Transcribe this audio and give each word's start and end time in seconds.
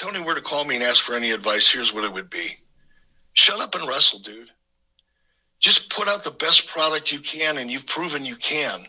Tony 0.00 0.18
were 0.18 0.34
to 0.34 0.40
call 0.40 0.64
me 0.64 0.76
and 0.76 0.82
ask 0.82 1.02
for 1.02 1.14
any 1.14 1.30
advice, 1.30 1.70
here's 1.70 1.92
what 1.92 2.04
it 2.04 2.12
would 2.12 2.30
be 2.30 2.56
shut 3.34 3.60
up 3.60 3.74
and 3.74 3.86
wrestle, 3.86 4.18
dude. 4.18 4.50
Just 5.58 5.90
put 5.90 6.08
out 6.08 6.24
the 6.24 6.30
best 6.30 6.66
product 6.66 7.12
you 7.12 7.18
can, 7.18 7.58
and 7.58 7.70
you've 7.70 7.86
proven 7.86 8.24
you 8.24 8.36
can. 8.36 8.86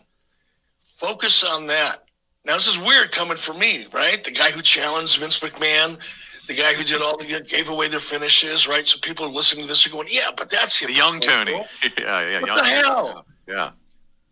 Focus 0.96 1.44
on 1.44 1.66
that. 1.66 2.06
Now, 2.46 2.54
this 2.54 2.66
is 2.66 2.78
weird 2.78 3.12
coming 3.12 3.36
from 3.36 3.58
me, 3.58 3.84
right? 3.92 4.24
The 4.24 4.30
guy 4.30 4.50
who 4.52 4.62
challenged 4.62 5.18
Vince 5.18 5.38
McMahon, 5.40 5.98
the 6.46 6.54
guy 6.54 6.72
who 6.72 6.82
did 6.82 7.02
all 7.02 7.18
the 7.18 7.44
gave 7.46 7.68
away 7.68 7.88
their 7.88 8.00
finishes, 8.00 8.66
right? 8.66 8.86
So 8.86 8.98
people 8.98 9.26
are 9.26 9.30
listening 9.30 9.64
to 9.64 9.68
this 9.68 9.86
are 9.86 9.90
going, 9.90 10.08
yeah, 10.10 10.30
but 10.34 10.48
that's 10.48 10.80
the 10.80 10.90
young 10.90 11.20
Tony. 11.20 11.52
yeah, 11.98 12.30
yeah, 12.30 12.40
what 12.40 12.46
young 12.46 12.56
the 12.56 12.64
hell? 12.64 13.26
Yeah. 13.46 13.70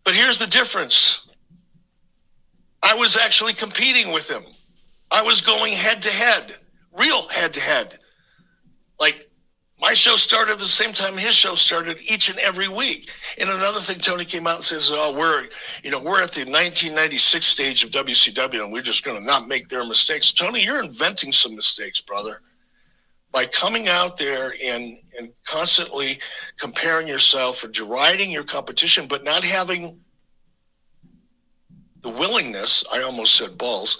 But 0.03 0.15
here's 0.15 0.39
the 0.39 0.47
difference. 0.47 1.27
I 2.81 2.95
was 2.95 3.17
actually 3.17 3.53
competing 3.53 4.11
with 4.11 4.27
him. 4.27 4.43
I 5.11 5.21
was 5.21 5.41
going 5.41 5.73
head 5.73 6.01
to 6.01 6.09
head, 6.09 6.55
real 6.97 7.27
head 7.29 7.53
to 7.53 7.59
head. 7.59 7.99
Like 8.99 9.31
my 9.81 9.93
show 9.93 10.15
started 10.15 10.59
the 10.59 10.65
same 10.65 10.93
time 10.93 11.17
his 11.17 11.33
show 11.33 11.55
started 11.55 11.97
each 12.01 12.29
and 12.29 12.37
every 12.37 12.67
week. 12.67 13.09
And 13.39 13.49
another 13.49 13.79
thing, 13.79 13.97
Tony 13.97 14.25
came 14.25 14.45
out 14.45 14.57
and 14.57 14.63
says, 14.63 14.91
"Oh, 14.93 15.11
we're 15.11 15.47
you 15.83 15.89
know 15.89 15.99
we're 15.99 16.21
at 16.21 16.31
the 16.31 16.41
1996 16.41 17.45
stage 17.45 17.83
of 17.83 17.89
WCW, 17.89 18.63
and 18.63 18.71
we're 18.71 18.83
just 18.83 19.03
going 19.03 19.19
to 19.19 19.25
not 19.25 19.47
make 19.47 19.69
their 19.69 19.83
mistakes." 19.83 20.31
Tony, 20.31 20.63
you're 20.63 20.83
inventing 20.83 21.31
some 21.31 21.55
mistakes, 21.55 21.99
brother, 21.99 22.41
by 23.31 23.45
coming 23.45 23.87
out 23.87 24.17
there 24.17 24.53
and 24.63 24.97
and 25.17 25.33
constantly 25.47 26.19
comparing 26.59 27.07
yourself 27.07 27.63
or 27.63 27.67
deriding 27.67 28.29
your 28.29 28.43
competition, 28.43 29.07
but 29.07 29.23
not 29.23 29.43
having 29.43 29.99
the 32.01 32.09
willingness. 32.09 32.83
I 32.93 33.01
almost 33.01 33.35
said 33.35 33.57
balls 33.57 33.99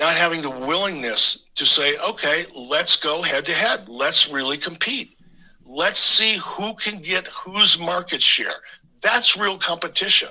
not 0.00 0.16
having 0.16 0.40
the 0.40 0.50
willingness 0.50 1.44
to 1.54 1.66
say, 1.66 1.96
okay, 1.98 2.46
let's 2.56 2.96
go 2.96 3.20
head 3.20 3.44
to 3.44 3.52
head. 3.52 3.86
Let's 3.86 4.30
really 4.30 4.56
compete. 4.56 5.18
Let's 5.64 6.00
see 6.00 6.38
who 6.42 6.74
can 6.74 7.00
get 7.00 7.26
whose 7.28 7.78
market 7.78 8.22
share. 8.22 8.54
That's 9.02 9.36
real 9.36 9.58
competition. 9.58 10.30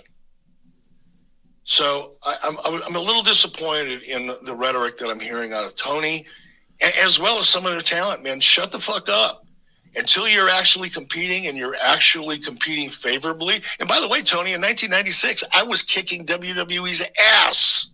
So 1.64 2.16
I, 2.24 2.36
am 2.88 2.96
a 2.96 3.00
little 3.00 3.22
disappointed 3.22 4.02
in 4.02 4.32
the 4.44 4.56
rhetoric 4.56 4.98
that 4.98 5.10
I'm 5.10 5.20
hearing 5.20 5.54
out 5.54 5.66
of 5.66 5.76
Tony, 5.76 6.26
as 6.82 7.20
well 7.20 7.40
as 7.40 7.48
some 7.48 7.64
of 7.68 7.72
their 7.72 7.82
talent. 7.82 8.24
Man, 8.24 8.40
shut 8.40 8.72
the 8.72 8.80
fuck 8.80 9.08
up 9.08 9.46
until 9.96 10.28
you're 10.28 10.50
actually 10.50 10.90
competing 10.90 11.46
and 11.46 11.56
you're 11.56 11.78
actually 11.80 12.40
competing 12.40 12.90
favorably. 12.90 13.62
And 13.80 13.88
by 13.88 14.00
the 14.00 14.08
way, 14.08 14.24
Tony, 14.24 14.54
in 14.54 14.62
1996, 14.62 15.44
I 15.54 15.62
was 15.62 15.84
kicking 15.84 16.26
WWE's 16.26 17.04
ass 17.22 17.92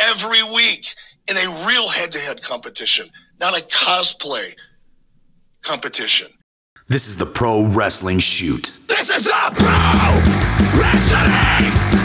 every 0.00 0.42
week 0.42 0.94
in 1.28 1.36
a 1.36 1.64
real 1.66 1.88
head 1.88 2.12
to 2.12 2.18
head 2.18 2.42
competition, 2.42 3.08
not 3.38 3.58
a 3.58 3.62
cosplay 3.64 4.54
competition. 5.62 6.28
This 6.88 7.06
is 7.06 7.16
the 7.16 7.26
Pro 7.26 7.66
Wrestling 7.66 8.18
Shoot. 8.18 8.80
This 8.88 9.10
is 9.10 9.24
the 9.24 9.30
Pro 9.30 10.80
Wrestling 10.80 11.30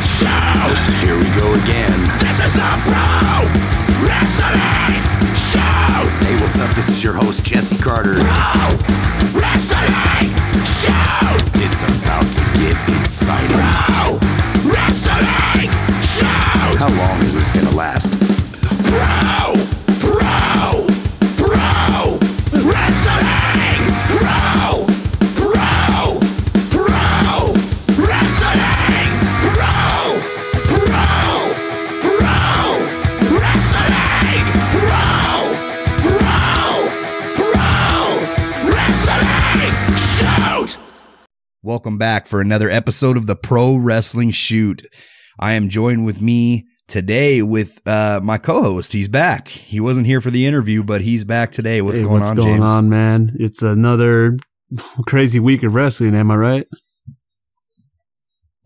Shoot. 0.03 0.75
Here 1.01 1.17
we 1.17 1.25
go 1.35 1.53
again. 1.63 1.97
This 2.19 2.39
is 2.43 2.53
the 2.53 2.79
Pro 2.83 3.47
Wrestling 4.05 5.01
Shoot. 5.33 6.11
Hey, 6.21 6.39
what's 6.41 6.59
up? 6.59 6.75
This 6.75 6.89
is 6.89 7.03
your 7.03 7.13
host, 7.13 7.43
Jesse 7.45 7.77
Carter. 7.77 8.13
Pro 8.13 9.39
Wrestling 9.39 10.29
Shoot. 10.61 11.41
It's 11.66 11.81
about 11.81 12.31
to 12.33 12.41
get 12.59 12.77
exciting. 12.99 13.57
Pro 13.57 14.54
Wrestling 14.66 15.69
Shoot. 16.02 16.25
How 16.25 16.89
long 16.89 17.21
is 17.21 17.35
this 17.35 17.52
to 17.52 17.75
last? 17.75 18.19
Pro, 18.63 19.44
Welcome 41.65 41.97
back 41.97 42.27
for 42.27 42.41
another 42.41 42.69
episode 42.69 43.17
of 43.17 43.25
the 43.25 43.35
Pro 43.35 43.75
Wrestling 43.75 44.29
Shoot. 44.29 44.85
I 45.39 45.53
am 45.53 45.67
joined 45.67 46.05
with 46.05 46.21
me 46.21 46.67
today 46.87 47.41
with 47.41 47.81
uh, 47.87 48.19
my 48.23 48.37
co-host. 48.37 48.93
He's 48.93 49.07
back. 49.07 49.47
He 49.47 49.79
wasn't 49.79 50.05
here 50.05 50.21
for 50.21 50.29
the 50.29 50.45
interview, 50.45 50.83
but 50.83 51.01
he's 51.01 51.23
back 51.23 51.51
today. 51.51 51.81
What's 51.81 51.97
hey, 51.97 52.03
going 52.03 52.19
what's 52.19 52.29
on, 52.29 52.35
going 52.35 52.57
James? 52.59 52.69
on, 52.69 52.89
man? 52.89 53.31
It's 53.39 53.63
another 53.63 54.37
crazy 55.07 55.39
week 55.39 55.63
of 55.63 55.73
wrestling. 55.73 56.13
Am 56.13 56.29
I 56.29 56.35
right? 56.35 56.67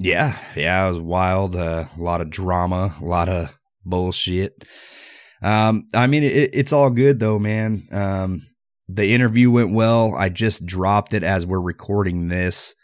Yeah, 0.01 0.37
yeah, 0.57 0.83
it 0.83 0.89
was 0.89 0.99
wild. 0.99 1.55
Uh, 1.55 1.85
a 1.97 2.01
lot 2.01 2.19
of 2.19 2.29
drama, 2.29 2.93
a 3.01 3.05
lot 3.05 3.29
of 3.29 3.57
bullshit. 3.85 4.65
Um, 5.41 5.85
I 5.95 6.07
mean, 6.07 6.23
it, 6.23 6.49
it's 6.51 6.73
all 6.73 6.89
good 6.89 7.21
though, 7.21 7.39
man. 7.39 7.81
Um, 7.93 8.41
the 8.89 9.13
interview 9.13 9.51
went 9.51 9.73
well. 9.73 10.13
I 10.15 10.27
just 10.27 10.65
dropped 10.65 11.13
it 11.13 11.23
as 11.23 11.45
we're 11.45 11.61
recording 11.61 12.27
this. 12.27 12.75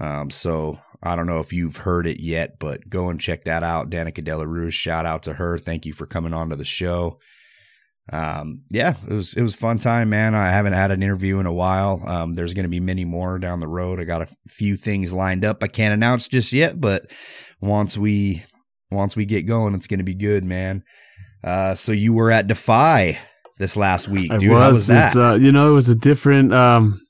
Um, 0.00 0.30
so 0.30 0.78
I 1.02 1.16
don't 1.16 1.26
know 1.26 1.40
if 1.40 1.52
you've 1.52 1.78
heard 1.78 2.06
it 2.06 2.20
yet, 2.20 2.58
but 2.58 2.88
go 2.88 3.08
and 3.08 3.20
check 3.20 3.44
that 3.44 3.62
out. 3.62 3.90
Danika 3.90 4.24
Della 4.24 4.46
Rouge, 4.46 4.74
shout 4.74 5.06
out 5.06 5.22
to 5.24 5.34
her. 5.34 5.58
Thank 5.58 5.86
you 5.86 5.92
for 5.92 6.06
coming 6.06 6.32
on 6.32 6.50
to 6.50 6.56
the 6.56 6.64
show. 6.64 7.18
Um, 8.12 8.64
yeah, 8.70 8.94
it 9.08 9.14
was 9.14 9.34
it 9.34 9.40
was 9.40 9.56
fun 9.56 9.78
time, 9.78 10.10
man. 10.10 10.34
I 10.34 10.50
haven't 10.50 10.74
had 10.74 10.90
an 10.90 11.02
interview 11.02 11.38
in 11.38 11.46
a 11.46 11.52
while. 11.52 12.02
Um, 12.06 12.34
there's 12.34 12.52
going 12.52 12.64
to 12.64 12.70
be 12.70 12.80
many 12.80 13.04
more 13.04 13.38
down 13.38 13.60
the 13.60 13.68
road. 13.68 13.98
I 13.98 14.04
got 14.04 14.22
a 14.22 14.28
few 14.46 14.76
things 14.76 15.12
lined 15.12 15.44
up. 15.44 15.62
I 15.62 15.68
can't 15.68 15.94
announce 15.94 16.28
just 16.28 16.52
yet, 16.52 16.78
but 16.80 17.10
once 17.62 17.96
we 17.96 18.42
once 18.90 19.16
we 19.16 19.24
get 19.24 19.46
going, 19.46 19.74
it's 19.74 19.86
going 19.86 19.98
to 19.98 20.04
be 20.04 20.14
good, 20.14 20.44
man. 20.44 20.82
Uh, 21.42 21.74
so 21.74 21.92
you 21.92 22.12
were 22.12 22.30
at 22.30 22.46
Defy 22.46 23.18
this 23.58 23.76
last 23.76 24.08
week, 24.08 24.30
dude. 24.38 24.50
I 24.50 24.54
was. 24.54 24.60
How 24.60 24.68
was 24.68 24.86
that? 24.88 25.06
It's, 25.06 25.16
uh, 25.16 25.38
you 25.40 25.52
know, 25.52 25.70
it 25.70 25.74
was 25.74 25.88
a 25.88 25.94
different, 25.94 26.52
um, 26.52 27.00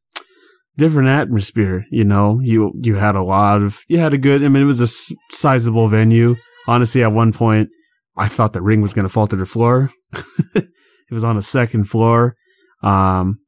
different 0.77 1.09
atmosphere. 1.09 1.85
You 1.91 2.05
know, 2.05 2.41
you 2.43 2.73
you 2.83 2.97
had 2.97 3.17
a 3.17 3.23
lot 3.23 3.63
of, 3.63 3.83
you 3.89 3.99
had 3.99 4.13
a 4.15 4.19
good. 4.19 4.43
I 4.43 4.49
mean, 4.49 4.63
it 4.63 4.67
was 4.67 4.81
a 4.81 5.15
sizable 5.31 5.89
venue. 5.89 6.37
Honestly, 6.67 7.03
at 7.03 7.13
one 7.13 7.33
point, 7.33 7.69
I 8.17 8.29
thought 8.29 8.53
the 8.53 8.63
ring 8.63 8.81
was 8.81 8.95
going 8.95 9.07
to 9.07 9.13
fall 9.13 9.27
to 9.27 9.37
the 9.37 9.47
floor. 9.47 9.91
it 10.55 10.65
was 11.11 11.25
on 11.25 11.37
the 11.37 11.43
second 11.43 11.85
floor. 11.85 12.37
Um, 12.83 13.39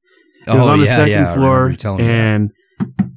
it 0.47 0.55
was 0.55 0.67
Oh, 0.67 0.73
on 0.73 0.81
the 0.81 0.87
yeah, 0.87 0.97
second 0.97 1.11
yeah, 1.11 1.35
floor, 1.35 1.71
you 1.71 2.05
and 2.05 2.51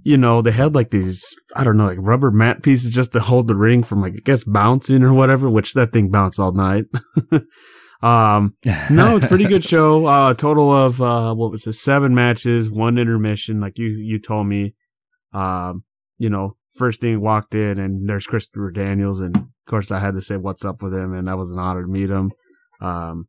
you 0.04 0.18
know 0.18 0.42
they 0.42 0.52
had 0.52 0.74
like 0.74 0.90
these 0.90 1.36
I 1.56 1.64
don't 1.64 1.78
know 1.78 1.86
like 1.88 1.98
rubber 2.00 2.32
mat 2.32 2.64
pieces 2.64 2.94
just 2.94 3.14
to 3.14 3.20
hold 3.20 3.48
the 3.48 3.56
ring 3.56 3.84
from 3.84 4.02
like 4.02 4.14
I 4.14 4.20
guess 4.24 4.44
bouncing 4.44 5.04
or 5.04 5.14
whatever. 5.14 5.50
Which 5.50 5.74
that 5.74 5.92
thing 5.92 6.10
bounced 6.10 6.40
all 6.40 6.54
night. 6.54 6.86
um, 8.02 8.56
no, 8.90 9.16
it's 9.16 9.26
a 9.26 9.28
pretty 9.28 9.46
good 9.46 9.64
show. 9.64 10.06
Uh, 10.06 10.34
total 10.34 10.72
of 10.72 11.02
uh, 11.02 11.34
what 11.34 11.52
was 11.52 11.68
it? 11.68 11.74
Seven 11.74 12.14
matches, 12.14 12.70
one 12.70 12.98
intermission. 12.98 13.60
Like 13.60 13.78
you 13.78 13.88
you 13.88 14.20
told 14.20 14.48
me. 14.48 14.76
Um, 15.32 15.84
you 16.18 16.30
know, 16.30 16.58
first 16.76 17.02
thing 17.02 17.22
walked 17.22 17.56
in 17.56 17.80
and 17.80 18.08
there's 18.08 18.28
Christopher 18.28 18.72
Daniels, 18.72 19.22
and 19.22 19.36
of 19.36 19.46
course 19.68 19.92
I 19.92 20.00
had 20.00 20.14
to 20.14 20.22
say 20.22 20.38
what's 20.38 20.66
up 20.66 20.82
with 20.82 20.94
him, 20.94 21.14
and 21.14 21.28
that 21.28 21.38
was 21.38 21.52
an 21.52 21.60
honor 21.60 21.84
to 21.84 21.88
meet 21.88 22.10
him. 22.10 22.32
Um, 22.82 23.28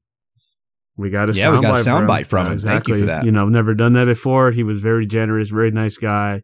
we 0.96 1.08
got 1.10 1.28
a 1.28 1.32
Yeah, 1.32 1.56
we 1.56 1.62
got 1.62 1.78
a 1.78 1.82
soundbite 1.82 2.06
soundbite 2.06 2.26
from 2.26 2.46
him. 2.46 2.58
Thank 2.58 2.88
you 2.88 2.98
for 2.98 3.06
that. 3.06 3.24
You 3.24 3.32
know, 3.32 3.48
never 3.48 3.74
done 3.74 3.92
that 3.92 4.06
before. 4.06 4.50
He 4.50 4.62
was 4.62 4.80
very 4.80 5.06
generous, 5.06 5.48
very 5.50 5.70
nice 5.70 5.96
guy. 5.96 6.42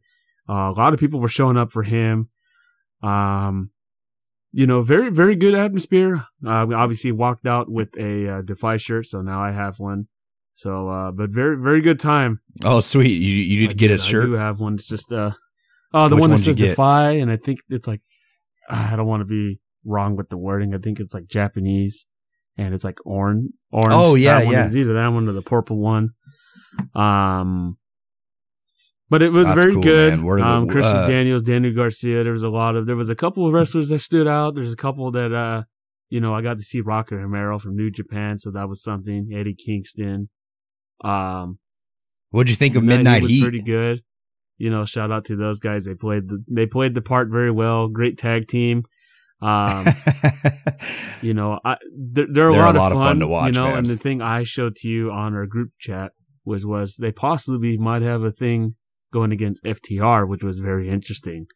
Uh, 0.49 0.73
a 0.75 0.77
lot 0.77 0.95
of 0.95 1.01
people 1.01 1.21
were 1.21 1.29
showing 1.29 1.57
up 1.57 1.73
for 1.73 1.83
him. 1.83 2.31
Um, 3.03 3.71
you 4.53 4.67
know, 4.67 4.83
very, 4.83 5.11
very 5.11 5.37
good 5.37 5.55
atmosphere. 5.55 6.25
Uh, 6.47 6.67
obviously 6.75 7.13
walked 7.13 7.47
out 7.47 7.71
with 7.71 7.97
a 7.99 8.39
uh, 8.39 8.43
Defy 8.43 8.77
shirt, 8.77 9.07
so 9.07 9.21
now 9.23 9.43
I 9.43 9.53
have 9.53 9.79
one. 9.79 10.09
So, 10.55 10.89
uh, 10.89 11.11
but 11.11 11.31
very, 11.31 11.61
very 11.61 11.83
good 11.83 11.99
time. 11.99 12.41
oh, 12.65 12.81
sweet. 12.81 13.21
You 13.21 13.43
you 13.43 13.65
I 13.65 13.69
did 13.69 13.79
get 13.79 13.91
a 13.91 13.97
do- 13.97 14.03
I 14.03 14.07
shirt. 14.07 14.25
do 14.25 14.33
have 14.33 14.61
one. 14.61 14.75
It's 14.75 14.89
just, 14.89 15.13
uh, 15.13 15.33
oh, 15.93 16.09
the 16.09 16.17
Which 16.17 16.23
one 16.23 16.31
that 16.31 16.37
did 16.37 16.45
says? 16.45 16.57
Defy, 16.57 17.11
and 17.13 17.31
I 17.31 17.37
think 17.37 17.59
it's 17.69 17.87
like, 17.87 18.01
ah, 18.71 18.93
I 18.93 18.97
don't 18.97 19.07
want 19.07 19.21
to 19.21 19.27
be 19.27 19.61
wrong 19.85 20.17
with 20.17 20.31
the 20.31 20.39
wording. 20.39 20.75
I 20.75 20.79
think 20.79 20.99
it's 20.99 21.13
like 21.13 21.27
Japanese, 21.27 22.07
and 22.57 22.73
it's 22.75 22.85
like 22.85 22.99
orange. 23.05 23.51
Orange. 23.71 23.93
Oh, 23.95 24.15
yeah, 24.15 24.39
that 24.39 24.47
one 24.47 24.55
yeah. 24.55 24.65
is 24.65 24.77
either 24.77 24.95
that 24.95 25.09
one 25.09 25.29
or 25.29 25.33
the 25.33 25.43
purple 25.43 25.77
one. 25.79 26.11
Um, 26.95 27.77
but 29.09 29.23
it 29.23 29.31
was 29.33 29.47
That's 29.47 29.61
very 29.63 29.75
cool, 29.75 29.83
good. 29.83 30.13
man. 30.15 30.25
Where 30.25 30.39
the- 30.39 30.47
um, 30.47 30.69
Christian 30.69 30.97
uh, 30.97 31.07
Daniels, 31.07 31.43
Daniel 31.43 31.73
Garcia. 31.75 32.23
There 32.25 32.33
was 32.33 32.43
a 32.43 32.49
lot 32.49 32.77
of. 32.77 32.87
There 32.87 32.97
was 32.97 33.09
a 33.11 33.15
couple 33.15 33.47
of 33.47 33.53
wrestlers 33.53 33.89
that 33.91 34.01
stood 34.01 34.27
out. 34.29 34.55
There's 34.55 34.73
a 34.73 34.77
couple 34.77 35.11
that, 35.13 35.33
uh, 35.33 35.63
you 36.09 36.21
know, 36.21 36.35
I 36.35 36.43
got 36.43 36.57
to 36.59 36.63
see 36.63 36.81
Rocky 36.81 37.15
Romero 37.17 37.59
from 37.59 37.77
New 37.77 37.91
Japan, 37.91 38.39
so 38.39 38.51
that 38.53 38.69
was 38.69 38.83
something. 38.83 39.31
Eddie 39.35 39.55
Kingston. 39.55 40.29
Um, 41.05 41.59
What'd 42.31 42.51
you 42.51 42.57
think 42.57 42.77
of 42.77 42.83
Midnight 42.85 43.23
Heat? 43.25 43.43
pretty 43.43 43.63
good. 43.63 44.03
You 44.59 44.71
know, 44.71 44.85
shout 44.85 45.13
out 45.13 45.27
to 45.27 45.37
those 45.37 45.61
guys. 45.61 45.85
They 45.85 45.95
played 45.95 46.29
the 46.29 46.43
they 46.49 46.67
played 46.67 46.95
the 46.95 47.03
part 47.03 47.29
very 47.31 47.51
well. 47.51 47.89
Great 47.89 48.17
tag 48.19 48.47
team. 48.49 48.85
Um, 49.43 49.85
you 51.23 51.35
know, 51.35 51.61
I 51.65 51.77
they're, 51.95 52.27
they're, 52.31 52.49
a, 52.49 52.53
They're 52.53 52.73
lot 52.73 52.93
of 52.93 52.99
fun, 52.99 53.21
to 53.21 53.27
watch, 53.27 53.55
You 53.55 53.61
know, 53.63 53.69
man. 53.69 53.79
and 53.79 53.87
the 53.87 53.97
thing 53.99 54.23
I 54.23 54.43
showed 54.45 54.75
to 54.77 54.89
you 54.89 55.11
on 55.11 55.35
our 55.35 55.45
group 55.47 55.71
chat 55.79 56.13
was 56.45 56.65
was 56.67 56.97
they 56.97 57.13
possibly 57.13 57.77
might 57.77 58.03
have 58.03 58.23
a 58.23 58.31
thing 58.31 58.77
going 59.13 59.33
against 59.33 59.65
FTR, 59.65 60.29
which 60.29 60.43
was 60.45 60.59
very 60.59 60.89
interesting. 60.89 61.47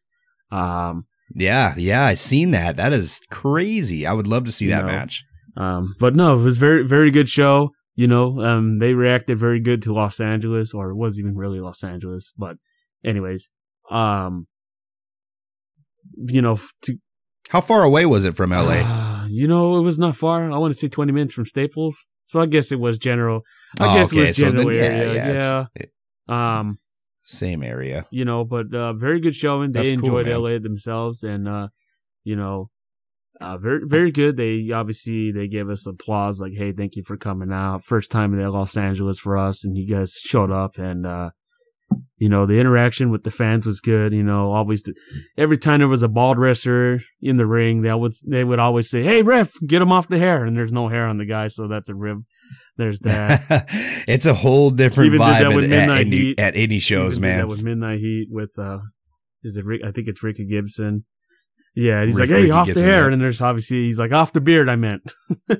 Um, 0.50 1.06
yeah, 1.34 1.74
yeah, 1.76 2.04
I 2.04 2.14
seen 2.14 2.50
that. 2.52 2.76
That 2.76 2.92
is 2.92 3.20
crazy. 3.30 4.06
I 4.06 4.12
would 4.12 4.26
love 4.26 4.44
to 4.44 4.52
see 4.52 4.66
that 4.68 4.82
know, 4.86 4.92
match. 4.92 5.24
um, 5.56 5.94
but 6.00 6.14
no, 6.16 6.38
it 6.38 6.42
was 6.42 6.58
very 6.58 6.86
very 6.86 7.10
good 7.10 7.28
show. 7.28 7.70
You 7.94 8.06
know, 8.06 8.40
um, 8.40 8.78
they 8.78 8.94
reacted 8.94 9.38
very 9.38 9.60
good 9.60 9.82
to 9.82 9.92
Los 9.92 10.20
Angeles, 10.20 10.72
or 10.74 10.90
it 10.90 10.96
wasn't 10.96 11.26
even 11.26 11.36
really 11.36 11.60
Los 11.60 11.84
Angeles, 11.84 12.32
but 12.36 12.56
anyways, 13.04 13.50
um, 13.90 14.46
you 16.16 16.42
know, 16.42 16.58
to 16.82 16.96
How 17.50 17.60
far 17.60 17.82
away 17.82 18.06
was 18.06 18.24
it 18.24 18.34
from 18.34 18.50
LA? 18.50 19.24
you 19.28 19.46
know, 19.46 19.76
it 19.78 19.82
was 19.82 19.98
not 19.98 20.16
far. 20.16 20.50
I 20.50 20.58
want 20.58 20.72
to 20.72 20.78
say 20.78 20.88
20 20.88 21.12
minutes 21.12 21.34
from 21.34 21.44
Staples. 21.44 22.06
So 22.26 22.40
I 22.40 22.46
guess 22.46 22.70
it 22.70 22.78
was 22.80 22.96
general. 22.98 23.42
I 23.80 23.90
Oh, 23.90 23.94
guess 23.94 24.12
it 24.12 24.16
okay, 24.16 24.28
was 24.28 24.36
so 24.36 24.42
then, 24.46 24.56
general 24.56 24.72
yeah, 24.72 24.82
area. 24.82 25.14
yeah, 25.14 25.32
Yeah. 25.34 25.64
it- 25.74 25.92
Um, 26.32 26.78
Same 27.30 27.62
area. 27.62 28.06
you 28.10 28.24
know, 28.24 28.44
but 28.44 28.74
uh, 28.74 28.92
very 28.92 29.20
good 29.20 29.36
showing. 29.36 29.70
They 29.70 29.80
That's 29.80 29.92
enjoyed. 29.92 30.26
LA 30.26 30.58
themselves, 30.58 31.22
and 31.22 31.46
uh, 31.46 31.68
you 32.24 32.34
know, 32.34 32.70
uh, 33.40 33.56
very 33.56 33.82
very 33.86 34.10
good. 34.10 34.36
They 34.36 34.70
obviously 34.72 35.30
they 35.30 35.46
gave 35.46 35.70
us 35.70 35.86
applause, 35.86 36.40
like, 36.40 36.54
"Hey, 36.54 36.72
thank 36.72 36.96
you 36.96 37.04
for 37.04 37.16
coming 37.16 37.52
out. 37.52 37.84
First 37.84 38.10
time 38.10 38.34
in 38.34 38.50
Los 38.50 38.76
Angeles 38.76 39.20
for 39.20 39.36
us, 39.36 39.64
and 39.64 39.76
you 39.76 39.86
guys 39.86 40.14
showed 40.14 40.50
up." 40.50 40.76
And 40.76 41.06
uh, 41.06 41.30
you 42.16 42.28
know, 42.28 42.46
the 42.46 42.58
interaction 42.58 43.10
with 43.10 43.22
the 43.22 43.30
fans 43.30 43.64
was 43.64 43.80
good. 43.80 44.12
You 44.12 44.24
know, 44.24 44.50
always 44.50 44.82
every 45.38 45.56
time 45.56 45.78
there 45.78 45.88
was 45.88 46.02
a 46.02 46.08
bald 46.08 46.36
wrestler 46.36 46.98
in 47.22 47.36
the 47.36 47.46
ring, 47.46 47.82
they 47.82 47.94
would 47.94 48.12
they 48.26 48.42
would 48.42 48.58
always 48.58 48.90
say, 48.90 49.04
"Hey, 49.04 49.22
ref, 49.22 49.52
get 49.64 49.82
him 49.82 49.92
off 49.92 50.08
the 50.08 50.18
hair," 50.18 50.44
and 50.44 50.56
there's 50.56 50.72
no 50.72 50.88
hair 50.88 51.06
on 51.06 51.18
the 51.18 51.26
guy, 51.26 51.46
so 51.46 51.68
that's 51.68 51.88
a 51.88 51.94
rib. 51.94 52.24
There's 52.80 53.00
that. 53.04 53.66
it's 54.08 54.26
a 54.26 54.34
whole 54.34 54.70
different 54.70 55.14
Even 55.14 55.20
vibe 55.20 55.64
at, 55.64 55.72
at, 55.72 56.06
indie, 56.06 56.12
Heat. 56.12 56.40
at 56.40 56.54
indie 56.54 56.80
shows, 56.82 57.18
Even 57.18 57.30
man. 57.30 57.48
With 57.48 57.62
Midnight 57.62 57.98
Heat 58.00 58.28
with 58.30 58.50
uh, 58.58 58.78
is 59.44 59.56
it 59.56 59.64
Rick? 59.64 59.82
I 59.84 59.90
think 59.92 60.08
it's 60.08 60.22
Ricky 60.22 60.46
Gibson. 60.46 61.04
Yeah, 61.76 62.04
he's 62.04 62.18
Rick- 62.18 62.30
like, 62.30 62.36
hey, 62.36 62.42
Ricky 62.42 62.50
off 62.52 62.66
Gibson, 62.66 62.82
the 62.84 62.90
hair, 62.90 63.06
yeah. 63.08 63.12
and 63.12 63.22
there's 63.22 63.40
obviously 63.40 63.84
he's 63.84 63.98
like, 63.98 64.12
off 64.12 64.32
the 64.32 64.40
beard. 64.40 64.68
I 64.68 64.76
meant. 64.76 65.02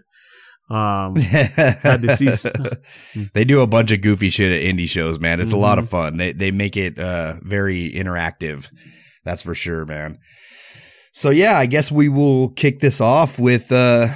um, 0.71 1.15
to 1.15 2.17
see 2.17 3.21
they 3.35 3.45
do 3.45 3.61
a 3.61 3.67
bunch 3.67 3.93
of 3.93 4.01
goofy 4.03 4.29
shit 4.31 4.53
at 4.53 4.63
indie 4.63 4.89
shows, 4.89 5.19
man. 5.21 5.41
It's 5.41 5.53
a 5.53 5.57
lot 5.57 5.79
of 5.79 5.85
Mm-hmm. 5.85 5.91
fun. 5.91 6.17
They 6.17 6.33
they 6.33 6.51
make 6.51 6.77
it 6.77 6.99
uh, 6.99 7.35
very 7.43 7.91
interactive. 7.93 8.69
That's 9.25 9.43
for 9.43 9.55
sure, 9.55 9.85
man. 9.85 10.19
So 11.13 11.31
yeah, 11.31 11.59
I 11.59 11.67
guess 11.67 11.91
we 11.91 12.09
will 12.09 12.51
kick 12.51 12.79
this 12.81 13.01
off 13.01 13.39
with 13.39 13.71
uh 13.73 14.09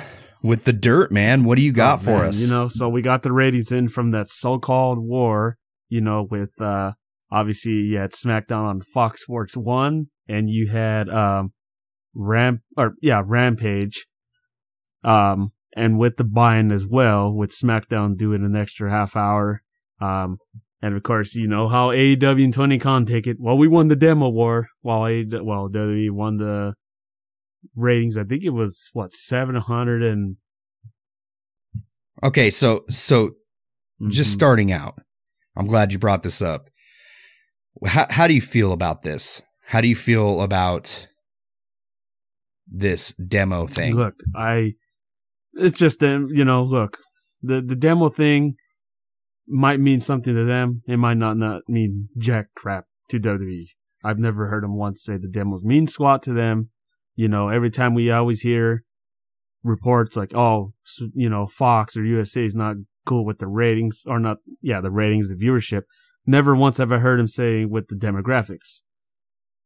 with 0.44 0.64
the 0.64 0.75
dirt, 0.75 1.11
man. 1.11 1.43
What 1.43 1.56
do 1.56 1.64
you 1.64 1.73
got 1.73 2.00
oh, 2.00 2.02
for 2.02 2.11
man, 2.11 2.26
us? 2.26 2.41
You 2.43 2.50
know, 2.50 2.69
so 2.69 2.88
we 2.88 3.00
got 3.00 3.23
the 3.23 3.32
ratings 3.32 3.73
in 3.73 3.88
from 3.88 4.11
that 4.11 4.29
so-called 4.29 4.99
war. 4.99 5.56
You 5.88 6.02
know, 6.02 6.26
with 6.31 6.61
uh, 6.61 6.93
obviously 7.31 7.73
you 7.73 7.99
had 7.99 8.12
SmackDown 8.12 8.64
on 8.64 8.81
Fox 8.81 9.23
Sports 9.23 9.56
One, 9.56 10.08
and 10.29 10.50
you 10.50 10.69
had 10.69 11.08
um, 11.08 11.52
Ram 12.14 12.62
or 12.76 12.94
yeah 13.00 13.23
Rampage, 13.25 14.06
um, 15.02 15.52
and 15.75 15.99
with 15.99 16.19
the 16.19 16.25
buy-in 16.25 16.70
as 16.70 16.87
well, 16.87 17.35
with 17.35 17.50
SmackDown 17.50 18.17
doing 18.17 18.44
an 18.44 18.55
extra 18.55 18.91
half 18.91 19.17
hour, 19.17 19.62
um, 20.00 20.38
and 20.82 20.94
of 20.94 21.02
course 21.02 21.35
you 21.35 21.49
know 21.49 21.69
how 21.69 21.88
AEW 21.88 22.44
and 22.44 22.52
Tony 22.52 22.79
Khan 22.79 23.06
take 23.06 23.26
it. 23.26 23.38
Well, 23.41 23.56
we 23.56 23.69
won 23.69 23.88
the 23.88 23.96
demo 23.96 24.29
war, 24.29 24.69
while 24.82 25.02
AEW, 25.02 25.43
well 25.43 25.70
WWE 25.70 26.11
won 26.11 26.37
the 26.37 26.75
ratings. 27.76 28.17
I 28.17 28.25
think 28.25 28.44
it 28.44 28.50
was 28.50 28.91
what 28.93 29.12
seven 29.12 29.55
hundred 29.56 30.03
and 30.03 30.37
okay, 32.23 32.50
so 32.50 32.85
so 32.88 33.32
just 34.09 34.31
Mhm. 34.31 34.35
starting 34.35 34.73
out, 34.73 34.99
I'm 35.56 35.67
glad 35.67 35.93
you 35.93 35.99
brought 35.99 36.23
this 36.23 36.43
up. 36.43 36.69
How 37.87 38.06
how 38.11 38.26
do 38.26 38.35
you 38.35 38.41
feel 38.41 38.73
about 38.73 39.03
this? 39.03 39.43
How 39.67 39.81
do 39.81 39.88
you 39.88 39.97
feel 39.97 40.41
about 40.41 41.09
this 42.67 43.12
demo 43.15 43.67
thing? 43.67 43.94
Look, 43.94 44.15
I 44.35 44.75
it's 45.55 45.79
just 45.79 46.00
them, 46.00 46.29
you 46.32 46.44
know, 46.44 46.62
look. 46.65 46.99
The 47.43 47.61
the 47.61 47.77
demo 47.77 48.09
thing 48.09 48.55
might 49.47 49.81
mean 49.81 50.00
something 50.00 50.35
to 50.35 50.44
them. 50.44 50.82
It 50.87 50.97
might 50.97 51.17
not 51.19 51.37
not 51.37 51.62
mean 51.69 52.09
jack 52.17 52.47
crap 52.56 52.87
to 53.11 53.19
WWE. 53.20 53.67
I've 54.03 54.19
never 54.19 54.49
heard 54.49 54.65
them 54.65 54.77
once 54.77 55.03
say 55.03 55.17
the 55.17 55.29
demos 55.29 55.65
mean 55.65 55.87
squat 55.87 56.23
to 56.23 56.32
them. 56.32 56.70
You 57.14 57.28
know, 57.28 57.49
every 57.49 57.70
time 57.70 57.94
we 57.94 58.11
always 58.11 58.40
hear 58.40 58.84
reports 59.62 60.16
like, 60.16 60.34
oh, 60.34 60.72
you 61.14 61.28
know, 61.28 61.46
Fox 61.46 61.96
or 61.96 62.05
USA 62.05 62.44
is 62.44 62.56
not 62.56 62.76
cool 63.06 63.25
with 63.25 63.38
the 63.38 63.46
ratings 63.46 64.05
or 64.06 64.19
not, 64.19 64.38
yeah, 64.61 64.81
the 64.81 64.90
ratings, 64.90 65.28
the 65.28 65.37
viewership. 65.37 65.82
Never 66.26 66.55
once 66.55 66.78
have 66.78 66.93
I 66.93 66.99
heard 66.99 67.20
him 67.20 67.28
say 67.28 67.64
with 67.64 67.88
the 67.88 67.96
demographics. 67.96 68.82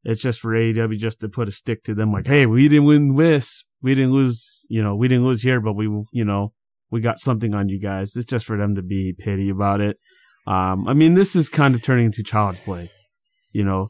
It's 0.04 0.22
just 0.22 0.40
for 0.40 0.52
AEW 0.52 0.96
just 0.96 1.20
to 1.20 1.28
put 1.28 1.48
a 1.48 1.52
stick 1.52 1.82
to 1.84 1.94
them 1.94 2.12
like, 2.12 2.26
hey, 2.26 2.46
we 2.46 2.68
didn't 2.68 2.84
win 2.84 3.16
this. 3.16 3.64
We 3.82 3.94
didn't 3.94 4.12
lose, 4.12 4.66
you 4.70 4.82
know, 4.82 4.94
we 4.94 5.08
didn't 5.08 5.24
lose 5.24 5.42
here, 5.42 5.60
but 5.60 5.74
we, 5.74 5.84
you 6.12 6.24
know, 6.24 6.52
we 6.90 7.00
got 7.00 7.18
something 7.18 7.54
on 7.54 7.68
you 7.68 7.80
guys. 7.80 8.16
It's 8.16 8.26
just 8.26 8.46
for 8.46 8.56
them 8.56 8.74
to 8.74 8.82
be 8.82 9.12
petty 9.12 9.50
about 9.50 9.80
it. 9.80 9.98
Um, 10.46 10.88
I 10.88 10.94
mean, 10.94 11.14
this 11.14 11.36
is 11.36 11.48
kind 11.48 11.74
of 11.74 11.82
turning 11.82 12.06
into 12.06 12.22
child's 12.22 12.60
play. 12.60 12.90
You 13.52 13.64
know, 13.64 13.88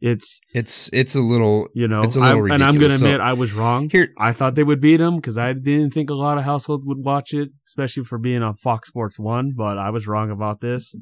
it's, 0.00 0.40
It's 0.52 0.90
it's 0.92 1.14
a 1.14 1.20
little 1.20 1.68
you 1.74 1.88
know, 1.88 2.02
It's 2.02 2.16
a 2.16 2.20
little 2.20 2.50
I- 2.50 2.54
and 2.54 2.62
I'm 2.64 2.74
going 2.74 2.90
to. 2.90 2.98
So- 2.98 3.06
admit 3.06 3.20
I 3.20 3.32
was 3.32 3.52
wrong. 3.54 3.88
here. 3.90 4.08
I 4.18 4.32
thought 4.32 4.54
they 4.54 4.62
would 4.64 4.80
beat 4.80 4.98
them 4.98 5.16
because 5.16 5.38
I 5.38 5.52
didn't 5.54 5.92
think 5.92 6.10
a 6.10 6.14
lot 6.14 6.36
of 6.38 6.44
households 6.44 6.84
would 6.86 6.98
watch 6.98 7.32
it, 7.32 7.50
especially 7.66 8.04
for 8.04 8.18
being 8.18 8.42
on 8.42 8.54
Fox 8.54 8.88
Sports 8.88 9.18
One. 9.18 9.52
But 9.56 9.78
I 9.78 9.90
was 9.90 10.06
wrong 10.06 10.30
about 10.30 10.60
this. 10.60 10.94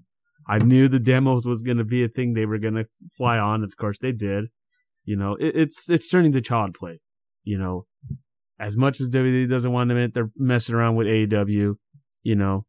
I 0.46 0.58
knew 0.58 0.88
the 0.88 1.00
demos 1.00 1.46
was 1.46 1.62
going 1.62 1.78
to 1.78 1.84
be 1.84 2.04
a 2.04 2.08
thing 2.08 2.34
they 2.34 2.46
were 2.46 2.58
going 2.58 2.74
to 2.74 2.84
fly 3.16 3.38
on. 3.38 3.64
Of 3.64 3.76
course, 3.76 3.98
they 3.98 4.12
did. 4.12 4.46
You 5.04 5.16
know, 5.16 5.34
it, 5.40 5.56
it's 5.56 5.90
it's 5.90 6.08
turning 6.08 6.32
to 6.32 6.40
child 6.40 6.74
play. 6.74 7.00
You 7.42 7.58
know, 7.58 7.86
as 8.60 8.76
much 8.76 9.00
as 9.00 9.10
WWE 9.10 9.48
doesn't 9.48 9.72
want 9.72 9.90
to 9.90 9.96
admit 9.96 10.14
they're 10.14 10.30
messing 10.36 10.74
around 10.74 10.94
with 10.96 11.06
AEW. 11.08 11.74
You 12.22 12.36
know, 12.36 12.64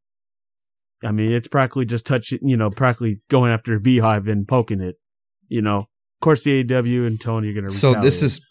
I 1.04 1.12
mean, 1.12 1.32
it's 1.32 1.48
practically 1.48 1.86
just 1.86 2.08
touching. 2.08 2.40
You 2.42 2.58
know, 2.58 2.70
practically 2.70 3.20
going 3.30 3.52
after 3.52 3.76
a 3.76 3.80
beehive 3.80 4.28
and 4.28 4.48
poking 4.48 4.82
it. 4.82 4.96
You 5.48 5.62
know, 5.62 5.86
course, 6.26 6.44
the 6.44 6.64
AEW 6.64 7.08
and 7.08 7.22
Tony 7.22 7.50
are 7.50 7.54
going 7.54 7.66
to. 7.66 7.72
So 7.72 7.94
this 7.94 8.22
is 8.22 8.42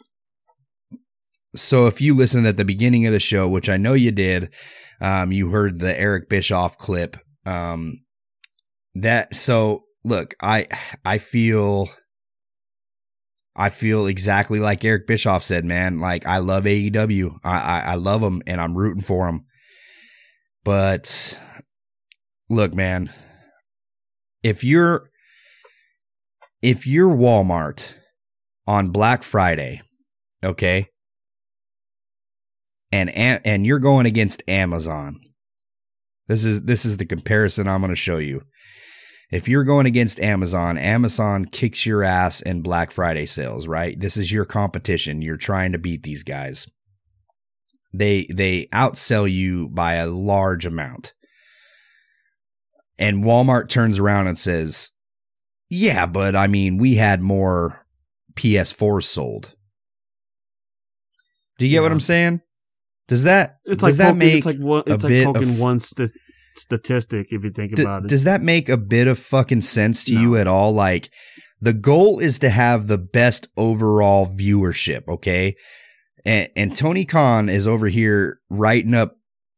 so 1.55 1.87
if 1.87 2.01
you 2.01 2.15
listened 2.15 2.47
at 2.47 2.57
the 2.57 2.65
beginning 2.65 3.07
of 3.07 3.13
the 3.13 3.21
show, 3.21 3.49
which 3.49 3.69
I 3.69 3.77
know 3.77 3.93
you 3.93 4.13
did, 4.13 4.55
um, 5.01 5.33
you 5.33 5.51
heard 5.51 5.81
the 5.81 5.99
Eric 5.99 6.29
Bischoff 6.29 6.79
clip. 6.79 7.17
Um, 7.45 8.01
that 8.95 9.35
so 9.35 9.85
look, 10.05 10.35
I 10.41 10.67
I 11.05 11.19
feel 11.19 11.91
I 13.57 13.71
feel 13.71 14.07
exactly 14.07 14.59
like 14.59 14.85
Eric 14.85 15.07
Bischoff 15.07 15.43
said, 15.43 15.65
man. 15.65 16.01
Like 16.01 16.27
I 16.27 16.39
love 16.39 16.65
AEW, 16.65 17.39
I 17.45 17.59
I, 17.59 17.81
I 17.81 17.95
love 17.97 18.21
them, 18.21 18.41
and 18.47 18.61
I'm 18.61 18.77
rooting 18.77 19.03
for 19.03 19.27
them. 19.27 19.47
But 20.65 21.39
look, 22.49 22.75
man, 22.75 23.11
if 24.43 24.65
you're 24.65 25.11
if 26.65 26.87
you're 26.87 27.15
Walmart 27.15 27.95
on 28.67 28.89
Black 28.89 29.23
Friday, 29.23 29.83
okay, 30.43 30.89
and 32.91 33.11
and 33.11 33.67
you're 33.67 33.79
going 33.79 34.07
against 34.07 34.43
Amazon. 34.49 35.21
This 36.27 36.47
is 36.47 36.63
this 36.63 36.87
is 36.87 36.97
the 36.97 37.05
comparison 37.05 37.69
I'm 37.69 37.81
going 37.81 37.91
to 37.91 37.97
show 37.97 38.17
you. 38.17 38.41
If 39.31 39.47
you're 39.47 39.65
going 39.65 39.85
against 39.85 40.19
Amazon, 40.21 40.79
Amazon 40.79 41.45
kicks 41.45 41.85
your 41.85 42.03
ass 42.03 42.41
in 42.41 42.63
Black 42.63 42.91
Friday 42.91 43.27
sales, 43.27 43.69
right? 43.69 44.01
This 44.01 44.17
is 44.17 44.33
your 44.33 44.47
competition. 44.47 45.21
You're 45.21 45.37
trying 45.37 45.73
to 45.73 45.79
beat 45.79 46.03
these 46.03 46.23
guys. 46.23 46.67
They 47.93 48.27
they 48.33 48.69
outsell 48.73 49.31
you 49.31 49.69
by 49.69 49.95
a 49.95 50.07
large 50.07 50.65
amount. 50.65 51.13
And 52.99 53.23
Walmart 53.23 53.69
turns 53.69 53.99
around 53.99 54.29
and 54.29 54.39
says, 54.39 54.94
"Yeah, 55.71 56.07
but 56.07 56.35
I 56.37 56.47
mean, 56.47 56.79
we 56.79 56.95
had 56.97 57.21
more 57.21 57.87
PS4s 58.37 59.05
sold." 59.05 59.55
Do 61.59 61.67
you 61.67 61.73
get 61.73 61.83
what 61.83 61.93
I'm 61.93 62.01
saying? 62.01 62.41
Does 63.07 63.25
that 63.25 63.59
It's 63.65 63.83
does 63.83 63.83
like 63.83 63.95
that 63.99 64.15
poking, 64.15 64.19
make 64.19 64.35
it's 64.37 64.47
like 64.47 64.59
one, 64.59 64.83
a 64.87 64.95
it's 64.95 65.05
bit 65.05 65.27
like 65.27 65.35
poking 65.37 65.51
of- 65.51 65.61
one 65.61 65.79
st- 65.81 66.11
statistic 66.57 67.27
if 67.31 67.45
you 67.45 67.51
think 67.51 67.75
D- 67.75 67.83
about 67.83 68.05
it. 68.05 68.09
Does 68.09 68.25
that 68.25 68.41
make 68.41 68.69
a 68.69 68.77
bit 68.77 69.09
of 69.09 69.19
fucking 69.19 69.63
sense 69.63 70.05
to 70.05 70.15
No. 70.15 70.21
you 70.21 70.37
at 70.37 70.47
all? 70.47 70.73
Like, 70.73 71.11
the 71.61 71.73
goal 71.75 72.19
is 72.19 72.39
to 72.41 72.51
have 72.51 72.87
the 72.87 72.99
best 72.99 73.49
overall 73.57 74.27
viewership, 74.27 75.07
okay? 75.09 75.55
And, 76.25 76.49
and 76.57 76.77
Tony 76.77 77.05
Khan 77.05 77.49
is 77.49 77.69
over 77.69 77.89
here 77.89 78.39
writing 78.51 78.95
up 78.95 79.17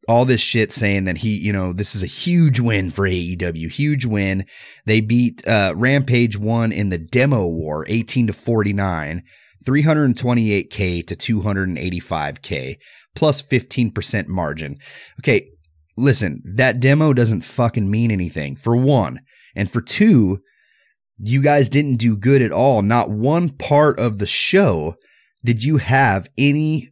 all 0.08 0.24
this 0.24 0.40
shit 0.40 0.72
saying 0.72 1.04
that 1.04 1.18
he, 1.18 1.36
you 1.36 1.52
know, 1.52 1.72
this 1.72 1.94
is 1.94 2.02
a 2.02 2.06
huge 2.06 2.60
win 2.60 2.90
for 2.90 3.08
AEW, 3.08 3.70
huge 3.70 4.04
win. 4.04 4.44
They 4.84 5.00
beat 5.00 5.46
uh, 5.46 5.74
Rampage 5.76 6.38
1 6.38 6.72
in 6.72 6.90
the 6.90 6.98
demo 6.98 7.46
war, 7.46 7.84
18 7.88 8.28
to 8.28 8.32
49. 8.32 9.22
328K 9.66 11.04
to 11.04 11.16
285K 11.16 12.76
plus 13.16 13.42
15% 13.42 14.28
margin. 14.28 14.78
Okay, 15.20 15.48
listen, 15.96 16.42
that 16.44 16.78
demo 16.78 17.12
doesn't 17.12 17.44
fucking 17.44 17.90
mean 17.90 18.10
anything 18.10 18.54
for 18.54 18.76
one. 18.76 19.18
And 19.56 19.70
for 19.70 19.80
two, 19.80 20.38
you 21.18 21.42
guys 21.42 21.68
didn't 21.68 21.96
do 21.96 22.16
good 22.16 22.42
at 22.42 22.52
all. 22.52 22.82
Not 22.82 23.10
one 23.10 23.50
part 23.50 23.98
of 23.98 24.18
the 24.18 24.26
show 24.26 24.94
did 25.44 25.64
you 25.64 25.78
have 25.78 26.28
any 26.36 26.90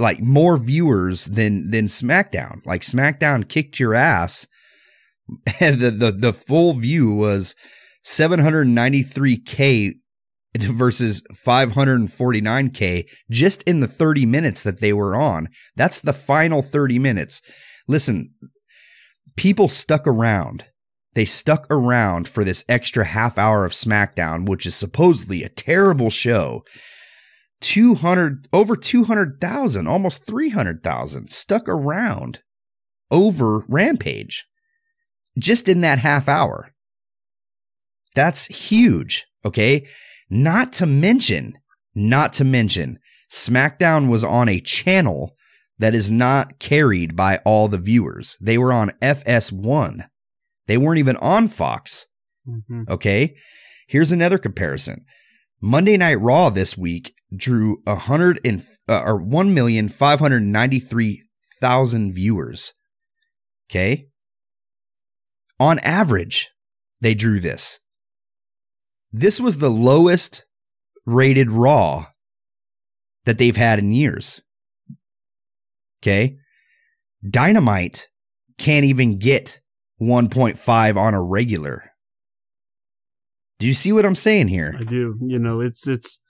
like 0.00 0.20
more 0.20 0.56
viewers 0.56 1.26
than 1.26 1.70
than 1.70 1.86
SmackDown. 1.86 2.64
Like 2.64 2.82
SmackDown 2.82 3.48
kicked 3.48 3.78
your 3.78 3.94
ass. 3.94 4.48
the, 5.60 5.94
the 5.96 6.10
the 6.10 6.32
full 6.32 6.72
view 6.72 7.12
was 7.14 7.54
793k 8.04 9.94
versus 10.58 11.22
549k 11.46 13.08
just 13.30 13.62
in 13.64 13.80
the 13.80 13.86
30 13.86 14.26
minutes 14.26 14.62
that 14.62 14.80
they 14.80 14.92
were 14.92 15.14
on. 15.14 15.48
That's 15.76 16.00
the 16.00 16.12
final 16.12 16.62
30 16.62 16.98
minutes. 16.98 17.40
Listen, 17.86 18.34
people 19.36 19.68
stuck 19.68 20.06
around. 20.06 20.64
They 21.14 21.24
stuck 21.24 21.66
around 21.70 22.28
for 22.28 22.44
this 22.44 22.64
extra 22.68 23.04
half 23.04 23.36
hour 23.36 23.64
of 23.64 23.72
SmackDown, 23.72 24.48
which 24.48 24.64
is 24.64 24.74
supposedly 24.74 25.42
a 25.42 25.48
terrible 25.48 26.10
show. 26.10 26.62
200 27.60 28.48
over 28.52 28.76
200,000, 28.76 29.86
almost 29.86 30.26
300,000 30.26 31.30
stuck 31.30 31.68
around 31.68 32.40
over 33.10 33.64
Rampage 33.68 34.46
just 35.38 35.68
in 35.68 35.80
that 35.82 35.98
half 35.98 36.28
hour. 36.28 36.70
That's 38.14 38.68
huge, 38.68 39.26
okay? 39.44 39.86
Not 40.28 40.72
to 40.74 40.86
mention, 40.86 41.54
not 41.94 42.32
to 42.34 42.44
mention, 42.44 42.98
SmackDown 43.30 44.10
was 44.10 44.24
on 44.24 44.48
a 44.48 44.60
channel 44.60 45.36
that 45.78 45.94
is 45.94 46.10
not 46.10 46.58
carried 46.58 47.16
by 47.16 47.38
all 47.38 47.68
the 47.68 47.78
viewers. 47.78 48.36
They 48.40 48.58
were 48.58 48.72
on 48.72 48.90
FS1. 49.00 50.08
They 50.66 50.76
weren't 50.76 50.98
even 50.98 51.16
on 51.16 51.48
Fox. 51.48 52.06
Mhm. 52.46 52.88
Okay. 52.88 53.36
Here's 53.88 54.12
another 54.12 54.38
comparison. 54.38 55.04
Monday 55.60 55.96
Night 55.96 56.20
Raw 56.20 56.50
this 56.50 56.76
week 56.76 57.14
drew 57.34 57.82
a 57.86 57.94
hundred 57.94 58.40
and 58.44 58.64
uh, 58.88 59.02
or 59.04 59.22
one 59.22 59.54
million 59.54 59.88
five 59.88 60.20
hundred 60.20 60.42
ninety 60.42 60.78
three 60.78 61.22
thousand 61.60 62.14
viewers. 62.14 62.74
Okay. 63.70 64.06
On 65.58 65.78
average, 65.80 66.50
they 67.00 67.14
drew 67.14 67.38
this. 67.38 67.80
This 69.12 69.40
was 69.40 69.58
the 69.58 69.68
lowest 69.68 70.46
rated 71.04 71.50
Raw 71.50 72.06
that 73.24 73.38
they've 73.38 73.56
had 73.56 73.78
in 73.78 73.92
years. 73.92 74.40
Okay. 76.02 76.38
Dynamite 77.28 78.08
can't 78.58 78.84
even 78.84 79.18
get 79.18 79.60
1.5 80.00 80.96
on 80.96 81.14
a 81.14 81.22
regular. 81.22 81.92
Do 83.58 83.66
you 83.66 83.74
see 83.74 83.92
what 83.92 84.06
I'm 84.06 84.14
saying 84.14 84.48
here? 84.48 84.74
I 84.78 84.84
do. 84.84 85.18
You 85.20 85.38
know, 85.38 85.60
it's 85.60 85.86
it's 85.86 86.20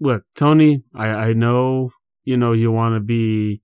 look, 0.00 0.24
Tony, 0.34 0.82
I 0.94 1.08
I 1.08 1.32
know, 1.32 1.90
you 2.24 2.36
know, 2.36 2.52
you 2.52 2.70
want 2.72 2.94
to 2.94 3.00
be 3.00 3.62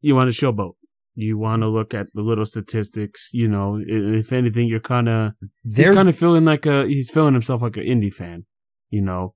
you 0.00 0.14
want 0.14 0.32
to 0.32 0.46
showboat. 0.46 0.72
You 1.14 1.38
want 1.38 1.62
to 1.62 1.68
look 1.68 1.94
at 1.94 2.08
the 2.12 2.20
little 2.20 2.44
statistics, 2.44 3.30
you 3.32 3.48
know, 3.48 3.80
if 3.86 4.32
anything 4.32 4.68
you're 4.68 4.80
kind 4.80 5.08
of 5.08 5.32
he's 5.64 5.90
kind 5.90 6.08
of 6.08 6.16
feeling 6.16 6.44
like 6.44 6.66
a 6.66 6.86
he's 6.86 7.10
feeling 7.10 7.32
himself 7.32 7.62
like 7.62 7.76
an 7.76 7.84
indie 7.84 8.12
fan, 8.12 8.44
you 8.90 9.02
know. 9.02 9.34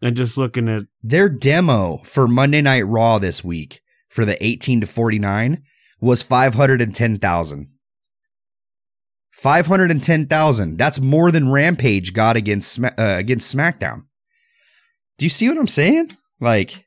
And 0.00 0.14
just 0.14 0.38
looking 0.38 0.68
at 0.68 0.82
Their 1.02 1.28
demo 1.28 1.98
for 2.04 2.28
Monday 2.28 2.62
Night 2.62 2.86
Raw 2.86 3.18
this 3.18 3.42
week 3.42 3.80
for 4.08 4.24
the 4.24 4.42
18 4.44 4.80
to 4.82 4.86
49 4.86 5.62
was 6.00 6.22
510,000. 6.22 7.66
510,000. 9.32 10.76
That's 10.76 11.00
more 11.00 11.30
than 11.30 11.50
Rampage 11.50 12.12
got 12.12 12.36
against 12.36 12.82
uh, 12.82 12.90
against 12.96 13.54
SmackDown. 13.54 14.07
Do 15.18 15.26
you 15.26 15.30
see 15.30 15.48
what 15.48 15.58
I'm 15.58 15.66
saying? 15.66 16.10
Like 16.40 16.84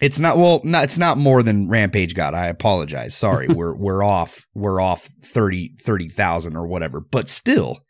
it's 0.00 0.20
not 0.20 0.38
well, 0.38 0.60
not 0.62 0.84
it's 0.84 0.98
not 0.98 1.18
more 1.18 1.42
than 1.42 1.68
Rampage 1.68 2.14
got. 2.14 2.34
I 2.34 2.46
apologize. 2.46 3.16
Sorry. 3.16 3.48
we're 3.48 3.76
we're 3.76 4.02
off. 4.02 4.46
We're 4.54 4.80
off 4.80 5.08
30 5.24 5.74
30,000 5.82 6.56
or 6.56 6.66
whatever. 6.66 7.00
But 7.00 7.28
still 7.28 7.80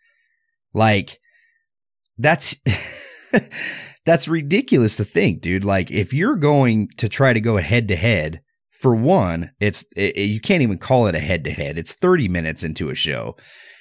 like 0.73 1.19
that's 2.17 2.57
that's 4.05 4.29
ridiculous 4.29 4.97
to 4.97 5.05
think, 5.05 5.41
dude. 5.41 5.65
Like 5.65 5.91
if 5.91 6.13
you're 6.13 6.37
going 6.37 6.89
to 6.97 7.09
try 7.09 7.33
to 7.33 7.41
go 7.41 7.57
head 7.57 7.89
to 7.89 7.97
head, 7.97 8.41
for 8.71 8.95
one, 8.95 9.51
it's 9.61 9.85
it, 9.97 10.17
you 10.17 10.41
can't 10.41 10.63
even 10.63 10.79
call 10.79 11.09
it 11.09 11.15
a 11.15 11.21
head 11.21 11.45
to 11.45 11.51
head. 11.51 11.79
It's 11.79 11.95
30 11.95 12.29
minutes 12.29 12.63
into 12.63 12.91
a 12.91 12.95
show. 12.95 13.37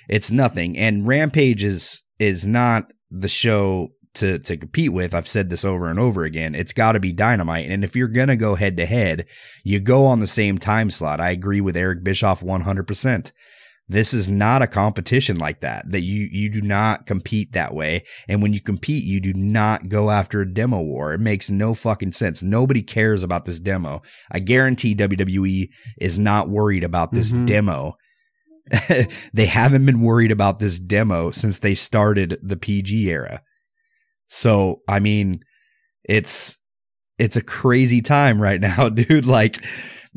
It's 0.09 0.31
nothing. 0.31 0.77
And 0.77 1.05
Rampage 1.05 1.63
is 1.63 2.03
is 2.19 2.45
not 2.45 2.91
the 3.09 3.27
show 3.27 3.89
to 4.19 4.39
to 4.39 4.57
compete 4.57 4.93
with. 4.93 5.13
I've 5.15 5.27
said 5.27 5.49
this 5.49 5.65
over 5.65 5.89
and 5.89 5.99
over 5.99 6.23
again. 6.23 6.55
It's 6.55 6.73
got 6.73 6.93
to 6.93 6.99
be 6.99 7.13
Dynamite. 7.13 7.69
And 7.69 7.83
if 7.83 7.95
you're 7.95 8.07
going 8.07 8.27
to 8.27 8.35
go 8.35 8.55
head 8.55 8.77
to 8.77 8.85
head, 8.85 9.25
you 9.63 9.79
go 9.79 10.05
on 10.05 10.19
the 10.19 10.27
same 10.27 10.57
time 10.57 10.89
slot. 10.91 11.19
I 11.19 11.31
agree 11.31 11.61
with 11.61 11.77
Eric 11.77 12.03
Bischoff 12.03 12.41
100%. 12.41 13.31
This 13.89 14.13
is 14.13 14.27
not 14.27 14.61
a 14.61 14.67
competition 14.67 15.37
like 15.37 15.61
that. 15.61 15.89
That 15.89 16.01
you 16.01 16.27
you 16.29 16.49
do 16.51 16.61
not 16.61 17.05
compete 17.05 17.53
that 17.53 17.73
way. 17.73 18.03
And 18.27 18.41
when 18.41 18.51
you 18.51 18.61
compete, 18.61 19.05
you 19.05 19.21
do 19.21 19.33
not 19.33 19.87
go 19.87 20.09
after 20.11 20.41
a 20.41 20.53
demo 20.53 20.81
war. 20.81 21.13
It 21.13 21.21
makes 21.21 21.49
no 21.49 21.73
fucking 21.73 22.11
sense. 22.11 22.43
Nobody 22.43 22.81
cares 22.81 23.23
about 23.23 23.45
this 23.45 23.61
demo. 23.61 24.01
I 24.29 24.39
guarantee 24.39 24.93
WWE 24.93 25.69
is 26.01 26.17
not 26.17 26.49
worried 26.49 26.83
about 26.83 27.13
this 27.13 27.31
Mhm. 27.31 27.45
demo. 27.45 27.93
they 29.33 29.45
haven't 29.45 29.85
been 29.85 30.01
worried 30.01 30.31
about 30.31 30.59
this 30.59 30.79
demo 30.79 31.31
since 31.31 31.59
they 31.59 31.73
started 31.73 32.37
the 32.43 32.57
PG 32.57 33.09
era. 33.09 33.41
So, 34.27 34.81
I 34.87 34.99
mean, 34.99 35.39
it's 36.03 36.61
it's 37.17 37.35
a 37.35 37.43
crazy 37.43 38.01
time 38.01 38.41
right 38.41 38.61
now, 38.77 38.89
dude. 38.89 39.25
Like 39.25 39.63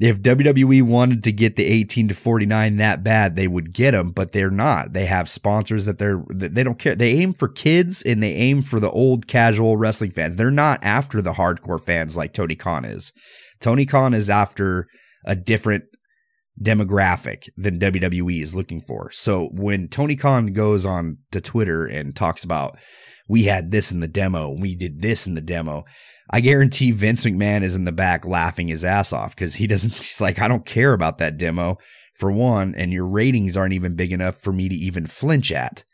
if 0.00 0.22
WWE 0.22 0.82
wanted 0.82 1.22
to 1.24 1.32
get 1.32 1.56
the 1.56 1.66
18 1.66 2.08
to 2.08 2.14
49 2.14 2.76
that 2.78 3.04
bad, 3.04 3.36
they 3.36 3.46
would 3.46 3.74
get 3.74 3.90
them, 3.90 4.12
but 4.12 4.32
they're 4.32 4.50
not. 4.50 4.94
They 4.94 5.04
have 5.04 5.28
sponsors 5.28 5.84
that 5.84 5.98
they're 5.98 6.24
that 6.30 6.54
they 6.54 6.64
don't 6.64 6.78
care. 6.78 6.94
They 6.94 7.18
aim 7.18 7.34
for 7.34 7.48
kids 7.48 8.02
and 8.02 8.22
they 8.22 8.32
aim 8.32 8.62
for 8.62 8.80
the 8.80 8.90
old 8.90 9.26
casual 9.26 9.76
wrestling 9.76 10.10
fans. 10.10 10.36
They're 10.36 10.50
not 10.50 10.82
after 10.82 11.20
the 11.20 11.34
hardcore 11.34 11.82
fans 11.82 12.16
like 12.16 12.32
Tony 12.32 12.56
Khan 12.56 12.84
is. 12.84 13.12
Tony 13.60 13.84
Khan 13.84 14.14
is 14.14 14.30
after 14.30 14.86
a 15.26 15.36
different 15.36 15.84
demographic 16.62 17.48
than 17.56 17.78
WWE 17.78 18.40
is 18.40 18.54
looking 18.54 18.80
for. 18.80 19.10
So 19.10 19.50
when 19.52 19.88
Tony 19.88 20.16
Khan 20.16 20.52
goes 20.54 20.86
on 20.86 21.18
to 21.30 21.40
Twitter 21.40 21.84
and 21.84 22.16
talks 22.16 22.42
about 22.42 22.78
we 23.30 23.44
had 23.44 23.70
this 23.70 23.92
in 23.92 24.00
the 24.00 24.08
demo, 24.08 24.50
we 24.50 24.74
did 24.74 25.00
this 25.00 25.24
in 25.24 25.34
the 25.34 25.40
demo, 25.40 25.84
I 26.32 26.40
guarantee 26.40 26.90
Vince 26.90 27.24
McMahon 27.24 27.62
is 27.62 27.76
in 27.76 27.84
the 27.84 27.92
back 27.92 28.26
laughing 28.26 28.66
his 28.66 28.84
ass 28.84 29.12
off 29.12 29.36
because 29.36 29.54
he 29.54 29.68
doesn't, 29.68 29.92
he's 29.96 30.20
like, 30.20 30.40
I 30.40 30.48
don't 30.48 30.66
care 30.66 30.92
about 30.92 31.18
that 31.18 31.38
demo 31.38 31.78
for 32.12 32.32
one, 32.32 32.74
and 32.74 32.92
your 32.92 33.06
ratings 33.06 33.56
aren't 33.56 33.72
even 33.72 33.94
big 33.94 34.12
enough 34.12 34.36
for 34.40 34.52
me 34.52 34.68
to 34.68 34.74
even 34.74 35.06
flinch 35.06 35.52
at. 35.52 35.84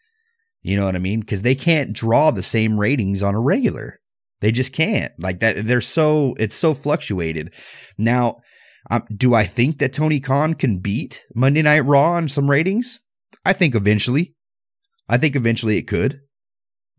You 0.62 0.78
know 0.78 0.86
what 0.86 0.96
I 0.96 0.98
mean? 0.98 1.20
Because 1.20 1.42
they 1.42 1.54
can't 1.54 1.92
draw 1.92 2.30
the 2.30 2.42
same 2.42 2.80
ratings 2.80 3.22
on 3.22 3.34
a 3.34 3.40
regular. 3.40 4.00
They 4.40 4.50
just 4.50 4.72
can't. 4.72 5.12
Like 5.18 5.40
that, 5.40 5.66
they're 5.66 5.82
so, 5.82 6.34
it's 6.38 6.56
so 6.56 6.72
fluctuated. 6.72 7.52
Now, 7.98 8.38
um, 8.90 9.02
do 9.14 9.34
I 9.34 9.44
think 9.44 9.76
that 9.78 9.92
Tony 9.92 10.20
Khan 10.20 10.54
can 10.54 10.78
beat 10.78 11.26
Monday 11.34 11.60
Night 11.60 11.80
Raw 11.80 12.12
on 12.12 12.30
some 12.30 12.50
ratings? 12.50 12.98
I 13.44 13.52
think 13.52 13.74
eventually. 13.74 14.34
I 15.06 15.18
think 15.18 15.36
eventually 15.36 15.76
it 15.76 15.86
could. 15.86 16.20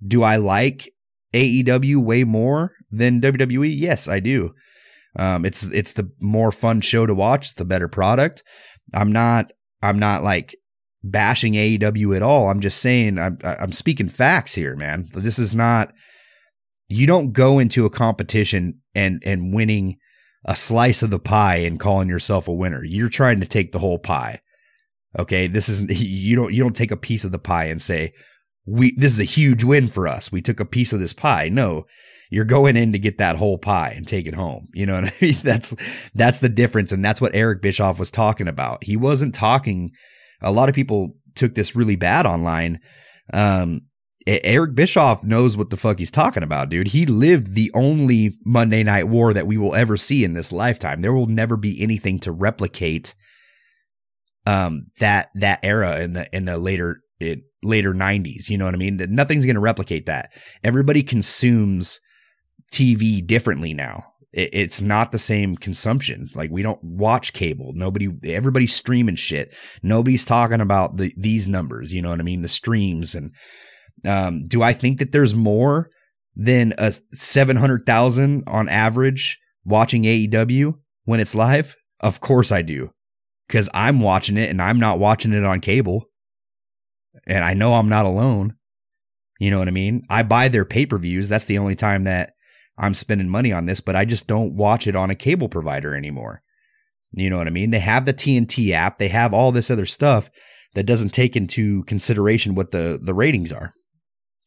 Do 0.06 0.24
I 0.24 0.38
like 0.38 0.90
AEW 1.34 1.98
way 1.98 2.24
more 2.24 2.74
than 2.92 3.22
WWE? 3.22 3.74
Yes, 3.76 4.08
I 4.08 4.20
do. 4.20 4.54
Um, 5.18 5.46
it's 5.46 5.64
it's 5.64 5.94
the 5.94 6.12
more 6.22 6.52
fun 6.52 6.82
show 6.82 7.06
to 7.06 7.16
watch. 7.16 7.56
The 7.56 7.66
better 7.66 7.88
product. 7.88 8.44
I'm 8.94 9.12
not 9.12 9.52
I'm 9.82 10.00
not 10.00 10.24
like 10.24 10.56
bashing 11.04 11.54
AEW 11.54 12.16
at 12.16 12.22
all. 12.22 12.50
I'm 12.50 12.60
just 12.60 12.82
saying 12.82 13.18
I'm 13.18 13.38
I'm 13.44 13.72
speaking 13.72 14.10
facts 14.10 14.56
here, 14.56 14.76
man. 14.76 15.06
This 15.14 15.40
is 15.40 15.56
not. 15.56 15.94
You 16.90 17.06
don't 17.06 17.34
go 17.34 17.60
into 17.60 17.86
a 17.86 17.90
competition 17.90 18.82
and 18.96 19.22
and 19.26 19.54
winning 19.54 19.98
a 20.46 20.56
slice 20.56 21.04
of 21.04 21.10
the 21.10 21.20
pie 21.20 21.58
and 21.58 21.80
calling 21.80 22.10
yourself 22.10 22.48
a 22.48 22.54
winner. 22.54 22.84
You're 22.84 23.10
trying 23.10 23.40
to 23.42 23.48
take 23.48 23.72
the 23.72 23.80
whole 23.80 24.00
pie. 24.00 24.40
Okay, 25.18 25.48
this 25.48 25.68
is 25.68 25.82
you 26.02 26.36
don't 26.36 26.54
you 26.54 26.64
don't 26.64 26.76
take 26.76 26.92
a 26.92 26.98
piece 26.98 27.24
of 27.24 27.32
the 27.32 27.40
pie 27.40 27.66
and 27.66 27.82
say 27.82 28.14
we 28.68 28.94
this 28.98 29.14
is 29.14 29.20
a 29.20 29.24
huge 29.24 29.64
win 29.64 29.88
for 29.88 30.08
us. 30.08 30.32
We 30.32 30.42
took 30.42 30.60
a 30.60 30.66
piece 30.66 30.94
of 30.94 31.00
this 31.00 31.14
pie. 31.14 31.50
No, 31.50 31.86
you're 32.30 32.46
going 32.46 32.76
in 32.76 32.92
to 32.92 33.00
get 33.00 33.18
that 33.18 33.38
whole 33.38 33.58
pie 33.58 33.94
and 33.96 34.08
take 34.08 34.28
it 34.28 34.36
home. 34.36 34.68
You 34.74 34.86
know 34.86 34.96
what 34.96 35.06
I 35.06 35.14
mean? 35.22 35.36
That's 35.42 36.12
that's 36.14 36.40
the 36.40 36.50
difference, 36.50 36.92
and 36.92 37.04
that's 37.04 37.22
what 37.22 37.36
Eric 37.36 37.62
Bischoff 37.62 38.00
was 38.00 38.12
talking 38.12 38.48
about. 38.48 38.84
He 38.84 38.98
wasn't 38.98 39.34
talking. 39.34 39.92
A 40.42 40.52
lot 40.52 40.70
of 40.70 40.76
people 40.76 41.16
took 41.36 41.56
this 41.56 41.76
really 41.76 41.96
bad 41.96 42.26
online. 42.26 42.80
Um, 43.34 43.82
Eric 44.28 44.76
Bischoff 44.76 45.24
knows 45.24 45.56
what 45.56 45.70
the 45.70 45.78
fuck 45.78 46.00
he's 46.00 46.12
talking 46.12 46.44
about, 46.44 46.70
dude. 46.70 46.90
He 46.90 47.06
lived 47.06 47.56
the 47.56 47.72
only 47.74 48.32
Monday 48.46 48.84
Night 48.84 49.08
War 49.08 49.34
that 49.34 49.48
we 49.48 49.58
will 49.58 49.74
ever 49.74 49.96
see 49.96 50.26
in 50.26 50.34
this 50.34 50.52
lifetime. 50.52 51.02
There 51.02 51.14
will 51.14 51.28
never 51.28 51.56
be 51.56 51.82
anything 51.82 52.20
to 52.20 52.32
replicate 52.32 53.16
um 54.46 54.88
that 55.00 55.30
that 55.36 55.60
era 55.64 56.00
in 56.00 56.14
the 56.14 56.36
in 56.36 56.46
the 56.46 56.58
later 56.58 57.02
it, 57.20 57.40
later 57.64 57.94
90s, 57.94 58.50
you 58.50 58.58
know 58.58 58.66
what 58.66 58.74
I 58.74 58.78
mean? 58.78 58.98
Nothing's 59.10 59.46
going 59.46 59.56
to 59.56 59.62
replicate 59.62 60.06
that. 60.06 60.32
Everybody 60.64 61.04
consumes 61.04 62.00
TV 62.72 63.26
differently 63.26 63.74
now. 63.74 64.14
It, 64.34 64.50
it's 64.54 64.82
not 64.82 65.12
the 65.12 65.18
same 65.18 65.56
consumption. 65.56 66.28
Like 66.36 66.52
we 66.52 66.62
don't 66.62 66.84
watch 66.84 67.34
cable. 67.34 67.72
Nobody, 67.74 68.10
everybody's 68.26 68.76
streaming 68.76 69.16
shit. 69.16 69.56
Nobody's 69.82 70.26
talking 70.26 70.62
about 70.62 70.98
the, 70.98 71.14
these 71.18 71.48
numbers. 71.48 71.94
You 71.94 72.02
know 72.02 72.10
what 72.10 72.20
I 72.20 72.24
mean? 72.24 72.42
The 72.42 72.48
streams 72.48 73.16
and, 73.16 73.32
um, 74.06 74.44
do 74.44 74.62
I 74.62 74.74
think 74.74 75.00
that 75.00 75.12
there's 75.12 75.34
more 75.34 75.90
than 76.36 76.74
a 76.78 76.94
700,000 77.14 78.44
on 78.46 78.70
average 78.70 79.40
watching 79.66 80.04
AEW 80.04 80.76
when 81.06 81.20
it's 81.20 81.34
live? 81.34 81.76
Of 82.00 82.22
course 82.22 82.52
I 82.52 82.62
do. 82.62 82.92
Cause 83.50 83.70
I'm 83.74 84.02
watching 84.02 84.38
it 84.38 84.50
and 84.50 84.62
I'm 84.62 84.78
not 84.78 85.00
watching 85.00 85.34
it 85.34 85.44
on 85.46 85.62
cable. 85.62 86.06
And 87.28 87.44
I 87.44 87.54
know 87.54 87.76
I'm 87.76 87.90
not 87.90 88.06
alone. 88.06 88.56
You 89.40 89.52
know 89.52 89.60
what 89.60 89.68
I 89.68 89.72
mean? 89.72 90.04
I 90.10 90.24
buy 90.24 90.48
their 90.48 90.66
pay 90.66 90.86
per 90.86 90.98
views. 90.98 91.30
That's 91.30 91.46
the 91.46 91.60
only 91.60 91.76
time 91.76 92.06
that 92.06 92.34
I'm 92.78 92.94
spending 92.94 93.30
money 93.30 93.52
on 93.52 93.66
this, 93.66 93.82
but 93.82 93.96
I 93.96 94.06
just 94.06 94.28
don't 94.28 94.56
watch 94.56 94.88
it 94.88 94.96
on 94.96 95.10
a 95.10 95.16
cable 95.16 95.50
provider 95.50 95.96
anymore. 95.96 96.42
You 97.12 97.30
know 97.30 97.38
what 97.38 97.48
I 97.48 97.52
mean? 97.52 97.72
They 97.72 97.80
have 97.80 98.06
the 98.06 98.14
TNT 98.14 98.72
app, 98.72 98.98
they 98.98 99.08
have 99.08 99.34
all 99.34 99.52
this 99.52 99.72
other 99.72 99.86
stuff 99.86 100.30
that 100.76 100.86
doesn't 100.86 101.10
take 101.10 101.36
into 101.36 101.84
consideration 101.84 102.56
what 102.56 102.72
the, 102.72 103.00
the 103.02 103.14
ratings 103.14 103.52
are. 103.52 103.72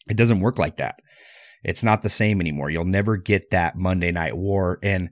It 0.08 0.16
doesn't 0.16 0.40
work 0.40 0.58
like 0.58 0.76
that. 0.76 1.00
It's 1.62 1.82
not 1.82 2.02
the 2.02 2.08
same 2.08 2.40
anymore. 2.40 2.70
You'll 2.70 2.84
never 2.84 3.16
get 3.16 3.50
that 3.50 3.76
Monday 3.76 4.12
Night 4.12 4.36
War. 4.36 4.78
And 4.82 5.10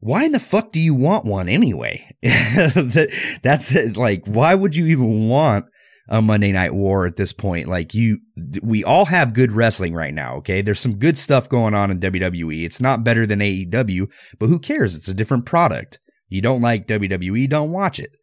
why 0.00 0.24
in 0.24 0.32
the 0.32 0.40
fuck 0.40 0.72
do 0.72 0.80
you 0.80 0.94
want 0.94 1.24
one 1.24 1.48
anyway? 1.48 2.04
That's 2.22 3.74
it. 3.74 3.96
like, 3.96 4.26
why 4.26 4.54
would 4.54 4.74
you 4.74 4.86
even 4.86 5.28
want 5.28 5.66
a 6.08 6.22
Monday 6.22 6.52
Night 6.52 6.74
War 6.74 7.06
at 7.06 7.16
this 7.16 7.32
point. 7.32 7.68
Like 7.68 7.94
you, 7.94 8.20
we 8.62 8.84
all 8.84 9.06
have 9.06 9.34
good 9.34 9.52
wrestling 9.52 9.94
right 9.94 10.14
now. 10.14 10.36
Okay. 10.36 10.62
There's 10.62 10.80
some 10.80 10.98
good 10.98 11.18
stuff 11.18 11.48
going 11.48 11.74
on 11.74 11.90
in 11.90 12.00
WWE. 12.00 12.64
It's 12.64 12.80
not 12.80 13.04
better 13.04 13.26
than 13.26 13.40
AEW, 13.40 14.10
but 14.38 14.46
who 14.46 14.58
cares? 14.58 14.94
It's 14.94 15.08
a 15.08 15.14
different 15.14 15.46
product. 15.46 15.98
You 16.28 16.42
don't 16.42 16.60
like 16.60 16.86
WWE, 16.86 17.48
don't 17.48 17.70
watch 17.70 17.98
it. 17.98 18.16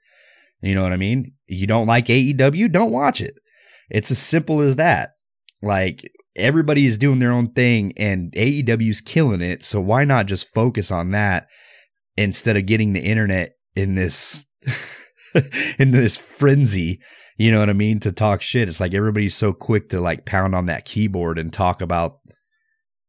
You 0.62 0.76
know 0.76 0.84
what 0.84 0.94
I 0.94 0.98
mean? 0.98 1.34
You 1.48 1.68
don't 1.68 1.88
like 1.88 2.06
AEW, 2.06 2.72
don't 2.72 2.92
watch 2.92 3.22
it. 3.22 3.36
It's 3.90 4.12
as 4.12 4.20
simple 4.20 4.62
as 4.62 4.76
that. 4.78 5.12
Like 5.62 6.10
everybody 6.36 6.86
is 6.86 6.98
doing 6.98 7.20
their 7.20 7.32
own 7.32 7.52
thing 7.52 7.94
and 7.98 8.32
AEW's 8.34 9.02
killing 9.02 9.42
it. 9.42 9.64
So 9.64 9.80
why 9.80 10.04
not 10.04 10.26
just 10.26 10.54
focus 10.54 10.92
on 10.92 11.12
that 11.12 11.48
instead 12.18 12.58
of 12.58 12.66
getting 12.66 12.94
the 12.94 13.04
internet 13.04 13.56
in 13.76 13.96
this, 13.96 14.46
in 15.80 15.92
this 15.92 16.18
frenzy 16.18 17.00
you 17.38 17.52
know 17.52 17.60
what 17.60 17.70
I 17.70 17.74
mean? 17.74 18.00
To 18.02 18.12
talk 18.12 18.42
shit. 18.42 18.68
It's 18.68 18.80
like 18.80 18.94
everybody's 18.94 19.36
so 19.36 19.54
quick 19.54 19.90
to 19.90 20.00
like 20.00 20.26
pound 20.26 20.56
on 20.56 20.68
that 20.68 20.86
keyboard 20.86 21.40
and 21.40 21.52
talk 21.52 21.82
about, 21.82 22.20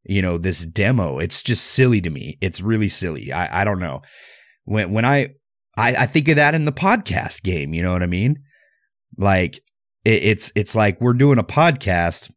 you 0.04 0.23
know, 0.23 0.38
this 0.38 0.64
demo. 0.64 1.19
It's 1.19 1.43
just 1.43 1.64
silly 1.66 2.00
to 2.00 2.11
me. 2.11 2.38
It's 2.40 2.61
really 2.61 2.88
silly. 2.88 3.33
I, 3.33 3.62
I 3.62 3.64
don't 3.64 3.81
know. 3.81 4.02
When 4.64 4.93
when 4.93 5.04
I, 5.04 5.35
I 5.76 5.95
I 5.97 6.07
think 6.07 6.28
of 6.28 6.37
that 6.37 6.54
in 6.54 6.64
the 6.64 6.73
podcast 6.73 7.43
game, 7.43 7.75
you 7.75 7.83
know 7.83 7.93
what 7.93 8.02
I 8.02 8.07
mean? 8.07 8.43
Like 9.19 9.57
it, 10.04 10.25
it's 10.25 10.52
it's 10.54 10.75
like 10.75 11.00
we're 11.00 11.12
doing 11.12 11.38
a 11.38 11.45
podcast. 11.45 12.33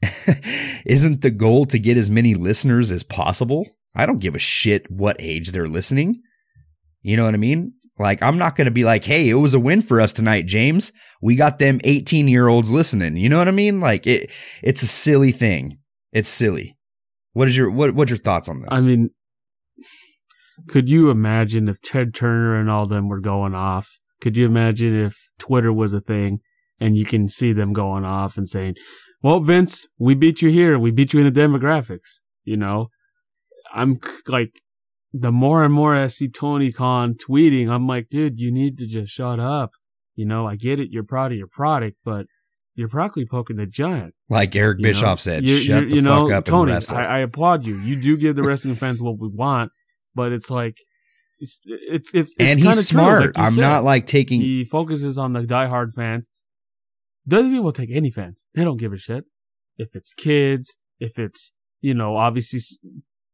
Isn't 0.86 1.22
the 1.22 1.32
goal 1.32 1.66
to 1.66 1.78
get 1.78 1.96
as 1.96 2.08
many 2.08 2.34
listeners 2.34 2.92
as 2.92 3.02
possible? 3.02 3.66
I 3.96 4.06
don't 4.06 4.20
give 4.20 4.36
a 4.36 4.40
shit 4.40 4.88
what 4.90 5.16
age 5.18 5.50
they're 5.50 5.66
listening. 5.66 6.22
You 7.02 7.16
know 7.16 7.24
what 7.24 7.34
I 7.34 7.38
mean? 7.38 7.74
Like, 7.98 8.22
I'm 8.22 8.38
not 8.38 8.56
going 8.56 8.66
to 8.66 8.70
be 8.70 8.84
like, 8.84 9.04
hey, 9.04 9.28
it 9.28 9.34
was 9.34 9.54
a 9.54 9.60
win 9.60 9.82
for 9.82 10.00
us 10.00 10.12
tonight, 10.12 10.46
James. 10.46 10.92
We 11.20 11.34
got 11.34 11.58
them 11.58 11.80
18 11.84 12.28
year 12.28 12.48
olds 12.48 12.70
listening. 12.70 13.16
You 13.16 13.28
know 13.28 13.38
what 13.38 13.48
I 13.48 13.52
mean? 13.52 13.80
Like, 13.80 14.06
it, 14.06 14.30
it's 14.62 14.82
a 14.82 14.86
silly 14.86 15.32
thing. 15.32 15.78
It's 16.12 16.28
silly. 16.28 16.76
What 17.32 17.48
is 17.48 17.56
your, 17.56 17.70
what, 17.70 17.94
what's 17.94 18.10
your 18.10 18.18
thoughts 18.18 18.48
on 18.48 18.60
this? 18.60 18.68
I 18.70 18.80
mean, 18.80 19.10
could 20.68 20.88
you 20.88 21.10
imagine 21.10 21.68
if 21.68 21.80
Ted 21.80 22.14
Turner 22.14 22.58
and 22.58 22.70
all 22.70 22.86
them 22.86 23.08
were 23.08 23.20
going 23.20 23.54
off? 23.54 23.98
Could 24.20 24.36
you 24.36 24.46
imagine 24.46 24.94
if 24.94 25.30
Twitter 25.38 25.72
was 25.72 25.92
a 25.92 26.00
thing 26.00 26.40
and 26.80 26.96
you 26.96 27.04
can 27.04 27.28
see 27.28 27.52
them 27.52 27.72
going 27.72 28.04
off 28.04 28.36
and 28.36 28.46
saying, 28.46 28.74
well, 29.22 29.40
Vince, 29.40 29.86
we 29.98 30.14
beat 30.14 30.42
you 30.42 30.50
here. 30.50 30.78
We 30.78 30.90
beat 30.90 31.12
you 31.12 31.20
in 31.20 31.32
the 31.32 31.40
demographics. 31.40 32.20
You 32.44 32.56
know, 32.56 32.88
I'm 33.74 33.98
like, 34.26 34.60
the 35.12 35.32
more 35.32 35.64
and 35.64 35.72
more 35.72 35.94
I 35.94 36.06
see 36.08 36.28
Tony 36.28 36.70
Khan 36.72 37.14
tweeting, 37.14 37.68
I'm 37.68 37.86
like, 37.86 38.08
dude, 38.10 38.38
you 38.38 38.52
need 38.52 38.76
to 38.78 38.86
just 38.86 39.12
shut 39.12 39.40
up. 39.40 39.70
You 40.14 40.26
know, 40.26 40.46
I 40.46 40.56
get 40.56 40.80
it. 40.80 40.88
You're 40.90 41.04
proud 41.04 41.32
of 41.32 41.38
your 41.38 41.46
product, 41.46 41.96
but 42.04 42.26
you're 42.74 42.88
probably 42.88 43.24
poking 43.26 43.56
the 43.56 43.66
giant. 43.66 44.14
Like 44.28 44.54
Eric 44.54 44.78
Bischoff 44.82 45.12
know? 45.12 45.16
said, 45.16 45.44
You- 45.44 45.56
shut 45.56 45.84
you- 45.84 45.90
the 45.90 45.96
you 45.96 46.02
fuck 46.02 46.28
know, 46.28 46.34
up 46.36 46.44
Tony, 46.44 46.72
and. 46.72 46.92
I, 46.92 47.04
I 47.04 47.18
applaud 47.20 47.66
you. 47.66 47.76
You 47.78 48.00
do 48.00 48.16
give 48.16 48.36
the 48.36 48.42
wrestling 48.42 48.74
fans 48.74 49.00
what 49.02 49.18
we 49.18 49.28
want, 49.28 49.72
but 50.14 50.32
it's 50.32 50.50
like, 50.50 50.76
it's, 51.40 51.62
it's, 51.64 52.12
it's, 52.14 52.34
and 52.38 52.48
it's 52.50 52.58
kinda 52.58 52.68
he's 52.76 52.88
true, 52.90 53.00
smart. 53.00 53.36
like 53.36 53.38
I'm 53.38 53.52
said. 53.52 53.60
not 53.60 53.84
like 53.84 54.06
taking, 54.06 54.40
He 54.40 54.64
focuses 54.64 55.16
on 55.18 55.32
the 55.32 55.40
diehard 55.40 55.92
fans. 55.94 56.28
WWE 57.30 57.62
will 57.62 57.72
take 57.72 57.90
any 57.92 58.10
fans. 58.10 58.44
They 58.54 58.64
don't 58.64 58.78
give 58.78 58.92
a 58.92 58.96
shit. 58.96 59.24
If 59.76 59.94
it's 59.94 60.12
kids, 60.12 60.78
if 60.98 61.18
it's, 61.18 61.52
you 61.80 61.94
know, 61.94 62.16
obviously 62.16 62.58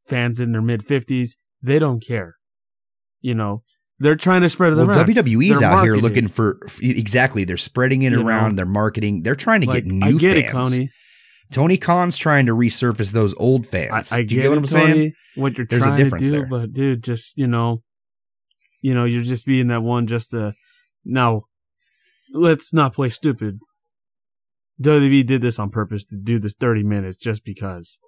fans 0.03 0.39
in 0.41 0.53
their 0.53 0.61
mid 0.63 0.81
50s, 0.81 1.37
they 1.65 1.79
don't 1.79 2.05
care. 2.05 2.35
You 3.21 3.35
know, 3.35 3.63
they're 3.99 4.17
trying 4.17 4.43
to 4.43 4.49
spread 4.49 4.73
it 4.73 4.77
well, 4.77 4.91
around. 4.91 5.07
WWE's 5.07 5.61
They're 5.61 5.69
out 5.71 5.83
here 5.85 5.97
looking 5.97 6.29
for, 6.29 6.61
exactly. 6.83 7.45
They're 7.45 7.57
spreading 7.57 8.03
it 8.03 8.13
You 8.13 8.23
know? 8.23 8.29
around. 8.29 8.57
They're 8.57 8.67
marketing. 8.67 9.23
They're 9.23 9.35
trying 9.35 9.63
to 9.63 9.67
Like, 9.69 9.85
get 9.85 9.93
new 9.93 10.07
I 10.07 10.13
get 10.13 10.51
fans. 10.51 10.77
it. 10.77 10.91
Tony 11.53 11.77
Khan's 11.77 12.17
trying 12.19 12.47
to 12.47 12.53
resurface 12.53 13.13
those 13.13 13.35
old 13.39 13.67
fans. 13.67 14.13
I 14.13 14.23
Do 14.23 14.27
get 14.27 14.33
you 14.37 14.43
get 14.43 14.49
what 14.51 14.59
I'm 14.59 14.67
saying? 14.67 15.13
What 15.37 15.57
you're 15.57 15.67
There's 15.67 15.83
a 15.85 15.87
trying 15.97 16.11
to 16.11 16.19
do, 16.19 16.31
there. 16.31 16.47
but 16.47 16.73
dude, 16.73 17.03
just, 17.03 17.39
you 17.39 17.47
know, 17.47 17.83
you 18.83 18.93
know, 18.95 19.05
you're 19.05 19.23
just 19.23 19.47
being 19.47 19.69
that 19.69 19.83
one 19.83 20.07
just 20.07 20.33
to, 20.33 20.53
now, 21.05 21.43
let's 22.33 22.75
not 22.75 22.93
play 22.95 23.09
stupid. 23.09 23.59
WWE 24.83 25.25
did 25.25 25.41
this 25.41 25.59
on 25.59 25.71
purpose 25.71 26.05
to 26.07 26.17
do 26.17 26.39
this 26.39 26.55
30 26.55 26.83
minutes 26.83 27.17
just 27.17 27.45
because, 27.45 28.01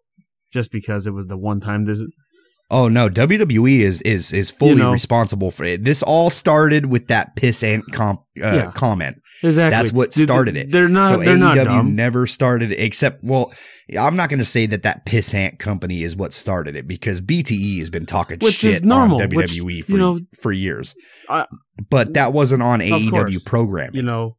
just 0.52 0.72
because 0.72 1.06
it 1.06 1.14
was 1.14 1.26
the 1.26 1.36
one 1.38 1.60
time 1.60 1.84
this, 1.84 2.04
Oh 2.70 2.88
no, 2.88 3.08
WWE 3.08 3.78
is 3.80 4.02
is 4.02 4.32
is 4.32 4.50
fully 4.50 4.72
You 4.72 4.78
know. 4.78 4.92
responsible 4.92 5.50
for 5.50 5.64
it. 5.64 5.84
This 5.84 6.02
all 6.02 6.30
started 6.30 6.86
with 6.86 7.06
that 7.08 7.36
pissant 7.36 7.82
comp, 7.92 8.20
uh, 8.42 8.54
Yeah. 8.54 8.70
comment. 8.74 9.18
exactly. 9.42 9.70
That's 9.76 9.92
what 9.92 10.12
started 10.12 10.56
it. 10.56 10.72
They're 10.72 10.88
not, 10.88 11.08
so 11.10 11.18
they're 11.18 11.36
not 11.36 11.56
AEW 11.56 11.64
dumb. 11.64 11.94
never 11.94 12.26
started 12.26 12.72
except 12.72 13.22
well, 13.22 13.52
I'm 13.96 14.16
not 14.16 14.30
going 14.30 14.40
to 14.40 14.44
say 14.44 14.66
that 14.66 14.82
that 14.82 15.06
pissant 15.06 15.60
company 15.60 16.02
is 16.02 16.16
what 16.16 16.32
started 16.32 16.74
it 16.74 16.88
because 16.88 17.20
BTE 17.22 17.78
has 17.78 17.88
been 17.88 18.04
talking 18.06 18.38
Which 18.40 18.54
shit 18.54 18.72
is 18.74 18.82
normal, 18.82 19.22
on 19.22 19.28
WWE 19.28 19.64
which, 19.64 19.84
for 19.84 19.92
you 19.92 19.98
know, 19.98 20.20
for 20.40 20.50
years. 20.50 20.94
I- 21.28 21.46
but 21.88 22.14
that 22.14 22.32
wasn't 22.32 22.62
on 22.64 22.80
AEW 22.80 23.10
course. 23.10 23.44
programming. 23.44 23.94
You 23.94 24.02
know, 24.02 24.38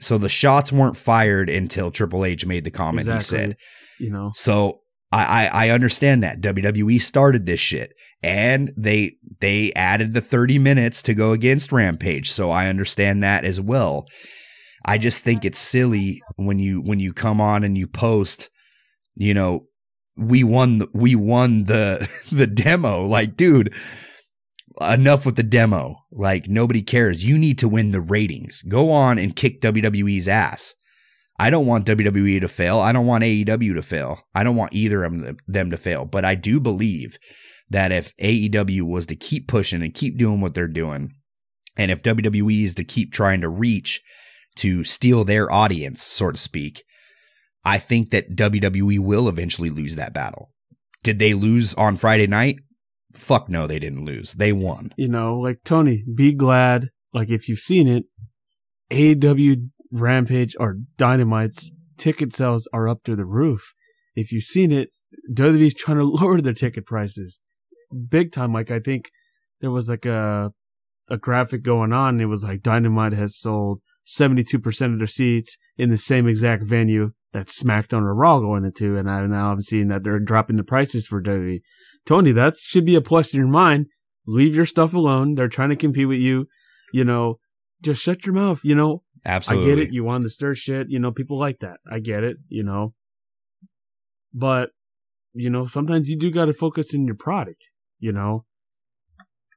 so 0.00 0.18
the 0.18 0.28
shots 0.28 0.72
weren't 0.72 0.96
fired 0.96 1.48
until 1.48 1.92
Triple 1.92 2.24
H 2.24 2.44
made 2.44 2.64
the 2.64 2.70
comment 2.72 3.06
exactly. 3.06 3.38
he 3.38 3.44
said. 3.50 3.56
You 4.00 4.10
know, 4.10 4.30
So 4.34 4.80
I, 5.12 5.48
I 5.52 5.66
I 5.66 5.70
understand 5.70 6.22
that 6.22 6.40
WWE 6.40 7.00
started 7.00 7.46
this 7.46 7.60
shit 7.60 7.92
and 8.22 8.72
they 8.76 9.16
they 9.40 9.72
added 9.74 10.12
the 10.12 10.20
30 10.20 10.58
minutes 10.58 11.02
to 11.02 11.14
go 11.14 11.32
against 11.32 11.72
Rampage. 11.72 12.30
So 12.30 12.50
I 12.50 12.68
understand 12.68 13.22
that 13.22 13.44
as 13.44 13.60
well. 13.60 14.06
I 14.84 14.98
just 14.98 15.22
think 15.22 15.44
it's 15.44 15.58
silly 15.58 16.20
when 16.36 16.58
you 16.58 16.80
when 16.80 17.00
you 17.00 17.12
come 17.12 17.40
on 17.40 17.64
and 17.64 17.76
you 17.76 17.86
post, 17.86 18.50
you 19.14 19.34
know, 19.34 19.66
we 20.16 20.44
won 20.44 20.78
the, 20.78 20.88
we 20.92 21.14
won 21.14 21.64
the 21.64 22.08
the 22.32 22.46
demo. 22.46 23.04
Like, 23.06 23.36
dude, 23.36 23.74
enough 24.80 25.26
with 25.26 25.36
the 25.36 25.42
demo. 25.42 25.96
Like 26.10 26.48
nobody 26.48 26.82
cares. 26.82 27.24
You 27.24 27.38
need 27.38 27.58
to 27.58 27.68
win 27.68 27.90
the 27.90 28.00
ratings. 28.00 28.62
Go 28.62 28.90
on 28.90 29.18
and 29.18 29.36
kick 29.36 29.60
WWE's 29.60 30.28
ass. 30.28 30.74
I 31.42 31.50
don't 31.50 31.66
want 31.66 31.86
WWE 31.86 32.40
to 32.40 32.48
fail. 32.48 32.78
I 32.78 32.92
don't 32.92 33.06
want 33.06 33.24
AEW 33.24 33.74
to 33.74 33.82
fail. 33.82 34.20
I 34.32 34.44
don't 34.44 34.54
want 34.54 34.74
either 34.74 35.02
of 35.02 35.12
them- 35.48 35.70
to 35.70 35.76
fail. 35.76 36.04
But 36.04 36.24
I 36.24 36.36
do 36.36 36.60
believe 36.60 37.18
that 37.68 37.90
if 37.90 38.14
AEW 38.18 38.82
was 38.82 39.06
to 39.06 39.16
keep 39.16 39.48
pushing 39.48 39.82
and 39.82 39.92
keep 39.92 40.16
doing 40.16 40.40
what 40.40 40.54
they're 40.54 40.68
doing, 40.68 41.10
and 41.76 41.90
if 41.90 42.02
WWE 42.04 42.62
is 42.62 42.74
to 42.74 42.84
keep 42.84 43.12
trying 43.12 43.40
to 43.40 43.48
reach 43.48 44.00
to 44.58 44.84
steal 44.84 45.24
their 45.24 45.50
audience, 45.50 46.00
so 46.02 46.30
to 46.30 46.38
speak, 46.38 46.84
I 47.64 47.78
think 47.78 48.10
that 48.10 48.36
WWE 48.36 49.00
will 49.00 49.28
eventually 49.28 49.70
lose 49.70 49.96
that 49.96 50.14
battle. 50.14 50.50
Did 51.02 51.18
they 51.18 51.34
lose 51.34 51.74
on 51.74 51.96
Friday 51.96 52.28
night? 52.28 52.60
Fuck 53.14 53.48
no, 53.48 53.66
they 53.66 53.80
didn't 53.80 54.04
lose. 54.04 54.34
They 54.34 54.52
won. 54.52 54.90
you 54.96 55.08
know, 55.08 55.38
like 55.38 55.64
Tony, 55.64 56.04
be 56.14 56.34
glad. 56.34 56.90
Like 57.12 57.30
if 57.30 57.48
you've 57.48 57.58
seen 57.58 57.88
it, 57.88 58.04
AEW 58.92 59.70
Rampage 59.92 60.56
or 60.58 60.78
Dynamite's 60.96 61.72
ticket 61.98 62.32
sales 62.32 62.68
are 62.72 62.88
up 62.88 63.02
to 63.04 63.14
the 63.14 63.24
roof. 63.24 63.74
If 64.14 64.32
you've 64.32 64.42
seen 64.42 64.72
it, 64.72 64.94
WWE's 65.32 65.74
trying 65.74 65.98
to 65.98 66.04
lower 66.06 66.40
their 66.40 66.52
ticket 66.52 66.86
prices 66.86 67.40
big 67.92 68.32
time. 68.32 68.52
Like 68.52 68.70
I 68.70 68.80
think 68.80 69.10
there 69.60 69.70
was 69.70 69.88
like 69.88 70.06
a 70.06 70.52
a 71.10 71.18
graphic 71.18 71.62
going 71.62 71.92
on. 71.92 72.20
It 72.20 72.26
was 72.26 72.44
like 72.44 72.62
Dynamite 72.62 73.12
has 73.12 73.36
sold 73.36 73.80
72% 74.06 74.92
of 74.92 74.98
their 74.98 75.06
seats 75.06 75.58
in 75.76 75.90
the 75.90 75.98
same 75.98 76.28
exact 76.28 76.62
venue 76.62 77.12
that 77.32 77.48
SmackDown 77.48 78.02
or 78.02 78.14
Raw 78.14 78.38
going 78.38 78.64
into. 78.64 78.96
And 78.96 79.10
I, 79.10 79.26
now 79.26 79.50
I'm 79.50 79.62
seeing 79.62 79.88
that 79.88 80.04
they're 80.04 80.20
dropping 80.20 80.56
the 80.56 80.64
prices 80.64 81.06
for 81.06 81.20
WWE. 81.20 81.60
Tony, 82.06 82.30
that 82.32 82.56
should 82.56 82.84
be 82.84 82.94
a 82.94 83.00
plus 83.00 83.34
in 83.34 83.40
your 83.40 83.48
mind. 83.48 83.86
Leave 84.26 84.54
your 84.54 84.64
stuff 84.64 84.94
alone. 84.94 85.34
They're 85.34 85.48
trying 85.48 85.70
to 85.70 85.76
compete 85.76 86.08
with 86.08 86.20
you. 86.20 86.46
You 86.92 87.04
know, 87.04 87.40
just 87.82 88.02
shut 88.02 88.24
your 88.24 88.34
mouth. 88.34 88.60
You 88.64 88.76
know, 88.76 89.02
Absolutely. 89.24 89.72
I 89.72 89.74
get 89.74 89.84
it. 89.84 89.92
You 89.92 90.04
want 90.04 90.24
to 90.24 90.30
stir 90.30 90.54
shit. 90.54 90.90
You 90.90 90.98
know, 90.98 91.12
people 91.12 91.38
like 91.38 91.60
that. 91.60 91.78
I 91.90 92.00
get 92.00 92.24
it. 92.24 92.38
You 92.48 92.64
know, 92.64 92.94
but 94.32 94.70
you 95.34 95.48
know, 95.48 95.64
sometimes 95.64 96.08
you 96.08 96.16
do 96.16 96.30
got 96.30 96.46
to 96.46 96.52
focus 96.52 96.94
in 96.94 97.06
your 97.06 97.14
product. 97.16 97.70
You 97.98 98.12
know, 98.12 98.44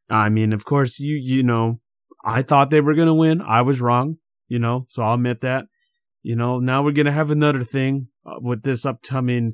I 0.10 0.30
mean, 0.30 0.54
of 0.54 0.66
course, 0.66 1.00
you 1.00 1.16
you 1.16 1.44
know, 1.44 1.80
I 2.24 2.42
thought 2.42 2.70
they 2.70 2.82
were 2.82 2.94
gonna 2.96 3.14
win. 3.14 3.42
I 3.42 3.62
was 3.62 3.82
wrong. 3.82 4.18
You 4.48 4.60
know, 4.60 4.86
so 4.90 5.04
I'll 5.04 5.16
admit 5.16 5.42
that. 5.42 5.66
You 6.22 6.36
know, 6.36 6.60
now 6.60 6.84
we're 6.84 6.92
gonna 6.92 7.12
have 7.12 7.32
another 7.32 7.64
thing 7.64 8.08
uh, 8.26 8.36
with 8.40 8.64
this 8.64 8.86
upcoming 8.86 9.54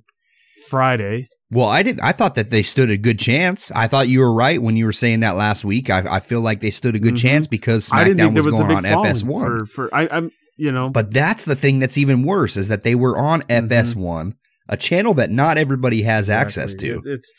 Friday. 0.68 1.30
Well, 1.52 1.68
I 1.68 1.84
didn't. 1.84 2.02
I 2.02 2.14
thought 2.14 2.36
that 2.36 2.50
they 2.50 2.62
stood 2.64 2.90
a 2.90 2.98
good 2.98 3.20
chance. 3.20 3.72
I 3.76 3.88
thought 3.88 4.08
you 4.08 4.22
were 4.22 4.34
right 4.34 4.62
when 4.62 4.78
you 4.78 4.86
were 4.86 4.94
saying 4.94 5.20
that 5.20 5.36
last 5.36 5.66
week. 5.66 5.90
I, 5.90 6.16
I 6.18 6.20
feel 6.22 6.40
like 6.40 6.62
they 6.62 6.72
stood 6.72 6.96
a 6.96 7.00
good 7.00 7.16
Mhm. 7.16 7.22
chance 7.22 7.48
because 7.48 7.92
I 7.94 8.06
didn't 8.06 8.20
SmackDown 8.30 8.36
was, 8.36 8.46
was 8.46 8.60
a 8.60 8.64
going 8.64 8.84
big 8.84 8.94
on 8.94 9.06
FS1. 9.06 9.46
for 9.46 9.66
for 9.66 9.94
I, 9.96 10.08
I'm 10.10 10.32
you 10.58 10.72
know, 10.72 10.90
But 10.90 11.12
that's 11.12 11.46
the 11.46 11.56
thing 11.56 11.80
that's 11.80 11.98
even 11.98 12.24
worse 12.24 12.56
is 12.56 12.68
that 12.70 12.84
they 12.84 12.96
were 12.96 13.18
on 13.18 13.42
Mhm. 13.42 13.68
FS1, 13.68 14.34
a 14.70 14.78
channel 14.78 15.14
that 15.16 15.30
not 15.32 15.58
everybody 15.58 16.04
has 16.04 16.30
access 16.30 16.74
to. 16.76 16.96
It's, 16.98 17.06
it's, 17.06 17.34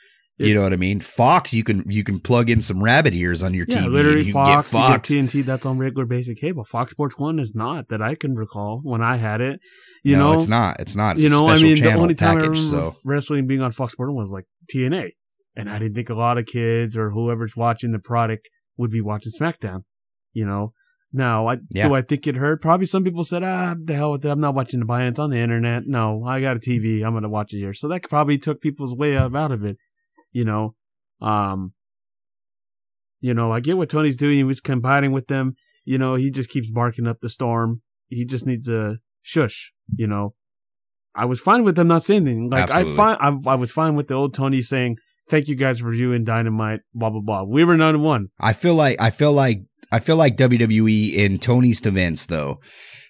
you 0.49 0.55
know 0.55 0.63
what 0.63 0.73
I 0.73 0.77
mean? 0.77 1.01
Fox, 1.01 1.53
you 1.55 1.65
can 1.65 1.85
you 1.89 2.05
can 2.05 2.21
plug 2.21 2.51
in 2.51 2.63
some 2.63 2.83
rabbit 2.83 3.15
ears 3.15 3.43
on 3.43 3.55
your 3.55 3.67
Yeah, 3.69 3.79
TV. 3.79 3.85
and 3.85 3.93
literally 3.95 4.23
you 4.25 4.33
Fox, 4.33 4.73
get 4.73 4.79
Fox. 4.79 5.11
you 5.11 5.23
get 5.23 5.29
TNT. 5.29 5.45
That's 5.45 5.67
on 5.67 5.79
regular 5.79 6.07
basic 6.07 6.39
cable. 6.39 6.65
Fox 6.65 6.91
Sports 6.91 7.19
One 7.19 7.39
is 7.39 7.55
not 7.55 7.89
that 7.89 8.03
I 8.03 8.15
can 8.15 8.35
recall 8.35 8.81
when 8.83 9.03
I 9.03 9.17
had 9.17 9.41
it. 9.41 9.61
You 10.05 10.17
no, 10.17 10.29
know, 10.31 10.33
it's 10.35 10.49
not. 10.49 10.81
It's 10.81 10.97
not. 10.97 11.17
It's 11.17 11.25
you 11.25 11.31
know, 11.31 11.47
I 11.49 11.57
mean, 11.61 11.81
the 11.81 11.95
only 11.95 12.15
time 12.15 12.39
I 12.39 12.41
package. 12.41 12.59
remember 12.59 12.91
So 12.91 12.97
wrestling 13.05 13.47
being 13.47 13.63
on 13.63 13.73
Fox 13.73 13.93
Sports 13.93 14.09
One 14.11 14.17
was 14.17 14.33
like 14.33 14.45
TNA, 14.75 15.11
and 15.57 15.71
I 15.71 15.79
didn't 15.79 15.95
think 15.95 16.11
a 16.11 16.15
lot 16.15 16.39
of 16.39 16.47
kids 16.47 16.97
or 16.97 17.11
whoever's 17.11 17.57
watching 17.57 17.93
the 17.93 17.99
product 17.99 18.49
would 18.77 18.91
be 18.91 19.01
watching 19.01 19.33
SmackDown. 19.39 19.85
You 20.33 20.47
know, 20.47 20.73
now 21.13 21.47
I 21.49 21.59
Yeah. 21.73 21.89
do 21.89 21.95
I 21.95 22.01
think 22.03 22.27
it 22.27 22.37
hurt? 22.37 22.63
Probably 22.63 22.87
some 22.87 23.05
people 23.05 23.23
said, 23.23 23.43
ah, 23.45 23.75
the 23.79 23.95
hell 23.95 24.13
with 24.13 24.25
it. 24.25 24.31
I'm 24.31 24.41
not 24.41 24.55
watching 24.55 24.81
the 24.81 24.87
buy-ins 24.87 25.19
on 25.19 25.29
the 25.31 25.37
internet. 25.39 25.83
No, 25.87 26.25
I 26.25 26.41
got 26.41 26.57
a 26.57 26.59
TV. 26.59 27.05
I'm 27.05 27.13
gonna 27.13 27.29
watch 27.29 27.53
it 27.53 27.59
here. 27.59 27.75
So 27.75 27.87
that 27.89 28.03
probably 28.05 28.39
took 28.39 28.61
people's 28.63 28.95
way 28.97 29.15
out 29.17 29.53
of 29.53 29.63
it. 29.65 29.77
You 30.33 30.45
know, 30.45 30.75
um, 31.21 31.73
you 33.21 33.35
know, 33.35 33.53
I 33.53 33.61
get 33.61 33.77
what 33.77 33.89
Tony's 33.89 34.17
doing. 34.17 34.37
He 34.37 34.45
was 34.45 34.61
combining 34.61 35.13
with 35.13 35.29
them. 35.29 35.55
You 35.85 35.99
know, 35.99 36.15
he 36.15 36.31
just 36.31 36.51
keeps 36.51 36.71
barking 36.71 37.07
up 37.07 37.21
the 37.21 37.29
storm. 37.29 37.83
He 38.09 38.25
just 38.25 38.47
needs 38.47 38.69
a 38.69 38.99
shush. 39.23 39.73
You 39.95 40.07
know, 40.07 40.35
I 41.15 41.25
was 41.25 41.41
fine 41.41 41.65
with 41.65 41.77
them 41.77 41.89
not 41.89 42.03
saying 42.03 42.23
anything. 42.23 42.51
Like 42.51 42.65
Absolutely. 42.65 42.93
I 42.93 42.97
fine, 42.97 43.17
I, 43.21 43.51
I 43.51 43.55
was 43.57 43.73
fine 43.73 43.95
with 43.95 44.09
the 44.09 44.15
old 44.15 44.35
Tony 44.35 44.63
saying, 44.63 44.97
"Thank 45.29 45.49
you 45.49 45.55
guys 45.55 45.81
for 45.81 45.87
reviewing 45.87 46.25
Dynamite." 46.25 46.81
Blah 46.95 47.11
blah 47.11 47.21
blah. 47.21 47.43
We 47.45 47.65
were 47.65 47.77
none 47.77 48.03
one. 48.03 48.29
I 48.41 48.53
feel 48.53 48.75
like 48.75 49.01
I 49.01 49.11
feel 49.11 49.33
like 49.33 49.63
I 49.91 49.99
feel 49.99 50.17
like 50.17 50.37
WWE 50.37 51.15
in 51.15 51.39
Tony's 51.39 51.81
defense 51.81 52.27
though. 52.27 52.61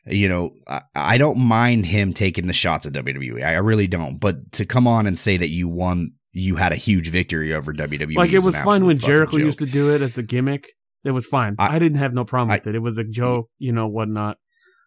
You 0.05 0.29
know, 0.29 0.51
I, 0.69 0.83
I 0.97 1.19
don't 1.19 1.39
mind 1.39 1.87
him 1.87 2.13
taking 2.13 2.49
the 2.49 2.53
shots 2.53 2.87
at 2.87 2.93
WWE. 2.93 3.43
I, 3.43 3.55
I 3.55 3.59
really 3.59 3.87
don't. 3.87 4.21
But 4.21 4.53
to 4.53 4.65
come 4.65 4.89
on 4.89 5.07
and 5.07 5.17
say 5.17 5.37
that 5.37 5.51
you 5.51 5.69
won, 5.69 6.15
you 6.33 6.57
had 6.57 6.73
a 6.73 6.77
huge 6.77 7.11
victory 7.11 7.53
over 7.53 7.73
WWE. 7.73 8.17
like 8.17 8.33
it 8.33 8.43
was 8.45 8.59
fine 8.59 8.85
when 8.87 8.99
Jericho 8.99 9.33
joke. 9.39 9.41
used 9.47 9.59
to 9.61 9.67
do 9.67 9.95
it 9.95 10.03
as 10.03 10.17
a 10.19 10.23
gimmick. 10.23 10.67
It 11.05 11.11
was 11.11 11.27
fine. 11.27 11.57
I- 11.59 11.77
I, 11.77 11.79
didn't 11.79 11.99
have 11.99 12.15
no 12.15 12.25
problem 12.25 12.51
I- 12.53 12.57
with 12.57 12.67
it. 12.69 12.75
It 12.75 12.79
was 12.81 12.97
a 12.99 13.05
joke, 13.05 13.49
you 13.59 13.73
know, 13.73 13.87
whatnot. 13.89 14.37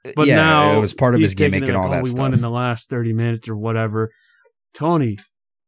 Uh, 0.05 0.11
but 0.15 0.27
yeah, 0.27 0.35
now 0.37 0.77
it 0.77 0.79
was 0.79 0.93
part 0.93 1.15
of 1.15 1.21
his 1.21 1.33
gimmick 1.35 1.63
and 1.63 1.73
like, 1.73 1.77
all 1.77 1.87
oh, 1.87 1.91
that 1.91 2.03
we 2.03 2.09
stuff. 2.09 2.19
won 2.19 2.33
in 2.33 2.41
the 2.41 2.49
last 2.49 2.89
thirty 2.89 3.11
minutes 3.13 3.49
or 3.49 3.55
whatever. 3.57 4.11
Tony, 4.73 5.17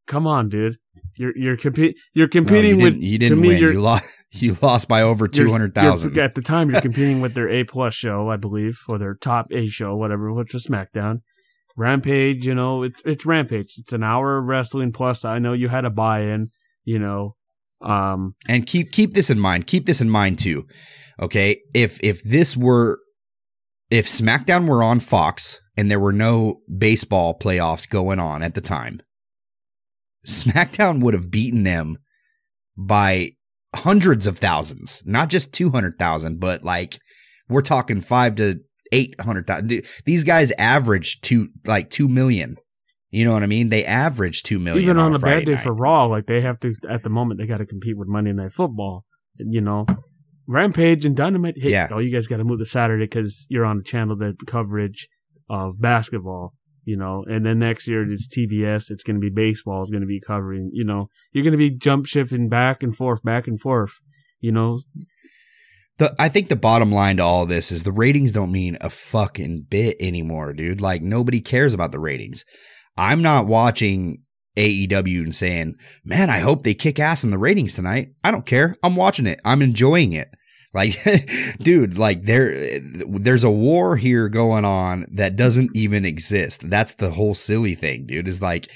come 0.06 0.26
on, 0.26 0.48
dude. 0.48 0.76
You're 1.16 1.36
you're 1.36 1.56
compe- 1.56 1.94
you're 2.14 2.26
No, 2.26 2.30
competing 2.30 2.78
you 2.78 2.84
with 2.84 2.94
didn't, 2.94 3.04
you 3.04 3.18
to 3.18 3.26
didn't 3.26 3.40
me, 3.40 3.48
win. 3.48 3.58
You 3.58 3.80
lost. 3.80 4.04
You 4.30 4.54
lost 4.60 4.88
by 4.88 5.00
over 5.00 5.26
two 5.26 5.50
hundred 5.50 5.74
thousand. 5.74 6.18
At 6.18 6.34
the 6.34 6.42
time, 6.42 6.70
you're 6.70 6.80
competing 6.82 7.22
with 7.22 7.32
their 7.32 7.48
A 7.48 7.64
plus 7.64 7.94
show, 7.94 8.28
I 8.28 8.36
believe, 8.36 8.78
or 8.86 8.98
their 8.98 9.14
top 9.14 9.46
A 9.50 9.66
show, 9.66 9.96
whatever, 9.96 10.30
which 10.30 10.52
was 10.52 10.66
SmackDown. 10.66 11.20
Rampage, 11.78 12.44
you 12.44 12.56
know, 12.56 12.82
it's 12.82 13.02
it's 13.04 13.24
Rampage. 13.24 13.74
It's 13.78 13.92
an 13.92 14.02
hour 14.02 14.38
of 14.38 14.46
wrestling 14.46 14.90
plus. 14.90 15.24
I 15.24 15.38
know 15.38 15.52
you 15.52 15.68
had 15.68 15.84
a 15.84 15.90
buy 15.90 16.22
in, 16.22 16.50
you 16.84 16.98
know. 16.98 17.36
Um, 17.80 18.34
and 18.48 18.66
keep 18.66 18.90
keep 18.90 19.14
this 19.14 19.30
in 19.30 19.38
mind. 19.38 19.68
Keep 19.68 19.86
this 19.86 20.00
in 20.00 20.10
mind 20.10 20.40
too. 20.40 20.66
Okay, 21.20 21.60
if 21.72 22.02
if 22.02 22.20
this 22.24 22.56
were 22.56 22.98
if 23.90 24.06
SmackDown 24.06 24.68
were 24.68 24.82
on 24.82 24.98
Fox 24.98 25.60
and 25.76 25.88
there 25.88 26.00
were 26.00 26.12
no 26.12 26.60
baseball 26.76 27.38
playoffs 27.38 27.88
going 27.88 28.18
on 28.18 28.42
at 28.42 28.54
the 28.54 28.60
time, 28.60 29.00
SmackDown 30.26 31.00
would 31.02 31.14
have 31.14 31.30
beaten 31.30 31.62
them 31.62 31.98
by 32.76 33.30
hundreds 33.76 34.26
of 34.26 34.36
thousands, 34.36 35.04
not 35.06 35.28
just 35.28 35.54
two 35.54 35.70
hundred 35.70 35.96
thousand, 35.96 36.40
but 36.40 36.64
like 36.64 36.98
we're 37.48 37.60
talking 37.60 38.00
five 38.00 38.34
to 38.36 38.58
eight 38.92 39.20
hundred 39.20 39.46
thousand. 39.46 39.82
These 40.04 40.24
guys 40.24 40.52
average 40.58 41.20
two 41.20 41.48
like 41.66 41.90
two 41.90 42.08
million. 42.08 42.56
You 43.10 43.24
know 43.24 43.32
what 43.32 43.42
I 43.42 43.46
mean? 43.46 43.70
They 43.70 43.84
average 43.84 44.42
two 44.42 44.58
million. 44.58 44.82
even 44.84 44.98
on 44.98 45.14
a 45.14 45.18
Friday 45.18 45.36
bad 45.40 45.44
day 45.46 45.54
night. 45.54 45.62
for 45.62 45.72
Raw, 45.74 46.04
like 46.06 46.26
they 46.26 46.40
have 46.42 46.60
to 46.60 46.74
at 46.90 47.02
the 47.04 47.10
moment 47.10 47.40
they 47.40 47.46
got 47.46 47.58
to 47.58 47.66
compete 47.66 47.96
with 47.96 48.08
Monday 48.08 48.32
Night 48.32 48.52
Football. 48.52 49.04
You 49.38 49.60
know, 49.60 49.86
Rampage 50.46 51.04
and 51.04 51.16
Dynamite. 51.16 51.54
Hey, 51.56 51.70
Yeah. 51.70 51.88
oh, 51.90 51.98
you 51.98 52.12
guys 52.12 52.26
got 52.26 52.38
to 52.38 52.44
move 52.44 52.58
to 52.58 52.64
Saturday 52.64 53.04
because 53.04 53.46
you're 53.50 53.64
on 53.64 53.78
a 53.78 53.82
channel 53.82 54.16
that 54.16 54.46
coverage 54.46 55.08
of 55.48 55.80
basketball. 55.80 56.54
You 56.84 56.96
know, 56.96 57.22
and 57.28 57.44
then 57.44 57.58
next 57.58 57.86
year 57.86 58.02
it's 58.02 58.28
TBS. 58.34 58.90
It's 58.90 59.02
going 59.02 59.16
to 59.16 59.20
be 59.20 59.28
baseball. 59.30 59.82
Is 59.82 59.90
going 59.90 60.00
to 60.00 60.06
be 60.06 60.20
covering. 60.20 60.70
You 60.72 60.84
know, 60.84 61.08
you're 61.32 61.44
going 61.44 61.52
to 61.52 61.58
be 61.58 61.70
jump 61.70 62.06
shifting 62.06 62.48
back 62.48 62.82
and 62.82 62.96
forth, 62.96 63.22
back 63.22 63.46
and 63.46 63.60
forth. 63.60 63.92
You 64.40 64.52
know, 64.52 64.78
The, 65.98 66.14
I 66.18 66.28
think 66.28 66.48
the 66.48 66.56
bottom 66.56 66.92
line 66.92 67.16
to 67.16 67.24
all 67.24 67.44
this 67.44 67.72
is 67.72 67.82
the 67.82 67.92
ratings 67.92 68.32
don't 68.32 68.52
mean 68.52 68.78
a 68.80 68.88
fucking 68.88 69.66
bit 69.68 69.96
anymore, 70.00 70.52
dude. 70.52 70.80
Like 70.80 71.02
nobody 71.02 71.40
cares 71.40 71.74
about 71.74 71.92
the 71.92 71.98
ratings. 71.98 72.44
I'm 72.96 73.20
not 73.20 73.46
watching 73.46 74.22
AEW 74.56 75.22
and 75.22 75.34
saying, 75.34 75.74
man, 76.04 76.30
I 76.30 76.38
hope 76.40 76.62
they 76.62 76.74
kick 76.74 76.98
ass 76.98 77.24
in 77.24 77.30
the 77.30 77.38
ratings 77.38 77.74
tonight. 77.74 78.08
I 78.22 78.30
don't 78.30 78.46
care. 78.46 78.76
I'm 78.82 78.96
watching 78.96 79.26
it. 79.26 79.40
I'm 79.44 79.62
enjoying 79.62 80.12
it. 80.12 80.28
Like, 80.74 80.94
dude, 81.58 81.98
like 81.98 82.22
there, 82.22 82.80
there's 82.80 83.44
a 83.44 83.50
war 83.50 83.96
here 83.96 84.28
going 84.28 84.64
on 84.64 85.06
that 85.12 85.36
doesn't 85.36 85.74
even 85.74 86.04
exist. 86.04 86.68
That's 86.68 86.94
the 86.94 87.10
whole 87.10 87.34
silly 87.34 87.74
thing, 87.74 88.06
dude. 88.06 88.28
Is 88.28 88.42
like, 88.42 88.68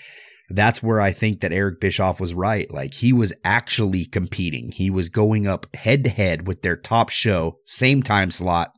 that's 0.54 0.82
where 0.82 1.00
I 1.00 1.12
think 1.12 1.40
that 1.40 1.52
Eric 1.52 1.80
Bischoff 1.80 2.20
was 2.20 2.34
right. 2.34 2.70
Like 2.70 2.94
he 2.94 3.12
was 3.12 3.32
actually 3.44 4.04
competing. 4.04 4.72
He 4.72 4.90
was 4.90 5.08
going 5.08 5.46
up 5.46 5.74
head 5.74 6.04
to 6.04 6.10
head 6.10 6.46
with 6.46 6.62
their 6.62 6.76
top 6.76 7.10
show, 7.10 7.58
same 7.64 8.02
time 8.02 8.30
slot, 8.30 8.70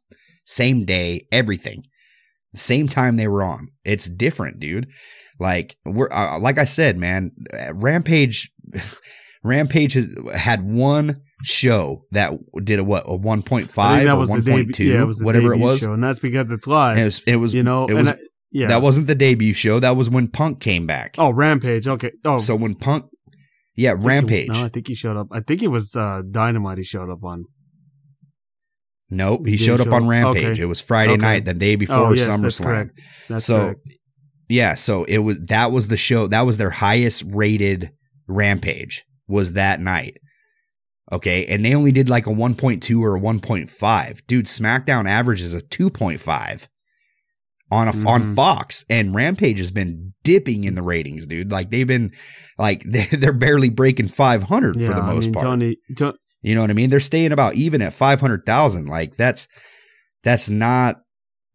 same 0.44 0.84
day, 0.84 1.26
everything. 1.32 1.82
Same 2.54 2.86
time 2.86 3.16
they 3.16 3.26
were 3.26 3.42
on. 3.42 3.68
It's 3.84 4.06
different, 4.08 4.60
dude. 4.60 4.88
Like 5.40 5.76
we're 5.84 6.08
uh, 6.12 6.38
like 6.38 6.58
I 6.58 6.64
said, 6.64 6.96
man, 6.98 7.32
Rampage 7.72 8.52
Rampage 9.44 9.94
has 9.94 10.08
had 10.34 10.68
one 10.68 11.20
show 11.42 12.02
that 12.12 12.32
did 12.62 12.78
a 12.78 12.84
what, 12.84 13.04
a 13.06 13.18
1.5 13.18 13.66
that 13.74 14.08
or 14.08 14.18
was 14.18 14.30
1.2. 14.30 14.78
Yeah, 14.78 15.02
it 15.02 15.04
was 15.04 15.22
whatever 15.22 15.52
it 15.52 15.58
was. 15.58 15.80
show, 15.80 15.92
and 15.92 16.02
that's 16.02 16.20
because 16.20 16.50
it's 16.50 16.66
live. 16.66 16.96
And 16.96 17.02
it 17.02 17.04
was 17.04 17.22
it 17.26 17.36
was 17.36 17.54
you 17.54 17.62
know, 17.62 17.86
it 17.86 17.94
was 17.94 18.08
I- 18.08 18.18
yeah. 18.54 18.68
that 18.68 18.80
wasn't 18.80 19.06
the 19.08 19.14
debut 19.14 19.52
show. 19.52 19.78
That 19.80 19.96
was 19.96 20.08
when 20.08 20.28
Punk 20.28 20.60
came 20.60 20.86
back. 20.86 21.16
oh 21.18 21.30
Rampage. 21.32 21.86
Okay. 21.86 22.12
Oh, 22.24 22.38
So 22.38 22.56
when 22.56 22.74
Punk, 22.74 23.04
yeah, 23.76 23.90
think 23.90 24.00
he- 24.02 24.08
Rampage. 24.08 24.48
no, 24.48 24.64
I 24.64 24.68
think 24.70 24.88
he 24.88 24.94
showed 24.94 25.16
up. 25.18 25.26
I 25.32 25.40
think 25.40 25.62
it 25.62 25.68
was 25.68 25.94
uh, 25.94 26.22
Dynamite. 26.30 26.78
He 26.78 26.84
showed 26.84 27.10
up 27.10 27.22
on. 27.22 27.44
Nope, 29.10 29.44
he 29.46 29.52
he 29.52 29.56
showed 29.58 29.80
up 29.80 29.88
show 29.88 29.94
on? 29.94 30.08
Rampage. 30.08 30.44
Okay. 30.44 30.62
It 30.62 30.66
was 30.66 30.80
Friday 30.80 31.12
Okay. 31.12 31.20
night, 31.22 31.44
the 31.44 31.54
day 31.54 31.76
before 31.76 31.96
Oh, 32.08 32.12
yes, 32.12 32.26
that's 32.26 32.60
SummerSlam. 32.60 32.88
so 33.42 33.56
correct. 33.58 33.80
yeah, 34.48 34.74
so 34.74 35.04
it 35.04 35.18
was 35.18 35.38
that 35.48 35.70
was 35.72 35.88
the 35.88 35.96
show. 35.96 36.26
That 36.26 36.46
was 36.46 36.56
their 36.56 36.70
highest 36.70 37.22
rated 37.26 37.90
Rampage 38.26 39.04
was 39.28 39.52
that 39.52 39.80
night. 39.80 40.16
Okay, 41.12 41.44
and 41.46 41.62
they 41.64 41.74
only 41.74 41.92
did 41.92 42.08
like 42.08 42.26
a 42.26 42.30
1.2 42.30 43.00
or 43.00 43.16
a 43.16 43.20
1.5. 43.20 44.26
Dude, 44.26 44.46
SmackDown 44.46 45.06
averages 45.06 45.52
a 45.52 45.60
2.5 45.60 46.66
on 47.74 47.88
a 47.88 48.08
on 48.08 48.22
Mhm. 48.22 48.34
Fox, 48.36 48.84
and 48.88 49.14
Rampage 49.14 49.58
has 49.58 49.70
been 49.70 50.14
dipping 50.22 50.64
in 50.64 50.74
the 50.74 50.82
ratings, 50.82 51.26
dude. 51.26 51.50
Like 51.52 51.70
they've 51.70 51.86
been 51.86 52.12
like 52.58 52.82
they're 53.12 53.32
barely 53.32 53.68
breaking 53.70 54.08
500 54.08 54.76
Yeah, 54.76 54.86
for 54.88 54.94
the 54.94 55.00
I 55.02 55.12
most 55.14 55.26
mean, 55.26 55.34
part. 55.34 55.44
Tony, 55.44 55.76
To- 55.96 56.14
You 56.42 56.54
know 56.54 56.60
what 56.60 56.70
I 56.70 56.74
mean? 56.74 56.90
They're 56.90 57.00
staying 57.00 57.32
about 57.32 57.54
even 57.54 57.82
at 57.82 57.92
500,000. 57.92 58.86
Like 58.86 59.16
that's, 59.16 59.48
that's 60.22 60.48
not, 60.50 60.96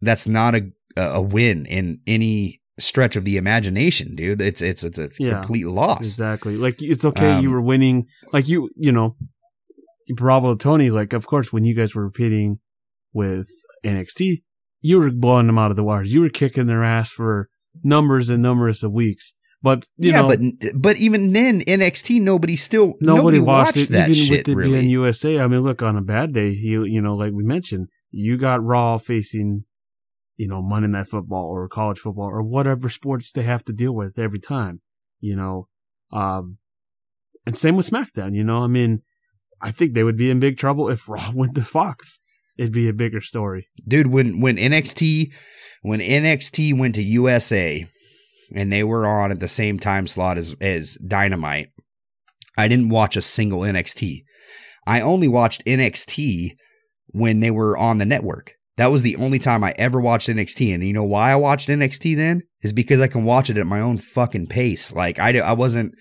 that's 0.01 0.27
not 0.27 0.55
a, 0.55 0.61
a 0.97 1.21
win 1.21 1.65
in 1.67 1.97
any 2.07 2.59
stretch 2.79 3.15
of 3.15 3.23
the 3.25 3.37
imagination, 3.37 4.15
dude. 4.15 4.41
It's 4.41 4.61
it's 4.61 4.83
it's 4.83 4.97
a 4.99 5.09
Yeah. 5.19 5.39
complete 5.39 5.67
loss. 5.67 6.01
Exactly. 6.01 6.55
Like 6.57 6.81
it's 6.81 7.05
okay. 7.05 7.39
you 7.41 7.49
Um, 7.49 7.53
were 7.55 7.61
winning. 7.61 8.05
Like 8.33 8.47
you, 8.47 8.69
you 8.75 8.91
know, 8.91 9.15
Bravo 10.15 10.55
Tony. 10.55 10.89
Like 10.89 11.13
of 11.13 11.27
course, 11.27 11.51
when 11.53 11.65
you 11.65 11.75
guys 11.75 11.93
were 11.95 12.03
repeating 12.05 12.59
with 13.13 13.47
NXT, 13.85 14.43
you 14.81 14.99
were 14.99 15.11
blowing 15.11 15.47
them 15.47 15.57
out 15.57 15.71
of 15.71 15.77
the 15.77 15.83
wires. 15.83 16.13
You 16.13 16.21
were 16.21 16.29
kicking 16.29 16.67
their 16.67 16.83
ass 16.83 17.11
for 17.11 17.49
numbers 17.83 18.29
and 18.29 18.41
numbers 18.41 18.83
of 18.83 18.91
weeks. 18.91 19.33
But 19.61 19.87
you 19.97 20.11
yeah, 20.11 20.21
know, 20.21 20.27
but 20.29 20.39
but 20.73 20.97
even 20.97 21.33
then 21.33 21.59
NXT 21.61 22.21
nobody 22.21 22.55
still 22.55 22.93
nobody, 23.01 23.17
nobody, 23.17 23.39
watched, 23.39 23.75
watched, 23.75 23.89
it. 23.89 23.93
that 23.93 24.09
even 24.09 24.13
shit 24.15 24.47
with 24.47 24.47
it 24.47 24.55
really. 24.55 24.79
being 24.79 24.89
USA. 24.89 25.39
I 25.39 25.47
mean, 25.47 25.61
look 25.61 25.81
on 25.81 25.97
a 25.97 26.01
bad 26.01 26.33
day, 26.33 26.49
you 26.49 26.85
you 26.85 27.01
know, 27.01 27.15
like 27.15 27.33
we 27.33 27.43
mentioned, 27.43 27.89
you 28.09 28.37
got 28.37 28.63
Raw 28.63 28.97
facing, 28.97 29.65
you 30.37 30.47
know, 30.47 30.61
Monday 30.61 30.87
Night 30.87 31.07
Football 31.07 31.45
or 31.45 31.67
college 31.67 31.99
football 31.99 32.27
or 32.27 32.41
whatever 32.41 32.87
sports 32.87 33.33
they 33.33 33.43
have 33.43 33.65
to 33.65 33.73
deal 33.73 33.93
with 33.93 34.17
every 34.17 34.39
time. 34.39 34.79
You 35.19 35.35
know, 35.35 35.67
um, 36.13 36.57
and 37.45 37.57
same 37.57 37.75
with 37.75 37.89
SmackDown. 37.89 38.35
You 38.35 38.45
know, 38.45 38.63
I 38.63 38.67
mean, 38.67 39.01
I 39.61 39.71
think 39.71 39.93
they 39.93 40.05
would 40.05 40.17
be 40.17 40.29
in 40.29 40.39
big 40.39 40.57
trouble 40.57 40.87
if 40.87 41.09
Raw 41.09 41.31
went 41.35 41.55
to 41.55 41.61
Fox. 41.61 42.21
It'd 42.59 42.73
be 42.73 42.89
a 42.89 42.93
bigger 42.93 43.21
story. 43.21 43.67
dude 43.87 44.07
when 44.07 44.41
when 44.41 44.57
NXT 44.57 45.33
when 45.81 46.01
NXT 46.01 46.77
went 46.77 46.95
to 46.95 47.03
USA 47.03 47.85
and 48.53 48.71
they 48.71 48.83
were 48.83 49.07
on 49.07 49.31
at 49.31 49.39
the 49.39 49.47
same 49.47 49.79
time 49.79 50.07
slot 50.07 50.37
as 50.37 50.55
as 50.59 50.95
Dynamite 50.95 51.69
I 52.57 52.67
didn't 52.67 52.89
watch 52.89 53.15
a 53.15 53.21
single 53.21 53.61
NXT 53.61 54.23
I 54.85 54.99
only 55.01 55.27
watched 55.27 55.63
NXT 55.65 56.57
when 57.13 57.39
they 57.39 57.51
were 57.51 57.77
on 57.77 57.97
the 57.97 58.05
network. 58.05 58.53
That 58.77 58.87
was 58.87 59.03
the 59.03 59.15
only 59.17 59.39
time 59.39 59.63
I 59.63 59.73
ever 59.77 60.01
watched 60.01 60.29
NXT 60.29 60.73
and 60.73 60.83
you 60.83 60.93
know 60.93 61.03
why 61.03 61.31
I 61.31 61.35
watched 61.35 61.69
NXT 61.69 62.15
then? 62.15 62.41
Is 62.61 62.73
because 62.73 62.99
I 62.99 63.07
can 63.07 63.23
watch 63.23 63.49
it 63.49 63.57
at 63.57 63.67
my 63.67 63.79
own 63.79 63.99
fucking 63.99 64.47
pace. 64.47 64.93
Like 64.93 65.17
I 65.19 65.37
I 65.39 65.53
wasn't 65.53 65.95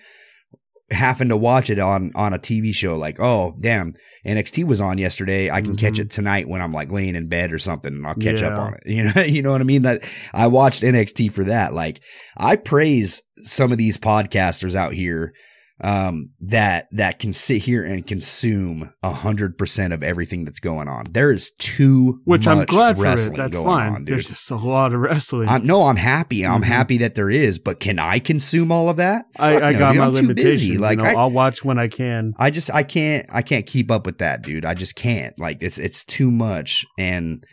having 0.90 1.28
to 1.28 1.36
watch 1.36 1.68
it 1.70 1.78
on 1.78 2.10
on 2.14 2.32
a 2.32 2.38
TV 2.38 2.74
show 2.74 2.96
like 2.96 3.20
oh 3.20 3.54
damn 3.60 3.94
NXT 4.26 4.64
was 4.64 4.80
on 4.80 4.98
yesterday. 4.98 5.50
I 5.50 5.60
can 5.62 5.76
catch 5.76 5.94
Mhm. 5.94 6.00
it 6.00 6.10
tonight 6.10 6.48
when 6.48 6.60
I'm 6.60 6.72
like 6.72 6.90
laying 6.90 7.14
in 7.14 7.28
bed 7.28 7.52
or 7.52 7.58
something 7.58 7.92
and 7.94 8.06
I'll 8.06 8.14
catch 8.14 8.42
up 8.42 8.58
on 8.58 8.74
it. 8.74 8.80
You 8.86 9.04
know 9.04 9.22
you 9.22 9.42
know 9.42 9.52
what 9.52 9.60
I 9.60 9.64
mean? 9.64 9.82
That 9.82 10.02
I 10.34 10.46
watched 10.48 10.82
NXT 10.82 11.30
for 11.32 11.44
that. 11.44 11.72
Like 11.72 12.00
I 12.36 12.56
praise 12.56 13.22
some 13.42 13.70
of 13.72 13.78
these 13.78 13.96
podcasters 13.98 14.74
out 14.74 14.92
here 14.92 15.32
um 15.80 16.30
that 16.40 16.88
that 16.90 17.20
can 17.20 17.32
sit 17.32 17.62
here 17.62 17.84
and 17.84 18.04
consume 18.06 18.92
a 19.02 19.10
hundred 19.10 19.56
percent 19.56 19.92
of 19.92 20.02
everything 20.02 20.44
that's 20.44 20.58
going 20.58 20.88
on 20.88 21.04
there 21.12 21.30
is 21.30 21.52
too 21.58 22.20
Which 22.24 22.48
I'm 22.48 22.64
glad 22.64 22.96
for 22.96 23.06
it. 23.06 23.36
That's 23.36 23.56
fine. 23.56 23.92
on. 23.94 24.04
There's 24.04 24.28
just 24.28 24.50
a 24.50 24.56
lot 24.56 24.92
of 24.92 25.00
wrestling. 25.00 25.48
I'm, 25.48 25.64
no, 25.66 25.84
I'm 25.84 25.96
happy. 25.96 26.44
I'm 26.44 26.62
Mhm. 26.62 26.66
happy 26.66 26.98
that 26.98 27.14
there 27.14 27.30
is, 27.30 27.58
but 27.60 27.78
can 27.78 27.98
I 28.00 28.18
consume 28.18 28.72
all 28.72 28.88
of 28.88 28.96
that? 28.96 29.26
I, 29.38 29.52
Fuck 29.54 29.62
I 29.62 29.72
no, 29.72 29.78
got 29.78 29.92
dude. 29.92 29.98
my 30.00 30.06
I'm 30.06 30.12
limitations. 30.12 30.80
Like 30.80 30.98
you 30.98 31.04
know, 31.04 31.10
I, 31.10 31.14
I'll 31.14 31.30
watch 31.30 31.64
when 31.64 31.78
I 31.78 31.86
can. 31.88 32.32
I 32.38 32.50
just 32.50 32.72
I 32.74 32.82
can't 32.82 33.26
I 33.30 33.42
can't 33.42 33.66
keep 33.66 33.90
up 33.90 34.04
with 34.04 34.18
that, 34.18 34.42
dude. 34.42 34.64
I 34.64 34.74
just 34.74 34.96
can't. 34.96 35.38
Like 35.38 35.58
it's 35.62 35.78
it's 35.78 36.04
too 36.04 36.30
much. 36.32 36.84
And 36.98 37.44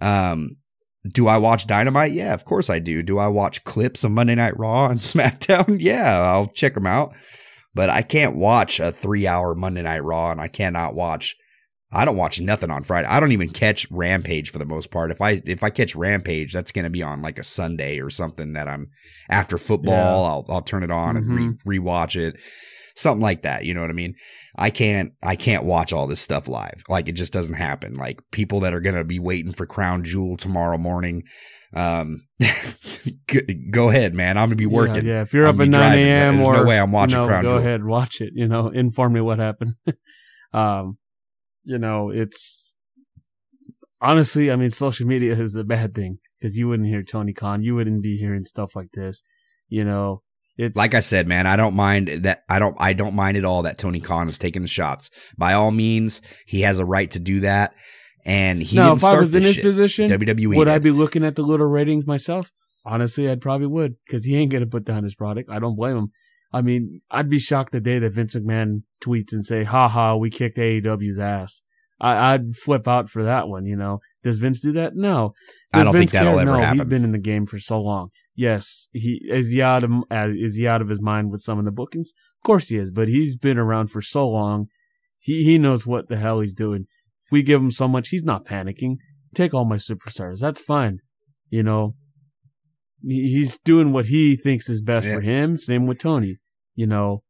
um 0.00 0.50
do 1.12 1.26
I 1.26 1.36
watch 1.36 1.66
Dynamite? 1.66 2.12
Yeah, 2.12 2.32
of 2.32 2.44
course 2.46 2.70
I 2.70 2.78
do. 2.78 3.02
Do 3.02 3.18
I 3.18 3.26
watch 3.26 3.64
clips 3.64 4.04
of 4.04 4.10
Monday 4.12 4.34
Night 4.36 4.58
Raw 4.58 4.88
and 4.88 5.00
SmackDown? 5.00 5.76
Yeah, 5.80 6.18
I'll 6.22 6.46
check 6.46 6.74
them 6.74 6.86
out. 6.86 7.14
But 7.74 7.90
I 7.90 8.02
can't 8.02 8.36
watch 8.36 8.78
a 8.78 8.92
3-hour 8.92 9.56
Monday 9.56 9.82
Night 9.82 10.04
Raw 10.04 10.30
and 10.30 10.40
I 10.40 10.48
cannot 10.48 10.94
watch 10.94 11.36
I 11.94 12.04
don't 12.04 12.16
watch 12.16 12.40
nothing 12.40 12.70
on 12.70 12.82
Friday. 12.82 13.06
I 13.06 13.20
don't 13.20 13.32
even 13.32 13.50
catch 13.50 13.88
Rampage 13.90 14.50
for 14.50 14.58
the 14.58 14.64
most 14.64 14.90
part. 14.90 15.12
If 15.12 15.22
I 15.22 15.40
if 15.46 15.62
I 15.62 15.70
catch 15.70 15.94
Rampage, 15.94 16.52
that's 16.52 16.72
going 16.72 16.84
to 16.84 16.90
be 16.90 17.02
on 17.02 17.22
like 17.22 17.38
a 17.38 17.44
Sunday 17.44 18.00
or 18.00 18.10
something 18.10 18.52
that 18.54 18.66
I'm 18.66 18.88
after 19.30 19.56
football. 19.56 20.24
I'll 20.24 20.44
I'll 20.48 20.62
turn 20.62 20.82
it 20.82 20.90
on 20.90 21.16
and 21.16 21.32
re- 21.32 21.42
mm-hmm. 21.42 21.70
rewatch 21.70 22.16
it, 22.16 22.40
something 22.96 23.22
like 23.22 23.42
that. 23.42 23.64
You 23.64 23.74
know 23.74 23.80
what 23.80 23.90
I 23.90 23.94
mean? 23.94 24.16
I 24.56 24.70
can't 24.70 25.12
I 25.22 25.36
can't 25.36 25.64
watch 25.64 25.92
all 25.92 26.08
this 26.08 26.20
stuff 26.20 26.48
live. 26.48 26.82
Like 26.88 27.08
it 27.08 27.12
just 27.12 27.32
doesn't 27.32 27.54
happen. 27.54 27.94
Like 27.94 28.20
people 28.32 28.60
that 28.60 28.74
are 28.74 28.80
going 28.80 28.96
to 28.96 29.04
be 29.04 29.20
waiting 29.20 29.52
for 29.52 29.64
Crown 29.64 30.02
Jewel 30.02 30.36
tomorrow 30.36 30.78
morning. 30.78 31.22
Um, 31.74 32.22
go, 33.70 33.88
ahead, 33.88 34.14
man. 34.14 34.38
I'm 34.38 34.46
gonna 34.48 34.56
be 34.56 34.66
working. 34.66 35.04
Yeah, 35.04 35.14
yeah. 35.14 35.22
if 35.22 35.32
you're 35.34 35.46
I'm 35.46 35.56
up 35.56 35.60
at 35.60 35.68
9 35.68 35.98
a.m. 35.98 36.40
or 36.40 36.52
there's 36.52 36.64
no 36.64 36.68
way 36.68 36.78
I'm 36.78 36.92
watching 36.92 37.18
you 37.18 37.22
know, 37.22 37.28
Crown 37.28 37.42
go 37.42 37.48
Jewel. 37.50 37.58
ahead, 37.58 37.84
watch 37.84 38.20
it. 38.20 38.32
You 38.34 38.46
know, 38.48 38.68
inform 38.74 39.14
me 39.14 39.20
what 39.20 39.38
happened. 39.38 39.74
um, 40.52 40.98
you 41.64 41.78
know, 41.78 42.10
it's 42.10 42.76
honestly, 44.00 44.50
I 44.50 44.56
mean, 44.56 44.70
social 44.70 45.06
media 45.06 45.32
is 45.32 45.56
a 45.56 45.64
bad 45.64 45.94
thing 45.94 46.18
because 46.38 46.56
you 46.56 46.68
wouldn't 46.68 46.88
hear 46.88 47.02
Tony 47.02 47.32
Khan, 47.32 47.62
you 47.62 47.74
wouldn't 47.74 48.02
be 48.02 48.16
hearing 48.18 48.44
stuff 48.44 48.76
like 48.76 48.90
this. 48.92 49.22
You 49.68 49.84
know, 49.84 50.22
it's 50.56 50.76
Like 50.76 50.94
I 50.94 51.00
said, 51.00 51.26
man, 51.26 51.46
I 51.46 51.56
don't 51.56 51.74
mind 51.74 52.08
that. 52.08 52.44
I 52.48 52.60
don't. 52.60 52.76
I 52.78 52.92
don't 52.92 53.14
mind 53.14 53.36
at 53.36 53.44
all 53.44 53.62
that 53.62 53.78
Tony 53.78 54.00
Khan 54.00 54.28
is 54.28 54.38
taking 54.38 54.62
the 54.62 54.68
shots. 54.68 55.10
By 55.36 55.54
all 55.54 55.72
means, 55.72 56.22
he 56.46 56.60
has 56.60 56.78
a 56.78 56.84
right 56.84 57.10
to 57.10 57.18
do 57.18 57.40
that. 57.40 57.74
And 58.24 58.62
he 58.62 58.76
now 58.76 58.90
didn't 58.90 58.98
if 58.98 59.04
I 59.04 59.06
start 59.08 59.20
was 59.20 59.34
in 59.34 59.42
this 59.42 59.48
his 59.48 59.56
shit. 59.56 59.64
position, 59.64 60.08
WWE 60.10 60.56
would 60.56 60.68
I 60.68 60.78
be 60.78 60.90
looking 60.90 61.24
at 61.24 61.36
the 61.36 61.42
little 61.42 61.66
ratings 61.66 62.06
myself? 62.06 62.50
Honestly, 62.84 63.30
I'd 63.30 63.40
probably 63.40 63.66
would 63.66 63.96
because 64.06 64.24
he 64.24 64.36
ain't 64.36 64.52
gonna 64.52 64.66
put 64.66 64.84
down 64.84 65.04
his 65.04 65.14
product. 65.14 65.50
I 65.50 65.58
don't 65.58 65.76
blame 65.76 65.96
him. 65.96 66.12
I 66.52 66.62
mean, 66.62 67.00
I'd 67.10 67.28
be 67.28 67.38
shocked 67.38 67.72
the 67.72 67.80
day 67.80 67.98
that 67.98 68.12
Vince 68.12 68.34
McMahon 68.34 68.82
tweets 69.04 69.32
and 69.32 69.44
say, 69.44 69.64
"Ha 69.64 69.88
ha, 69.88 70.16
we 70.16 70.30
kicked 70.30 70.56
AEW's 70.58 71.18
ass." 71.18 71.62
I, 72.00 72.34
I'd 72.34 72.54
flip 72.56 72.86
out 72.88 73.08
for 73.08 73.22
that 73.22 73.48
one. 73.48 73.66
You 73.66 73.76
know, 73.76 74.00
does 74.22 74.38
Vince 74.38 74.62
do 74.62 74.72
that? 74.72 74.94
No. 74.96 75.32
I 75.72 75.78
Does 75.78 75.86
don't 75.86 75.94
think 75.94 76.10
that'll 76.10 76.32
care? 76.34 76.42
ever 76.42 76.50
no, 76.50 76.56
He's 76.58 76.64
happen. 76.66 76.88
been 76.88 77.04
in 77.04 77.12
the 77.12 77.20
game 77.20 77.46
for 77.46 77.58
so 77.58 77.80
long. 77.80 78.10
Yes, 78.34 78.88
he 78.92 79.20
is 79.30 79.52
he 79.52 79.62
out 79.62 79.84
of 79.84 79.90
is 80.10 80.56
he 80.56 80.66
out 80.68 80.82
of 80.82 80.88
his 80.88 81.00
mind 81.00 81.30
with 81.30 81.40
some 81.40 81.58
of 81.58 81.64
the 81.64 81.72
bookings? 81.72 82.12
Of 82.40 82.46
course 82.46 82.68
he 82.68 82.76
is, 82.78 82.90
but 82.90 83.08
he's 83.08 83.36
been 83.36 83.58
around 83.58 83.88
for 83.90 84.02
so 84.02 84.26
long. 84.28 84.66
He 85.20 85.44
he 85.44 85.56
knows 85.58 85.86
what 85.86 86.08
the 86.08 86.16
hell 86.16 86.40
he's 86.40 86.54
doing. 86.54 86.86
We 87.34 87.42
give 87.42 87.60
him 87.60 87.70
so 87.72 87.86
much, 87.88 88.08
he's 88.10 88.24
not 88.24 88.44
panicking. 88.46 88.94
Take 89.34 89.52
all 89.54 89.64
my 89.64 89.76
superstars. 89.76 90.38
That's 90.40 90.60
fine. 90.60 90.98
You 91.50 91.62
know, 91.68 91.96
he's 93.06 93.58
doing 93.58 93.92
what 93.92 94.06
he 94.06 94.36
thinks 94.36 94.68
is 94.68 94.82
best 94.82 95.06
Yeah. 95.06 95.14
for 95.16 95.20
him. 95.20 95.56
Same 95.56 95.86
with 95.86 95.98
Tony. 95.98 96.38
You 96.76 96.86
know, 96.86 97.22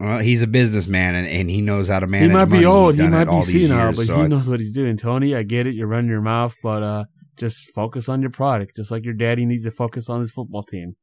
Well, 0.00 0.18
he's 0.18 0.42
a 0.42 0.46
businessman 0.48 1.14
and, 1.14 1.26
and 1.28 1.48
he 1.48 1.60
knows 1.60 1.88
how 1.88 2.00
to 2.00 2.06
manage. 2.06 2.28
he 2.30 2.34
might 2.34 2.44
be 2.46 2.50
money. 2.50 2.64
old, 2.64 2.94
he 2.96 3.06
might 3.08 3.30
be 3.30 3.40
senile, 3.42 3.92
but 3.92 4.04
so 4.04 4.16
he 4.16 4.22
I- 4.22 4.26
knows 4.26 4.48
what 4.50 4.58
he's 4.60 4.74
doing. 4.74 4.96
Tony, 4.96 5.34
I 5.36 5.42
get 5.44 5.66
it. 5.68 5.74
You're 5.76 5.86
running 5.94 6.10
your 6.10 6.20
mouth, 6.20 6.54
but 6.62 6.82
uh, 6.82 7.04
just 7.38 7.58
focus 7.74 8.08
on 8.08 8.20
your 8.22 8.30
product, 8.32 8.76
just 8.76 8.90
like 8.90 9.04
your 9.04 9.14
daddy 9.14 9.46
needs 9.46 9.64
to 9.64 9.70
focus 9.70 10.08
on 10.10 10.18
his 10.20 10.32
football 10.32 10.62
team. 10.64 10.94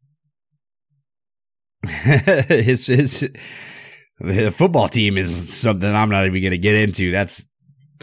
his 2.48 2.88
his 2.88 3.30
the 4.20 4.52
football 4.52 4.88
team 4.88 5.18
is 5.18 5.54
something 5.54 5.90
I'm 5.94 6.10
not 6.10 6.26
even 6.26 6.42
going 6.42 6.52
to 6.52 6.58
get 6.58 6.76
into. 6.76 7.12
That's 7.12 7.46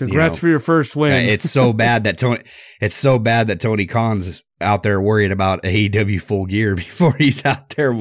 Congrats 0.06 0.38
know, 0.38 0.40
for 0.40 0.48
your 0.48 0.58
first 0.58 0.96
win. 0.96 1.28
it's 1.28 1.50
so 1.50 1.72
bad 1.84 2.04
that 2.04 2.18
Tony 2.18 2.42
it's 2.80 2.96
so 2.96 3.18
bad 3.18 3.46
that 3.48 3.60
Tony 3.60 3.86
Khan's 3.86 4.42
out 4.60 4.82
there 4.82 5.00
worrying 5.00 5.32
about 5.32 5.62
AEW 5.62 6.20
full 6.20 6.46
gear 6.46 6.74
before 6.76 7.14
he's 7.14 7.44
out 7.44 7.70
there 7.70 7.98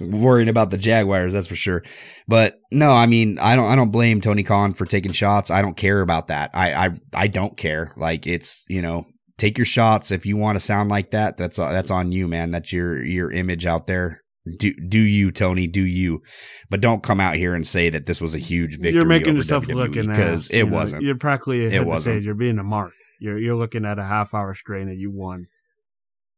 worrying 0.00 0.48
about 0.48 0.70
the 0.70 0.78
Jaguars. 0.78 1.32
That's 1.32 1.48
for 1.48 1.56
sure. 1.56 1.82
But 2.28 2.58
no, 2.72 2.92
I 2.92 3.06
mean, 3.06 3.38
I 3.38 3.56
don't 3.56 3.66
I 3.66 3.76
don't 3.76 3.90
blame 3.90 4.20
Tony 4.20 4.42
Khan 4.42 4.72
for 4.72 4.86
taking 4.86 5.12
shots. 5.12 5.50
I 5.50 5.62
don't 5.62 5.76
care 5.76 6.00
about 6.00 6.28
that. 6.28 6.50
I 6.54 6.86
I 6.86 6.90
I 7.14 7.26
don't 7.26 7.56
care. 7.56 7.92
Like 7.96 8.26
it's 8.26 8.64
you 8.68 8.82
know. 8.82 9.06
Take 9.38 9.58
your 9.58 9.66
shots 9.66 10.12
if 10.12 10.24
you 10.24 10.38
want 10.38 10.56
to 10.56 10.60
sound 10.60 10.88
like 10.88 11.10
that. 11.10 11.36
That's 11.36 11.58
that's 11.58 11.90
on 11.90 12.10
you, 12.10 12.26
man. 12.26 12.50
That's 12.52 12.72
your 12.72 13.04
your 13.04 13.30
image 13.30 13.66
out 13.66 13.86
there. 13.86 14.22
Do 14.58 14.72
do 14.74 15.00
you, 15.00 15.32
Tony? 15.32 15.66
Do 15.66 15.82
you? 15.82 16.22
But 16.70 16.80
don't 16.80 17.02
come 17.02 17.20
out 17.20 17.34
here 17.34 17.54
and 17.54 17.66
say 17.66 17.90
that 17.90 18.06
this 18.06 18.20
was 18.20 18.34
a 18.34 18.38
huge 18.38 18.72
victory. 18.78 18.92
you're 18.92 19.06
making 19.06 19.36
yourself 19.36 19.66
WWE 19.66 19.74
look 19.74 19.96
an 19.96 20.08
because 20.08 20.50
it 20.50 20.58
you 20.58 20.66
wasn't. 20.66 21.02
You're 21.02 21.16
practically 21.18 21.64
It 21.64 21.84
wasn't. 21.84 22.22
You're 22.22 22.34
being 22.34 22.58
a 22.58 22.62
mark. 22.64 22.92
You're 23.18 23.38
you're 23.38 23.56
looking 23.56 23.84
at 23.84 23.98
a 23.98 24.04
half 24.04 24.34
hour 24.34 24.54
strain 24.54 24.86
that 24.88 24.96
you 24.96 25.10
won. 25.10 25.46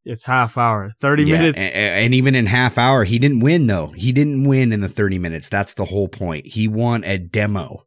It's 0.05 0.25
half 0.25 0.57
hour, 0.57 0.93
thirty 1.01 1.25
Yeah, 1.25 1.39
minutes. 1.41 1.61
a- 1.63 1.67
a- 1.67 2.05
and 2.05 2.15
even 2.15 2.35
in 2.35 2.47
half 2.47 2.79
hour, 2.79 3.05
he 3.05 3.19
didn't 3.19 3.41
win 3.41 3.67
though. 3.67 3.89
He 3.89 4.13
didn't 4.13 4.49
win 4.49 4.73
in 4.73 4.81
the 4.81 4.89
30 4.89 5.19
minutes. 5.19 5.51
That's 5.51 5.75
the 5.75 5.85
whole 5.87 6.09
point. 6.09 6.47
He 6.47 6.67
won 6.67 7.05
a 7.05 7.19
demo. 7.19 7.83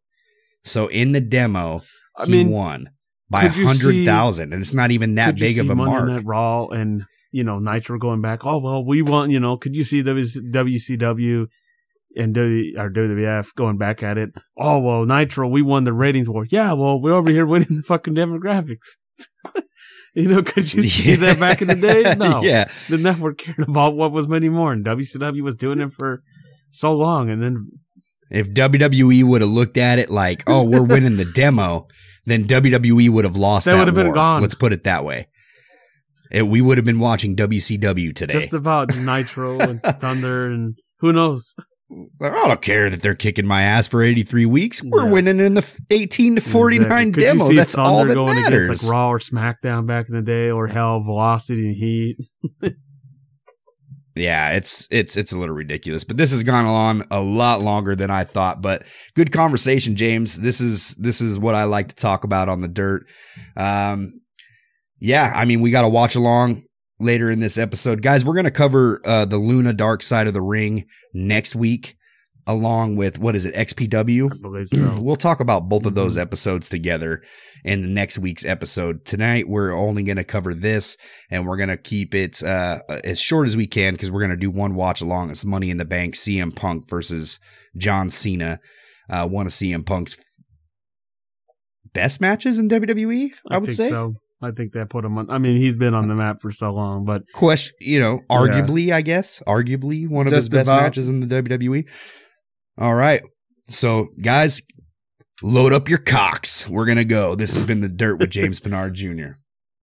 So 0.63 0.86
in 0.88 1.13
the 1.13 1.21
demo, 1.21 1.81
I 2.15 2.25
he 2.25 2.31
mean, 2.34 2.49
won 2.51 2.91
by 3.27 3.43
a 3.45 3.47
could 3.47 3.57
you 3.57 3.67
see- 3.69 3.86
hundred 3.88 4.05
thousand, 4.05 4.53
and 4.53 4.62
it's 4.62 4.73
not 4.73 4.91
even 4.91 5.15
that 5.15 5.38
big 5.38 5.57
of 5.57 5.69
a 5.71 5.75
Monday 5.75 5.91
mark. 5.93 6.07
Night 6.10 6.25
Raw 6.25 6.67
and 6.67 7.05
you 7.31 7.43
know 7.43 7.59
Nitro 7.59 7.97
going 7.97 8.21
back. 8.21 8.45
Oh 8.45 8.59
well, 8.59 8.85
we 8.85 9.01
want 9.01 9.31
you 9.31 9.39
know. 9.39 9.57
Could 9.57 9.75
you 9.75 9.83
see 9.83 10.03
WCW 10.03 11.47
and 12.15 12.35
w, 12.35 12.73
or 12.77 12.89
WWF 12.89 13.55
going 13.55 13.77
back 13.77 14.03
at 14.03 14.17
it? 14.17 14.31
Oh 14.57 14.81
well, 14.81 15.05
Nitro, 15.05 15.47
we 15.47 15.61
won 15.61 15.85
the 15.85 15.93
ratings 15.93 16.29
war. 16.29 16.45
Yeah, 16.45 16.73
well, 16.73 17.01
we're 17.01 17.13
over 17.13 17.31
here 17.31 17.45
winning 17.47 17.77
the 17.77 17.83
fucking 17.83 18.15
demographics. 18.15 18.97
you 20.13 20.27
know, 20.27 20.43
could 20.43 20.73
you 20.73 20.83
see 20.83 21.15
that 21.15 21.39
back 21.39 21.61
in 21.61 21.67
the 21.67 21.75
day? 21.75 22.15
No, 22.17 22.41
yeah, 22.41 22.69
the 22.89 22.97
network 22.97 23.37
cared 23.37 23.59
about 23.59 23.95
what 23.95 24.11
was 24.11 24.27
many 24.27 24.49
more, 24.49 24.73
and 24.73 24.85
WCW 24.85 25.41
was 25.41 25.55
doing 25.55 25.79
it 25.79 25.91
for 25.91 26.23
so 26.69 26.91
long, 26.91 27.29
and 27.29 27.41
then 27.41 27.57
if 28.29 28.53
WWE 28.53 29.23
would 29.23 29.41
have 29.41 29.49
looked 29.49 29.77
at 29.77 29.99
it 29.99 30.09
like, 30.09 30.43
"Oh, 30.47 30.63
we're 30.63 30.83
winning 30.83 31.17
the 31.17 31.25
demo," 31.25 31.87
then 32.25 32.43
WWE 32.43 33.09
would 33.09 33.25
have 33.25 33.37
lost. 33.37 33.65
They 33.65 33.71
that 33.71 33.79
would 33.79 33.87
have 33.87 33.95
been 33.95 34.07
war. 34.07 34.15
gone. 34.15 34.41
Let's 34.41 34.55
put 34.55 34.73
it 34.73 34.83
that 34.83 35.03
way. 35.05 35.27
It, 36.31 36.43
we 36.43 36.61
would 36.61 36.77
have 36.77 36.85
been 36.85 36.99
watching 36.99 37.35
WCW 37.35 38.15
today. 38.15 38.33
Just 38.33 38.53
about 38.53 38.95
Nitro 38.97 39.59
and 39.59 39.81
Thunder 39.83 40.45
and 40.47 40.77
who 40.99 41.11
knows? 41.13 41.55
I 42.21 42.47
don't 42.47 42.61
care 42.61 42.89
that 42.89 43.01
they're 43.01 43.15
kicking 43.15 43.45
my 43.45 43.63
ass 43.63 43.89
for 43.89 44.01
83 44.01 44.45
weeks. 44.45 44.81
We're 44.81 45.05
Yeah. 45.07 45.11
winning 45.11 45.39
in 45.41 45.55
the 45.55 45.79
18 45.89 46.35
to 46.35 46.41
49 46.41 47.09
Exactly. 47.09 47.23
Demo. 47.23 47.53
That's 47.53 47.75
Thunder 47.75 47.89
all 47.89 48.05
that 48.05 48.13
going 48.13 48.35
matters. 48.35 48.67
against 48.69 48.83
like 48.85 48.91
Raw 48.93 49.09
or 49.09 49.19
SmackDown 49.19 49.85
back 49.87 50.05
in 50.07 50.15
the 50.15 50.21
day, 50.21 50.49
or 50.49 50.67
hell, 50.67 51.01
Velocity 51.03 51.67
and 51.67 51.75
Heat? 51.75 52.17
yeah, 54.15 54.51
it's 54.51 54.87
it's 54.91 55.17
it's 55.17 55.31
a 55.31 55.37
little 55.39 55.55
ridiculous, 55.55 56.03
but 56.03 56.17
this 56.17 56.31
has 56.31 56.43
gone 56.43 56.65
on 56.65 57.03
a 57.11 57.19
lot 57.21 57.61
longer 57.61 57.95
than 57.95 58.11
I 58.11 58.23
thought. 58.23 58.61
But 58.61 58.83
good 59.15 59.31
conversation, 59.31 59.95
James. 59.95 60.37
This 60.39 60.61
is 60.61 60.95
this 60.95 61.21
is 61.21 61.39
what 61.39 61.55
I 61.55 61.63
like 61.63 61.89
to 61.89 61.95
talk 61.95 62.23
about 62.23 62.47
on 62.49 62.61
the 62.61 62.67
dirt. 62.67 63.03
Um, 63.57 64.13
yeah, 65.01 65.33
I 65.35 65.43
mean, 65.45 65.59
we 65.61 65.71
got 65.71 65.81
to 65.81 65.89
watch 65.89 66.15
along 66.15 66.63
later 66.99 67.29
in 67.31 67.39
this 67.39 67.57
episode, 67.57 68.01
guys. 68.01 68.23
We're 68.23 68.35
gonna 68.35 68.51
cover 68.51 69.01
uh, 69.03 69.25
the 69.25 69.37
Luna 69.37 69.73
Dark 69.73 70.03
Side 70.03 70.27
of 70.27 70.33
the 70.33 70.41
Ring 70.41 70.85
next 71.13 71.55
week, 71.55 71.95
along 72.47 72.95
with 72.95 73.17
what 73.19 73.35
is 73.35 73.45
it, 73.47 73.55
XPW? 73.55 74.65
So. 74.67 74.97
we'll 75.01 75.15
talk 75.15 75.39
about 75.39 75.67
both 75.67 75.85
of 75.85 75.95
those 75.95 76.15
Mhm. 76.17 76.21
episodes 76.21 76.69
together 76.69 77.21
in 77.63 77.81
the 77.81 77.89
next 77.89 78.17
week's 78.19 78.45
episode. 78.45 79.03
Tonight, 79.05 79.47
we're 79.47 79.71
only 79.71 80.03
going 80.03 80.17
to 80.17 80.23
cover 80.23 80.53
this 80.53 80.97
and 81.29 81.45
we're 81.47 81.57
going 81.57 81.69
to 81.69 81.77
keep 81.77 82.15
it 82.15 82.41
uh, 82.43 82.79
as 83.03 83.19
short 83.19 83.47
as 83.47 83.55
we 83.57 83.67
can 83.67 83.93
because 83.93 84.09
we're 84.11 84.19
going 84.21 84.31
to 84.31 84.37
do 84.37 84.49
one 84.49 84.73
watch 84.75 85.01
along. 85.01 85.29
It's 85.31 85.45
Money 85.45 85.69
in 85.69 85.77
the 85.77 85.85
Bank 85.85 86.15
CM 86.15 86.55
Punk 86.55 86.89
versus 86.89 87.39
John 87.77 88.09
Cena. 88.09 88.59
Uh, 89.09 89.27
one 89.27 89.45
of 89.45 89.51
CM 89.51 89.85
Punk's 89.85 90.17
best 91.93 92.21
matches 92.21 92.57
in 92.57 92.69
WWE, 92.69 93.31
I, 93.49 93.57
would 93.57 93.65
think 93.67 93.75
say. 93.77 93.89
so. 93.89 94.13
I 94.41 94.51
think 94.51 94.73
that 94.73 94.89
put 94.89 95.06
him 95.06 95.17
on. 95.17 95.30
I 95.30 95.38
mean, 95.38 95.58
he's 95.58 95.77
been 95.77 95.93
on 95.93 96.08
the 96.08 96.15
map 96.15 96.38
for 96.41 96.51
so 96.51 96.73
long, 96.73 97.06
but 97.06 97.23
Question, 97.34 97.75
you 97.80 97.99
know, 97.99 98.21
arguably, 98.30 98.91
I 98.91 99.01
guess, 99.01 99.41
arguably 99.47 100.10
one 100.10 100.25
of 100.25 100.34
his 100.34 100.49
best 100.49 100.67
about. 100.69 100.82
matches 100.82 101.10
in 101.10 101.19
the 101.19 101.27
WWE. 101.43 101.89
All 102.77 102.95
right. 102.95 103.21
So, 103.69 104.08
guys, 104.21 104.62
load 105.43 105.73
up 105.73 105.88
your 105.89 105.99
cocks. 105.99 106.67
We're 106.67 106.86
going 106.86 106.97
to 106.97 107.06
go. 107.06 107.36
This 107.36 107.54
has 107.54 107.67
been 107.67 107.82
The 107.82 107.89
Dirt 107.89 108.19
with 108.19 108.32
James 108.32 108.60
Pinard 108.62 108.93
Jr. 108.93 109.38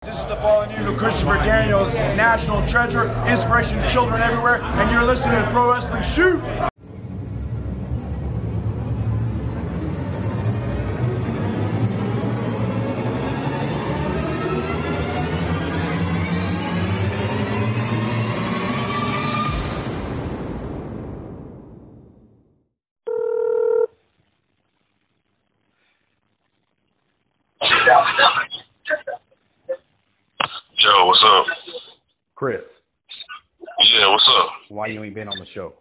This 0.03 0.21
is 0.21 0.27
the 0.27 0.37
fallen 0.37 0.71
angel 0.71 0.95
Christopher 0.95 1.35
Daniels, 1.37 1.95
national 1.95 2.65
treasure, 2.67 3.05
inspiration 3.29 3.79
to 3.81 3.89
children 3.89 4.23
everywhere, 4.23 4.61
and 4.63 4.91
you're 4.91 5.05
listening 5.05 5.43
to 5.43 5.51
Pro 5.51 5.71
Wrestling 5.73 6.03
Shoot! 6.03 6.41
Why 34.87 34.93
you 34.93 35.03
ain't 35.05 35.15
been 35.15 35.29
on 35.29 35.39
the 35.39 35.47
show? 35.55 35.75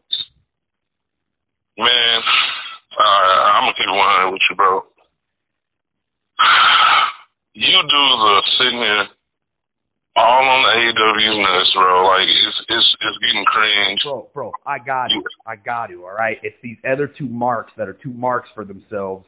Man, 1.78 2.22
uh, 2.98 3.04
I'm 3.04 3.64
gonna 3.64 3.74
keep 3.78 3.88
100 3.88 4.32
with 4.32 4.42
you, 4.50 4.56
bro. 4.56 4.82
You 7.54 7.72
dudes 7.72 7.94
are 7.94 8.44
sitting 8.58 8.80
here 8.80 9.08
all 10.18 10.44
on 10.44 10.64
the 10.64 10.70
AEW's 10.70 11.38
nuts, 11.38 11.72
bro. 11.74 12.06
Like 12.08 12.28
it's 12.28 12.66
it's 12.68 12.96
it's 13.00 13.18
getting 13.26 13.46
cringe. 13.46 14.02
Bro, 14.04 14.30
bro, 14.34 14.52
I 14.66 14.80
got 14.80 15.08
to. 15.08 15.22
I 15.46 15.56
got 15.56 15.88
to, 15.88 16.04
all 16.04 16.14
right? 16.14 16.38
It's 16.44 16.56
these 16.64 16.78
other 16.90 17.08
two 17.08 17.28
marks 17.28 17.72
that 17.78 17.88
are 17.88 17.94
two 17.94 18.12
marks 18.12 18.50
for 18.56 18.66
themselves, 18.66 19.26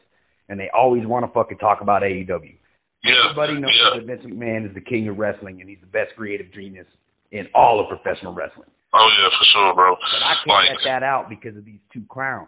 and 0.50 0.60
they 0.60 0.70
always 0.76 1.06
want 1.06 1.26
to 1.26 1.32
fucking 1.32 1.58
talk 1.60 1.82
about 1.82 2.02
AEW. 2.02 2.56
Yeah, 3.04 3.14
Everybody 3.30 3.60
knows 3.60 3.72
yeah. 3.78 4.00
that 4.00 4.08
Vince 4.08 4.26
McMahon 4.26 4.68
is 4.68 4.74
the 4.74 4.82
king 4.82 5.08
of 5.08 5.18
wrestling, 5.18 5.62
and 5.62 5.70
he's 5.70 5.80
the 5.82 5.88
best 5.88 6.16
creative 6.18 6.52
genius 6.52 6.88
in 7.32 7.48
all 7.54 7.80
of 7.80 7.88
professional 7.88 8.34
wrestling. 8.34 8.70
Oh 8.94 9.10
yeah, 9.20 9.30
for 9.38 9.46
sure, 9.52 9.74
bro. 9.76 9.96
But 9.96 10.24
I 10.24 10.34
can't 10.36 10.48
Like 10.48 10.70
let 10.70 10.84
that 10.86 11.04
out 11.04 11.30
because 11.30 11.56
of 11.58 11.66
these 11.66 11.82
two 11.92 12.04
clowns. 12.10 12.48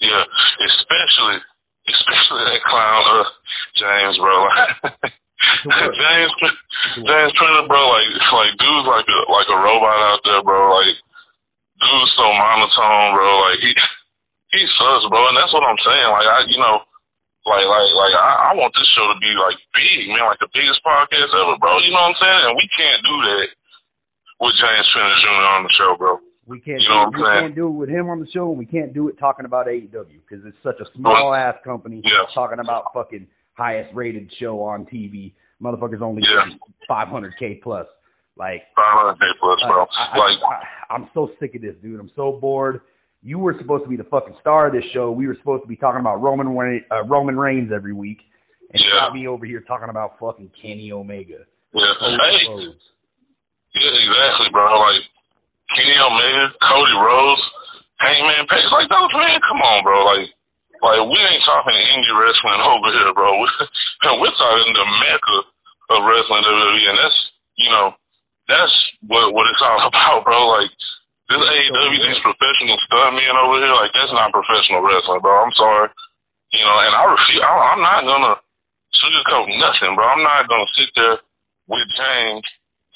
yeah, 0.00 0.22
especially 0.66 1.38
especially 1.88 2.42
that 2.48 2.62
clown 2.64 3.02
uh, 3.04 3.24
James, 3.76 4.16
bro. 4.18 4.34
Like 4.48 5.12
James 6.00 6.32
James 7.04 7.32
Turner, 7.36 7.66
bro. 7.68 7.82
Like 7.90 8.08
like 8.32 8.52
dude's 8.56 8.86
like 8.88 9.06
a 9.08 9.18
like 9.32 9.48
a 9.50 9.58
robot 9.60 9.98
out 10.08 10.20
there, 10.24 10.42
bro. 10.42 10.72
Like 10.78 10.94
dude's 11.80 12.12
so 12.16 12.26
monotone, 12.32 13.12
bro. 13.18 13.28
Like 13.50 13.60
he 13.60 13.72
he 14.54 14.62
sucks, 14.78 15.04
bro. 15.10 15.28
And 15.28 15.36
that's 15.36 15.52
what 15.52 15.66
I'm 15.66 15.80
saying. 15.84 16.08
Like 16.14 16.28
I, 16.30 16.38
you 16.48 16.56
know, 16.62 16.80
like 17.50 17.66
like 17.66 17.90
like 17.98 18.14
I, 18.16 18.50
I 18.50 18.56
want 18.56 18.72
this 18.78 18.88
show 18.96 19.04
to 19.10 19.18
be 19.20 19.34
like 19.36 19.58
big, 19.74 20.08
man. 20.14 20.24
Like 20.30 20.40
the 20.40 20.48
biggest 20.54 20.80
podcast 20.86 21.34
ever, 21.34 21.58
bro. 21.60 21.82
You 21.82 21.90
know 21.92 22.00
what 22.08 22.14
I'm 22.16 22.20
saying? 22.22 22.42
And 22.48 22.56
we 22.56 22.66
can't 22.78 23.02
do 23.04 23.16
that 23.28 23.46
with 24.40 24.54
James 24.60 24.86
Turner 24.94 25.14
Jr. 25.22 25.46
on 25.56 25.62
the 25.64 25.72
show, 25.76 25.94
bro. 25.98 26.18
We 26.46 26.60
can't, 26.60 26.80
You 26.82 26.88
know 26.90 26.96
what 26.96 27.06
I'm 27.06 27.12
we 27.14 27.24
saying? 27.26 27.40
can't 27.40 27.54
do 27.54 27.66
it 27.68 27.70
with 27.70 27.88
him 27.88 28.08
on 28.10 28.20
the 28.20 28.26
show, 28.30 28.50
and 28.50 28.58
we 28.58 28.66
can't 28.66 28.92
do 28.92 29.08
it 29.08 29.18
talking 29.18 29.46
about 29.46 29.66
AEW 29.66 30.20
because 30.28 30.44
it's 30.44 30.56
such 30.62 30.76
a 30.80 30.84
small 30.96 31.32
ass 31.34 31.54
company 31.64 32.02
Yeah. 32.04 32.26
talking 32.34 32.58
about 32.58 32.92
fucking 32.92 33.26
highest 33.54 33.94
rated 33.94 34.30
show 34.38 34.60
on 34.62 34.84
TV. 34.86 35.32
Motherfuckers 35.62 36.02
only 36.02 36.22
Yeah. 36.26 36.50
500k 36.88 37.54
plus. 37.62 37.86
Like, 38.36 38.64
500 38.74 39.14
K 39.14 39.24
plus, 39.40 39.60
bro. 39.62 39.86
I, 39.96 40.18
Like 40.18 40.38
I, 40.42 40.94
I'm 40.94 41.08
so 41.14 41.30
sick 41.38 41.54
of 41.54 41.62
this, 41.62 41.76
dude. 41.80 42.00
I'm 42.00 42.10
so 42.16 42.32
bored. 42.32 42.80
You 43.22 43.38
were 43.38 43.54
supposed 43.58 43.84
to 43.84 43.88
be 43.88 43.96
the 43.96 44.04
fucking 44.04 44.34
star 44.40 44.66
of 44.66 44.72
this 44.74 44.84
show. 44.92 45.12
We 45.12 45.28
were 45.28 45.36
supposed 45.36 45.62
to 45.62 45.68
be 45.68 45.76
talking 45.76 46.00
about 46.00 46.20
Roman 46.20 46.54
Re- 46.54 46.84
uh, 46.90 47.04
Roman 47.04 47.38
Reigns 47.38 47.70
every 47.72 47.92
week, 47.94 48.18
and 48.72 48.82
you 48.82 48.88
Yeah. 48.92 49.00
got 49.06 49.14
me 49.14 49.28
over 49.28 49.46
here 49.46 49.60
talking 49.60 49.88
about 49.88 50.18
fucking 50.18 50.50
Kenny 50.60 50.90
Omega. 50.92 51.46
yeah. 51.72 51.94
Hey. 52.00 52.74
Yeah, 53.74 53.90
exactly, 53.90 54.48
bro. 54.54 54.70
Like 54.78 55.02
Kenny 55.74 55.98
Omega, 55.98 56.54
Cody 56.62 56.94
Rhodes, 56.94 57.42
Hangman 57.98 58.46
Page, 58.46 58.70
like 58.70 58.86
those 58.86 59.10
man, 59.18 59.42
come 59.42 59.62
on, 59.66 59.82
bro. 59.82 59.98
Like, 60.06 60.30
like 60.78 61.02
we 61.02 61.18
ain't 61.18 61.42
talking 61.42 61.74
indie 61.74 62.14
wrestling 62.14 62.62
over 62.70 62.90
here, 62.94 63.10
bro. 63.14 63.34
We're, 64.20 64.36
talking 64.38 64.72
the 64.76 64.86
mecca 65.02 65.38
of 65.90 66.06
wrestling 66.06 66.46
WWE, 66.46 66.86
and 66.86 66.98
that's 67.02 67.18
you 67.58 67.70
know 67.70 67.98
that's 68.46 68.74
what 69.10 69.34
what 69.34 69.50
it's 69.50 69.64
all 69.66 69.90
about, 69.90 70.22
bro. 70.22 70.38
Like 70.54 70.70
this 71.26 71.42
AEW, 71.42 71.98
these 71.98 72.22
professional 72.22 72.78
stuntmen 72.86 73.34
over 73.42 73.58
here, 73.58 73.74
like 73.74 73.90
that's 73.90 74.14
not 74.14 74.30
professional 74.30 74.86
wrestling, 74.86 75.18
bro. 75.18 75.34
I'm 75.42 75.56
sorry, 75.58 75.90
you 76.54 76.62
know, 76.62 76.78
and 76.78 76.94
I 76.94 77.02
refuse. 77.10 77.42
I, 77.42 77.74
I'm 77.74 77.82
not 77.82 78.06
gonna 78.06 78.38
sugarcoat 79.02 79.50
nothing, 79.58 79.98
bro. 79.98 80.06
I'm 80.06 80.22
not 80.22 80.46
gonna 80.46 80.70
sit 80.78 80.94
there 80.94 81.18
with 81.66 81.90
James 81.98 82.46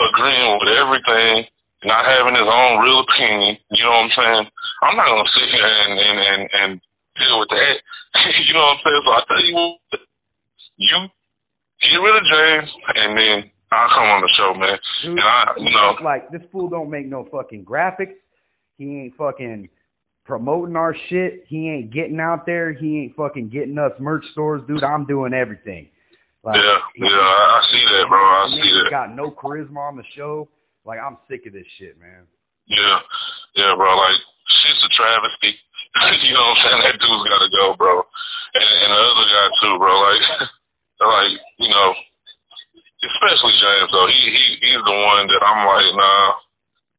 agreeing 0.00 0.58
with 0.58 0.70
everything, 0.70 1.44
not 1.84 2.06
having 2.06 2.34
his 2.34 2.48
own 2.48 2.82
real 2.82 3.00
opinion. 3.00 3.58
You 3.70 3.84
know 3.84 3.90
what 3.90 4.11
I'm 4.11 4.14
saying? 4.16 4.44
I'm 4.82 4.96
not 4.96 5.11
gonna 5.11 5.34
sit 5.34 5.48
here 5.50 5.66
and 5.66 5.98
and 5.98 6.18
and, 6.18 6.42
and 6.54 6.70
deal 7.18 7.38
with 7.40 7.50
that. 7.50 7.74
you 8.46 8.54
know 8.54 8.61
what 8.61 8.78
I'm 8.78 8.82
saying? 8.84 9.02
So 9.04 9.11
I 9.11 9.22
tell 9.28 9.44
you 9.44 9.54
what, 9.54 10.00
you 10.78 11.90
get 11.90 11.96
rid 11.96 12.16
of 12.16 12.22
James, 12.30 12.70
and 12.94 13.18
then 13.18 13.50
I'll 13.70 13.88
come 13.88 14.04
on 14.04 14.20
the 14.22 14.32
show, 14.37 14.54
man. 14.54 14.78
Dude, 15.02 15.11
And 15.12 15.20
I, 15.20 15.52
you 15.56 15.70
know, 15.70 15.96
like 16.02 16.30
this 16.30 16.42
fool 16.50 16.68
don't 16.68 16.90
make 16.90 17.06
no 17.06 17.28
fucking 17.30 17.64
graphics. 17.64 18.14
He 18.78 18.84
ain't 19.00 19.16
fucking 19.16 19.68
promoting 20.24 20.76
our 20.76 20.94
shit. 21.08 21.44
He 21.48 21.68
ain't 21.68 21.92
getting 21.92 22.20
out 22.20 22.46
there. 22.46 22.72
He 22.72 23.00
ain't 23.00 23.16
fucking 23.16 23.48
getting 23.48 23.78
us 23.78 23.92
merch 23.98 24.24
stores, 24.32 24.62
dude. 24.68 24.84
I'm 24.84 25.04
doing 25.06 25.34
everything. 25.34 25.88
Like, 26.48 26.64
yeah, 26.64 26.80
yeah, 27.04 27.12
I, 27.12 27.44
I 27.44 27.61
see 27.68 27.84
that, 27.84 28.04
bro. 28.08 28.16
I 28.16 28.44
see 28.56 28.72
that. 28.72 28.88
got 28.88 29.12
no 29.12 29.28
charisma 29.28 29.84
on 29.84 30.00
the 30.00 30.06
show. 30.16 30.48
Like 30.88 30.96
I'm 30.96 31.20
sick 31.28 31.44
of 31.44 31.52
this 31.52 31.68
shit, 31.76 32.00
man. 32.00 32.24
Yeah, 32.64 33.04
yeah, 33.52 33.76
bro. 33.76 33.84
Like 33.92 34.16
shit's 34.64 34.80
a 34.80 34.90
travesty. 34.96 35.52
you 36.24 36.32
know 36.32 36.40
what 36.48 36.56
I'm 36.56 36.61
saying? 36.64 36.81
That 36.88 36.96
dude's 37.04 37.29
got 37.29 37.44
to 37.44 37.52
go, 37.52 37.77
bro. 37.77 38.00
And 38.00 38.64
and 38.64 38.90
the 38.96 39.00
other 39.12 39.29
guy 39.29 39.46
too, 39.60 39.75
bro. 39.77 39.92
Like, 39.92 40.25
like 41.12 41.33
you 41.60 41.68
know, 41.68 41.88
especially 43.12 43.52
James 43.60 43.92
though. 43.92 44.08
He 44.08 44.16
he 44.33 44.44
he's 44.73 44.85
the 44.88 44.96
one 45.04 45.29
that 45.29 45.44
I'm 45.44 45.68
like, 45.68 45.92
nah. 46.00 46.33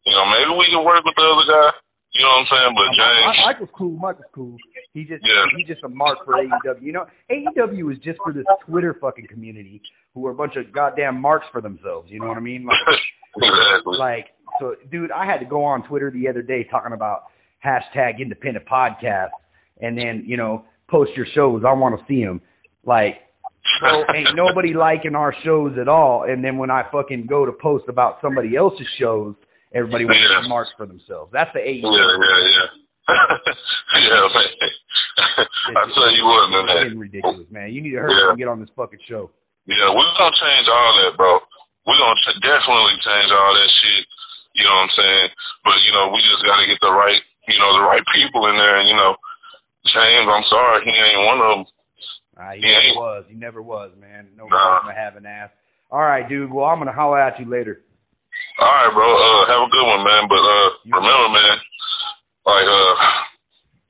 You 0.06 0.14
know, 0.14 0.26
maybe 0.30 0.54
we 0.62 0.70
can 0.70 0.86
work 0.86 1.02
with 1.02 1.18
the 1.18 1.26
other 1.26 1.50
guy. 1.50 1.70
You 2.14 2.24
know 2.24 2.30
what 2.30 2.40
I'm 2.40 2.48
saying? 2.50 2.76
But 2.76 2.98
James, 2.98 3.38
Mi- 3.38 3.46
Michael's 3.46 3.70
cool. 3.78 3.92
Michael's 3.92 4.26
cool. 4.34 4.56
He 4.94 5.04
just 5.06 5.24
Yeah. 5.24 5.46
he's 5.56 5.68
just 5.68 5.84
a 5.84 5.90
mark 5.90 6.18
for 6.26 6.34
AEW. 6.34 6.82
You 6.82 6.92
know, 6.94 7.06
AEW 7.30 7.92
is 7.94 8.00
just 8.00 8.20
for 8.24 8.34
this 8.34 8.46
Twitter 8.66 8.96
fucking 9.00 9.28
community 9.28 9.82
who 10.16 10.26
are 10.28 10.32
a 10.32 10.36
bunch 10.36 10.56
of 10.56 10.72
goddamn 10.72 11.22
marks 11.22 11.46
for 11.52 11.62
themselves. 11.62 12.10
You 12.12 12.20
know 12.20 12.28
what 12.28 12.38
I 12.38 12.42
mean? 12.42 12.66
Like, 12.66 12.78
exactly. 13.38 13.98
like 13.98 14.28
so, 14.60 14.76
dude. 14.92 15.12
I 15.12 15.26
had 15.26 15.38
to 15.40 15.46
go 15.46 15.64
on 15.64 15.84
Twitter 15.88 16.10
the 16.10 16.28
other 16.28 16.42
day 16.42 16.64
talking 16.64 16.94
about 16.94 17.26
hashtag 17.64 18.20
independent 18.20 18.66
podcast, 18.66 19.30
and 19.82 19.98
then 19.98 20.24
you 20.26 20.36
know 20.38 20.66
post 20.90 21.12
your 21.16 21.28
shows. 21.34 21.64
I 21.66 21.74
want 21.74 21.98
to 22.00 22.06
see 22.08 22.24
them. 22.26 22.42
Like 22.86 23.18
So 23.82 24.04
ain't 24.16 24.36
nobody 24.36 24.74
liking 24.74 25.14
our 25.14 25.36
shows 25.44 25.78
at 25.80 25.88
all. 25.88 26.24
And 26.24 26.44
then 26.44 26.58
when 26.58 26.72
I 26.72 26.84
fucking 26.92 27.28
go 27.28 27.46
to 27.46 27.52
post 27.52 27.86
about 27.88 28.18
somebody 28.22 28.56
else's 28.56 28.88
shows, 28.98 29.36
everybody 29.74 30.06
wants 30.06 30.20
Yeah. 30.22 30.42
to 30.42 30.48
mark 30.48 30.68
for 30.78 30.86
themselves. 30.86 31.32
That's 31.32 31.52
the 31.54 31.60
AEW. 31.60 31.84
Yeah, 31.84 32.18
yeah, 32.18 32.48
yeah. 32.50 32.68
yeah, 34.00 34.28
man. 34.30 34.50
I 35.76 35.86
tell 35.94 36.12
you 36.14 36.26
what, 36.26 36.50
man. 36.50 36.66
It's 36.88 36.96
ridiculous, 36.96 37.48
man. 37.50 37.74
You 37.74 37.82
need 37.82 37.92
to 37.98 38.02
hurry 38.02 38.14
Yeah. 38.16 38.26
up 38.26 38.30
and 38.32 38.40
get 38.40 38.48
on 38.48 38.60
this 38.60 38.70
fucking 38.76 39.00
show. 39.08 39.32
Yeah, 39.66 39.90
we're 39.94 40.06
gonna 40.18 40.36
change 40.36 40.68
all 40.68 40.94
that, 41.04 41.18
bro. 41.18 41.40
We're 41.86 41.98
gonna 41.98 42.20
ch- 42.22 42.42
definitely 42.42 42.98
change 43.02 43.32
all 43.32 43.54
that 43.54 43.70
shit. 43.82 44.06
You 44.54 44.64
know 44.66 44.74
what 44.76 44.90
I'm 44.90 44.96
saying? 44.98 45.30
But 45.64 45.78
you 45.86 45.92
know, 45.94 46.10
we 46.14 46.22
just 46.22 46.46
gotta 46.46 46.66
get 46.66 46.78
the 46.82 46.92
right, 46.92 47.22
you 47.48 47.58
know, 47.60 47.74
the 47.78 47.86
right 47.86 48.04
people 48.14 48.48
in 48.48 48.58
there. 48.58 48.78
And 48.80 48.88
you 48.90 48.96
know, 48.96 49.16
James, 49.86 50.28
I'm 50.30 50.44
sorry, 50.50 50.86
he 50.86 50.92
ain't 50.92 51.26
one 51.26 51.42
of 51.42 51.50
them. 51.58 51.66
Uh, 52.38 52.52
he 52.54 52.62
Yeah. 52.66 52.80
never 52.94 53.00
was. 53.00 53.26
He 53.30 53.36
never 53.36 53.62
was, 53.62 53.92
man. 54.00 54.30
No 54.36 54.48
Nah. 54.48 54.90
have 54.92 55.16
an 55.18 55.26
ass. 55.26 55.50
All 55.92 56.00
right, 56.02 56.28
dude. 56.28 56.52
Well, 56.52 56.66
I'm 56.66 56.80
gonna 56.80 56.92
holler 56.94 57.20
at 57.20 57.40
you 57.40 57.46
later. 57.46 57.82
All 58.60 58.76
right, 58.76 58.92
bro. 58.92 59.08
Uh, 59.08 59.42
have 59.48 59.64
a 59.64 59.72
good 59.72 59.88
one, 59.88 60.04
man. 60.04 60.28
But 60.28 60.44
uh, 60.44 60.68
remember, 60.92 61.32
man, 61.32 61.58
like 62.44 62.68
uh, 62.68 62.96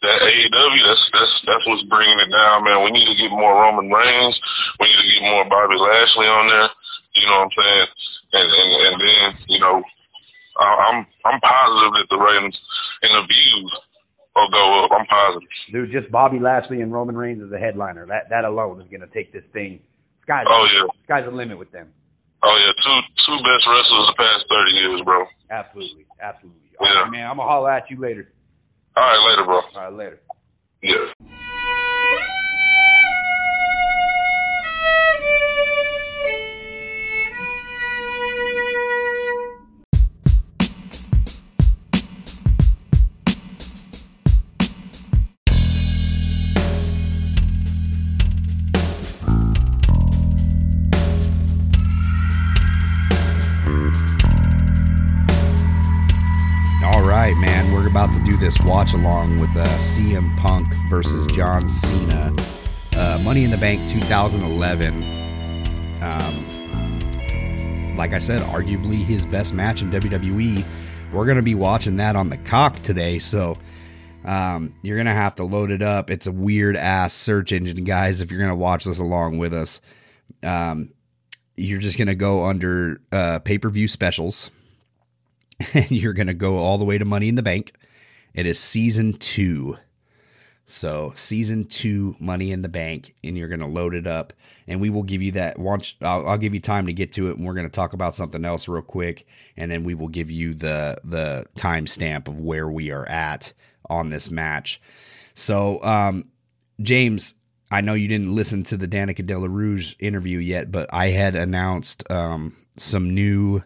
that 0.05 0.17
AEW, 0.21 0.81
that's 0.85 1.05
that's 1.09 1.33
that's 1.49 1.65
what's 1.65 1.89
bringing 1.89 2.21
it 2.21 2.29
down, 2.29 2.63
man. 2.63 2.85
We 2.85 2.93
need 2.93 3.09
to 3.09 3.17
get 3.17 3.33
more 3.33 3.57
Roman 3.57 3.89
Reigns. 3.89 4.37
We 4.77 4.87
need 4.87 5.01
to 5.01 5.09
get 5.09 5.25
more 5.25 5.49
Bobby 5.49 5.73
Lashley 5.73 6.29
on 6.29 6.53
there. 6.53 6.69
You 7.17 7.25
know 7.27 7.41
what 7.41 7.49
I'm 7.49 7.55
saying? 7.57 7.87
And 8.37 8.47
and 8.47 8.69
and 8.77 8.95
then 9.01 9.25
you 9.49 9.59
know, 9.59 9.81
I, 10.61 10.65
I'm 10.85 10.97
I'm 11.25 11.39
positive 11.41 11.91
that 11.97 12.07
the 12.13 12.21
ratings 12.21 12.57
and 13.01 13.11
the 13.17 13.25
views 13.25 13.71
will 14.37 14.51
go 14.53 14.85
up. 14.85 14.91
I'm 14.93 15.07
positive. 15.09 15.49
Dude, 15.73 15.91
just 15.91 16.11
Bobby 16.13 16.37
Lashley 16.37 16.81
and 16.81 16.93
Roman 16.93 17.17
Reigns 17.17 17.41
as 17.41 17.51
a 17.51 17.57
headliner. 17.57 18.05
That 18.05 18.29
that 18.29 18.45
alone 18.45 18.81
is 18.81 18.87
gonna 18.91 19.09
take 19.09 19.33
this 19.33 19.49
thing. 19.51 19.81
Sky's 20.23 20.45
Oh 20.45 20.69
yeah, 20.69 20.85
sky's 21.09 21.25
the 21.25 21.35
limit 21.35 21.57
with 21.57 21.71
them. 21.71 21.89
Oh 22.43 22.55
yeah. 22.59 22.71
Two 22.83 22.99
two 23.25 23.37
best 23.43 23.65
wrestlers 23.67 24.07
the 24.07 24.15
past 24.17 24.45
thirty 24.49 24.71
years, 24.77 25.01
bro. 25.03 25.25
Absolutely, 25.51 26.05
absolutely. 26.21 26.61
All 26.79 26.87
Yeah. 26.87 27.01
right, 27.03 27.11
man. 27.11 27.27
I'm 27.29 27.37
gonna 27.37 27.49
holler 27.49 27.71
at 27.71 27.89
you 27.89 27.99
later. 27.99 28.31
All 28.95 29.03
right, 29.03 29.29
later, 29.29 29.43
bro. 29.45 29.61
All 29.61 29.71
right, 29.75 29.93
later. 29.93 30.19
Yeah. 30.81 31.48
About 57.89 58.13
to 58.13 58.19
do 58.23 58.37
this 58.37 58.59
watch 58.59 58.93
along 58.93 59.39
with 59.39 59.49
uh, 59.57 59.65
CM 59.77 60.37
Punk 60.37 60.71
versus 60.89 61.25
John 61.25 61.67
Cena. 61.67 62.31
Uh, 62.95 63.19
Money 63.23 63.43
in 63.43 63.49
the 63.49 63.57
Bank 63.57 63.89
2011. 63.89 65.03
Um, 66.03 66.45
like 67.97 68.13
I 68.13 68.19
said, 68.19 68.41
arguably 68.41 69.03
his 69.03 69.25
best 69.25 69.55
match 69.55 69.81
in 69.81 69.89
WWE. 69.89 70.63
We're 71.11 71.25
going 71.25 71.37
to 71.37 71.43
be 71.43 71.55
watching 71.55 71.97
that 71.97 72.15
on 72.15 72.29
the 72.29 72.37
cock 72.37 72.75
today. 72.83 73.17
So 73.17 73.57
um, 74.23 74.75
you're 74.83 74.97
going 74.97 75.07
to 75.07 75.11
have 75.11 75.33
to 75.35 75.43
load 75.43 75.71
it 75.71 75.81
up. 75.81 76.11
It's 76.11 76.27
a 76.27 76.31
weird 76.31 76.75
ass 76.75 77.13
search 77.13 77.51
engine, 77.51 77.85
guys, 77.85 78.21
if 78.21 78.29
you're 78.29 78.39
going 78.39 78.51
to 78.51 78.55
watch 78.55 78.85
this 78.85 78.99
along 78.99 79.39
with 79.39 79.51
us. 79.53 79.81
Um, 80.43 80.93
you're 81.55 81.79
just 81.79 81.97
going 81.97 82.07
to 82.07 82.15
go 82.15 82.45
under 82.45 83.01
uh, 83.11 83.39
pay 83.39 83.57
per 83.57 83.69
view 83.69 83.87
specials 83.87 84.51
and 85.73 85.89
you're 85.91 86.13
going 86.13 86.27
to 86.27 86.33
go 86.33 86.57
all 86.57 86.77
the 86.77 86.85
way 86.85 86.97
to 86.97 87.05
Money 87.05 87.27
in 87.27 87.35
the 87.35 87.43
Bank. 87.43 87.73
It 88.33 88.45
is 88.45 88.59
season 88.59 89.13
two. 89.13 89.77
So, 90.65 91.11
season 91.15 91.65
two, 91.65 92.13
Money 92.19 92.51
in 92.51 92.61
the 92.61 92.69
Bank, 92.69 93.15
and 93.23 93.35
you're 93.35 93.47
going 93.47 93.59
to 93.59 93.65
load 93.65 93.95
it 93.95 94.05
up. 94.05 94.33
And 94.67 94.79
we 94.79 94.91
will 94.91 95.01
give 95.01 95.19
you 95.19 95.31
that. 95.31 95.57
Once 95.57 95.95
I'll, 95.99 96.27
I'll 96.27 96.37
give 96.37 96.53
you 96.53 96.59
time 96.59 96.85
to 96.85 96.93
get 96.93 97.11
to 97.13 97.31
it, 97.31 97.37
and 97.37 97.45
we're 97.45 97.55
going 97.55 97.65
to 97.65 97.71
talk 97.71 97.93
about 97.93 98.13
something 98.13 98.45
else 98.45 98.67
real 98.67 98.83
quick, 98.83 99.25
and 99.57 99.71
then 99.71 99.83
we 99.83 99.95
will 99.95 100.09
give 100.09 100.29
you 100.29 100.53
the 100.53 100.99
the 101.03 101.47
timestamp 101.55 102.27
of 102.27 102.39
where 102.39 102.69
we 102.69 102.91
are 102.91 103.07
at 103.07 103.51
on 103.89 104.11
this 104.11 104.29
match. 104.29 104.79
So, 105.33 105.81
um, 105.83 106.25
James, 106.79 107.33
I 107.71 107.81
know 107.81 107.93
you 107.93 108.07
didn't 108.07 108.35
listen 108.35 108.63
to 108.65 108.77
the 108.77 108.87
Danika 108.87 109.25
Della 109.25 109.49
Rouge 109.49 109.95
interview 109.99 110.37
yet, 110.37 110.71
but 110.71 110.87
I 110.93 111.07
had 111.07 111.35
announced 111.35 112.09
um, 112.11 112.55
some 112.77 113.13
new 113.13 113.63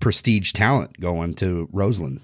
prestige 0.00 0.52
talent 0.52 0.98
going 1.00 1.34
to 1.36 1.68
Roseland. 1.72 2.20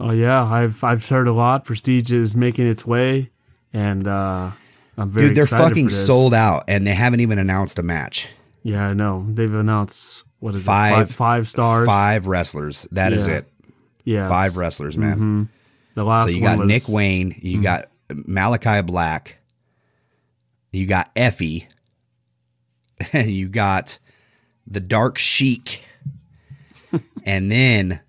Oh 0.00 0.10
yeah, 0.10 0.42
I've 0.44 0.82
I've 0.82 1.06
heard 1.08 1.28
a 1.28 1.32
lot. 1.32 1.64
Prestige 1.64 2.12
is 2.12 2.34
making 2.34 2.66
its 2.66 2.84
way, 2.86 3.30
and 3.72 4.06
uh, 4.08 4.50
I'm 4.98 5.10
very 5.10 5.28
Dude, 5.28 5.36
they're 5.36 5.46
fucking 5.46 5.90
sold 5.90 6.34
out, 6.34 6.64
and 6.68 6.86
they 6.86 6.94
haven't 6.94 7.20
even 7.20 7.38
announced 7.38 7.78
a 7.78 7.82
match. 7.82 8.28
Yeah, 8.64 8.88
I 8.88 8.94
know. 8.94 9.24
They've 9.28 9.52
announced 9.54 10.24
what 10.40 10.54
is 10.54 10.64
Five- 10.64 10.92
it? 10.92 10.96
Five, 10.96 11.10
five 11.10 11.48
stars. 11.48 11.86
Five 11.86 12.26
wrestlers. 12.26 12.86
That 12.92 13.12
is 13.12 13.26
Yeah. 13.26 13.34
it. 13.34 13.48
Yeah, 14.04 14.28
Five 14.28 14.56
wrestlers, 14.56 14.96
man. 14.96 15.48
The 15.94 16.02
last 16.04 16.30
So 16.30 16.36
you 16.36 16.42
got 16.42 16.58
was, 16.58 16.66
Nick 16.66 16.82
Wayne, 16.88 17.34
you 17.40 17.58
Mm-hmm. 17.58 17.62
got 17.62 17.88
Malachi 18.26 18.82
Black, 18.82 19.38
you 20.72 20.86
got 20.86 21.14
EFFY, 21.14 21.66
and 23.12 23.30
you 23.30 23.48
got 23.48 23.98
the 24.66 24.80
Dark 24.80 25.18
Sheik, 25.18 25.84
and 27.24 27.50
then 27.52 28.00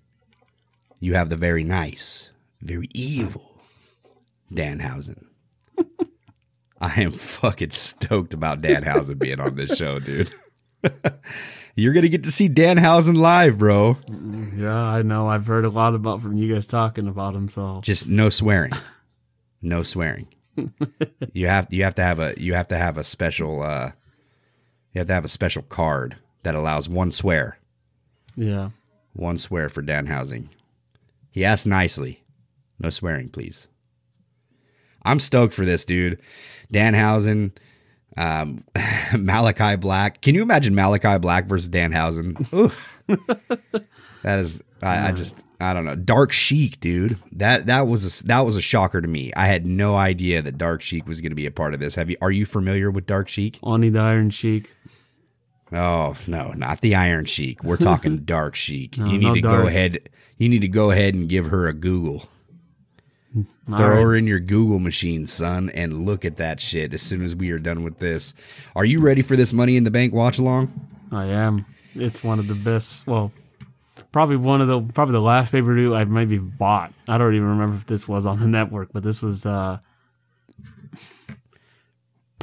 you 1.04 1.14
have 1.14 1.28
the 1.28 1.36
very 1.36 1.62
nice, 1.62 2.30
very 2.60 2.88
evil 2.94 3.60
Danhausen. 4.52 5.26
I 6.80 7.02
am 7.02 7.12
fucking 7.12 7.70
stoked 7.70 8.34
about 8.34 8.62
Danhausen 8.62 9.18
being 9.18 9.40
on 9.40 9.54
this 9.54 9.76
show, 9.76 9.98
dude. 9.98 10.30
You're 11.76 11.92
gonna 11.92 12.08
get 12.08 12.24
to 12.24 12.32
see 12.32 12.48
Danhausen 12.48 13.16
live, 13.16 13.58
bro. 13.58 13.96
Yeah, 14.56 14.78
I 14.78 15.02
know. 15.02 15.28
I've 15.28 15.46
heard 15.46 15.64
a 15.64 15.70
lot 15.70 15.94
about 15.94 16.20
from 16.20 16.36
you 16.36 16.52
guys 16.52 16.66
talking 16.66 17.08
about 17.08 17.34
him. 17.34 17.48
So 17.48 17.80
just 17.82 18.08
no 18.08 18.30
swearing 18.30 18.72
no 19.64 19.82
swearing 19.82 20.28
you 21.32 21.48
have 21.48 21.66
you 21.72 21.82
have 21.82 21.94
to 21.94 22.02
have 22.02 22.20
a 22.20 22.34
you 22.36 22.54
have 22.54 22.68
to 22.68 22.76
have 22.76 22.98
a 22.98 23.02
special 23.02 23.62
uh 23.62 23.90
you 24.92 25.00
have 25.00 25.08
to 25.08 25.14
have 25.14 25.24
a 25.24 25.28
special 25.28 25.62
card 25.62 26.16
that 26.44 26.54
allows 26.54 26.88
one 26.88 27.10
swear 27.10 27.58
yeah, 28.36 28.70
one 29.12 29.38
swear 29.38 29.68
for 29.68 29.82
Danhausen 29.82 30.48
he 31.34 31.44
asked 31.44 31.66
nicely 31.66 32.22
no 32.78 32.88
swearing 32.88 33.28
please 33.28 33.68
i'm 35.02 35.18
stoked 35.18 35.52
for 35.52 35.64
this 35.64 35.84
dude 35.84 36.20
danhausen 36.72 37.54
um 38.16 38.64
malachi 39.18 39.76
black 39.76 40.20
can 40.22 40.34
you 40.34 40.42
imagine 40.42 40.74
malachi 40.74 41.18
black 41.18 41.46
versus 41.46 41.68
danhausen 41.68 42.34
that 44.22 44.38
is 44.38 44.62
I, 44.82 45.08
I 45.08 45.12
just 45.12 45.42
I 45.60 45.72
don't 45.72 45.84
know. 45.84 45.94
Dark 45.94 46.32
Sheik, 46.32 46.80
dude. 46.80 47.16
That 47.32 47.66
that 47.66 47.82
was 47.82 48.20
a, 48.20 48.26
that 48.26 48.40
was 48.40 48.56
a 48.56 48.60
shocker 48.60 49.00
to 49.00 49.08
me. 49.08 49.32
I 49.36 49.46
had 49.46 49.66
no 49.66 49.94
idea 49.94 50.42
that 50.42 50.58
Dark 50.58 50.82
Sheik 50.82 51.06
was 51.06 51.20
going 51.20 51.30
to 51.30 51.36
be 51.36 51.46
a 51.46 51.50
part 51.50 51.74
of 51.74 51.80
this. 51.80 51.94
Have 51.94 52.10
you? 52.10 52.16
Are 52.20 52.30
you 52.30 52.44
familiar 52.44 52.90
with 52.90 53.06
Dark 53.06 53.28
Sheik? 53.28 53.58
Oni 53.62 53.88
the 53.88 54.00
Iron 54.00 54.30
Sheik. 54.30 54.72
Oh 55.74 56.14
no, 56.28 56.52
not 56.52 56.80
the 56.80 56.94
Iron 56.94 57.24
Sheik. 57.24 57.64
We're 57.64 57.76
talking 57.76 58.18
Dark 58.24 58.54
Sheik. 58.54 58.96
No, 58.98 59.06
you 59.06 59.18
need 59.18 59.26
no 59.26 59.34
to 59.34 59.40
dark. 59.40 59.62
go 59.62 59.68
ahead. 59.68 60.08
You 60.38 60.48
need 60.48 60.60
to 60.62 60.68
go 60.68 60.90
ahead 60.90 61.14
and 61.14 61.28
give 61.28 61.46
her 61.46 61.66
a 61.68 61.72
Google. 61.72 62.28
All 63.36 63.76
Throw 63.76 63.88
right. 63.88 64.02
her 64.02 64.14
in 64.16 64.26
your 64.26 64.38
Google 64.40 64.78
machine, 64.78 65.26
son, 65.26 65.70
and 65.70 66.06
look 66.06 66.24
at 66.24 66.36
that 66.36 66.60
shit 66.60 66.94
as 66.94 67.02
soon 67.02 67.24
as 67.24 67.34
we 67.34 67.50
are 67.50 67.58
done 67.58 67.82
with 67.82 67.98
this. 67.98 68.34
Are 68.76 68.84
you 68.84 69.00
ready 69.00 69.22
for 69.22 69.34
this 69.36 69.52
Money 69.52 69.76
in 69.76 69.82
the 69.84 69.90
Bank 69.90 70.12
watch 70.12 70.38
along? 70.38 70.70
I 71.10 71.26
am. 71.26 71.66
It's 71.96 72.22
one 72.22 72.38
of 72.38 72.46
the 72.46 72.54
best. 72.54 73.06
Well, 73.06 73.32
probably 74.12 74.36
one 74.36 74.60
of 74.60 74.68
the 74.68 74.80
probably 74.92 75.12
the 75.12 75.20
last 75.20 75.50
pay 75.50 75.62
per 75.62 75.74
view 75.74 75.94
I've 75.96 76.10
maybe 76.10 76.38
bought. 76.38 76.92
I 77.08 77.18
don't 77.18 77.34
even 77.34 77.48
remember 77.48 77.76
if 77.76 77.86
this 77.86 78.06
was 78.06 78.26
on 78.26 78.38
the 78.38 78.46
network, 78.58 78.90
but 78.92 79.02
this 79.02 79.22
was 79.22 79.46
uh 79.46 79.78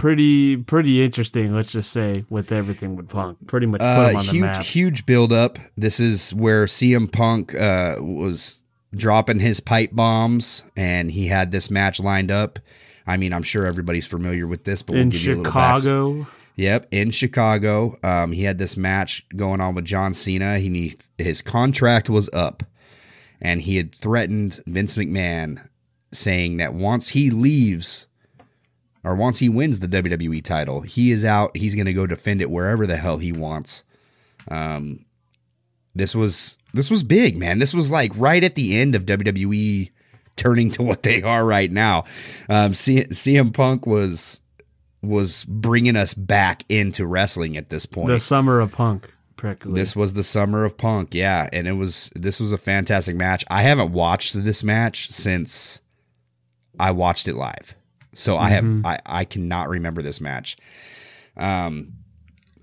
pretty 0.01 0.57
pretty 0.57 1.03
interesting. 1.05 1.53
Let's 1.53 1.71
just 1.71 1.91
say 1.93 2.23
with 2.27 2.51
everything 2.51 2.95
with 2.95 3.07
Punk, 3.07 3.37
pretty 3.45 3.67
much 3.67 3.81
put 3.81 3.85
him 3.85 4.15
Uh, 4.15 4.19
on 4.19 4.25
the 4.25 4.31
huge, 4.31 4.67
huge 4.69 5.05
build 5.05 5.31
up. 5.31 5.59
This 5.77 5.99
is 5.99 6.33
where 6.33 6.65
CM 6.65 7.07
Punk 7.09 7.53
uh, 7.53 7.97
was 7.99 8.63
dropping 8.95 9.39
his 9.39 9.59
pipe 9.59 9.91
bombs, 9.93 10.63
and 10.75 11.11
he 11.11 11.27
had 11.27 11.51
this 11.51 11.69
match 11.69 11.99
lined 11.99 12.31
up. 12.31 12.57
I 13.05 13.15
mean, 13.17 13.31
I'm 13.31 13.43
sure 13.43 13.67
everybody's 13.67 14.07
familiar 14.07 14.47
with 14.47 14.63
this, 14.63 14.81
but 14.81 14.93
we'll 14.93 15.03
in 15.03 15.09
give 15.09 15.23
you 15.23 15.33
a 15.33 15.35
little 15.35 15.53
backs- 15.53 15.83
Chicago. 15.83 16.27
Yep, 16.55 16.87
in 16.91 17.11
Chicago, 17.11 17.97
um, 18.03 18.31
he 18.33 18.43
had 18.43 18.57
this 18.57 18.75
match 18.75 19.25
going 19.35 19.61
on 19.61 19.75
with 19.75 19.85
John 19.85 20.13
Cena. 20.15 20.57
He 20.57 20.95
his 21.19 21.43
contract 21.43 22.09
was 22.09 22.27
up, 22.33 22.63
and 23.39 23.61
he 23.61 23.77
had 23.77 23.93
threatened 23.93 24.61
Vince 24.65 24.95
McMahon, 24.95 25.61
saying 26.11 26.57
that 26.57 26.73
once 26.73 27.09
he 27.09 27.29
leaves 27.29 28.07
or 29.03 29.15
once 29.15 29.39
he 29.39 29.49
wins 29.49 29.79
the 29.79 29.87
WWE 29.87 30.43
title, 30.43 30.81
he 30.81 31.11
is 31.11 31.25
out. 31.25 31.55
He's 31.55 31.75
going 31.75 31.85
to 31.85 31.93
go 31.93 32.05
defend 32.05 32.41
it 32.41 32.49
wherever 32.49 32.85
the 32.85 32.97
hell 32.97 33.17
he 33.17 33.31
wants. 33.31 33.83
Um, 34.47 35.05
this 35.93 36.15
was 36.15 36.57
this 36.73 36.89
was 36.89 37.03
big, 37.03 37.37
man. 37.37 37.59
This 37.59 37.73
was 37.73 37.91
like 37.91 38.11
right 38.15 38.43
at 38.43 38.55
the 38.55 38.79
end 38.79 38.95
of 38.95 39.05
WWE 39.05 39.91
turning 40.35 40.71
to 40.71 40.83
what 40.83 41.03
they 41.03 41.21
are 41.21 41.45
right 41.45 41.71
now. 41.71 42.05
Um, 42.49 42.73
C- 42.73 43.05
CM 43.05 43.53
Punk 43.53 43.85
was 43.85 44.41
was 45.01 45.43
bringing 45.45 45.95
us 45.95 46.13
back 46.13 46.63
into 46.69 47.05
wrestling 47.05 47.57
at 47.57 47.69
this 47.69 47.85
point. 47.85 48.07
The 48.07 48.19
summer 48.19 48.59
of 48.59 48.71
punk, 48.71 49.13
practically. 49.35 49.73
This 49.73 49.95
was 49.95 50.13
the 50.13 50.23
summer 50.23 50.63
of 50.63 50.77
punk, 50.77 51.13
yeah, 51.13 51.49
and 51.51 51.67
it 51.67 51.73
was 51.73 52.11
this 52.15 52.39
was 52.39 52.51
a 52.51 52.57
fantastic 52.57 53.15
match. 53.15 53.43
I 53.49 53.63
haven't 53.63 53.91
watched 53.91 54.43
this 54.43 54.63
match 54.63 55.11
since 55.11 55.81
I 56.79 56.91
watched 56.91 57.27
it 57.27 57.35
live, 57.35 57.75
so 58.13 58.37
I 58.37 58.49
have 58.49 58.85
I 58.85 58.99
I 59.05 59.25
cannot 59.25 59.69
remember 59.69 60.01
this 60.01 60.21
match. 60.21 60.57
Um, 61.37 61.93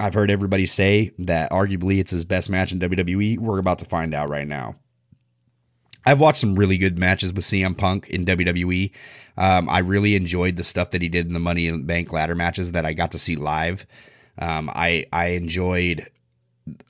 I've 0.01 0.15
heard 0.15 0.31
everybody 0.31 0.67
say 0.67 1.11
that 1.19 1.51
arguably 1.51 1.99
it's 1.99 2.13
his 2.13 2.25
best 2.25 2.51
match 2.51 2.73
in 2.73 2.79
WWE. 2.79 3.39
We're 3.39 3.59
about 3.59 3.81
to 3.81 3.85
find 3.85 4.15
out 4.15 4.31
right 4.31 4.47
now. 4.47 4.77
I've 6.07 6.21
watched 6.21 6.39
some 6.39 6.55
really 6.55 6.79
good 6.79 6.99
matches 6.99 7.33
with 7.33 7.45
CM 7.45 7.77
Punk 7.77 8.09
in 8.09 8.25
WWE. 8.25 8.93
Um, 9.37 9.69
I 9.69 9.81
really 9.81 10.15
enjoyed 10.15 10.57
the 10.57 10.65
stuff 10.65 10.91
that 10.91 11.03
he 11.03 11.09
did 11.09 11.27
in 11.27 11.35
the 11.35 11.41
Money 11.41 11.67
in 11.67 11.79
the 11.79 11.85
Bank 11.85 12.13
ladder 12.13 12.35
matches 12.35 12.73
that 12.73 12.87
I 12.87 12.93
got 12.93 13.13
to 13.13 13.19
see 13.19 13.37
live. 13.37 13.87
Um, 14.39 14.71
I 14.73 15.07
I 15.13 15.29
enjoyed 15.29 16.07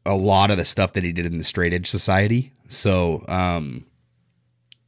a 0.05 0.15
lot 0.15 0.51
of 0.51 0.57
the 0.57 0.65
stuff 0.65 0.93
that 0.93 1.03
he 1.03 1.13
did 1.13 1.27
in 1.27 1.39
the 1.39 1.45
Straight 1.45 1.73
Edge 1.73 1.89
Society. 1.89 2.53
So 2.69 3.25
um, 3.29 3.87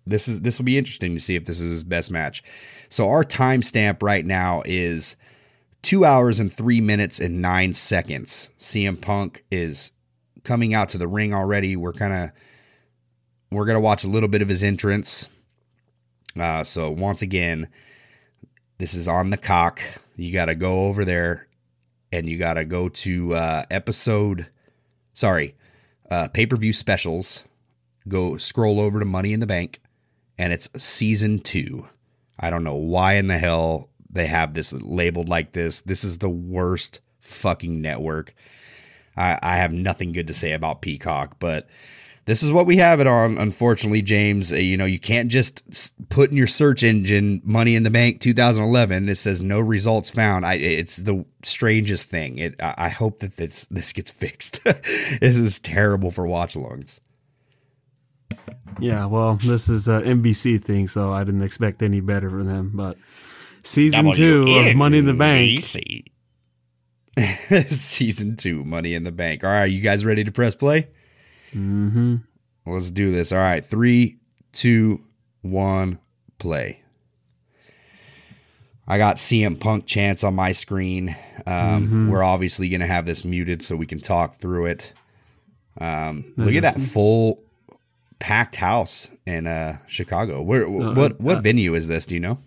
this 0.07 0.29
is 0.29 0.43
this 0.43 0.59
will 0.59 0.67
be 0.67 0.79
interesting 0.79 1.15
to 1.15 1.21
see 1.21 1.37
if 1.37 1.45
this 1.47 1.61
is 1.61 1.71
his 1.71 1.85
best 1.85 2.11
match. 2.11 2.43
So 2.91 3.09
our 3.09 3.25
timestamp 3.25 4.03
right 4.03 4.27
now 4.27 4.63
is 4.67 5.17
two 5.81 6.05
hours 6.05 6.41
and 6.41 6.53
three 6.53 6.81
minutes 6.81 7.21
and 7.21 7.41
nine 7.41 7.73
seconds. 7.73 8.51
CM 8.59 9.01
Punk 9.01 9.45
is 9.51 9.93
coming 10.45 10.75
out 10.75 10.91
to 10.91 10.99
the 10.99 11.09
ring 11.09 11.33
already. 11.33 11.77
We're 11.77 11.93
kind 11.93 12.13
of 12.13 12.31
we're 13.51 13.67
gonna 13.67 13.81
watch 13.81 14.05
a 14.05 14.09
little 14.09 14.29
bit 14.29 14.43
of 14.43 14.49
his 14.49 14.65
entrance. 14.65 15.29
Uh, 16.39 16.65
so 16.65 16.91
once 16.91 17.23
again, 17.23 17.69
this 18.79 18.95
is 18.95 19.09
on 19.09 19.31
the 19.31 19.37
cock. 19.37 19.81
You 20.17 20.33
got 20.33 20.47
to 20.47 20.55
go 20.55 20.87
over 20.87 21.05
there, 21.05 21.49
and 22.13 22.29
you 22.29 22.39
got 22.39 22.55
to 22.55 22.65
go 22.65 22.89
to 22.89 23.35
uh, 23.35 23.65
episode. 23.71 24.47
Sorry, 25.13 25.55
uh, 26.11 26.29
pay 26.29 26.47
per 26.47 26.57
view 26.57 26.73
specials. 26.73 27.45
Go 28.09 28.37
scroll 28.37 28.81
over 28.81 28.99
to 28.99 29.05
Money 29.05 29.33
in 29.33 29.41
the 29.41 29.47
Bank, 29.47 29.81
and 30.39 30.53
it's 30.53 30.69
season 30.83 31.41
two. 31.41 31.87
I 32.41 32.51
don't 32.51 32.65
know 32.65 32.75
why 32.75 33.15
in 33.15 33.27
the 33.27 33.39
hell 33.39 33.91
they 34.11 34.27
have 34.27 34.55
this 34.55 34.73
labeled 34.73 35.29
like 35.29 35.53
this. 35.53 35.83
This 35.83 36.03
is 36.03 36.19
the 36.19 36.31
worst 36.31 37.01
fucking 37.21 37.81
network. 37.81 38.35
I, 39.17 39.39
I 39.43 39.57
have 39.57 39.73
nothing 39.73 40.13
good 40.13 40.27
to 40.29 40.35
say 40.35 40.53
about 40.53 40.81
Peacock, 40.83 41.37
but 41.39 41.69
this 42.25 42.43
is 42.43 42.53
what 42.53 42.67
we 42.67 42.77
have 42.77 43.01
it 43.01 43.07
on. 43.07 43.39
Unfortunately, 43.39 44.03
James, 44.03 44.53
Uh, 44.53 44.57
you 44.57 44.77
know 44.77 44.85
you 44.85 44.99
can't 44.99 45.31
just 45.31 45.63
put 46.09 46.31
in 46.31 46.37
your 46.37 46.47
search 46.47 46.83
engine 46.83 47.43
"Money 47.45 47.75
in 47.75 47.83
the 47.83 47.91
Bank 47.91 48.21
2011." 48.21 49.09
It 49.09 49.17
says 49.17 49.41
no 49.41 49.61
results 49.61 50.11
found. 50.11 50.47
I, 50.47 50.55
it's 50.55 50.97
the 50.97 51.25
strangest 51.43 52.09
thing. 52.09 52.39
It. 52.39 52.55
I 52.63 52.75
I 52.79 52.89
hope 52.89 53.19
that 53.21 53.37
this 53.37 53.65
this 53.67 53.93
gets 53.93 54.11
fixed. 54.23 54.63
this 54.65 55.37
is 55.37 55.59
terrible 55.59 56.11
for 56.11 56.27
watch 56.27 56.55
alongs. 56.55 57.01
Yeah, 58.81 59.07
well, 59.07 59.37
this 59.37 59.69
is 59.69 59.89
a 59.89 60.01
NBC 60.03 60.63
thing, 60.63 60.89
so 60.89 61.13
I 61.13 61.25
didn't 61.25 61.43
expect 61.43 61.83
any 61.83 62.01
better 62.01 62.31
from 62.31 62.47
them. 62.47 62.73
But 62.75 62.97
season 63.63 64.13
two 64.13 64.47
of 64.49 64.77
Money 64.77 64.99
in 64.99 65.07
the 65.07 65.15
Bank. 65.15 65.65
Season 67.67 68.37
two, 68.37 68.65
Money 68.65 68.95
in 68.95 69.05
the 69.05 69.11
Bank. 69.11 69.45
All 69.45 69.51
right, 69.51 69.65
you 69.65 69.81
guys 69.81 70.05
ready 70.05 70.25
to 70.25 70.33
press 70.33 70.55
play? 70.55 70.87
Mm-hmm. 71.53 72.17
Let's 72.67 72.91
do 72.91 73.11
this. 73.11 73.33
All 73.33 73.39
right, 73.39 73.65
three, 73.65 74.19
two, 74.53 75.01
one, 75.43 75.99
play. 76.39 76.83
I 78.87 78.97
got 78.99 79.17
CM 79.17 79.61
Punk 79.61 79.87
chance 79.87 80.25
on 80.25 80.35
my 80.35 80.53
screen. 80.53 81.11
Um, 81.47 81.87
Mm-hmm. 81.87 82.11
We're 82.11 82.23
obviously 82.23 82.69
going 82.69 82.81
to 82.81 82.87
have 82.87 83.07
this 83.07 83.25
muted 83.25 83.63
so 83.63 83.77
we 83.77 83.87
can 83.87 84.01
talk 84.01 84.35
through 84.35 84.67
it. 84.67 84.95
Um, 85.81 86.33
look 86.37 86.55
at 86.55 86.63
that 86.63 86.75
full 86.81 87.43
packed 88.21 88.57
house 88.57 89.11
in 89.27 89.47
uh, 89.49 89.79
Chicago. 89.89 90.41
Where 90.43 90.69
No, 90.69 90.93
what 90.93 91.21
what 91.21 91.39
uh, 91.39 91.41
venue 91.41 91.75
is 91.75 91.89
this? 91.89 92.07
Do 92.07 92.15
you 92.15 92.21
know? 92.21 92.39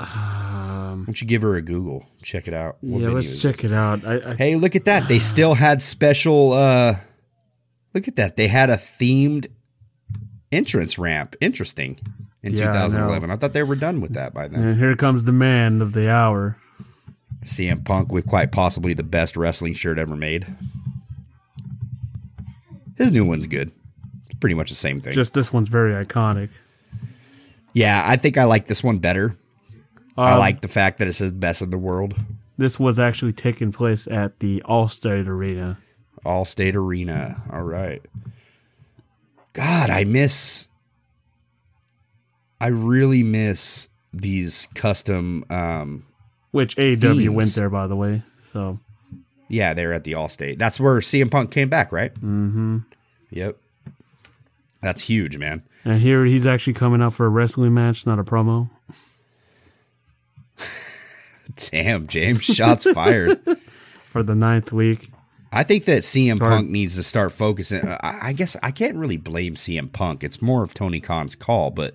Um, 0.00 1.00
Why 1.00 1.02
don't 1.06 1.20
you 1.20 1.26
give 1.26 1.42
her 1.42 1.56
a 1.56 1.62
Google? 1.62 2.06
Check 2.22 2.48
it 2.48 2.54
out. 2.54 2.76
What 2.80 3.02
yeah, 3.02 3.08
let's 3.10 3.42
check 3.42 3.56
this? 3.56 3.64
it 3.70 3.72
out. 3.74 4.06
I, 4.06 4.30
I, 4.30 4.34
Hey, 4.36 4.54
look 4.56 4.76
at 4.76 4.84
that. 4.86 5.08
They 5.08 5.18
still 5.18 5.54
had 5.54 5.82
special 5.82 6.52
uh 6.52 6.94
look 7.94 8.08
at 8.08 8.16
that. 8.16 8.36
They 8.36 8.48
had 8.48 8.70
a 8.70 8.76
themed 8.76 9.48
entrance 10.52 10.98
ramp. 10.98 11.36
Interesting. 11.40 11.98
In 12.42 12.52
Yeah, 12.52 12.70
I 12.70 12.86
2011. 12.86 13.30
I, 13.30 13.36
thought 13.36 13.52
they 13.54 13.62
were 13.64 13.74
done 13.74 14.00
with 14.00 14.14
that 14.14 14.32
by 14.32 14.46
then. 14.48 14.62
and 14.62 14.78
here 14.78 14.94
comes 14.94 15.24
the 15.24 15.32
man 15.32 15.82
of 15.82 15.92
the 15.94 16.08
hour. 16.10 16.56
CM 17.44 17.84
Punk 17.84 18.12
with 18.12 18.26
quite 18.26 18.52
possibly 18.52 18.92
the 18.94 19.02
best 19.02 19.36
wrestling 19.36 19.74
shirt 19.74 19.98
ever 19.98 20.14
made. 20.16 20.46
His 22.96 23.10
new 23.10 23.24
one's 23.24 23.46
good. 23.46 23.70
Pretty 24.46 24.54
much 24.54 24.68
the 24.68 24.76
same 24.76 25.00
thing. 25.00 25.12
Just 25.12 25.34
this 25.34 25.52
one's 25.52 25.66
very 25.66 25.92
iconic. 25.92 26.50
yeah, 27.72 28.00
I 28.06 28.14
think 28.14 28.38
I 28.38 28.44
like 28.44 28.66
this 28.66 28.80
one 28.84 28.98
better. 28.98 29.34
I 30.16 30.34
Um, 30.34 30.38
like 30.38 30.60
the 30.60 30.68
fact 30.68 30.98
that 30.98 31.08
it 31.08 31.14
says 31.14 31.32
best 31.32 31.62
of 31.62 31.72
the 31.72 31.78
world. 31.78 32.14
This 32.56 32.78
was 32.78 33.00
actually 33.00 33.32
taking 33.32 33.72
place 33.72 34.06
at 34.06 34.38
the 34.38 34.62
Allstate 34.64 35.26
Arena. 35.26 35.78
Allstate 36.24 36.76
Arena. 36.76 37.42
All 37.52 37.64
right. 37.64 38.00
God, 39.52 39.90
I 39.90 40.04
miss. 40.04 40.68
I 42.60 42.68
really 42.68 43.24
miss 43.24 43.88
these 44.12 44.68
custom. 44.76 45.44
Um, 45.50 46.04
Which 46.52 46.76
AEW 46.76 47.00
Themes. 47.00 47.30
went 47.34 47.54
there, 47.56 47.68
by 47.68 47.88
the 47.88 47.96
way. 47.96 48.22
So 48.42 48.78
yeah, 49.48 49.74
they're 49.74 49.92
at 49.92 50.04
the 50.04 50.12
Allstate. 50.12 50.56
That's 50.58 50.78
where 50.78 51.00
CM 51.00 51.32
Punk 51.32 51.50
came 51.50 51.68
back, 51.68 51.90
right? 51.90 52.14
Mm-hmm. 52.14 52.78
Yep. 53.30 53.56
That's 54.82 55.02
huge, 55.02 55.38
man. 55.38 55.62
and 55.84 56.00
here 56.00 56.24
he's 56.24 56.46
actually 56.46 56.74
coming 56.74 57.02
out 57.02 57.12
for 57.12 57.26
a 57.26 57.28
wrestling 57.30 57.74
match, 57.74 58.06
not 58.06 58.18
a 58.18 58.24
promo. 58.24 58.70
Damn, 61.70 62.06
James, 62.06 62.42
shots 62.42 62.90
fired. 62.94 63.40
For 64.06 64.22
the 64.22 64.34
ninth 64.34 64.72
week. 64.72 65.10
I 65.52 65.62
think 65.62 65.84
that 65.84 66.02
CM 66.02 66.38
Sorry. 66.38 66.50
Punk 66.50 66.68
needs 66.70 66.96
to 66.96 67.02
start 67.02 67.32
focusing. 67.32 67.86
I, 67.88 68.18
I 68.28 68.32
guess 68.32 68.56
I 68.62 68.70
can't 68.72 68.96
really 68.96 69.16
blame 69.16 69.54
CM 69.54 69.92
Punk. 69.92 70.22
It's 70.24 70.42
more 70.42 70.62
of 70.62 70.74
Tony 70.74 71.00
Khan's 71.00 71.34
call, 71.34 71.70
but 71.70 71.94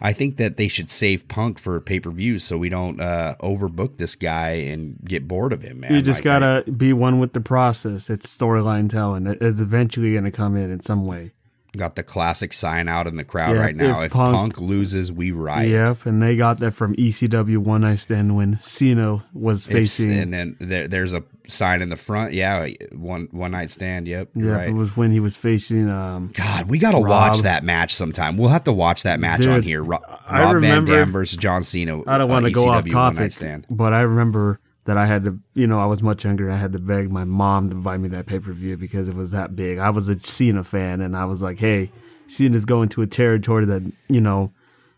I 0.00 0.12
think 0.12 0.36
that 0.36 0.56
they 0.56 0.68
should 0.68 0.88
save 0.88 1.26
Punk 1.28 1.58
for 1.58 1.78
pay 1.80 2.00
per 2.00 2.10
views 2.10 2.44
so 2.44 2.56
we 2.56 2.68
don't 2.68 3.00
uh, 3.00 3.34
overbook 3.40 3.98
this 3.98 4.14
guy 4.14 4.50
and 4.52 4.96
get 5.04 5.26
bored 5.28 5.52
of 5.52 5.62
him. 5.62 5.80
Man, 5.80 5.92
you 5.92 6.00
just 6.00 6.24
Like, 6.24 6.40
gotta 6.40 6.70
be 6.70 6.92
one 6.92 7.18
with 7.18 7.32
the 7.32 7.40
process. 7.40 8.08
It's 8.08 8.26
storyline 8.34 8.88
telling. 8.88 9.26
It 9.26 9.42
is 9.42 9.60
eventually 9.60 10.14
gonna 10.14 10.30
come 10.30 10.56
in 10.56 10.70
in 10.70 10.80
some 10.80 11.04
way. 11.04 11.32
Got 11.78 11.94
the 11.96 12.02
classic 12.02 12.52
sign 12.52 12.88
out 12.88 13.06
in 13.06 13.16
the 13.16 13.24
crowd 13.24 13.54
Yeah, 13.54 13.62
right 13.62 13.74
now. 13.76 14.00
if 14.00 14.06
If, 14.06 14.12
Punk- 14.12 14.34
Punk, 14.34 14.60
loses, 14.60 15.10
we 15.12 15.30
riot. 15.30 15.70
Yep, 15.70 16.06
and 16.06 16.20
they 16.20 16.36
got 16.36 16.58
that 16.58 16.72
from 16.72 16.94
ECW 16.96 17.58
One 17.58 17.80
Night 17.82 18.00
Stand 18.00 18.36
when 18.36 18.56
Cena 18.58 19.24
was 19.32 19.66
If- 19.66 19.72
facing. 19.72 20.12
and 20.18 20.32
then 20.34 20.56
there, 20.58 20.88
there's 20.88 21.14
a 21.14 21.22
sign 21.46 21.80
in 21.80 21.88
the 21.88 21.96
front. 21.96 22.34
Yeah, 22.34 22.66
one 22.92 23.28
one 23.30 23.52
night 23.52 23.70
stand. 23.70 24.06
Yep, 24.06 24.30
yeah, 24.34 24.50
right. 24.50 24.68
it 24.68 24.74
was 24.74 24.96
when 24.98 25.12
he 25.12 25.20
was 25.20 25.36
facing. 25.36 25.88
Um, 25.88 26.30
God, 26.34 26.68
we 26.68 26.78
got 26.78 26.90
to 26.90 26.98
Rob. 26.98 27.08
watch 27.08 27.38
that 27.42 27.64
match 27.64 27.94
sometime. 27.94 28.36
We'll 28.36 28.50
have 28.50 28.64
to 28.64 28.72
watch 28.72 29.04
that 29.04 29.18
match 29.20 29.46
on 29.46 29.62
here. 29.62 29.82
Ro- 29.82 30.02
I 30.28 30.40
Rob 30.42 30.54
remember- 30.56 30.92
Van 30.92 31.04
Dam 31.06 31.12
versus 31.12 31.38
John 31.38 31.62
Cena. 31.62 32.02
I 32.06 32.18
don't 32.18 32.28
want 32.28 32.44
to 32.44 32.50
uh, 32.50 32.54
go 32.54 32.68
off 32.68 32.84
ECW 32.84 32.94
One 32.94 33.14
Night 33.14 33.30
topic, 33.32 33.64
but 33.70 33.92
I 33.94 34.00
remember 34.00 34.60
that 34.88 34.96
I 34.96 35.04
had 35.04 35.24
to, 35.24 35.38
you 35.52 35.66
know, 35.66 35.78
I 35.78 35.84
was 35.84 36.02
much 36.02 36.24
younger. 36.24 36.50
I 36.50 36.56
had 36.56 36.72
to 36.72 36.78
beg 36.78 37.12
my 37.12 37.24
mom 37.24 37.68
to 37.68 37.76
buy 37.76 37.98
me 37.98 38.08
that 38.08 38.24
pay 38.24 38.38
per 38.38 38.52
view 38.52 38.78
because 38.78 39.06
it 39.06 39.14
was 39.14 39.32
that 39.32 39.54
big. 39.54 39.76
I 39.76 39.90
was 39.90 40.08
a 40.08 40.18
Cena 40.18 40.64
fan, 40.64 41.02
and 41.02 41.14
I 41.14 41.26
was 41.26 41.42
like, 41.42 41.58
"Hey, 41.58 41.90
Cena's 42.26 42.64
going 42.64 42.88
to 42.90 43.02
a 43.02 43.06
territory 43.06 43.66
that, 43.66 43.82
you 44.08 44.22
know, 44.22 44.50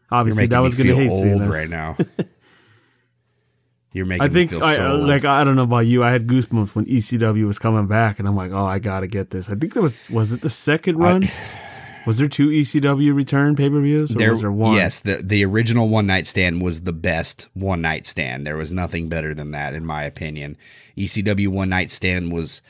obviously 0.08 0.46
that 0.46 0.60
was 0.60 0.76
going 0.76 0.90
to 0.90 0.94
hate 0.94 1.10
old 1.10 1.20
Cena." 1.20 1.50
right 1.50 1.68
now. 1.68 1.96
You're 3.92 4.06
making 4.06 4.22
I 4.22 4.28
think 4.28 4.52
me 4.52 4.58
feel 4.58 4.64
I 4.64 4.76
so 4.76 4.86
uh, 4.92 4.98
like 4.98 5.24
I 5.24 5.42
don't 5.42 5.56
know 5.56 5.64
about 5.64 5.86
you. 5.86 6.04
I 6.04 6.12
had 6.12 6.28
goosebumps 6.28 6.76
when 6.76 6.84
ECW 6.84 7.44
was 7.48 7.58
coming 7.58 7.88
back, 7.88 8.20
and 8.20 8.28
I'm 8.28 8.36
like, 8.36 8.52
"Oh, 8.52 8.64
I 8.64 8.78
gotta 8.78 9.08
get 9.08 9.30
this." 9.30 9.50
I 9.50 9.56
think 9.56 9.74
that 9.74 9.82
was 9.82 10.08
was 10.08 10.32
it 10.32 10.42
the 10.42 10.50
second 10.50 10.98
run? 10.98 11.24
was 12.06 12.18
there 12.18 12.28
two 12.28 12.48
ECW 12.48 13.14
return 13.14 13.56
pay 13.56 13.68
per 13.68 13.80
views, 13.80 14.10
there, 14.10 14.30
was 14.30 14.40
there 14.40 14.52
one? 14.52 14.74
Yes, 14.74 15.00
the 15.00 15.20
the 15.22 15.44
original 15.44 15.88
one 15.88 16.06
night 16.06 16.26
stand 16.26 16.62
was 16.62 16.82
the 16.82 16.92
best 16.92 17.48
one 17.54 17.80
night 17.80 18.06
stand. 18.06 18.46
There 18.46 18.56
was 18.56 18.72
nothing 18.72 19.08
better 19.08 19.34
than 19.34 19.50
that, 19.52 19.74
in 19.74 19.84
my 19.84 20.04
opinion. 20.04 20.56
ECW 20.96 21.48
one 21.48 21.68
night 21.68 21.90
stand 21.90 22.32
was 22.32 22.62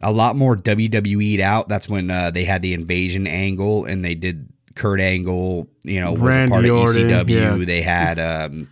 a 0.00 0.12
lot 0.12 0.36
more 0.36 0.56
WWE'd 0.56 1.40
out. 1.40 1.68
That's 1.68 1.88
when 1.88 2.10
uh, 2.10 2.30
they 2.30 2.44
had 2.44 2.62
the 2.62 2.74
invasion 2.74 3.26
angle 3.26 3.84
and 3.84 4.04
they 4.04 4.14
did 4.14 4.48
Kurt 4.74 5.00
Angle. 5.00 5.68
You 5.82 6.00
know, 6.00 6.12
was 6.12 6.22
a 6.22 6.24
Randy 6.24 6.50
part 6.50 6.64
of 6.64 6.70
ECW. 6.70 7.28
yeah. 7.58 7.64
They 7.64 7.82
had 7.82 8.18
um, 8.18 8.68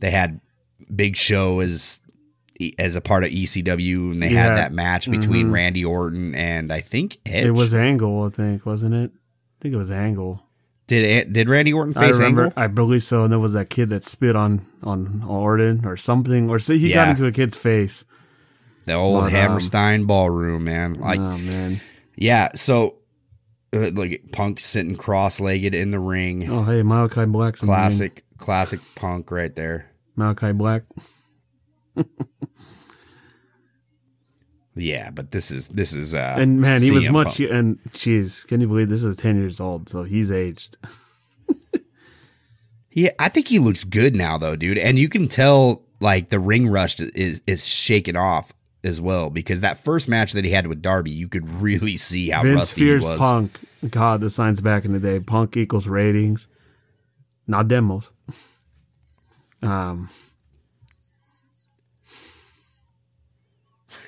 they 0.00 0.10
had 0.10 0.40
Big 0.94 1.16
Show 1.16 1.60
as 1.60 2.00
as 2.78 2.96
a 2.96 3.00
part 3.00 3.24
of 3.24 3.30
ECW, 3.30 4.10
and 4.12 4.22
they 4.22 4.30
Yeah. 4.30 4.44
had 4.44 4.56
that 4.56 4.72
match 4.72 5.10
between 5.10 5.48
Mhm. 5.48 5.52
Randy 5.52 5.84
Orton 5.84 6.34
and 6.34 6.72
I 6.72 6.80
think 6.80 7.18
Edge. 7.26 7.44
It 7.44 7.50
was 7.52 7.74
Angle, 7.74 8.24
I 8.24 8.28
think, 8.30 8.64
wasn't 8.64 8.94
it? 8.94 9.10
I 9.14 9.56
think 9.60 9.74
it 9.74 9.78
was 9.78 9.90
Angle. 9.90 10.40
did 10.86 11.32
did 11.32 11.48
Randy 11.48 11.72
Orton 11.72 11.94
I 11.96 12.08
face 12.08 12.16
remember, 12.18 12.44
Angle? 12.44 12.62
I 12.62 12.66
believe 12.66 13.02
so. 13.02 13.22
And 13.24 13.32
there 13.32 13.38
was 13.38 13.54
that 13.54 13.70
kid 13.70 13.88
that 13.88 14.04
spit 14.04 14.36
on 14.36 14.60
on 14.82 15.22
Orton 15.26 15.84
or 15.86 15.96
something, 15.96 16.50
or 16.50 16.58
see, 16.58 16.76
he 16.78 16.92
got 16.92 17.08
into 17.08 17.26
a 17.26 17.32
kid's 17.32 17.56
face. 17.56 18.04
The 18.86 18.92
old 18.92 19.22
But, 19.22 19.26
um, 19.28 19.30
Hammerstein 19.32 20.04
ballroom, 20.04 20.64
man. 20.64 21.00
Like, 21.00 21.18
oh 21.18 21.38
man, 21.38 21.80
yeah. 22.16 22.50
So, 22.54 22.96
uh, 23.74 23.90
like 23.94 24.24
Punk 24.32 24.60
sitting 24.60 24.94
cross-legged 24.94 25.74
in 25.74 25.90
the 25.90 25.98
ring. 25.98 26.50
oh 26.50 26.64
hey, 26.64 26.82
Malachi 26.82 27.24
Black's 27.24 27.62
in 27.62 27.66
the 27.66 27.72
ring. 27.72 27.80
classic, 27.80 28.24
classic 28.36 28.80
Punk 28.94 29.30
right 29.30 29.54
there. 29.56 29.86
Malachi 30.16 30.52
Black. 30.52 30.82
Yeah, 34.76 35.10
but 35.10 35.30
this 35.30 35.50
is 35.50 35.68
this 35.68 35.94
is 35.94 36.14
uh 36.14 36.34
And 36.36 36.60
man, 36.60 36.82
he 36.82 36.90
was 36.90 37.08
much. 37.08 37.38
Punk. 37.38 37.50
And 37.50 37.78
jeez, 37.90 38.46
can 38.46 38.60
you 38.60 38.66
believe 38.66 38.88
this 38.88 39.04
is 39.04 39.16
ten 39.16 39.36
years 39.36 39.60
old? 39.60 39.88
So 39.88 40.02
he's 40.02 40.32
aged. 40.32 40.76
Yeah, 42.94 43.10
I 43.18 43.28
think 43.28 43.48
he 43.48 43.58
looks 43.58 43.82
good 43.82 44.14
now 44.14 44.38
though, 44.38 44.54
dude. 44.54 44.78
And 44.78 44.98
you 44.98 45.08
can 45.08 45.26
tell 45.26 45.82
like 45.98 46.28
the 46.28 46.38
ring 46.38 46.68
rust 46.68 47.00
is 47.00 47.42
is 47.44 47.66
shaken 47.66 48.16
off 48.16 48.54
as 48.84 49.00
well 49.00 49.30
because 49.30 49.62
that 49.62 49.76
first 49.76 50.08
match 50.08 50.32
that 50.32 50.44
he 50.44 50.52
had 50.52 50.68
with 50.68 50.80
Darby, 50.80 51.10
you 51.10 51.26
could 51.26 51.50
really 51.60 51.96
see 51.96 52.30
how 52.30 52.42
Vince 52.42 52.56
rusty 52.56 52.80
fears 52.82 53.04
he 53.06 53.10
was. 53.10 53.18
Punk. 53.18 53.60
God, 53.90 54.20
the 54.20 54.30
signs 54.30 54.60
back 54.60 54.84
in 54.84 54.92
the 54.92 55.00
day. 55.00 55.18
Punk 55.18 55.56
equals 55.56 55.88
ratings, 55.88 56.46
not 57.46 57.68
demos. 57.68 58.10
Um. 59.62 60.10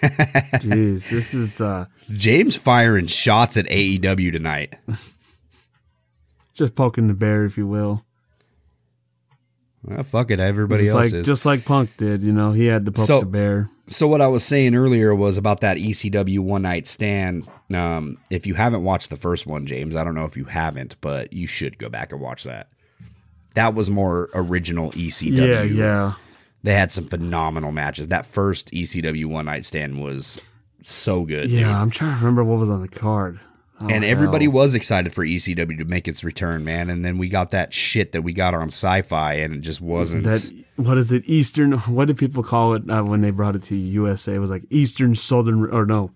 Jeez, 0.02 1.10
this 1.10 1.34
is 1.34 1.60
uh 1.60 1.86
James 2.12 2.56
firing 2.56 3.06
shots 3.06 3.56
at 3.56 3.66
AEW 3.66 4.32
tonight. 4.32 4.74
just 6.54 6.74
poking 6.74 7.06
the 7.06 7.14
bear, 7.14 7.44
if 7.44 7.56
you 7.58 7.66
will. 7.66 8.04
Well, 9.82 10.02
fuck 10.02 10.30
it, 10.30 10.40
everybody 10.40 10.84
just 10.84 10.96
else 10.96 11.12
like 11.12 11.14
is. 11.20 11.26
just 11.26 11.46
like 11.46 11.64
Punk 11.64 11.96
did, 11.96 12.24
you 12.24 12.32
know, 12.32 12.52
he 12.52 12.66
had 12.66 12.84
to 12.86 12.92
poke 12.92 13.04
So- 13.06 13.20
the 13.20 13.26
bear. 13.26 13.70
So 13.88 14.08
what 14.08 14.20
I 14.20 14.26
was 14.26 14.42
saying 14.44 14.74
earlier 14.74 15.14
was 15.14 15.38
about 15.38 15.60
that 15.60 15.76
ECW 15.76 16.40
one 16.40 16.62
night 16.62 16.88
stand. 16.88 17.46
Um, 17.72 18.18
if 18.30 18.44
you 18.44 18.54
haven't 18.54 18.82
watched 18.82 19.10
the 19.10 19.16
first 19.16 19.46
one, 19.46 19.64
James, 19.64 19.94
I 19.94 20.02
don't 20.02 20.16
know 20.16 20.24
if 20.24 20.36
you 20.36 20.46
haven't, 20.46 20.96
but 21.00 21.32
you 21.32 21.46
should 21.46 21.78
go 21.78 21.88
back 21.88 22.10
and 22.10 22.20
watch 22.20 22.42
that. 22.42 22.66
That 23.54 23.74
was 23.74 23.88
more 23.88 24.28
original 24.34 24.90
ECW. 24.90 25.38
Yeah, 25.38 25.62
yeah. 25.62 26.12
They 26.66 26.74
had 26.74 26.90
some 26.90 27.04
phenomenal 27.04 27.70
matches. 27.70 28.08
That 28.08 28.26
first 28.26 28.72
ECW 28.72 29.26
one 29.26 29.44
night 29.44 29.64
stand 29.64 30.02
was 30.02 30.44
so 30.82 31.24
good. 31.24 31.48
Yeah, 31.48 31.60
dude. 31.60 31.68
I'm 31.68 31.90
trying 31.90 32.10
to 32.10 32.18
remember 32.18 32.42
what 32.42 32.58
was 32.58 32.68
on 32.68 32.82
the 32.82 32.88
card. 32.88 33.38
Oh, 33.80 33.86
and 33.88 34.04
everybody 34.04 34.48
was 34.48 34.74
excited 34.74 35.12
for 35.12 35.24
ECW 35.24 35.78
to 35.78 35.84
make 35.84 36.08
its 36.08 36.24
return, 36.24 36.64
man. 36.64 36.90
And 36.90 37.04
then 37.04 37.18
we 37.18 37.28
got 37.28 37.52
that 37.52 37.72
shit 37.72 38.10
that 38.10 38.22
we 38.22 38.32
got 38.32 38.52
on 38.52 38.66
sci-fi, 38.66 39.34
and 39.34 39.54
it 39.54 39.60
just 39.60 39.80
wasn't. 39.80 40.24
that 40.24 40.64
what 40.74 40.98
is 40.98 41.12
it 41.12 41.22
Eastern? 41.26 41.70
What 41.72 42.08
did 42.08 42.18
people 42.18 42.42
call 42.42 42.74
it 42.74 42.90
uh, 42.90 43.04
when 43.04 43.20
they 43.20 43.30
brought 43.30 43.54
it 43.54 43.62
to 43.62 43.76
USA? 43.76 44.34
It 44.34 44.40
was 44.40 44.50
like 44.50 44.64
Eastern 44.68 45.14
Southern 45.14 45.70
or 45.70 45.86
no, 45.86 46.10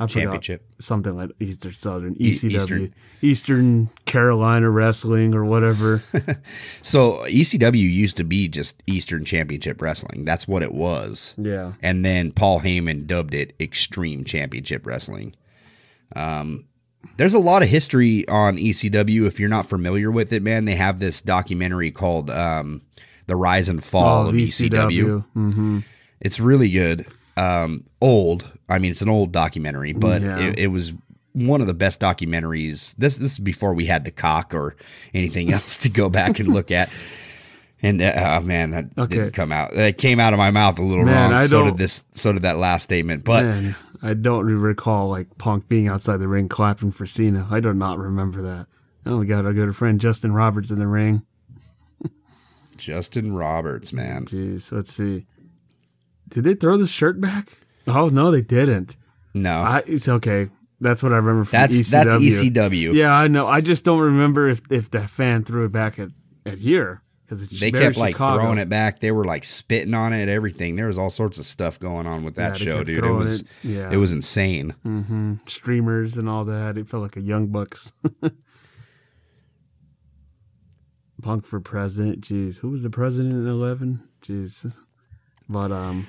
I 0.00 0.06
forgot 0.06 0.20
Championship. 0.22 0.66
something 0.78 1.16
like 1.16 1.30
Eastern 1.40 1.72
Southern 1.72 2.14
ECW 2.14 2.52
Eastern. 2.52 2.94
Eastern. 3.20 3.90
Carolina 4.04 4.70
Wrestling 4.70 5.34
or 5.34 5.44
whatever. 5.44 6.02
So 6.82 7.24
ECW 7.26 7.74
used 7.90 8.16
to 8.18 8.24
be 8.24 8.48
just 8.48 8.82
Eastern 8.86 9.24
Championship 9.24 9.82
Wrestling. 9.82 10.24
That's 10.24 10.46
what 10.48 10.62
it 10.62 10.72
was. 10.72 11.34
yeah, 11.36 11.72
And 11.82 12.04
then 12.04 12.30
Paul 12.32 12.60
Heyman 12.60 13.06
dubbed 13.06 13.34
it 13.34 13.52
Extreme 13.60 14.24
Championship 14.24 14.86
Wrestling. 14.86 15.34
Um, 16.16 16.66
there's 17.16 17.34
a 17.34 17.38
lot 17.38 17.62
of 17.62 17.68
history 17.68 18.26
on 18.28 18.56
ECW. 18.56 19.26
If 19.26 19.38
you're 19.40 19.48
not 19.48 19.66
familiar 19.66 20.10
with 20.10 20.32
it, 20.32 20.42
man, 20.42 20.64
they 20.64 20.76
have 20.76 21.00
this 21.00 21.20
documentary 21.20 21.90
called 21.90 22.30
um, 22.30 22.82
"The 23.26 23.36
Rise 23.36 23.68
and 23.68 23.82
Fall 23.82 24.26
Oh, 24.26 24.28
of 24.28 24.34
ECW." 24.34 25.24
hmm 25.32 25.78
It's 26.20 26.40
really 26.40 26.70
good. 26.70 27.06
Um, 27.38 27.84
old. 28.00 28.50
I 28.68 28.78
mean, 28.78 28.90
it's 28.90 29.02
an 29.02 29.08
old 29.08 29.32
documentary, 29.32 29.92
but 29.92 30.20
Yeah. 30.22 30.38
it, 30.40 30.58
it 30.58 30.66
was 30.68 30.92
one 31.32 31.60
of 31.60 31.66
the 31.66 31.74
best 31.74 32.00
documentaries. 32.00 32.94
This 32.96 33.16
this 33.18 33.32
is 33.32 33.38
before 33.38 33.74
we 33.74 33.86
had 33.86 34.04
the 34.04 34.10
cock 34.10 34.54
or 34.54 34.74
anything 35.14 35.52
else 35.52 35.76
to 35.78 35.88
go 35.88 36.08
back 36.08 36.38
and 36.40 36.48
look 36.48 36.70
at. 36.70 36.90
And 37.80 38.02
uh, 38.02 38.38
oh 38.40 38.44
man, 38.44 38.72
that 38.72 38.86
Okay. 38.98 39.14
didn't 39.16 39.34
come 39.34 39.52
out. 39.52 39.72
That 39.74 39.98
came 39.98 40.18
out 40.18 40.32
of 40.32 40.38
my 40.38 40.50
mouth 40.50 40.78
a 40.80 40.82
little 40.82 41.04
Man, 41.04 41.30
wrong. 41.30 41.40
I 41.40 41.44
so 41.44 41.64
did 41.64 41.76
this. 41.78 42.04
So 42.10 42.32
did 42.32 42.42
that 42.42 42.56
last 42.58 42.82
statement. 42.82 43.24
But 43.24 43.44
Man, 43.44 43.76
I 44.02 44.14
don't 44.14 44.46
recall 44.46 45.08
like 45.08 45.38
Punk 45.38 45.68
being 45.68 45.86
outside 45.86 46.16
the 46.16 46.26
ring 46.28 46.48
clapping 46.48 46.90
for 46.90 47.06
Cena. 47.06 47.46
I 47.50 47.60
do 47.60 47.72
not 47.72 47.98
remember 47.98 48.42
that. 48.42 48.66
Oh, 49.06 49.18
we 49.18 49.26
got 49.26 49.46
our 49.46 49.52
good 49.52 49.74
friend 49.76 50.00
Justin 50.00 50.32
Roberts 50.32 50.70
in 50.72 50.78
the 50.80 50.88
ring. 50.88 51.22
Justin 52.76 53.34
Roberts, 53.34 53.92
man, 53.92 54.24
Jeez, 54.26 54.70
let's 54.72 54.92
see. 54.92 55.26
Did 56.28 56.44
they 56.44 56.54
throw 56.54 56.76
the 56.76 56.86
shirt 56.86 57.20
back? 57.20 57.48
Oh 57.86 58.08
no, 58.08 58.30
they 58.30 58.42
didn't. 58.42 58.96
no, 59.34 59.60
I, 59.60 59.82
it's 59.86 60.08
okay. 60.08 60.48
That's 60.80 61.02
what 61.02 61.12
I 61.12 61.16
remember 61.16 61.44
from 61.44 61.58
that's 61.58 61.74
ECW. 61.74 61.90
that's 61.90 62.14
ECW. 62.14 62.94
Yeah, 62.94 63.12
I 63.14 63.26
know. 63.28 63.46
I 63.46 63.60
just 63.60 63.84
don't 63.84 64.00
remember 64.00 64.48
if 64.48 64.60
if 64.70 64.90
the 64.90 65.00
fan 65.00 65.42
threw 65.44 65.64
it 65.64 65.72
back 65.72 65.98
at 65.98 66.10
at 66.46 66.58
here 66.58 67.02
because 67.24 67.48
They 67.60 67.70
kept 67.72 67.96
like 67.96 68.14
Chicago. 68.14 68.40
throwing 68.40 68.58
it 68.58 68.68
back. 68.68 69.00
They 69.00 69.10
were 69.10 69.24
like 69.24 69.44
spitting 69.44 69.92
on 69.94 70.12
it, 70.12 70.28
everything. 70.28 70.76
There 70.76 70.86
was 70.86 70.98
all 70.98 71.10
sorts 71.10 71.38
of 71.38 71.44
stuff 71.46 71.78
going 71.78 72.06
on 72.06 72.24
with 72.24 72.36
that 72.36 72.58
Yeah, 72.60 72.68
show, 72.72 72.84
dude. 72.84 73.04
It 73.04 73.10
was 73.10 73.40
it. 73.40 73.46
Yeah. 73.64 73.90
it 73.90 73.96
was 73.96 74.12
insane. 74.12 74.70
hmm 74.82 75.34
streamers 75.46 76.16
and 76.16 76.28
all 76.28 76.44
that. 76.44 76.78
It 76.78 76.88
felt 76.88 77.02
like 77.02 77.16
a 77.16 77.22
Young 77.22 77.48
Bucks. 77.48 77.92
Punk 81.22 81.44
for 81.46 81.58
president. 81.60 82.20
Jeez, 82.20 82.60
who 82.60 82.70
was 82.70 82.82
the 82.84 82.90
president 82.90 83.34
in 83.34 83.46
eleven? 83.48 84.08
Jeez, 84.22 84.78
but 85.48 85.72
um, 85.72 86.06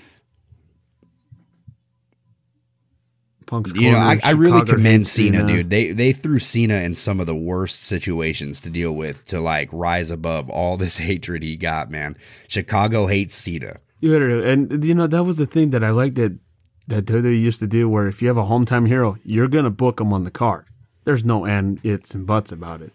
Punk's 3.49 3.73
You 3.73 3.91
know, 3.91 3.97
I, 3.97 4.19
I 4.23 4.31
really 4.31 4.65
commend 4.65 4.99
hates 4.99 5.11
Cena, 5.11 5.45
dude. 5.45 5.69
They 5.69 5.91
they 5.91 6.13
threw 6.13 6.39
Cena 6.39 6.75
in 6.75 6.95
some 6.95 7.19
of 7.19 7.25
the 7.25 7.35
worst 7.35 7.81
situations 7.81 8.61
to 8.61 8.69
deal 8.69 8.91
with 8.93 9.25
to 9.25 9.41
like 9.41 9.69
rise 9.71 10.11
above 10.11 10.49
all 10.49 10.77
this 10.77 10.97
hatred 11.09 11.43
he 11.43 11.55
got, 11.55 11.89
man. 11.89 12.15
Chicago 12.47 13.07
hates 13.07 13.35
Cena. 13.35 13.79
You 13.99 14.15
it, 14.15 14.45
and 14.45 14.85
you 14.85 14.93
know 14.93 15.07
that 15.07 15.23
was 15.23 15.37
the 15.37 15.45
thing 15.45 15.71
that 15.71 15.83
I 15.83 15.89
liked 15.89 16.15
that 16.15 16.39
that 16.87 17.05
WWE 17.05 17.39
used 17.39 17.59
to 17.59 17.67
do, 17.67 17.89
where 17.89 18.07
if 18.07 18.21
you 18.21 18.27
have 18.27 18.37
a 18.37 18.43
hometown 18.43 18.87
hero, 18.87 19.17
you're 19.23 19.47
gonna 19.47 19.69
book 19.69 19.97
them 19.97 20.13
on 20.13 20.23
the 20.23 20.31
card. 20.31 20.65
There's 21.03 21.25
no 21.25 21.45
and 21.45 21.79
it's 21.83 22.13
and 22.13 22.27
buts 22.27 22.51
about 22.51 22.81
it. 22.81 22.93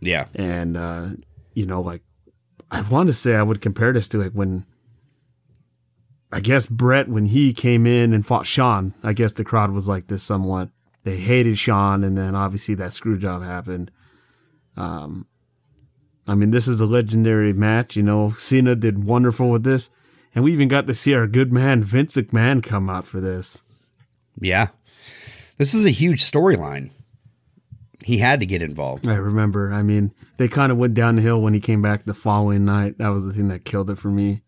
Yeah. 0.00 0.26
And 0.34 0.76
uh, 0.76 1.06
you 1.54 1.66
know, 1.66 1.80
like 1.80 2.02
I 2.70 2.82
want 2.82 3.08
to 3.08 3.12
say 3.12 3.36
I 3.36 3.42
would 3.42 3.60
compare 3.60 3.92
this 3.92 4.08
to 4.08 4.18
like 4.18 4.32
when 4.32 4.66
I 6.32 6.40
guess 6.40 6.66
Bret 6.66 7.08
when 7.08 7.26
he 7.26 7.52
came 7.52 7.86
in 7.86 8.12
and 8.14 8.24
fought 8.24 8.46
Shawn. 8.46 8.94
I 9.02 9.12
guess 9.12 9.32
the 9.32 9.44
crowd 9.44 9.72
was 9.72 9.88
like 9.88 10.06
this 10.06 10.22
somewhat. 10.22 10.68
They 11.02 11.16
hated 11.16 11.58
Shawn, 11.58 12.04
and 12.04 12.16
then 12.16 12.34
obviously 12.34 12.74
that 12.76 12.92
screw 12.92 13.18
job 13.18 13.42
happened. 13.42 13.90
Um, 14.76 15.26
I 16.26 16.34
mean, 16.34 16.50
this 16.50 16.68
is 16.68 16.80
a 16.80 16.86
legendary 16.86 17.52
match. 17.52 17.96
You 17.96 18.02
know, 18.02 18.30
Cena 18.30 18.76
did 18.76 19.04
wonderful 19.04 19.50
with 19.50 19.64
this, 19.64 19.90
and 20.34 20.44
we 20.44 20.52
even 20.52 20.68
got 20.68 20.86
to 20.86 20.94
see 20.94 21.14
our 21.14 21.26
good 21.26 21.52
man 21.52 21.82
Vince 21.82 22.12
McMahon 22.12 22.62
come 22.62 22.88
out 22.88 23.06
for 23.06 23.20
this. 23.20 23.64
Yeah. 24.40 24.68
This 25.58 25.74
is 25.74 25.84
a 25.84 25.90
huge 25.90 26.22
storyline. 26.22 26.90
He 28.02 28.18
had 28.18 28.40
to 28.40 28.46
get 28.46 28.62
involved. 28.62 29.08
I 29.08 29.16
remember. 29.16 29.72
I 29.72 29.82
mean, 29.82 30.12
they 30.36 30.48
kind 30.48 30.72
of 30.72 30.78
went 30.78 30.94
down 30.94 31.16
the 31.16 31.22
hill 31.22 31.42
when 31.42 31.52
he 31.52 31.60
came 31.60 31.82
back 31.82 32.04
the 32.04 32.14
following 32.14 32.64
night. 32.64 32.98
That 32.98 33.08
was 33.08 33.26
the 33.26 33.32
thing 33.32 33.48
that 33.48 33.64
killed 33.64 33.90
it 33.90 33.98
for 33.98 34.08
me. 34.08 34.42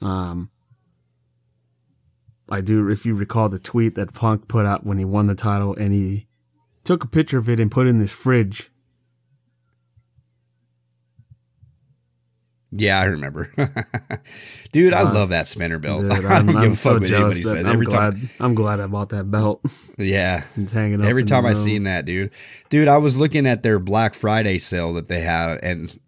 Um, 0.00 0.50
I 2.50 2.60
do, 2.60 2.88
if 2.88 3.04
you 3.06 3.14
recall 3.14 3.48
the 3.48 3.58
tweet 3.58 3.94
that 3.96 4.14
Punk 4.14 4.48
put 4.48 4.64
out 4.66 4.84
when 4.86 4.98
he 4.98 5.04
won 5.04 5.26
the 5.26 5.34
title, 5.34 5.74
and 5.74 5.92
he 5.92 6.26
took 6.84 7.04
a 7.04 7.08
picture 7.08 7.38
of 7.38 7.48
it 7.48 7.60
and 7.60 7.70
put 7.70 7.86
it 7.86 7.90
in 7.90 8.00
his 8.00 8.12
fridge. 8.12 8.70
Yeah, 12.70 13.00
I 13.00 13.04
remember. 13.06 13.50
Dude, 14.72 14.92
I 14.92 15.02
love 15.02 15.30
that 15.30 15.48
spinner 15.48 15.78
belt. 15.78 16.04
Uh, 16.04 16.16
Dude, 16.16 16.24
I 16.26 16.36
I'm, 16.36 16.46
don't 16.46 16.54
give 16.56 16.64
I'm 16.64 16.72
a 16.72 16.76
so 16.76 16.92
fuck 16.92 17.00
what 17.00 17.08
jealous 17.08 17.38
anybody 17.38 17.62
that. 17.62 17.66
I'm 17.68 17.72
Every 17.72 17.86
glad. 17.86 18.12
time 18.14 18.28
I'm 18.40 18.54
glad 18.54 18.80
I 18.80 18.86
bought 18.86 19.08
that 19.10 19.30
belt. 19.30 19.60
Yeah. 19.98 20.44
It's 20.56 20.70
hanging 20.70 21.00
up. 21.00 21.08
Every 21.08 21.24
time 21.24 21.44
I 21.44 21.54
seen 21.54 21.82
that, 21.84 22.04
dude. 22.04 22.30
Dude, 22.68 22.86
I 22.86 22.98
was 22.98 23.18
looking 23.18 23.46
at 23.46 23.64
their 23.64 23.80
Black 23.80 24.14
Friday 24.14 24.58
sale 24.58 24.92
that 24.94 25.08
they 25.08 25.20
had 25.22 25.58
and 25.64 25.98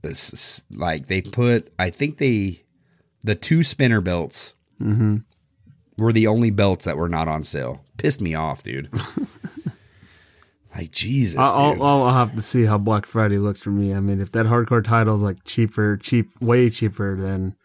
this 0.00 0.62
like 0.70 1.08
they 1.08 1.20
put 1.20 1.70
I 1.78 1.90
think 1.90 2.16
they 2.16 2.62
the 3.24 3.34
two 3.34 3.62
spinner 3.62 4.00
belts 4.00 4.54
Mhm. 4.80 5.24
Were 5.98 6.12
the 6.12 6.26
only 6.26 6.50
belts 6.50 6.84
that 6.84 6.96
were 6.96 7.08
not 7.08 7.28
on 7.28 7.44
sale. 7.44 7.84
Pissed 7.96 8.20
me 8.20 8.34
off, 8.34 8.62
dude. 8.62 8.88
like 10.76 10.90
Jesus, 10.90 11.38
I'll, 11.38 11.72
dude. 11.74 11.82
I'll, 11.82 12.02
I'll 12.02 12.14
have 12.14 12.34
to 12.34 12.42
see 12.42 12.64
how 12.64 12.78
Black 12.78 13.06
Friday 13.06 13.38
looks 13.38 13.62
for 13.62 13.70
me. 13.70 13.94
I 13.94 14.00
mean, 14.00 14.20
if 14.20 14.32
that 14.32 14.46
hardcore 14.46 14.84
title's 14.84 15.22
like 15.22 15.44
cheaper, 15.44 15.96
cheap, 15.96 16.28
way 16.40 16.68
cheaper, 16.68 17.16
then 17.16 17.56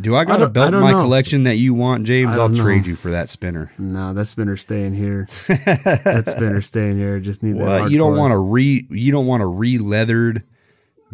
Do 0.00 0.16
I 0.16 0.24
got 0.24 0.42
I 0.42 0.46
a 0.46 0.48
belt 0.48 0.74
in 0.74 0.80
my 0.80 0.90
know. 0.90 1.02
collection 1.02 1.44
that 1.44 1.56
you 1.56 1.72
want, 1.74 2.04
James? 2.04 2.36
I 2.36 2.42
I'll 2.42 2.48
don't 2.48 2.56
trade 2.56 2.86
you 2.88 2.96
for 2.96 3.12
that 3.12 3.28
spinner. 3.28 3.70
No, 3.78 4.12
that 4.12 4.24
spinner 4.24 4.56
staying 4.56 4.94
here. 4.94 5.26
that 5.46 6.24
spinner 6.26 6.60
staying 6.60 6.98
here. 6.98 7.20
Just 7.20 7.44
need 7.44 7.58
that. 7.58 7.82
What? 7.82 7.90
You 7.92 7.98
don't 7.98 8.16
want 8.16 8.32
a 8.32 8.38
re 8.38 8.86
you 8.90 9.12
don't 9.12 9.26
want 9.26 9.44
a 9.44 9.46
re-leathered 9.46 10.42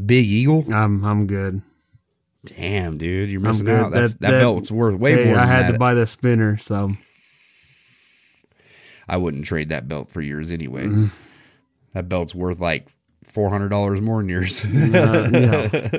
Big 0.05 0.25
Eagle? 0.25 0.65
I'm 0.73 1.05
I'm 1.05 1.27
good. 1.27 1.61
Damn, 2.45 2.99
dude, 2.99 3.31
you're 3.31 3.41
missing 3.41 3.69
out. 3.71 3.93
That's, 3.93 4.15
that, 4.15 4.31
belt's 4.31 4.71
worth 4.71 4.99
way 4.99 5.25
hey, 5.25 5.31
more. 5.31 5.39
I 5.39 5.47
had 5.47 5.67
that. 5.67 5.73
to 5.73 5.79
buy 5.79 5.95
the 5.95 6.07
spinner, 6.07 6.57
so 6.57 6.91
I 9.09 9.17
wouldn't 9.17 9.45
trade 9.45 9.69
that 9.69 9.87
belt 9.87 10.11
for 10.11 10.21
yours 10.21 10.51
anyway. 10.51 10.85
Mm-hmm. 10.87 11.07
That 11.95 12.09
belt's 12.09 12.35
worth 12.35 12.59
like 12.59 12.89
four 13.23 13.49
hundred 13.49 13.69
dollars 13.69 14.01
more 14.01 14.21
than 14.21 14.29
yours. 14.29 14.65
uh, 14.65 15.31
yeah. 15.33 15.99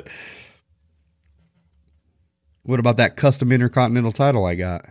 what 2.64 2.78
about 2.78 2.98
that 2.98 3.16
custom 3.16 3.50
intercontinental 3.50 4.12
title 4.12 4.44
I 4.44 4.54
got? 4.54 4.86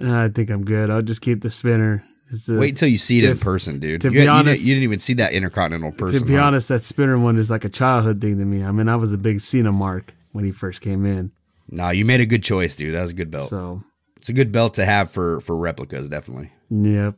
I 0.00 0.28
think 0.28 0.50
I'm 0.50 0.64
good. 0.64 0.88
I'll 0.88 1.02
just 1.02 1.20
keep 1.20 1.40
the 1.40 1.50
spinner. 1.50 2.04
It's 2.30 2.48
a, 2.48 2.58
Wait 2.58 2.70
until 2.70 2.88
you 2.88 2.96
see 2.96 3.18
it 3.18 3.24
in 3.28 3.38
person, 3.38 3.78
dude. 3.78 4.00
to 4.02 4.08
you, 4.08 4.20
be 4.20 4.22
you 4.22 4.30
honest- 4.30 4.64
you 4.64 4.74
didn't 4.74 4.84
even 4.84 5.00
see 5.00 5.14
that 5.14 5.32
intercontinental 5.32 5.92
person. 5.92 6.20
to 6.20 6.24
be 6.24 6.34
huh? 6.34 6.44
honest, 6.44 6.68
that 6.68 6.82
spinner 6.82 7.18
one 7.18 7.36
is 7.36 7.50
like 7.50 7.64
a 7.64 7.68
childhood 7.68 8.20
thing 8.20 8.38
to 8.38 8.44
me. 8.44 8.64
I 8.64 8.70
mean, 8.70 8.88
I 8.88 8.96
was 8.96 9.12
a 9.12 9.18
big 9.18 9.40
Cena 9.40 9.72
mark 9.72 10.14
when 10.32 10.44
he 10.44 10.50
first 10.50 10.80
came 10.80 11.04
in. 11.06 11.32
no, 11.68 11.90
you 11.90 12.04
made 12.04 12.20
a 12.20 12.26
good 12.26 12.42
choice, 12.42 12.74
dude. 12.74 12.94
That 12.94 13.02
was 13.02 13.10
a 13.12 13.14
good 13.14 13.30
belt. 13.30 13.44
So, 13.48 13.82
it's 14.16 14.28
a 14.28 14.32
good 14.32 14.52
belt 14.52 14.74
to 14.74 14.84
have 14.84 15.10
for 15.10 15.40
for 15.40 15.56
replicas, 15.56 16.08
definitely. 16.08 16.50
yep. 16.70 17.14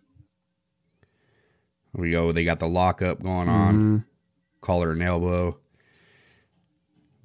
Here 1.95 2.03
we 2.03 2.11
go. 2.11 2.33
They 2.33 2.45
got 2.45 2.59
the 2.61 2.67
lockup 2.69 3.23
going 3.23 3.49
on, 3.49 3.75
Mm-hmm. 3.75 3.97
collar 4.61 4.91
and 4.93 5.03
elbow, 5.03 5.59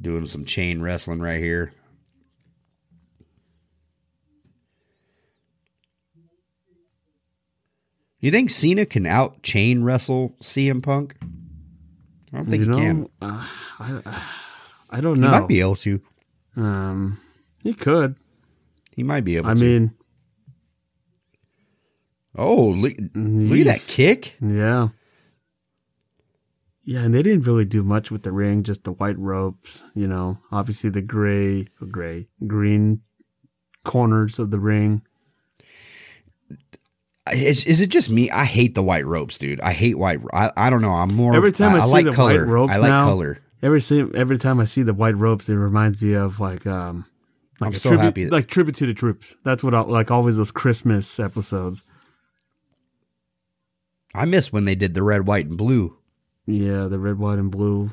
doing 0.02 0.28
some 0.28 0.46
chain 0.46 0.82
wrestling 0.82 1.22
right 1.22 1.40
here. 1.40 1.72
You 8.20 8.32
think 8.32 8.50
Cena 8.50 8.86
can 8.86 9.06
out 9.06 9.42
chain 9.44 9.84
wrestle 9.84 10.36
CM 10.42 10.84
Punk? 10.84 11.16
I 12.34 12.38
don't 12.38 12.50
think 12.50 12.66
you 12.66 12.74
he 12.74 12.78
know, 12.80 12.84
can. 12.84 13.10
uh, 13.22 13.48
I, 13.80 14.24
I 14.92 15.02
don't 15.02 15.20
know. 15.20 15.28
He 15.28 15.40
might 15.40 15.48
be 15.48 15.60
able 15.62 15.76
to. 15.78 16.02
Um, 16.56 17.20
he 17.64 17.74
could. 17.74 18.16
He 18.96 19.04
might 19.04 19.24
be 19.24 19.38
able 19.38 19.46
to 19.46 19.52
I 19.52 19.54
to. 19.56 19.62
mean, 19.62 19.94
oh, 22.36 22.68
look, 22.70 22.94
look 23.16 23.60
at 23.60 23.66
that 23.68 23.86
kick. 23.88 24.36
yeah. 24.42 24.90
Yeah, 26.84 27.02
and 27.04 27.14
they 27.14 27.22
didn't 27.22 27.46
really 27.46 27.66
do 27.66 27.84
much 27.84 28.10
with 28.10 28.24
the 28.24 28.32
ring, 28.32 28.64
just 28.64 28.84
the 28.84 28.94
white 28.94 29.18
ropes, 29.20 29.84
you 29.94 30.08
know, 30.08 30.40
obviously 30.52 30.90
the 30.90 31.04
gray, 31.04 31.68
gray, 31.92 32.30
green 32.48 33.02
corners 33.86 34.40
of 34.40 34.50
the 34.50 34.60
ring. 34.60 35.04
Is, 37.32 37.64
is 37.68 37.80
it 37.82 37.92
just 37.92 38.10
me? 38.10 38.32
I 38.32 38.44
hate 38.44 38.74
the 38.74 38.82
white 38.82 39.06
ropes, 39.06 39.38
dude. 39.38 39.62
I 39.62 39.72
hate 39.72 40.00
white. 40.00 40.20
I, 40.34 40.52
I 40.58 40.72
don't 40.72 40.82
know. 40.82 40.90
I'm 40.90 41.14
more 41.14 41.36
Every 41.36 41.52
time 41.52 41.76
I, 41.76 41.80
see 41.80 41.92
like 41.92 42.06
the 42.06 42.12
color. 42.12 42.44
white 42.44 42.52
ropes 42.52 42.74
I 42.74 42.78
like 42.78 42.90
now, 42.90 43.06
color. 43.06 43.38
Every 43.62 43.82
every 44.16 44.38
time 44.38 44.60
I 44.60 44.66
see 44.66 44.84
the 44.84 44.94
white 44.94 45.18
ropes, 45.18 45.50
it 45.50 45.56
reminds 45.56 46.04
me 46.04 46.14
of 46.14 46.40
like 46.40 46.66
um, 46.66 47.06
like 47.60 47.70
I'm 47.70 47.74
so 47.76 47.90
tribute, 47.90 48.04
happy 48.06 48.30
like 48.30 48.48
tribute 48.48 48.76
to 48.78 48.86
the 48.86 48.94
troops. 48.94 49.36
That's 49.44 49.64
what 49.64 49.76
I, 49.76 49.82
like 49.82 50.12
always 50.12 50.38
those 50.38 50.52
Christmas 50.52 51.20
episodes. 51.20 51.84
I 54.16 54.26
miss 54.26 54.52
when 54.52 54.66
they 54.66 54.76
did 54.76 54.94
the 54.94 55.04
red, 55.04 55.28
white, 55.28 55.46
and 55.46 55.58
blue 55.58 55.98
Yeah, 56.48 56.88
the 56.88 56.98
red, 57.00 57.20
white, 57.20 57.38
and 57.38 57.52
blue. 57.52 57.90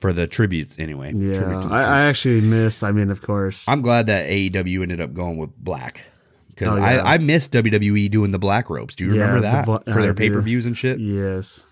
for 0.00 0.12
the 0.12 0.26
tributes. 0.26 0.78
Anyway, 0.78 1.12
Yeah, 1.14 1.34
tribute 1.38 1.70
I, 1.70 1.82
I 1.82 2.00
actually 2.06 2.40
miss. 2.40 2.82
I 2.82 2.92
mean, 2.92 3.10
of 3.10 3.22
course, 3.22 3.68
I'm 3.68 3.82
glad 3.82 4.06
that 4.06 4.28
AEW 4.28 4.82
ended 4.82 5.00
up 5.00 5.12
going 5.12 5.36
with 5.36 5.54
black 5.56 6.04
because 6.48 6.74
Oh, 6.74 6.78
yeah. 6.78 7.02
I 7.04 7.14
I 7.14 7.18
miss 7.18 7.48
WWE 7.48 8.10
doing 8.10 8.32
the 8.32 8.38
black 8.38 8.70
ropes. 8.70 8.94
Do 8.96 9.04
you 9.04 9.10
remember 9.10 9.36
the 9.36 9.42
that 9.42 9.66
bla- 9.66 9.82
for 9.92 10.00
their 10.02 10.14
pay 10.14 10.30
per 10.30 10.40
views 10.40 10.64
and 10.66 10.76
shit? 10.76 10.98
yes. 10.98 11.66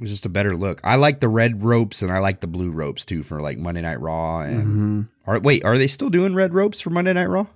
It 0.00 0.04
was 0.04 0.10
just 0.10 0.24
a 0.24 0.30
better 0.30 0.56
look. 0.56 0.80
I 0.82 0.96
like 0.96 1.20
the 1.20 1.28
red 1.28 1.62
ropes 1.62 2.00
and 2.00 2.10
I 2.10 2.20
like 2.20 2.40
the 2.40 2.46
blue 2.46 2.70
ropes 2.70 3.04
too 3.04 3.22
for 3.22 3.42
like 3.42 3.58
Monday 3.58 3.82
Night 3.82 4.00
Raw 4.00 4.40
and. 4.40 4.64
Mm-hmm. 4.64 5.02
Are, 5.26 5.38
wait, 5.40 5.62
are 5.62 5.76
they 5.76 5.88
still 5.88 6.08
doing 6.08 6.34
red 6.34 6.54
ropes 6.54 6.80
for 6.80 6.88
Monday 6.88 7.12
Night 7.12 7.26
Raw? 7.26 7.48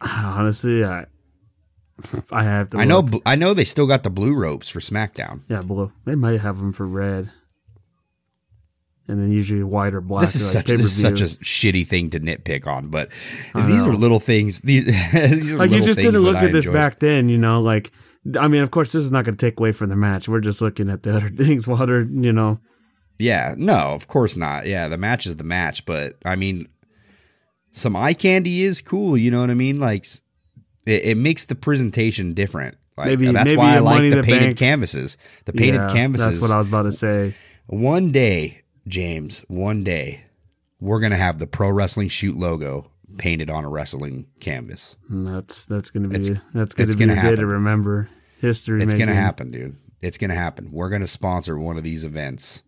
Honestly, 0.00 0.84
I 0.84 1.06
I 2.32 2.42
have 2.42 2.70
to. 2.70 2.78
I 2.78 2.84
know, 2.84 2.98
look. 2.98 3.22
I 3.24 3.36
know 3.36 3.54
they 3.54 3.64
still 3.64 3.86
got 3.86 4.02
the 4.02 4.10
blue 4.10 4.34
ropes 4.34 4.68
for 4.68 4.80
SmackDown. 4.80 5.42
Yeah, 5.48 5.62
blue. 5.62 5.92
They 6.04 6.16
might 6.16 6.40
have 6.40 6.58
them 6.58 6.72
for 6.72 6.84
red, 6.84 7.30
and 9.06 9.22
then 9.22 9.30
usually 9.30 9.62
white 9.62 9.94
or 9.94 10.00
black. 10.00 10.22
This 10.22 10.34
is 10.34 10.52
like 10.52 10.66
such 10.66 10.76
this 10.76 10.86
is 10.86 11.00
such 11.00 11.20
a 11.20 11.24
shitty 11.44 11.86
thing 11.86 12.10
to 12.10 12.18
nitpick 12.18 12.66
on, 12.66 12.88
but 12.88 13.10
these 13.54 13.86
are 13.86 13.94
little 13.94 14.18
things. 14.18 14.60
These, 14.62 14.86
these 15.12 15.52
are 15.52 15.58
like 15.58 15.70
you 15.70 15.84
just 15.84 16.00
didn't 16.00 16.22
look 16.22 16.38
I 16.38 16.46
at 16.46 16.52
this 16.52 16.68
back 16.68 16.98
then. 16.98 17.28
You 17.28 17.38
know, 17.38 17.62
like 17.62 17.92
I 18.40 18.48
mean, 18.48 18.62
of 18.62 18.70
course, 18.70 18.92
this 18.92 19.04
is 19.04 19.12
not 19.12 19.24
going 19.24 19.36
to 19.36 19.46
take 19.46 19.58
away 19.60 19.72
from 19.72 19.90
the 19.90 19.96
match. 19.96 20.28
We're 20.28 20.40
just 20.40 20.62
looking 20.62 20.88
at 20.90 21.02
the 21.02 21.16
other 21.16 21.28
things 21.36 21.66
they're 21.66 22.00
you 22.02 22.32
know. 22.32 22.60
Yeah, 23.18 23.54
no, 23.56 23.74
of 23.74 24.08
course 24.08 24.36
not. 24.36 24.66
Yeah, 24.66 24.88
the 24.88 24.98
match 24.98 25.26
is 25.26 25.36
the 25.36 25.44
match, 25.44 25.84
but 25.86 26.16
I 26.24 26.34
mean, 26.36 26.68
some 27.72 27.96
eye 27.96 28.14
candy 28.14 28.62
is 28.62 28.80
cool. 28.80 29.16
You 29.16 29.30
know 29.30 29.40
what 29.40 29.50
I 29.50 29.54
mean? 29.54 29.78
Like, 29.78 30.06
it, 30.86 31.04
it 31.04 31.16
makes 31.16 31.44
the 31.44 31.54
presentation 31.54 32.34
different. 32.34 32.76
Like, 32.96 33.08
Maybe- 33.08 33.30
that's 33.32 33.44
maybe 33.46 33.56
why 33.58 33.76
I 33.76 33.78
like 33.80 34.02
the 34.10 34.16
the 34.16 34.22
painted 34.22 34.40
Bank- 34.50 34.58
canvases. 34.58 35.18
The 35.44 35.52
painted 35.52 35.80
Yeah, 35.80 35.92
canvases. 35.92 36.26
That's 36.26 36.40
what 36.40 36.54
I 36.54 36.58
was 36.58 36.68
about 36.68 36.82
to 36.82 36.92
say. 36.92 37.34
One 37.66 38.10
day, 38.12 38.62
James, 38.86 39.44
one 39.48 39.82
day, 39.84 40.24
we're 40.80 41.00
gonna 41.00 41.16
have 41.16 41.38
the 41.38 41.46
pro 41.46 41.70
wrestling 41.70 42.08
shoot 42.08 42.36
logo 42.36 42.90
painted 43.18 43.50
on 43.50 43.64
a 43.64 43.68
wrestling 43.68 44.26
canvas. 44.40 44.96
And 45.08 45.26
that's 45.26 45.66
that's 45.66 45.90
going 45.90 46.04
to 46.04 46.08
be 46.08 46.16
It's- 46.16 46.42
that's 46.52 46.78
it's 46.78 46.92
to 46.92 46.98
be 46.98 47.06
gonna 47.06 47.20
a 47.20 47.22
day 47.22 47.36
to 47.36 47.46
remember. 47.46 48.08
History. 48.40 48.82
It's 48.82 48.92
gonna 48.94 49.14
happen, 49.14 49.50
dude. 49.50 49.74
It's 50.02 50.18
gonna 50.18 50.34
happen. 50.34 50.70
We're 50.70 50.90
gonna 50.90 51.06
sponsor 51.06 51.58
one 51.58 51.78
of 51.78 51.84
these 51.84 52.04
events. 52.04 52.62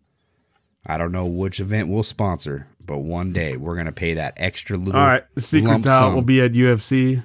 I 0.86 0.96
don't 0.96 1.12
know 1.12 1.26
which 1.26 1.60
event 1.60 1.88
we'll 1.88 2.02
sponsor, 2.02 2.66
but 2.86 2.98
one 2.98 3.32
day 3.32 3.56
we're 3.58 3.76
gonna 3.76 3.92
pay 3.92 4.14
that 4.14 4.34
extra 4.38 4.78
little. 4.78 4.98
All 4.98 5.06
right, 5.06 5.24
the 5.34 5.42
secret 5.42 5.68
lump 5.68 5.86
out 5.86 6.14
will 6.14 6.22
be 6.22 6.40
at 6.40 6.52
UFC, 6.52 7.22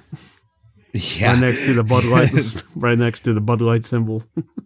yeah. 0.92 1.30
right 1.30 1.40
next 1.40 1.64
to 1.66 1.72
the 1.72 1.84
Bud 1.84 2.04
Light, 2.04 2.32
right 2.76 2.98
next 2.98 3.22
to 3.22 3.32
the 3.32 3.40
Bud 3.40 3.62
Light 3.62 3.84
symbol. 3.84 4.22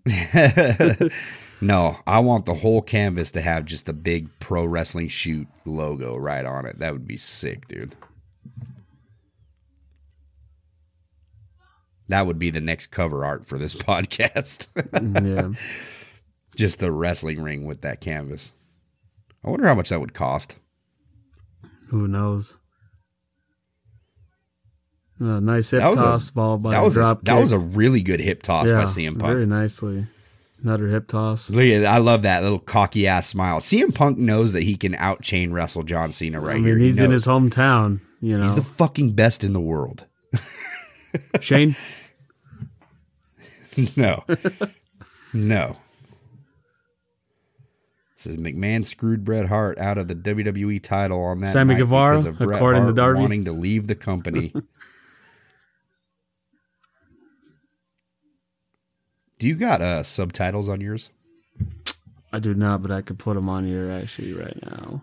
no, 1.60 1.96
I 2.06 2.18
want 2.20 2.46
the 2.46 2.54
whole 2.54 2.82
canvas 2.82 3.30
to 3.32 3.40
have 3.40 3.66
just 3.66 3.88
a 3.88 3.92
big 3.92 4.28
pro 4.40 4.64
wrestling 4.64 5.08
shoot 5.08 5.46
logo 5.64 6.16
right 6.16 6.44
on 6.44 6.66
it. 6.66 6.78
That 6.78 6.92
would 6.92 7.06
be 7.06 7.16
sick, 7.18 7.68
dude. 7.68 7.94
That 12.08 12.26
would 12.26 12.38
be 12.38 12.50
the 12.50 12.60
next 12.60 12.88
cover 12.88 13.24
art 13.24 13.44
for 13.44 13.58
this 13.58 13.74
podcast. 13.82 14.68
yeah, 15.26 15.50
just 16.56 16.78
the 16.78 16.92
wrestling 16.92 17.42
ring 17.42 17.66
with 17.66 17.82
that 17.82 18.00
canvas. 18.00 18.52
I 19.44 19.50
wonder 19.50 19.66
how 19.66 19.74
much 19.74 19.88
that 19.90 20.00
would 20.00 20.14
cost. 20.14 20.56
who 21.90 22.06
knows? 22.08 22.56
Uh, 25.20 25.40
nice 25.40 25.70
hip 25.70 25.82
was 25.82 25.96
a- 25.96 26.04
toss, 26.04 26.30
ball 26.30 26.58
by 26.58 26.72
that 26.72 26.82
was 26.82 26.96
a 26.96 27.00
a, 27.00 27.04
drop 27.04 27.20
that 27.22 27.32
kick. 27.32 27.40
was 27.40 27.52
a 27.52 27.58
really 27.58 28.02
good 28.02 28.20
hip 28.20 28.42
toss 28.42 28.70
by 28.70 28.78
yeah, 28.80 28.84
CM 28.84 29.18
Punk. 29.18 29.32
very 29.32 29.46
nicely. 29.46 30.06
Another 30.62 30.88
hip 30.88 31.06
toss. 31.08 31.48
Look 31.50 31.64
at 31.64 31.84
I 31.86 31.98
love 31.98 32.22
that 32.22 32.42
little 32.42 32.58
cocky 32.58 33.06
ass 33.06 33.26
smile. 33.26 33.58
CM 33.60 33.94
Punk 33.94 34.18
knows 34.18 34.52
that 34.52 34.62
he 34.64 34.74
can 34.76 34.94
out 34.96 35.22
chain 35.22 35.52
wrestle 35.52 35.82
John 35.84 36.12
Cena 36.12 36.40
right 36.40 36.52
I 36.52 36.54
mean, 36.56 36.64
here. 36.64 36.78
He 36.78 36.84
he's 36.86 37.00
in 37.00 37.10
his 37.10 37.26
hometown. 37.26 38.00
You 38.20 38.36
know, 38.38 38.42
He's 38.44 38.54
the 38.54 38.62
fucking 38.62 39.12
best 39.12 39.44
in 39.44 39.52
the 39.52 39.60
world. 39.60 40.06
Shane. 41.40 41.74
no. 43.96 44.24
no. 45.32 45.76
Says 48.14 48.36
McMahon 48.38 48.86
screwed 48.86 49.24
Bret 49.24 49.46
Hart 49.46 49.78
out 49.78 49.98
of 49.98 50.08
the 50.08 50.14
WWE 50.14 50.82
title 50.82 51.22
on 51.22 51.40
that 51.40 51.48
Sammy 51.48 51.74
night 51.74 51.80
Guevara, 51.80 52.16
because 52.16 52.26
of 52.26 52.38
Bret 52.38 52.56
according 52.56 52.82
to 52.82 52.86
Hart 52.86 52.96
Darby. 52.96 53.20
wanting 53.20 53.44
to 53.44 53.52
leave 53.52 53.86
the 53.86 53.94
company. 53.94 54.52
Do 59.38 59.46
you 59.46 59.54
got 59.54 59.82
uh, 59.82 60.02
subtitles 60.02 60.70
on 60.70 60.80
yours? 60.80 61.10
I 62.32 62.38
do 62.38 62.54
not, 62.54 62.80
but 62.80 62.90
I 62.90 63.02
could 63.02 63.18
put 63.18 63.34
them 63.34 63.50
on 63.50 63.66
here 63.66 63.90
actually 63.90 64.32
right 64.32 64.58
now. 64.62 65.02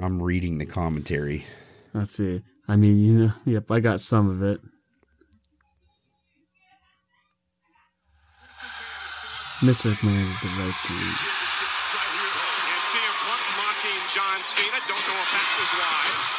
I'm 0.00 0.22
reading 0.22 0.56
the 0.58 0.66
commentary. 0.66 1.44
Let's 1.92 2.12
see. 2.12 2.42
I 2.72 2.80
mean, 2.80 2.96
you 3.04 3.12
know, 3.12 3.32
yep, 3.44 3.68
I 3.68 3.84
got 3.84 4.00
some 4.00 4.32
of 4.32 4.40
it. 4.40 4.56
Mr. 9.60 9.92
McMahon 9.92 10.24
is 10.24 10.40
the 10.40 10.48
right 10.56 10.78
dude. 10.88 10.96
And 10.96 12.80
CM 12.80 13.16
Punk 13.28 13.44
mocking 13.60 14.02
John 14.08 14.40
Cena. 14.40 14.80
Don't 14.88 15.04
know 15.04 15.20
if 15.20 15.30
that 15.36 15.48
was 15.60 15.70
wise. 15.76 16.30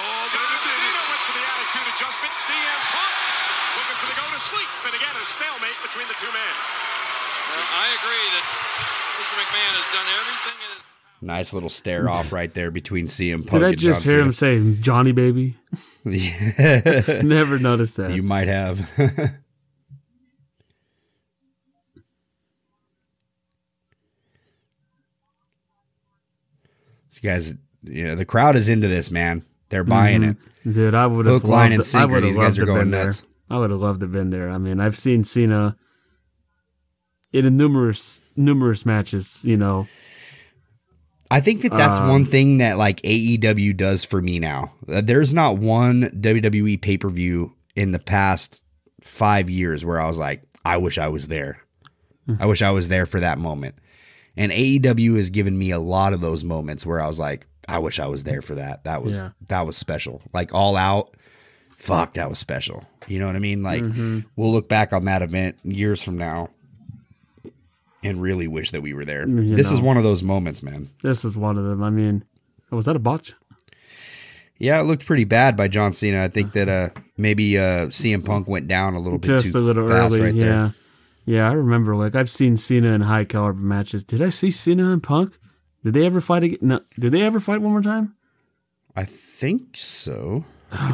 Oh, 0.00 0.24
John 0.32 0.56
Cena 0.72 1.02
went 1.04 1.22
for 1.28 1.34
the 1.36 1.44
attitude 1.52 1.86
adjustment. 1.92 2.32
CM 2.32 2.80
Punk 2.88 3.14
looking 3.76 3.98
for 4.00 4.08
the 4.08 4.16
go 4.16 4.24
to 4.24 4.40
sleep. 4.40 4.70
And 4.88 4.96
again, 4.96 5.14
a 5.20 5.22
stalemate 5.22 5.78
between 5.84 6.08
the 6.08 6.16
two 6.16 6.32
men. 6.32 6.54
Uh, 7.52 7.60
I 7.60 7.86
agree 8.00 8.26
that 8.40 8.44
Mr. 9.20 9.36
McMahon 9.36 9.72
has 9.76 9.88
done 9.92 10.08
everything 10.16 10.56
in 10.64 10.68
his 10.72 10.73
Nice 11.24 11.54
little 11.54 11.70
stare 11.70 12.08
off 12.10 12.32
right 12.34 12.52
there 12.52 12.70
between 12.70 13.06
CM 13.06 13.46
Punk 13.46 13.62
Did 13.62 13.72
I 13.72 13.74
just 13.74 14.04
hear 14.04 14.20
him 14.20 14.30
Cena. 14.30 14.74
say 14.74 14.82
Johnny 14.82 15.12
baby? 15.12 15.54
Yeah. 16.04 17.00
Never 17.24 17.58
noticed 17.58 17.96
that. 17.96 18.10
You 18.12 18.22
might 18.22 18.46
have. 18.48 18.78
These 27.10 27.20
guys, 27.20 27.54
you 27.82 28.06
know, 28.06 28.14
the 28.16 28.24
crowd 28.24 28.56
is 28.56 28.68
into 28.68 28.88
this, 28.88 29.10
man. 29.10 29.42
They're 29.68 29.84
buying 29.84 30.22
Mhm. 30.22 30.36
it. 30.64 30.72
Dude, 30.74 30.94
I 30.94 31.06
would 31.06 31.26
have 31.26 31.44
line, 31.44 31.76
loved. 31.76 31.94
and 31.94 32.02
I 32.02 32.04
would 32.06 32.22
have 32.22 32.34
loved 32.34 32.36
guys 32.46 32.54
to 32.56 32.62
are 32.62 32.66
have 32.66 32.74
going 32.74 32.78
been 32.80 32.90
there. 32.90 33.04
nuts. 33.06 33.22
I 33.50 33.58
would 33.58 33.70
have 33.70 33.80
loved 33.80 34.00
to 34.00 34.06
have 34.06 34.12
been 34.12 34.30
there. 34.30 34.48
I 34.50 34.58
mean, 34.58 34.80
I've 34.80 34.96
seen 34.96 35.24
Cena 35.24 35.76
in 37.32 37.44
a 37.46 37.50
numerous 37.50 38.22
numerous 38.36 38.86
matches. 38.86 39.44
You 39.44 39.56
know, 39.56 39.86
I 41.30 41.40
think 41.40 41.62
that 41.62 41.72
that's 41.76 41.98
Um, 41.98 42.08
one 42.08 42.24
thing 42.26 42.58
that 42.58 42.76
like 42.78 43.00
AEW 43.02 43.76
does 43.76 44.04
for 44.04 44.20
me 44.22 44.38
now. 44.38 44.72
Uh, 44.88 45.00
There's 45.00 45.32
not 45.34 45.58
one 45.58 46.10
WWE 46.20 46.80
pay 46.80 46.96
per 46.98 47.08
view 47.08 47.54
in 47.74 47.92
the 47.92 47.98
past 47.98 48.62
five 49.00 49.48
years 49.50 49.84
where 49.84 50.00
I 50.00 50.06
was 50.06 50.18
like, 50.18 50.42
I 50.64 50.76
wish 50.76 50.98
I 50.98 51.08
was 51.08 51.28
there. 51.28 51.58
Hmm. 52.26 52.36
I 52.40 52.46
wish 52.46 52.62
I 52.62 52.70
was 52.70 52.88
there 52.88 53.06
for 53.06 53.20
that 53.20 53.38
moment. 53.38 53.74
And 54.36 54.50
AEW 54.52 55.16
has 55.16 55.30
given 55.30 55.56
me 55.58 55.70
a 55.70 55.78
lot 55.78 56.12
of 56.12 56.20
those 56.20 56.42
moments 56.44 56.84
where 56.86 57.00
I 57.00 57.06
was 57.06 57.20
like, 57.20 57.46
I 57.68 57.78
wish 57.78 57.98
I 58.00 58.06
was 58.06 58.24
there 58.24 58.42
for 58.42 58.56
that. 58.56 58.84
That 58.84 59.02
was 59.02 59.16
Yeah. 59.16 59.30
that 59.48 59.66
was 59.66 59.76
special. 59.76 60.22
Like 60.32 60.52
all 60.54 60.76
out, 60.76 61.10
fuck, 61.76 62.14
that 62.14 62.28
was 62.28 62.38
special. 62.38 62.84
You 63.08 63.18
know 63.18 63.26
what 63.26 63.36
I 63.36 63.40
mean? 63.40 63.62
Like 63.62 63.82
Mhm. 63.82 64.24
we'll 64.36 64.52
look 64.52 64.68
back 64.68 64.92
on 64.92 65.04
that 65.06 65.22
event 65.22 65.56
years 65.64 66.02
from 66.02 66.16
now 66.18 66.48
and 68.04 68.20
really 68.20 68.46
wish 68.46 68.70
that 68.70 68.82
we 68.82 68.92
were 68.92 69.04
there. 69.04 69.26
You 69.26 69.56
this 69.56 69.70
is 69.70 69.80
one 69.80 69.96
of 69.96 70.04
those 70.04 70.22
moments, 70.22 70.62
man. 70.62 70.88
this 71.02 71.24
is 71.24 71.36
one 71.36 71.58
of 71.58 71.64
them. 71.64 71.82
I 71.82 71.90
mean, 71.90 72.24
was 72.70 72.86
that 72.86 72.96
a 72.96 73.00
botch? 73.00 73.34
Yeah, 74.58 74.80
it 74.80 74.84
looked 74.84 75.04
pretty 75.06 75.24
bad 75.24 75.56
by 75.56 75.68
John 75.68 75.92
Cena. 75.92 76.22
I 76.22 76.28
think 76.28 76.52
that 76.52 76.68
uh 76.68 76.88
maybe 77.16 77.58
uh 77.58 77.86
CM 77.88 78.24
Punk 78.24 78.46
went 78.48 78.68
down 78.68 78.94
a 78.94 79.00
little 79.00 79.18
bit 79.18 79.28
Just 79.28 79.52
too 79.52 79.58
a 79.58 79.60
little 79.60 79.88
fast 79.88 80.14
early. 80.14 80.24
right 80.26 80.34
yeah, 80.34 80.44
there. 80.44 80.72
yeah. 81.24 81.48
I 81.50 81.52
remember. 81.52 81.96
Like 81.96 82.14
I've 82.14 82.30
seen 82.30 82.56
Cena 82.56 82.88
in 82.92 83.00
high 83.02 83.24
caliber 83.24 83.62
matches. 83.62 84.04
Did 84.04 84.22
I 84.22 84.28
see 84.28 84.50
Cena 84.50 84.92
and 84.92 85.02
Punk? 85.02 85.36
Did 85.82 85.94
they 85.94 86.06
ever 86.06 86.20
fight 86.20 86.44
again? 86.44 86.58
No. 86.62 86.80
Did 86.98 87.12
they 87.12 87.22
ever 87.22 87.40
fight 87.40 87.60
one 87.60 87.72
more 87.72 87.82
time? 87.82 88.14
I 88.96 89.04
think 89.04 89.76
so. 89.76 90.44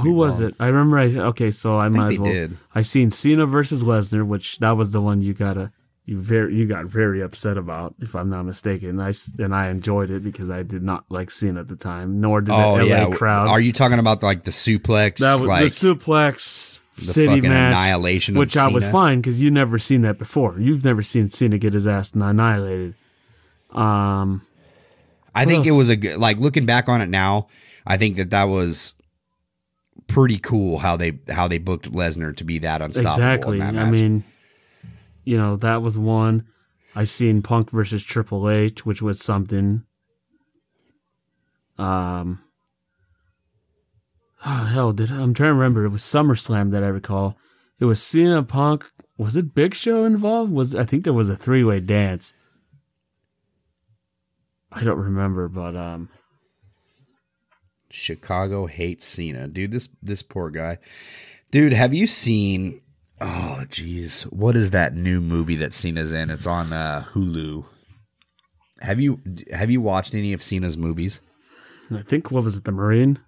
Who 0.02 0.12
was 0.14 0.40
it? 0.40 0.54
I 0.60 0.66
remember. 0.66 0.98
I 0.98 1.06
okay, 1.28 1.50
so 1.50 1.78
I, 1.78 1.84
think 1.84 1.96
might 1.96 2.12
as 2.12 2.18
well. 2.18 2.32
did. 2.32 2.56
I 2.74 2.82
seen 2.82 3.10
Cena 3.10 3.46
versus 3.46 3.82
Lesnar, 3.84 4.26
which 4.26 4.58
that 4.58 4.72
was 4.72 4.92
the 4.92 5.00
one 5.00 5.22
you 5.22 5.32
gotta 5.32 5.72
you 6.10 6.20
very 6.20 6.56
you 6.56 6.66
got 6.66 6.86
very 6.86 7.20
upset 7.20 7.56
about, 7.56 7.94
if 8.00 8.16
I'm 8.16 8.30
not 8.30 8.42
mistaken. 8.42 8.98
I 8.98 9.12
and 9.38 9.54
I 9.54 9.68
enjoyed 9.68 10.10
it 10.10 10.24
because 10.24 10.50
I 10.50 10.64
did 10.64 10.82
not 10.82 11.04
like 11.08 11.30
Cena 11.30 11.60
at 11.60 11.68
the 11.68 11.76
time, 11.76 12.20
nor 12.20 12.40
did 12.40 12.50
Oh 12.50 12.78
the 12.78 12.84
LA 12.84 12.88
yeah. 12.88 13.10
crowd. 13.10 13.46
Are 13.46 13.60
you 13.60 13.72
talking 13.72 14.00
about 14.00 14.20
like 14.20 14.42
the 14.42 14.50
suplex? 14.50 15.18
that 15.18 15.34
was 15.34 15.42
like 15.42 15.60
the 15.60 15.66
suplex 15.66 16.80
the 16.96 17.06
city 17.06 17.40
match, 17.42 17.72
annihilation 17.72 18.34
of 18.34 18.40
which 18.40 18.56
I 18.56 18.66
was 18.66 18.90
fine 18.90 19.20
because 19.20 19.40
you 19.40 19.52
never 19.52 19.78
seen 19.78 20.02
that 20.02 20.18
before. 20.18 20.56
You've 20.58 20.84
never 20.84 21.04
seen 21.04 21.30
Cena 21.30 21.58
get 21.58 21.74
his 21.74 21.86
ass 21.86 22.12
annihilated. 22.12 22.94
Um, 23.70 24.42
I 25.32 25.44
think 25.44 25.64
it 25.64 25.72
was 25.72 25.90
a 25.90 25.96
good 25.96 26.18
like 26.18 26.38
looking 26.38 26.66
back 26.66 26.88
on 26.88 27.02
it 27.02 27.08
now, 27.08 27.46
I 27.86 27.98
think 27.98 28.16
that 28.16 28.30
that 28.30 28.44
was 28.44 28.94
pretty 30.08 30.38
cool 30.38 30.78
how 30.78 30.96
they 30.96 31.20
how 31.28 31.46
they 31.46 31.58
booked 31.58 31.92
Lesnar 31.92 32.36
to 32.38 32.42
be 32.42 32.58
that 32.58 32.82
unstoppable. 32.82 33.12
Exactly. 33.12 33.58
that 33.60 33.76
I 33.76 33.88
mean, 33.88 34.24
you 35.24 35.36
know, 35.36 35.56
that 35.56 35.82
was 35.82 35.98
one. 35.98 36.46
I 36.94 37.04
seen 37.04 37.42
Punk 37.42 37.70
versus 37.70 38.04
Triple 38.04 38.50
H, 38.50 38.84
which 38.84 39.02
was 39.02 39.22
something. 39.22 39.84
Um. 41.78 42.42
Oh, 44.44 44.64
hell, 44.72 44.92
did 44.92 45.10
I'm 45.10 45.34
trying 45.34 45.50
to 45.50 45.54
remember. 45.54 45.84
It 45.84 45.90
was 45.90 46.02
SummerSlam 46.02 46.70
that 46.72 46.82
I 46.82 46.88
recall. 46.88 47.36
It 47.78 47.84
was 47.84 48.02
Cena 48.02 48.42
Punk. 48.42 48.84
Was 49.16 49.36
it 49.36 49.54
Big 49.54 49.74
Show 49.74 50.04
involved? 50.04 50.52
Was 50.52 50.74
I 50.74 50.84
think 50.84 51.04
there 51.04 51.12
was 51.12 51.30
a 51.30 51.36
three 51.36 51.64
way 51.64 51.80
dance. 51.80 52.34
I 54.72 54.84
don't 54.84 54.98
remember, 54.98 55.48
but 55.48 55.74
um, 55.74 56.08
Chicago 57.90 58.66
hates 58.66 59.04
Cena, 59.04 59.48
dude. 59.48 59.72
This 59.72 59.88
this 60.02 60.22
poor 60.22 60.50
guy, 60.50 60.78
dude. 61.50 61.72
Have 61.72 61.92
you 61.92 62.06
seen? 62.06 62.80
Oh, 63.20 63.62
jeez, 63.68 64.22
what 64.32 64.56
is 64.56 64.70
that 64.70 64.94
new 64.94 65.20
movie 65.20 65.56
that 65.56 65.74
Cena's 65.74 66.12
in? 66.12 66.30
It's 66.30 66.46
on 66.46 66.72
uh, 66.72 67.04
Hulu. 67.12 67.66
Have 68.80 68.98
you 69.00 69.20
have 69.52 69.70
you 69.70 69.80
watched 69.82 70.14
any 70.14 70.32
of 70.32 70.42
Cena's 70.42 70.78
movies? 70.78 71.20
I 71.94 72.02
think 72.02 72.30
what 72.30 72.44
was 72.44 72.56
it, 72.56 72.64
the 72.64 72.72
Marine? 72.72 73.18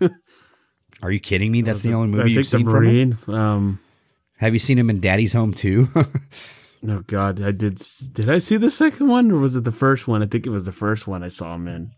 Are 1.02 1.10
you 1.12 1.20
kidding 1.20 1.52
me? 1.52 1.62
That's 1.62 1.82
the 1.82 1.90
it- 1.90 1.94
only 1.94 2.18
I 2.18 2.22
movie 2.22 2.32
you've 2.32 2.46
think 2.46 2.46
seen 2.46 2.64
the 2.66 2.70
from 2.72 2.84
him. 2.86 3.14
Marine. 3.28 3.38
Um, 3.40 3.78
Have 4.38 4.52
you 4.52 4.58
seen 4.58 4.78
him 4.78 4.90
in 4.90 5.00
Daddy's 5.00 5.32
Home 5.34 5.52
2? 5.54 5.86
Oh 6.88 7.02
God, 7.06 7.42
I 7.42 7.50
did. 7.52 7.78
Did 8.14 8.30
I 8.30 8.38
see 8.38 8.56
the 8.56 8.70
second 8.70 9.08
one, 9.08 9.30
or 9.30 9.36
was 9.38 9.54
it 9.54 9.64
the 9.64 9.70
first 9.70 10.08
one? 10.08 10.22
I 10.22 10.26
think 10.26 10.46
it 10.46 10.50
was 10.50 10.64
the 10.64 10.72
first 10.72 11.06
one 11.06 11.22
I 11.22 11.28
saw 11.28 11.54
him 11.54 11.68
in. 11.68 11.90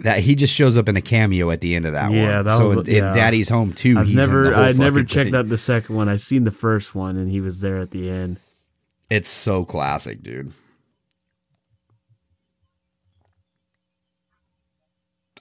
That 0.00 0.20
he 0.20 0.34
just 0.34 0.54
shows 0.54 0.76
up 0.76 0.88
in 0.90 0.96
a 0.96 1.00
cameo 1.00 1.50
at 1.50 1.62
the 1.62 1.74
end 1.74 1.86
of 1.86 1.92
that 1.94 2.08
one. 2.10 2.18
Yeah, 2.18 2.42
that 2.42 2.56
so 2.56 2.76
was- 2.76 2.88
in, 2.88 2.96
in. 3.02 3.14
Daddy's 3.14 3.48
Home 3.48 3.72
2. 3.72 3.98
I've 3.98 4.10
never, 4.12 4.54
I 4.54 4.72
never 4.72 5.02
checked 5.02 5.30
thing. 5.30 5.34
out 5.34 5.48
the 5.48 5.56
second 5.56 5.96
one. 5.96 6.08
I 6.08 6.16
seen 6.16 6.44
the 6.44 6.50
first 6.50 6.94
one, 6.94 7.16
and 7.16 7.30
he 7.30 7.40
was 7.40 7.60
there 7.60 7.78
at 7.78 7.92
the 7.92 8.10
end. 8.10 8.36
It's 9.08 9.28
so 9.30 9.64
classic, 9.64 10.22
dude. 10.22 10.52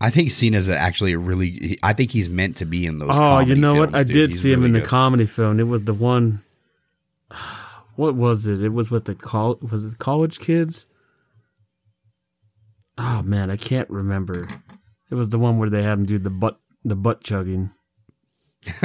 I 0.02 0.10
think 0.10 0.30
Cena's 0.30 0.70
actually 0.70 1.14
a 1.14 1.18
really. 1.18 1.78
I 1.82 1.94
think 1.94 2.12
he's 2.12 2.30
meant 2.30 2.58
to 2.58 2.66
be 2.66 2.86
in 2.86 3.00
those. 3.00 3.18
oh, 3.18 3.40
you 3.40 3.56
know 3.56 3.76
what? 3.76 3.92
films, 3.92 4.02
I 4.02 4.04
dude. 4.04 4.14
did 4.14 4.30
He's 4.32 4.42
see 4.42 4.52
him 4.52 4.60
really 4.60 4.68
in 4.68 4.74
the 4.74 4.80
good. 4.82 4.90
comedy 4.90 5.26
film. 5.26 5.60
It 5.60 5.64
was 5.68 5.84
the 5.84 5.94
one. 5.94 6.42
What 7.98 8.14
was 8.16 8.46
it? 8.46 8.62
It 8.62 8.74
was 8.74 8.92
with 8.92 9.06
the 9.06 9.16
col. 9.16 9.58
Was 9.72 9.86
it 9.86 9.98
college 10.00 10.40
kids? 10.40 10.88
Oh 12.98 13.22
man, 13.24 13.50
I 13.52 13.58
can't 13.58 13.90
remember. 13.90 14.48
It 15.10 15.16
was 15.16 15.30
the 15.30 15.40
one 15.40 15.58
where 15.58 15.70
they 15.70 15.84
had 15.84 15.94
him 16.00 16.06
do 16.06 16.18
the 16.18 16.30
butt, 16.30 16.60
the 16.84 16.96
butt 16.96 17.22
chugging. 17.24 17.72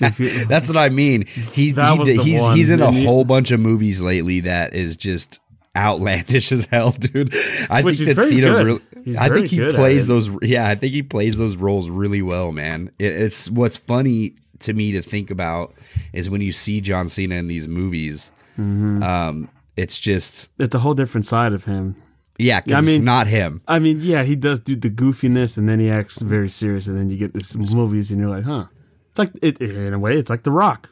You- 0.00 0.44
That's 0.46 0.68
what 0.68 0.76
I 0.76 0.88
mean. 0.90 1.26
He, 1.26 1.68
he 1.68 1.72
was 1.72 2.06
did- 2.08 2.18
the 2.18 2.22
he's 2.22 2.40
one. 2.42 2.56
he's 2.56 2.70
in 2.70 2.80
a 2.82 2.92
whole 2.92 3.24
bunch 3.24 3.50
of 3.50 3.60
movies 3.60 4.02
lately 4.02 4.40
that 4.40 4.74
is 4.74 4.96
just 4.96 5.40
outlandish 5.74 6.52
as 6.52 6.66
hell, 6.66 6.90
dude. 6.92 7.34
I 7.70 7.82
Which 7.82 7.98
think 8.00 8.16
that 8.16 8.22
Cena. 8.24 8.64
Really, 8.64 8.80
I 9.18 9.28
think 9.28 9.48
he 9.48 9.66
plays 9.70 10.06
those. 10.06 10.30
Yeah, 10.42 10.68
I 10.68 10.74
think 10.74 10.92
he 10.92 11.02
plays 11.02 11.36
those 11.36 11.56
roles 11.56 11.88
really 11.88 12.22
well, 12.22 12.52
man. 12.52 12.90
It, 12.98 13.12
it's 13.14 13.50
what's 13.50 13.76
funny 13.78 14.34
to 14.60 14.72
me 14.74 14.92
to 14.92 15.02
think 15.02 15.30
about 15.30 15.74
is 16.12 16.28
when 16.28 16.40
you 16.40 16.52
see 16.52 16.80
John 16.80 17.08
Cena 17.08 17.36
in 17.36 17.46
these 17.46 17.68
movies. 17.68 18.32
Mhm. 18.58 19.02
Um, 19.02 19.48
it's 19.76 19.98
just 19.98 20.50
it's 20.58 20.74
a 20.74 20.78
whole 20.78 20.94
different 20.94 21.24
side 21.24 21.52
of 21.52 21.64
him. 21.64 21.96
Yeah, 22.38 22.60
I 22.66 22.78
it's 22.78 22.86
mean- 22.86 23.04
not 23.04 23.26
him. 23.26 23.62
I 23.68 23.78
mean, 23.78 23.98
yeah, 24.00 24.22
he 24.22 24.36
does 24.36 24.60
do 24.60 24.76
the 24.76 24.90
goofiness, 24.90 25.56
and 25.58 25.68
then 25.68 25.80
he 25.80 25.90
acts 25.90 26.20
very 26.20 26.48
serious, 26.48 26.86
and 26.88 26.98
then 26.98 27.08
you 27.10 27.16
get 27.16 27.32
this 27.32 27.56
movies, 27.56 28.10
and 28.10 28.20
you're 28.20 28.30
like, 28.30 28.44
huh? 28.44 28.66
It's 29.10 29.18
like 29.18 29.30
it 29.42 29.60
in 29.60 29.94
a 29.94 29.98
way, 29.98 30.16
it's 30.18 30.28
like 30.30 30.42
The 30.42 30.50
Rock. 30.50 30.90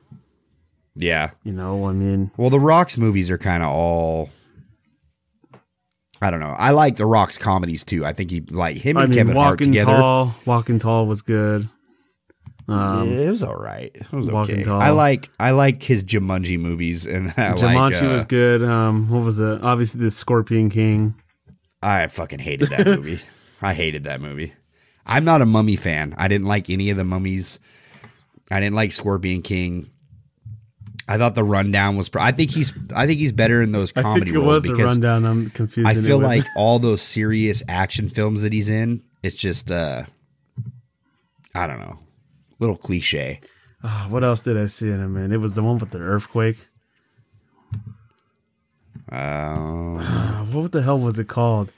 Yeah. 0.97 1.31
You 1.43 1.53
know, 1.53 1.87
I 1.89 1.93
mean, 1.93 2.31
Well, 2.37 2.51
the 2.51 2.61
Rock's 2.61 2.97
movies 2.97 3.31
are 3.31 3.39
kind 3.39 3.63
of 3.63 3.69
all. 3.71 4.31
I 6.23 6.31
don't 6.31 6.41
know. 6.41 6.55
I 6.57 6.71
like 6.71 6.97
the 6.97 7.05
Rock's 7.07 7.37
comedies 7.37 7.85
too. 7.85 8.05
I 8.07 8.13
think 8.15 8.31
he 8.31 8.41
like 8.41 8.77
him 8.77 8.97
I 8.97 9.03
and 9.03 9.11
mean, 9.11 9.19
Kevin 9.19 9.37
Hart 9.37 9.61
Walking 9.61 9.73
together. 9.73 9.97
Tall, 9.99 10.35
Walking 10.47 10.79
Tall 10.79 11.07
was 11.07 11.21
good. 11.23 11.69
Um, 12.67 13.09
it 13.13 13.29
was 13.29 13.43
all 13.43 13.57
right. 13.57 13.91
It 13.95 14.11
was 14.11 14.31
Walking 14.31 14.55
okay. 14.55 14.63
Tall. 14.65 14.81
I 14.81 14.91
like 14.91 15.29
I 15.39 15.51
like 15.51 15.83
his 15.83 16.03
Jumanji 16.03 16.59
movies, 16.59 17.05
and 17.07 17.29
I 17.37 17.53
Jumanji 17.53 17.93
like, 17.93 18.03
uh, 18.03 18.07
was 18.13 18.25
good. 18.25 18.63
Um, 18.63 19.11
what 19.11 19.23
was 19.25 19.39
it? 19.39 19.63
Obviously, 19.63 20.01
the 20.01 20.11
Scorpion 20.11 20.71
King. 20.71 21.15
I 21.85 22.07
fucking 22.09 22.39
hated 22.39 22.71
that 22.71 22.87
movie. 22.87 23.19
I 23.63 23.75
hated 23.75 24.05
that 24.05 24.21
movie. 24.21 24.53
I'm 25.07 25.25
not 25.25 25.43
a 25.43 25.47
Mummy 25.47 25.77
fan. 25.77 26.15
I 26.17 26.29
didn't 26.29 26.47
like 26.47 26.71
any 26.71 26.91
of 26.91 26.97
the 26.97 27.05
mummies. 27.05 27.61
I 28.51 28.61
didn't 28.61 28.75
like 28.75 28.93
Scorpion 28.93 29.43
King. 29.43 29.91
I 31.07 31.19
thought 31.19 31.35
the 31.35 31.45
rundown 31.45 31.97
was. 31.99 32.09
Pr- 32.09 32.21
I 32.21 32.33
think 32.33 32.51
he's. 32.51 32.73
I 32.95 33.07
think 33.07 33.19
he's 33.21 33.33
better 33.33 33.61
in 33.61 33.73
those 33.73 33.93
I 33.95 34.01
comedy 34.03 34.33
think 34.33 34.37
it 34.37 34.47
was 34.47 34.69
a 34.69 34.75
rundown. 34.75 35.27
I'm 35.27 35.51
confused. 35.51 35.89
I 35.89 35.95
feel 35.95 36.19
like 36.19 36.45
all 36.57 36.79
those 36.79 37.03
serious 37.03 37.63
action 37.69 38.09
films 38.09 38.43
that 38.43 38.53
he's 38.55 38.71
in, 38.71 39.03
it's 39.23 39.37
just 39.37 39.71
uh 39.71 40.05
I 41.55 41.67
don't 41.67 41.81
know. 41.81 41.99
Little 42.59 42.77
cliche. 42.77 43.41
Ah, 43.83 44.07
what 44.09 44.25
else 44.25 44.43
did 44.43 44.57
I 44.57 44.65
see 44.67 44.91
in 44.91 45.01
him? 45.01 45.13
Man, 45.15 45.33
it 45.33 45.41
was 45.41 45.55
the 45.55 45.63
one 45.63 45.79
with 45.79 45.91
the 45.91 45.99
earthquake. 45.99 46.57
Um, 49.11 49.99
what 50.53 50.73
the 50.73 50.83
hell 50.83 50.99
was 50.99 51.19
it 51.19 51.29
called? 51.29 51.73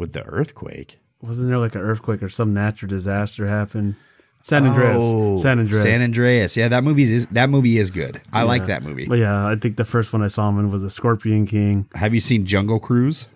with 0.00 0.14
the 0.14 0.24
earthquake. 0.24 0.98
Wasn't 1.20 1.48
there 1.48 1.58
like 1.58 1.74
an 1.74 1.82
earthquake 1.82 2.22
or 2.22 2.30
some 2.30 2.52
natural 2.54 2.88
disaster 2.88 3.46
happened? 3.46 3.94
San 4.42 4.66
Andreas. 4.66 5.02
Oh, 5.04 5.36
San 5.36 5.58
Andreas. 5.58 5.82
San 5.82 6.00
Andreas. 6.00 6.56
Yeah, 6.56 6.68
that 6.68 6.82
movie 6.82 7.02
is 7.02 7.26
that 7.26 7.50
movie 7.50 7.76
is 7.76 7.90
good. 7.90 8.22
I 8.32 8.42
like 8.44 8.66
that 8.66 8.82
movie. 8.82 9.04
But 9.04 9.18
yeah, 9.18 9.46
I 9.46 9.54
think 9.56 9.76
the 9.76 9.84
first 9.84 10.14
one 10.14 10.22
I 10.22 10.28
saw 10.28 10.48
him 10.48 10.58
in 10.58 10.70
was 10.70 10.82
the 10.82 10.88
Scorpion 10.88 11.46
King. 11.46 11.86
Have 11.94 12.14
you 12.14 12.20
seen 12.20 12.46
Jungle 12.46 12.80
Cruise? 12.80 13.28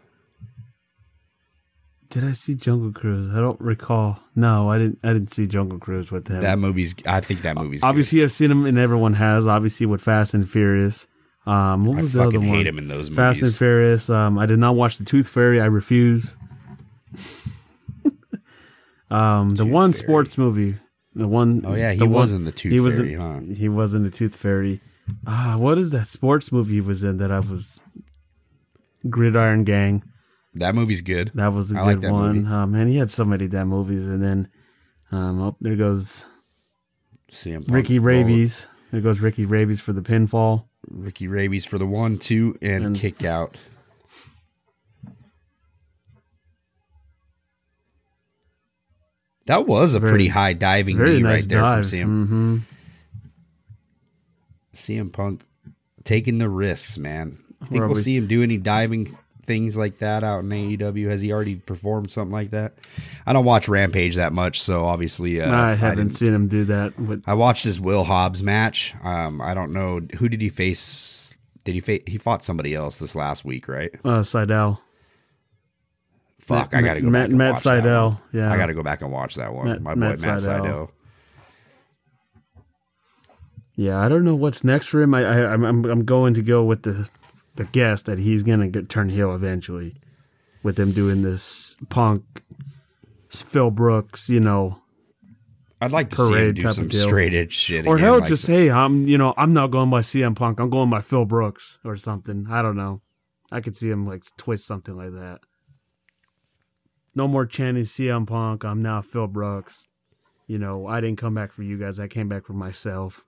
Did 2.08 2.24
I 2.24 2.32
see 2.32 2.54
Jungle 2.54 2.92
Cruise? 2.92 3.34
I 3.36 3.40
don't 3.40 3.60
recall. 3.60 4.20
No, 4.34 4.70
I 4.70 4.78
didn't. 4.78 5.00
I 5.04 5.12
didn't 5.12 5.30
see 5.30 5.46
Jungle 5.46 5.78
Cruise 5.78 6.10
with 6.10 6.28
him. 6.28 6.40
That 6.40 6.58
movie's. 6.58 6.94
I 7.06 7.20
think 7.20 7.42
that 7.42 7.56
movie's. 7.56 7.82
good. 7.82 7.88
Obviously, 7.88 8.22
I've 8.22 8.32
seen 8.32 8.50
him, 8.50 8.64
and 8.64 8.78
everyone 8.78 9.14
has. 9.14 9.46
Obviously, 9.46 9.84
with 9.84 10.00
Fast 10.00 10.32
and 10.32 10.48
Furious. 10.48 11.06
Um, 11.46 11.84
what 11.84 11.98
I 11.98 12.00
was 12.00 12.12
the 12.14 12.22
other 12.22 12.38
one? 12.38 12.48
hate 12.48 12.66
him 12.66 12.78
in 12.78 12.88
those 12.88 13.10
movies. 13.10 13.16
Fast 13.16 13.42
and. 13.42 13.54
Furious. 13.54 14.08
Um, 14.08 14.38
I 14.38 14.46
did 14.46 14.58
not 14.58 14.76
watch 14.76 14.96
the 14.98 15.04
Tooth 15.04 15.28
Fairy. 15.28 15.60
I 15.60 15.66
refuse. 15.66 16.36
um, 19.10 19.54
the 19.54 19.66
one 19.66 19.92
sports 19.92 20.38
movie. 20.38 20.76
The 21.14 21.28
one. 21.28 21.62
Oh, 21.64 21.74
yeah, 21.74 21.92
he 21.92 21.98
the 21.98 22.06
was 22.06 22.32
one- 22.32 22.40
in 22.40 22.44
the 22.46 22.52
Tooth 22.52 22.72
he 22.72 22.80
was 22.80 22.96
Fairy, 22.96 23.12
in, 23.14 23.20
huh? 23.20 23.40
He 23.54 23.68
was 23.68 23.94
in 23.94 24.02
the 24.04 24.10
Tooth 24.10 24.34
Fairy. 24.36 24.80
Ah, 25.26 25.56
what 25.58 25.78
is 25.78 25.90
that 25.92 26.06
sports 26.06 26.50
movie 26.50 26.74
he 26.74 26.80
was 26.80 27.04
in 27.04 27.18
that 27.18 27.30
I 27.30 27.40
was? 27.40 27.84
Gridiron 29.08 29.64
Gang. 29.64 30.02
That 30.54 30.74
movie's 30.74 31.02
good. 31.02 31.30
That 31.34 31.52
was 31.52 31.72
a 31.72 31.78
I 31.78 31.82
like 31.82 31.96
good 31.96 32.02
that 32.08 32.12
one. 32.12 32.46
Oh, 32.48 32.66
man, 32.66 32.88
he 32.88 32.96
had 32.96 33.10
so 33.10 33.24
many 33.24 33.48
damn 33.48 33.68
movies, 33.68 34.08
and 34.08 34.22
then, 34.22 34.48
um, 35.12 35.42
oh, 35.42 35.56
there 35.60 35.76
goes 35.76 36.26
CM. 37.30 37.70
Ricky 37.70 37.98
Rabies. 37.98 38.66
There 38.92 39.00
goes 39.02 39.20
Ricky 39.20 39.44
Rabies 39.44 39.80
for 39.80 39.92
the 39.92 40.00
pinfall. 40.00 40.66
Ricky 40.88 41.28
Rabies 41.28 41.64
for 41.64 41.78
the 41.78 41.86
one, 41.86 42.18
two, 42.18 42.56
and, 42.62 42.84
And- 42.84 42.96
kick 42.96 43.24
out. 43.24 43.56
That 49.46 49.66
was 49.66 49.94
a 49.94 50.00
Very- 50.00 50.12
pretty 50.12 50.28
high 50.28 50.54
diving 50.54 50.98
knee 50.98 51.20
nice 51.20 51.42
right 51.42 51.48
there 51.48 51.60
dive. 51.60 51.84
from 51.88 51.98
CM. 51.98 52.26
hmm 52.26 52.56
CM 54.72 55.12
Punk 55.12 55.44
taking 56.02 56.38
the 56.38 56.48
risks, 56.48 56.98
man. 56.98 57.38
I 57.60 57.66
think 57.66 57.78
Where 57.80 57.88
we'll 57.88 57.96
we- 57.96 58.02
see 58.02 58.16
him 58.16 58.26
do 58.26 58.42
any 58.42 58.56
diving 58.56 59.16
things 59.44 59.76
like 59.76 59.98
that 59.98 60.24
out 60.24 60.44
in 60.44 60.48
AEW. 60.50 61.08
Has 61.10 61.20
he 61.20 61.32
already 61.32 61.56
performed 61.56 62.10
something 62.10 62.32
like 62.32 62.50
that? 62.50 62.72
I 63.26 63.32
don't 63.32 63.44
watch 63.44 63.68
Rampage 63.68 64.16
that 64.16 64.32
much, 64.32 64.60
so 64.60 64.84
obviously 64.84 65.40
uh, 65.40 65.54
I 65.54 65.74
haven't 65.74 65.98
didn't- 65.98 66.12
seen 66.14 66.34
him 66.34 66.48
do 66.48 66.64
that. 66.64 66.98
With, 66.98 67.22
I 67.26 67.34
watched 67.34 67.64
his 67.64 67.80
Will 67.80 68.04
Hobbs 68.04 68.42
match. 68.42 68.94
Um, 69.04 69.40
I 69.40 69.54
don't 69.54 69.72
know 69.72 70.00
who 70.18 70.28
did 70.28 70.40
he 70.40 70.48
face. 70.48 71.34
Did 71.64 71.74
he 71.74 71.80
fa- 71.80 72.00
he 72.06 72.18
fought 72.18 72.42
somebody 72.42 72.74
else 72.74 72.98
this 72.98 73.14
last 73.14 73.44
week, 73.44 73.68
right? 73.68 73.90
uh, 74.04 74.20
Sydal. 74.20 74.78
Fuck, 76.40 76.72
Matt- 76.72 76.84
I 76.84 76.86
gotta 76.86 77.00
go 77.00 77.08
Matt- 77.08 77.22
back 77.22 77.28
and 77.30 77.38
Matt 77.38 77.52
watch 77.54 77.62
Sydal, 77.62 78.18
yeah. 78.32 78.52
I 78.52 78.56
gotta 78.58 78.74
go 78.74 78.82
back 78.82 79.00
and 79.00 79.10
watch 79.10 79.36
that 79.36 79.54
one. 79.54 79.66
Matt- 79.66 79.80
My 79.82 79.94
boy 79.94 80.00
Matt 80.00 80.20
Matt, 80.20 80.40
Sydal. 80.40 80.60
Sydal. 80.60 80.90
Yeah, 83.76 83.98
I 84.00 84.08
don't 84.08 84.24
know 84.24 84.36
what's 84.36 84.62
next 84.62 84.86
for 84.88 85.00
him. 85.00 85.14
I, 85.14 85.24
I 85.24 85.52
I'm 85.52 85.64
I'm 85.64 86.04
going 86.04 86.34
to 86.34 86.42
go 86.42 86.62
with 86.64 86.82
the 86.82 87.08
the 87.56 87.64
guess 87.64 88.02
that 88.04 88.18
he's 88.18 88.42
gonna 88.42 88.68
get 88.68 88.88
turn 88.88 89.10
heel 89.10 89.34
eventually, 89.34 89.94
with 90.62 90.76
them 90.76 90.92
doing 90.92 91.22
this 91.22 91.76
Punk, 91.88 92.24
Phil 93.28 93.70
Brooks, 93.70 94.28
you 94.30 94.40
know, 94.40 94.80
I'd 95.80 95.90
like 95.92 96.10
to 96.10 96.16
see 96.16 96.34
him 96.34 96.54
do 96.54 96.68
some 96.68 96.90
straight 96.90 97.34
edge 97.34 97.52
shit. 97.52 97.86
or 97.86 97.96
again, 97.96 98.04
hell, 98.04 98.18
like- 98.20 98.28
just 98.28 98.46
hey, 98.46 98.70
I'm 98.70 99.06
you 99.06 99.18
know 99.18 99.34
I'm 99.36 99.52
not 99.52 99.70
going 99.70 99.90
by 99.90 100.00
CM 100.00 100.34
Punk. 100.34 100.58
I'm 100.60 100.70
going 100.70 100.90
by 100.90 101.00
Phil 101.00 101.24
Brooks 101.24 101.78
or 101.84 101.96
something. 101.96 102.46
I 102.50 102.62
don't 102.62 102.76
know. 102.76 103.02
I 103.52 103.60
could 103.60 103.76
see 103.76 103.90
him 103.90 104.06
like 104.06 104.24
twist 104.36 104.66
something 104.66 104.96
like 104.96 105.12
that. 105.12 105.40
No 107.14 107.28
more 107.28 107.46
chanting 107.46 107.84
CM 107.84 108.26
Punk. 108.26 108.64
I'm 108.64 108.80
now 108.82 109.00
Phil 109.02 109.26
Brooks. 109.28 109.86
You 110.46 110.58
know, 110.58 110.86
I 110.86 111.00
didn't 111.00 111.18
come 111.18 111.34
back 111.34 111.52
for 111.52 111.62
you 111.62 111.78
guys. 111.78 112.00
I 112.00 112.08
came 112.08 112.28
back 112.28 112.46
for 112.46 112.52
myself. 112.52 113.24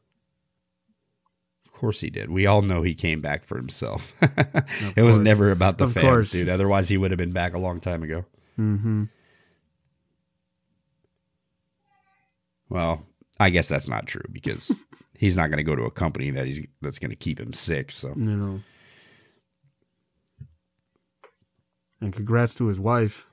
Of 1.77 1.81
course 1.81 2.01
he 2.01 2.09
did. 2.09 2.31
We 2.31 2.47
all 2.47 2.63
know 2.63 2.81
he 2.81 2.95
came 2.95 3.21
back 3.21 3.45
for 3.45 3.59
himself. 3.59 4.15
it 4.97 5.03
was 5.03 5.19
never 5.19 5.51
about 5.51 5.77
the 5.77 5.85
Of 5.85 5.93
fans, 5.93 6.05
course. 6.07 6.31
dude. 6.33 6.49
Otherwise, 6.49 6.89
he 6.89 6.97
would 6.97 7.11
have 7.11 7.19
been 7.19 7.33
back 7.33 7.53
a 7.53 7.59
long 7.59 7.81
time 7.81 8.03
ago. 8.03 8.25
Mm-hmm. 8.59 9.05
Well, 12.71 13.03
I 13.39 13.51
guess 13.51 13.69
that's 13.69 13.89
not 13.89 14.07
true 14.07 14.25
because 14.33 14.75
he's 15.19 15.37
not 15.37 15.49
going 15.51 15.59
to 15.59 15.63
go 15.65 15.77
to 15.77 15.83
a 15.83 15.91
company 15.91 16.31
that 16.31 16.47
he's 16.47 16.67
that's 16.81 16.99
going 16.99 17.11
to 17.11 17.17
keep 17.17 17.39
him 17.39 17.53
sick. 17.53 17.91
So 17.93 18.09
You 18.17 18.25
know. 18.37 18.61
And 22.01 22.11
congrats 22.13 22.55
to 22.57 22.69
his 22.69 22.81
wife. 22.81 23.27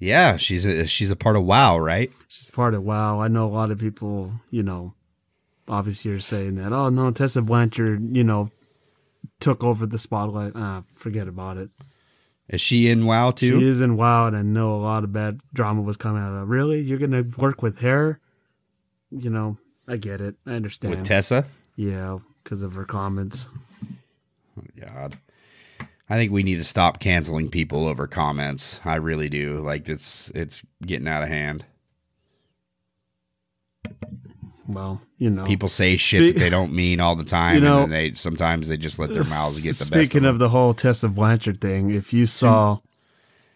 yeah, 0.00 0.36
she's 0.38 0.66
a 0.66 0.88
she's 0.88 1.12
a 1.12 1.16
part 1.16 1.36
of 1.36 1.44
WoW, 1.44 1.78
right? 1.78 2.10
She's 2.26 2.50
part 2.50 2.74
of 2.74 2.82
WoW. 2.82 3.20
I 3.20 3.28
know 3.28 3.46
a 3.46 3.48
lot 3.48 3.70
of 3.70 3.78
people, 3.78 4.32
you 4.50 4.64
know, 4.64 4.94
obviously 5.68 6.10
you're 6.10 6.20
saying 6.20 6.56
that, 6.56 6.72
oh 6.72 6.88
no, 6.88 7.10
Tessa 7.10 7.42
Blanchard, 7.42 8.00
you 8.16 8.24
know, 8.24 8.50
took 9.40 9.64
over 9.64 9.86
the 9.86 9.98
spotlight. 9.98 10.52
Ah, 10.54 10.82
forget 10.94 11.28
about 11.28 11.56
it. 11.56 11.70
Is 12.48 12.60
she 12.60 12.88
in 12.88 13.06
WoW 13.06 13.32
too? 13.32 13.58
She 13.58 13.66
is 13.66 13.80
in 13.80 13.96
WoW, 13.96 14.28
and 14.28 14.36
I 14.36 14.42
know 14.42 14.74
a 14.74 14.76
lot 14.76 15.04
of 15.04 15.12
bad 15.12 15.40
drama 15.52 15.82
was 15.82 15.96
coming 15.96 16.22
out 16.22 16.32
of 16.32 16.42
it. 16.42 16.46
Really? 16.46 16.80
You're 16.80 16.98
gonna 16.98 17.24
work 17.36 17.62
with 17.62 17.80
her? 17.80 18.20
You 19.10 19.30
know, 19.30 19.58
I 19.88 19.96
get 19.96 20.20
it. 20.20 20.36
I 20.46 20.52
understand. 20.52 20.94
with 20.94 21.06
Tessa. 21.06 21.44
Yeah, 21.74 22.18
because 22.42 22.62
of 22.62 22.74
her 22.74 22.84
comments. 22.84 23.48
God. 24.78 25.16
I 26.08 26.16
think 26.16 26.30
we 26.30 26.44
need 26.44 26.56
to 26.56 26.64
stop 26.64 27.00
canceling 27.00 27.50
people 27.50 27.88
over 27.88 28.06
comments. 28.06 28.80
I 28.84 28.96
really 28.96 29.28
do. 29.28 29.58
Like 29.58 29.88
it's 29.88 30.30
it's 30.30 30.64
getting 30.84 31.08
out 31.08 31.24
of 31.24 31.28
hand. 31.28 31.64
Well, 34.68 35.00
you 35.18 35.30
know, 35.30 35.44
People 35.44 35.68
say 35.68 35.96
shit 35.96 36.20
Spe- 36.30 36.34
that 36.34 36.40
they 36.40 36.50
don't 36.50 36.72
mean 36.72 37.00
all 37.00 37.14
the 37.16 37.24
time, 37.38 37.54
You 37.56 37.60
know- 37.60 37.82
and 37.82 37.92
then 37.92 37.98
they 38.10 38.14
sometimes 38.14 38.68
they 38.68 38.76
just 38.76 38.98
let 38.98 39.08
their 39.10 39.22
mouths 39.24 39.62
get 39.62 39.74
the 39.74 39.90
best. 39.90 40.06
Speaking 40.10 40.24
of, 40.24 40.34
of 40.34 40.38
the 40.38 40.48
whole 40.48 40.74
Tessa 40.74 41.08
Blanchard 41.08 41.60
thing, 41.60 41.90
if 41.90 42.12
you 42.12 42.26
saw 42.26 42.78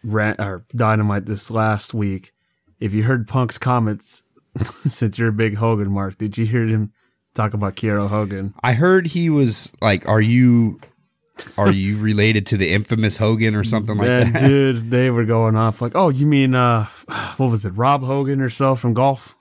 Ran- 0.04 0.40
or 0.40 0.64
Dynamite 0.74 1.26
this 1.26 1.50
last 1.50 1.92
week, 1.94 2.32
if 2.78 2.94
you 2.94 3.02
heard 3.02 3.26
Punk's 3.28 3.58
comments, 3.58 4.22
since 4.62 5.18
you're 5.18 5.28
a 5.28 5.32
big 5.32 5.56
Hogan 5.56 5.90
mark, 5.90 6.16
did 6.18 6.38
you 6.38 6.46
hear 6.46 6.66
him 6.66 6.92
talk 7.34 7.54
about 7.54 7.76
Kiera 7.76 8.08
Hogan? 8.08 8.54
I 8.62 8.72
heard 8.72 9.06
he 9.08 9.28
was 9.30 9.72
like, 9.80 10.08
"Are 10.08 10.20
you 10.20 10.80
are 11.56 11.70
you 11.70 11.98
related 11.98 12.46
to 12.48 12.56
the 12.56 12.70
infamous 12.70 13.16
Hogan 13.16 13.54
or 13.54 13.64
something 13.64 13.96
like 13.96 14.08
and 14.08 14.34
that?" 14.34 14.40
dude, 14.48 14.90
they 14.90 15.10
were 15.10 15.24
going 15.24 15.56
off 15.56 15.80
like, 15.82 15.92
"Oh, 15.94 16.08
you 16.08 16.26
mean 16.26 16.54
uh, 16.54 16.86
what 17.36 17.50
was 17.50 17.64
it, 17.66 17.70
Rob 17.70 18.02
Hogan 18.02 18.40
or 18.40 18.50
so 18.50 18.74
from 18.74 18.94
golf?" 18.94 19.36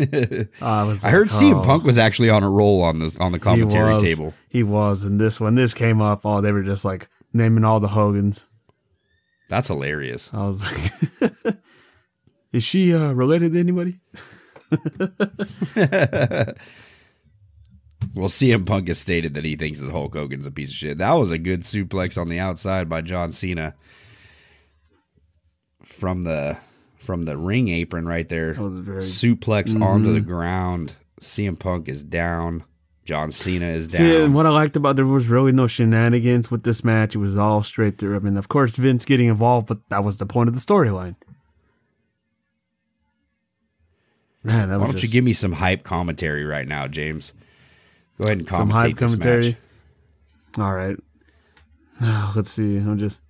I 0.62 0.84
was. 0.84 1.04
I 1.04 1.10
heard 1.10 1.30
like, 1.30 1.42
CM 1.42 1.60
oh. 1.60 1.64
Punk 1.64 1.84
was 1.84 1.98
actually 1.98 2.30
on 2.30 2.42
a 2.42 2.50
roll 2.50 2.82
on 2.82 2.98
the 2.98 3.16
on 3.20 3.32
the 3.32 3.38
commentary 3.38 3.88
he 3.88 3.94
was, 3.94 4.02
table. 4.02 4.34
He 4.48 4.62
was, 4.62 5.04
and 5.04 5.20
this 5.20 5.40
when 5.40 5.54
this 5.54 5.74
came 5.74 6.00
up, 6.00 6.20
oh, 6.24 6.40
they 6.40 6.52
were 6.52 6.62
just 6.62 6.84
like 6.84 7.08
naming 7.32 7.64
all 7.64 7.80
the 7.80 7.88
Hogans. 7.88 8.46
That's 9.48 9.68
hilarious. 9.68 10.32
I 10.32 10.44
was 10.44 11.12
like, 11.44 11.56
"Is 12.52 12.64
she 12.64 12.94
uh, 12.94 13.12
related 13.12 13.52
to 13.52 13.60
anybody?" 13.60 14.00
Well, 18.14 18.28
CM 18.28 18.66
Punk 18.66 18.88
has 18.88 18.98
stated 18.98 19.34
that 19.34 19.44
he 19.44 19.56
thinks 19.56 19.78
that 19.78 19.90
Hulk 19.90 20.14
Hogan's 20.14 20.46
a 20.46 20.50
piece 20.50 20.70
of 20.70 20.76
shit. 20.76 20.98
That 20.98 21.14
was 21.14 21.30
a 21.30 21.38
good 21.38 21.62
suplex 21.62 22.20
on 22.20 22.28
the 22.28 22.40
outside 22.40 22.88
by 22.88 23.02
John 23.02 23.30
Cena 23.30 23.74
from 25.84 26.22
the 26.22 26.58
from 27.00 27.24
the 27.24 27.36
ring 27.36 27.68
apron 27.68 28.06
right 28.06 28.28
there. 28.28 28.52
That 28.54 28.62
was 28.62 28.76
very 28.76 29.00
suplex 29.00 29.74
onto 29.80 30.10
Mhm. 30.10 30.14
the 30.14 30.20
ground. 30.20 30.92
CM 31.20 31.56
Punk 31.58 31.88
is 31.88 32.02
down. 32.04 32.62
John 33.04 33.32
Cena 33.32 33.66
is 33.66 33.88
down. 33.88 33.98
See, 33.98 34.16
and 34.22 34.34
what 34.34 34.46
I 34.46 34.50
liked 34.50 34.76
about 34.76 34.94
there 34.96 35.06
was 35.06 35.28
really 35.28 35.50
no 35.50 35.66
shenanigans 35.66 36.50
with 36.50 36.62
this 36.62 36.84
match. 36.84 37.14
It 37.16 37.18
was 37.18 37.36
all 37.36 37.62
straight 37.62 37.98
through. 37.98 38.14
I 38.14 38.20
mean, 38.20 38.36
of 38.36 38.48
course, 38.48 38.76
Vince 38.76 39.04
getting 39.04 39.28
involved, 39.28 39.66
but 39.66 39.78
that 39.88 40.04
was 40.04 40.18
the 40.18 40.26
point 40.26 40.48
of 40.48 40.54
the 40.54 40.60
storyline. 40.60 41.16
Man, 44.42 44.68
that 44.68 44.78
Why 44.78 44.84
don't 44.86 44.92
just 44.92 45.04
you 45.04 45.10
give 45.10 45.24
me 45.24 45.32
some 45.32 45.52
hype 45.52 45.82
commentary 45.82 46.44
right 46.44 46.66
now, 46.66 46.86
James? 46.86 47.34
Go 48.18 48.24
ahead 48.24 48.38
and 48.38 48.46
commentate 48.46 48.56
some 48.56 48.70
hype 48.70 48.96
this 48.96 49.10
commentary. 49.12 49.48
match. 49.48 49.56
All 50.58 50.74
right, 50.74 50.96
let's 52.36 52.50
see. 52.50 52.76
I'm 52.78 52.98
just. 52.98 53.20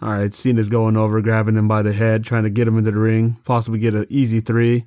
All 0.00 0.10
right, 0.10 0.32
Cena's 0.32 0.68
going 0.68 0.96
over, 0.96 1.20
grabbing 1.20 1.56
him 1.56 1.66
by 1.66 1.82
the 1.82 1.92
head, 1.92 2.24
trying 2.24 2.44
to 2.44 2.50
get 2.50 2.68
him 2.68 2.78
into 2.78 2.92
the 2.92 2.98
ring, 2.98 3.36
possibly 3.44 3.80
get 3.80 3.94
an 3.94 4.06
easy 4.08 4.40
three, 4.40 4.84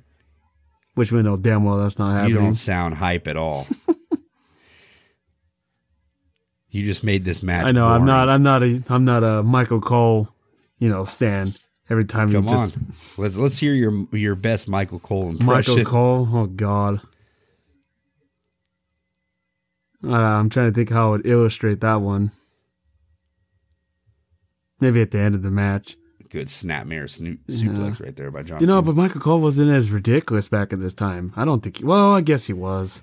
which 0.94 1.12
we 1.12 1.22
know 1.22 1.36
damn 1.36 1.64
well 1.64 1.76
that's 1.76 1.98
not 1.98 2.12
happening. 2.12 2.34
You 2.34 2.40
don't 2.40 2.54
sound 2.54 2.94
hype 2.94 3.28
at 3.28 3.36
all. 3.36 3.66
you 6.70 6.84
just 6.84 7.04
made 7.04 7.26
this 7.26 7.42
match. 7.42 7.66
I 7.66 7.72
know 7.72 7.86
I'm 7.86 8.06
not. 8.06 8.30
I'm 8.30 8.42
not 8.42 8.62
a. 8.62 8.82
I'm 8.88 9.04
not 9.04 9.22
a 9.22 9.42
Michael 9.42 9.82
Cole, 9.82 10.30
you 10.78 10.88
know, 10.88 11.04
stand 11.04 11.58
every 11.90 12.04
time 12.04 12.32
Come 12.32 12.44
you 12.44 12.50
just 12.50 12.78
on, 12.78 12.84
let's 13.22 13.36
let's 13.36 13.58
hear 13.58 13.74
your 13.74 14.06
your 14.12 14.34
best 14.34 14.66
Michael 14.68 14.98
Cole 14.98 15.28
impression. 15.28 15.76
Michael 15.76 15.84
Cole. 15.90 16.28
Oh 16.32 16.46
God. 16.46 17.02
Know, 20.00 20.14
I'm 20.14 20.48
trying 20.48 20.70
to 20.70 20.74
think 20.74 20.90
how 20.90 21.08
I 21.08 21.10
would 21.10 21.26
illustrate 21.26 21.80
that 21.80 21.96
one. 21.96 22.30
Maybe 24.82 25.00
at 25.00 25.12
the 25.12 25.18
end 25.20 25.34
of 25.36 25.42
the 25.42 25.50
match. 25.50 25.96
Good 26.30 26.48
snapmare 26.48 27.08
snoot 27.08 27.38
Yeah. 27.46 27.68
suplex 27.70 28.02
right 28.02 28.16
there 28.16 28.30
by 28.32 28.42
John. 28.42 28.60
You 28.60 28.66
know, 28.66 28.80
Cena. 28.80 28.82
but 28.82 28.96
Michael 28.96 29.20
Cole 29.20 29.40
wasn't 29.40 29.70
as 29.70 29.90
ridiculous 29.92 30.48
back 30.48 30.72
at 30.72 30.80
this 30.80 30.92
time. 30.92 31.32
I 31.36 31.44
don't 31.44 31.62
think. 31.62 31.78
He, 31.78 31.84
well, 31.84 32.14
I 32.14 32.20
guess 32.20 32.46
he 32.46 32.52
was. 32.52 33.02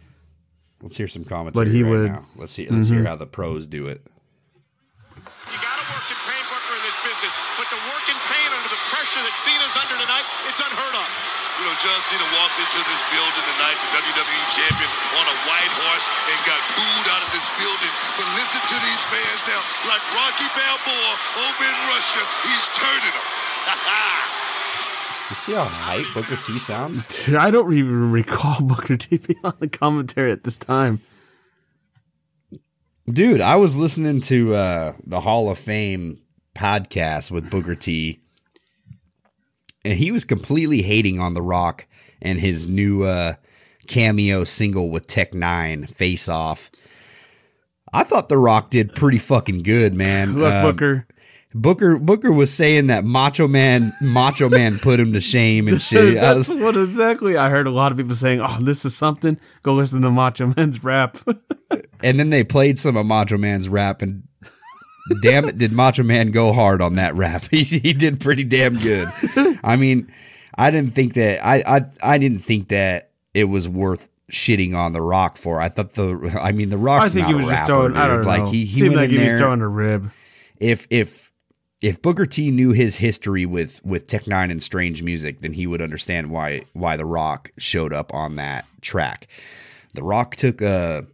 let's 0.82 0.98
hear 0.98 1.08
some 1.08 1.24
commentary. 1.24 1.66
But 1.66 1.72
he 1.72 1.84
right 1.84 1.90
would- 1.90 2.12
now. 2.12 2.26
Let's 2.36 2.52
see. 2.52 2.68
Let's 2.70 2.90
hear 2.90 3.00
Mhm. 3.02 3.08
how 3.08 3.16
the 3.16 3.28
pros 3.28 3.66
do 3.68 3.88
it. 3.88 4.02
with 7.60 7.70
the 7.70 7.82
work 7.92 8.06
and 8.08 8.20
pain 8.28 8.50
under 8.56 8.70
the 8.72 8.82
pressure 8.92 9.22
that 9.24 9.36
Cena's 9.38 9.76
under 9.76 9.96
tonight, 10.00 10.26
it's 10.48 10.60
unheard 10.64 10.96
of. 10.96 11.10
You 11.60 11.66
know, 11.68 11.69
John 11.80 12.00
Cena 12.04 12.28
walked 12.36 12.60
into 12.60 12.80
this 12.84 13.02
building 13.08 13.46
tonight, 13.56 13.78
the 13.80 14.04
WWE 14.04 14.44
champion, 14.52 14.90
on 15.16 15.26
a 15.32 15.38
white 15.48 15.74
horse 15.80 16.08
and 16.28 16.38
got 16.44 16.60
booed 16.76 17.08
out 17.16 17.24
of 17.24 17.32
this 17.32 17.48
building. 17.56 17.94
But 18.20 18.28
listen 18.36 18.60
to 18.60 18.78
these 18.84 19.04
fans 19.08 19.42
now. 19.48 19.62
Like 19.88 20.04
Rocky 20.12 20.48
Balboa 20.60 21.14
over 21.40 21.64
in 21.64 21.78
Russia, 21.96 22.22
he's 22.44 22.68
turning 22.76 23.16
them. 23.16 23.28
You 25.30 25.36
see 25.36 25.54
how 25.54 25.66
hype 25.66 26.08
Booker 26.16 26.38
T 26.38 26.58
sounds? 26.58 27.06
Dude, 27.26 27.36
I 27.36 27.52
don't 27.52 27.72
even 27.72 28.12
recall 28.12 28.56
Booker 28.64 28.98
T 28.98 29.18
being 29.20 29.40
on 29.44 29.54
the 29.60 29.68
commentary 29.68 30.32
at 30.32 30.44
this 30.44 30.58
time. 30.58 31.02
Dude, 33.08 33.40
I 33.40 33.56
was 33.58 33.78
listening 33.78 34.22
to 34.22 34.56
uh, 34.56 34.94
the 35.06 35.20
Hall 35.20 35.52
of 35.52 35.60
Fame 35.60 36.20
podcast 36.56 37.30
with 37.30 37.52
Booker 37.52 37.76
T, 37.76 38.20
and 39.86 39.94
he 39.94 40.12
was 40.12 40.26
completely 40.26 40.82
hating 40.82 41.20
on 41.20 41.34
The 41.34 41.42
Rock 41.42 41.88
and 42.22 42.40
his 42.40 42.68
new 42.68 43.04
uh, 43.04 43.34
cameo 43.88 44.44
single 44.44 44.90
with 44.90 45.08
Tech 45.08 45.32
N9ne, 45.32 45.90
Face 45.90 46.28
Off. 46.30 46.70
I 47.92 48.04
thought 48.04 48.30
The 48.30 48.38
Rock 48.38 48.70
did 48.70 48.94
pretty 48.94 49.18
fucking 49.18 49.64
good, 49.64 49.94
man. 49.94 50.36
Look, 50.40 50.54
Um, 50.54 50.64
Booker. 50.72 51.08
Booker 51.56 51.98
Booker 51.98 52.32
was 52.32 52.54
saying 52.54 52.88
that 52.88 53.04
Macho 53.04 53.48
Man 53.48 53.92
Macho 54.04 54.50
Man 54.50 54.78
put 54.78 55.00
him 55.00 55.14
to 55.14 55.20
shame 55.20 55.68
and 55.68 55.82
shit. 55.82 56.16
I 56.20 56.36
That's 56.36 56.48
was- 56.48 56.62
what 56.62 56.78
exactly 56.78 57.38
I 57.38 57.50
heard 57.50 57.66
a 57.66 57.72
lot 57.72 57.92
of 57.92 57.98
people 57.98 58.14
saying, 58.14 58.40
"Oh, 58.40 58.60
this 58.62 58.86
is 58.86 58.96
something." 58.96 59.40
Go 59.64 59.74
listen 59.74 60.04
to 60.04 60.12
Macho 60.12 60.54
Man's 60.56 60.84
rap. 60.84 61.18
and 62.04 62.20
then 62.20 62.30
they 62.30 62.44
played 62.44 62.78
some 62.78 62.96
of 62.96 63.08
Macho 63.08 63.40
Man's 63.40 63.68
rap, 63.68 64.04
and 64.04 64.28
damn 65.22 65.46
it, 65.46 65.58
did 65.58 65.72
Macho 65.72 66.04
Man 66.04 66.32
go 66.32 66.54
hard 66.54 66.82
on 66.82 66.96
that 66.96 67.16
rap? 67.16 67.44
He, 67.52 67.64
he 67.64 67.94
did 67.94 68.20
pretty 68.20 68.44
damn 68.44 68.76
good. 68.76 69.08
I 69.64 69.76
mean, 69.76 70.12
I 70.56 70.72
didn't 70.72 70.94
think 70.94 71.14
that 71.16 71.44
I, 71.46 71.64
I 71.66 71.82
I 72.02 72.18
didn't 72.18 72.40
think 72.40 72.70
that 72.70 73.12
it 73.34 73.46
was 73.46 73.68
worth 73.68 74.10
shitting 74.32 74.76
on 74.76 74.94
the 74.94 75.02
Rock 75.02 75.38
for. 75.38 75.60
I 75.60 75.70
thought 75.70 75.94
the 75.94 76.40
I 76.42 76.52
mean 76.52 76.70
the 76.70 76.78
Rock. 76.78 77.04
I 77.04 77.08
think 77.10 77.28
he 77.28 77.34
was 77.34 77.46
just 77.46 77.66
throwing. 77.66 77.96
I 77.96 78.08
don't 78.08 78.26
like 78.26 78.44
know. 78.44 78.52
he, 78.52 78.62
he 78.62 78.68
seemed 78.68 78.96
like 78.96 79.10
he 79.10 79.24
was 79.24 79.34
throwing 79.34 79.62
a 79.62 79.68
rib. 79.68 80.12
if 80.60 80.88
if 80.90 81.32
if 81.82 82.02
Booker 82.02 82.26
T 82.26 82.52
knew 82.52 82.72
his 82.72 82.98
history 82.98 83.46
with 83.46 83.84
with 83.86 84.08
Tech 84.08 84.24
N9ne 84.24 84.52
and 84.52 84.64
Strange 84.64 85.02
Music, 85.02 85.40
then 85.40 85.54
he 85.54 85.66
would 85.66 85.82
understand 85.82 86.30
why 86.32 86.62
why 86.74 86.98
The 86.98 87.06
Rock 87.06 87.52
showed 87.58 87.94
up 87.94 88.14
on 88.14 88.36
that 88.36 88.66
track. 88.82 89.28
The 89.94 90.04
Rock 90.04 90.36
took 90.36 90.62
a 90.62 91.06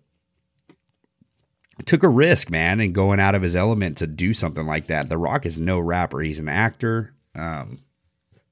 took 1.84 2.04
a 2.04 2.10
risk, 2.10 2.50
man, 2.50 2.80
and 2.80 2.96
going 2.96 3.20
out 3.20 3.36
of 3.36 3.42
his 3.42 3.56
element 3.56 3.98
to 3.98 4.08
do 4.08 4.34
something 4.34 4.66
like 4.66 4.88
that. 4.88 5.10
The 5.10 5.18
Rock 5.18 5.46
is 5.46 5.60
no 5.60 5.80
rapper; 5.80 6.22
he's 6.22 6.40
an 6.40 6.48
actor. 6.48 7.14
Um, 7.36 7.80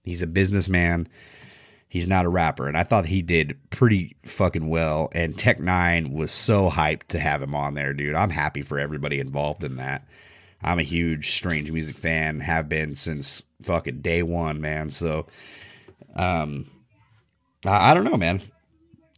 he's 0.03 0.21
a 0.21 0.27
businessman. 0.27 1.07
He's 1.87 2.07
not 2.07 2.25
a 2.25 2.29
rapper, 2.29 2.67
and 2.67 2.75
I 2.75 2.83
thought 2.83 3.05
he 3.05 3.21
did 3.21 3.55
pretty 3.69 4.15
fucking 4.25 4.67
well. 4.67 5.09
And 5.13 5.37
Tech 5.37 5.59
N9ne 5.59 6.11
was 6.11 6.31
so 6.31 6.69
hyped 6.69 7.09
to 7.09 7.19
have 7.19 7.41
him 7.41 7.53
on 7.53 7.75
there, 7.75 7.93
dude. 7.93 8.15
I'm 8.15 8.31
happy 8.31 8.63
for 8.63 8.79
everybody 8.79 9.19
involved 9.19 9.63
in 9.63 9.75
that. 9.75 10.03
I'm 10.63 10.79
a 10.79 10.83
huge 10.83 11.31
Strange 11.31 11.71
Music 11.71 11.95
fan, 11.95 12.39
have 12.39 12.67
been 12.67 12.95
since 12.95 13.43
fucking 13.61 14.01
day 14.01 14.23
one, 14.23 14.59
man. 14.59 14.89
So, 14.89 15.27
um, 16.15 16.65
I, 17.65 17.91
I 17.91 17.93
don't 17.93 18.05
know, 18.05 18.17
man. 18.17 18.39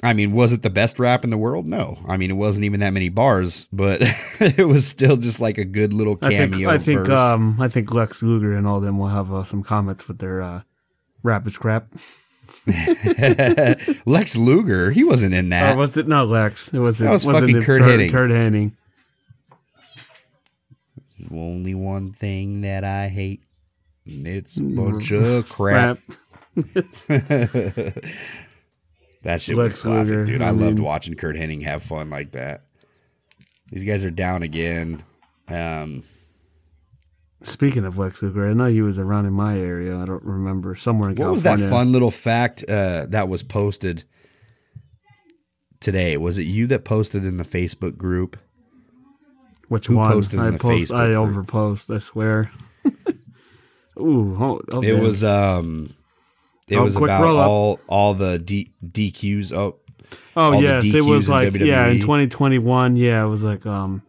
I 0.03 0.13
mean, 0.13 0.33
was 0.33 0.53
it 0.53 0.61
the 0.61 0.69
best 0.69 0.99
rap 0.99 1.23
in 1.23 1.29
the 1.29 1.37
world? 1.37 1.65
No. 1.65 1.97
I 2.07 2.17
mean, 2.17 2.29
it 2.29 2.35
wasn't 2.35 2.65
even 2.65 2.81
that 2.81 2.91
many 2.91 3.09
bars, 3.09 3.67
but 3.73 4.01
it 4.39 4.67
was 4.67 4.85
still 4.87 5.17
just 5.17 5.39
like 5.41 5.57
a 5.57 5.65
good 5.65 5.93
little 5.93 6.17
I 6.21 6.29
think. 6.29 6.51
cameo. 6.53 6.69
I 6.69 6.77
think. 6.77 7.09
Um. 7.09 7.59
I 7.59 7.67
think 7.69 7.91
Lex 7.93 8.21
Luger 8.21 8.53
and 8.55 8.67
all 8.67 8.79
them 8.79 8.97
will 8.99 9.07
have 9.07 9.31
uh, 9.33 9.43
some 9.43 9.63
comments 9.63 10.07
with 10.07 10.19
their 10.19 10.41
uh, 10.41 10.61
rap 11.23 11.47
is 11.47 11.57
crap. 11.57 11.87
Lex 14.05 14.35
Luger, 14.37 14.91
he 14.91 15.03
wasn't 15.03 15.33
in 15.33 15.49
that. 15.49 15.75
Or 15.75 15.77
was 15.79 15.97
it 15.97 16.07
not 16.07 16.27
Lex? 16.27 16.73
It 16.73 16.79
was. 16.79 16.99
That 16.99 17.11
was 17.11 17.25
wasn't 17.25 17.43
fucking 17.45 17.57
it 17.57 17.65
Kurt 17.65 17.81
Curt 17.81 17.99
Hennig. 17.99 18.11
Curt 18.11 18.31
Hennig. 18.31 18.71
Only 21.31 21.73
one 21.73 22.11
thing 22.11 22.61
that 22.61 22.83
I 22.83 23.07
hate, 23.07 23.41
and 24.05 24.27
it's 24.27 24.57
a 24.57 24.61
Mm. 24.61 24.75
bunch 24.75 25.11
of 25.11 25.49
crap. 25.49 25.97
Crap. 27.07 27.95
That 29.25 29.41
shit 29.41 29.57
was 29.57 29.81
classic, 29.81 30.17
Luger, 30.17 30.25
dude. 30.25 30.41
I 30.43 30.49
I, 30.49 30.51
loved 30.51 30.77
watching 30.77 31.15
Curt 31.15 31.35
Hennig 31.35 31.63
have 31.63 31.81
fun 31.81 32.11
like 32.11 32.33
that. 32.33 32.61
These 33.71 33.83
guys 33.83 34.05
are 34.05 34.11
down 34.11 34.43
again. 34.43 35.03
Um, 35.47 36.03
Speaking 37.41 37.85
of 37.85 37.97
Lex 37.97 38.21
Luger, 38.21 38.47
I 38.47 38.53
know 38.53 38.67
he 38.67 38.83
was 38.83 38.99
around 38.99 39.25
in 39.25 39.33
my 39.33 39.57
area. 39.57 39.97
I 39.97 40.05
don't 40.05 40.23
remember 40.23 40.75
somewhere 40.75 41.09
in 41.09 41.15
what 41.15 41.31
was 41.31 41.41
that 41.41 41.59
fun 41.59 41.91
little 41.91 42.11
fact 42.11 42.65
uh, 42.69 43.07
that 43.09 43.27
was 43.27 43.41
posted 43.41 44.03
today? 45.79 46.17
Was 46.17 46.37
it 46.37 46.43
you 46.43 46.67
that 46.67 46.85
posted 46.85 47.25
in 47.25 47.37
the 47.37 47.43
Facebook 47.43 47.97
group? 47.97 48.37
Which 49.69 49.87
Who 49.87 49.97
one? 49.97 50.11
posted 50.11 50.39
I 50.39 50.51
post. 50.51 50.93
I 50.93 51.07
Facebook 51.07 51.33
group? 51.33 51.47
overpost. 51.47 51.95
I 51.95 51.97
swear. 51.97 52.51
Ooh, 53.99 54.37
oh, 54.39 54.61
oh, 54.71 54.83
It 54.83 54.99
was 54.99 55.23
um, 55.23 55.89
it 56.67 56.77
Oh, 56.77 56.83
was 56.83 56.95
quick 56.97 57.09
about 57.09 57.23
all 57.35 57.79
all 57.87 58.13
the 58.13 58.37
D, 58.39 58.71
DQs. 58.85 59.53
Oh, 59.53 59.77
Oh 60.35 60.59
yes, 60.59 60.93
it 60.93 61.03
was 61.03 61.29
like 61.29 61.53
yeah 61.55 61.87
in 61.87 61.99
2021. 61.99 62.95
Yeah, 62.95 63.23
it 63.23 63.27
was 63.27 63.43
like 63.43 63.65
um 63.65 64.01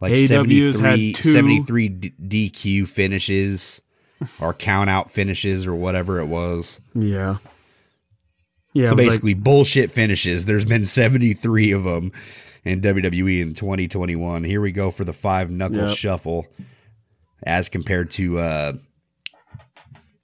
like 0.00 0.12
AEW's 0.14 0.78
73, 0.78 1.06
had 1.08 1.14
two- 1.14 1.30
73 1.30 1.88
D- 1.88 2.50
DQ 2.50 2.88
finishes 2.88 3.82
or 4.40 4.52
count 4.54 4.90
out 4.90 5.10
finishes 5.10 5.66
or 5.66 5.74
whatever 5.74 6.18
it 6.20 6.26
was. 6.26 6.80
yeah 6.94 7.36
yeah. 8.72 8.86
so 8.86 8.94
was 8.94 9.04
like- 9.04 9.06
basically, 9.12 9.34
bullshit 9.34 9.90
finishes. 9.90 10.44
There's 10.46 10.64
been 10.64 10.86
73 10.86 11.72
of 11.72 11.84
them 11.84 12.10
in 12.64 12.80
WWE 12.80 13.40
in 13.42 13.54
2021. 13.54 14.44
Here 14.44 14.60
we 14.60 14.72
go 14.72 14.90
for 14.90 15.04
the 15.04 15.12
five 15.12 15.50
knuckle 15.50 15.88
Yep. 15.88 15.96
shuffle 15.96 16.46
as 17.44 17.68
compared 17.68 18.10
to 18.12 18.38
uh, 18.38 18.72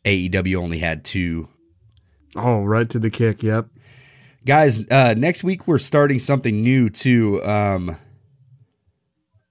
AEW 0.09 0.57
only 0.57 0.79
had 0.79 1.05
two. 1.05 1.49
oh 2.35 2.65
right 2.65 2.89
to 2.89 2.99
the 2.99 3.11
kick. 3.11 3.43
Yep. 3.43 3.67
Guys, 4.47 4.89
uh, 4.91 5.15
next 5.19 5.45
week 5.45 5.69
we're 5.69 5.79
starting 5.79 6.19
something 6.19 6.63
new 6.63 6.89
too. 6.89 7.45
Um, 7.45 7.95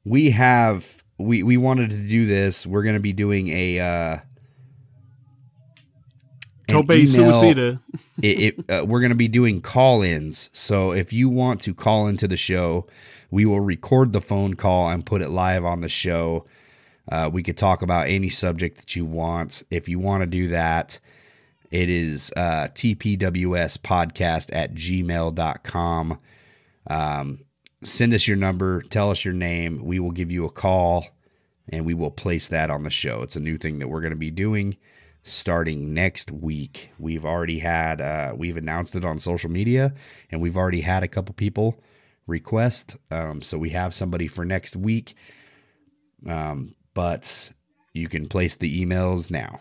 we 0.04 0.32
have 0.32 1.04
we 1.20 1.44
we 1.44 1.58
wanted 1.58 1.92
to 1.92 2.02
do 2.02 2.26
this. 2.26 2.66
We're 2.66 2.82
going 2.82 2.96
to 2.96 3.02
be 3.02 3.14
doing 3.14 3.50
a 3.50 3.80
uh, 3.80 4.18
Tope 6.68 6.88
suicida. 6.88 7.80
it, 8.24 8.40
it, 8.40 8.70
uh, 8.72 8.84
we're 8.86 9.00
going 9.00 9.12
to 9.12 9.16
be 9.16 9.28
doing 9.28 9.62
call-ins. 9.62 10.50
So 10.54 10.92
if 10.92 11.14
you 11.14 11.30
want 11.30 11.62
to 11.62 11.74
call 11.74 12.08
into 12.08 12.28
the 12.28 12.38
show, 12.38 12.88
we 13.30 13.46
will 13.46 13.62
record 13.62 14.12
the 14.12 14.22
phone 14.22 14.56
call 14.56 14.90
and 14.90 15.06
put 15.06 15.22
it 15.22 15.30
live 15.30 15.64
on 15.64 15.82
the 15.82 15.90
show. 15.90 16.46
Uh, 17.10 17.30
we 17.32 17.44
could 17.44 17.58
talk 17.58 17.82
about 17.82 18.08
any 18.08 18.30
subject 18.30 18.78
that 18.78 18.96
you 18.96 19.06
want. 19.06 19.64
If 19.70 19.88
you 19.88 20.00
want 20.00 20.22
to 20.22 20.28
do 20.28 20.50
that, 20.50 21.00
it 21.72 21.90
is 21.90 22.34
uh, 22.36 22.68
tpws 22.74 23.78
podcast 23.80 24.50
at 24.54 24.74
gmail.com. 24.74 26.20
Um, 26.90 27.40
send 27.84 28.14
us 28.14 28.28
your 28.28 28.38
number, 28.38 28.82
tell 28.82 29.12
us 29.12 29.26
your 29.26 29.34
name. 29.34 29.84
We 29.84 30.00
will 30.00 30.12
give 30.12 30.32
you 30.32 30.46
a 30.46 30.52
call 30.52 31.08
and 31.70 31.86
we 31.86 31.94
will 31.94 32.12
place 32.12 32.48
that 32.48 32.70
on 32.70 32.84
the 32.84 32.90
show. 32.90 33.22
It's 33.22 33.36
a 33.36 33.42
new 33.42 33.58
thing 33.58 33.80
that 33.80 33.90
we're 33.90 34.02
going 34.02 34.14
to 34.14 34.18
be 34.18 34.32
doing 34.32 34.78
starting 35.24 35.94
next 35.94 36.32
week. 36.32 36.92
We've 36.98 37.26
already 37.26 37.60
had, 37.60 38.00
uh, 38.00 38.34
we've 38.38 38.56
announced 38.56 38.96
it 38.96 39.04
on 39.04 39.20
social 39.20 39.52
media 39.52 39.94
and 40.32 40.42
we've 40.42 40.56
already 40.56 40.82
had 40.82 41.04
a 41.04 41.08
couple 41.08 41.34
people 41.34 41.82
request. 42.26 42.96
Um, 43.12 43.42
so 43.42 43.58
we 43.58 43.72
have 43.72 43.94
somebody 43.94 44.28
for 44.28 44.46
next 44.46 44.76
week. 44.76 45.16
Um, 46.26 46.74
but 46.98 47.52
you 47.94 48.10
can 48.10 48.28
place 48.28 48.58
the 48.58 48.84
emails 48.84 49.30
now. 49.30 49.60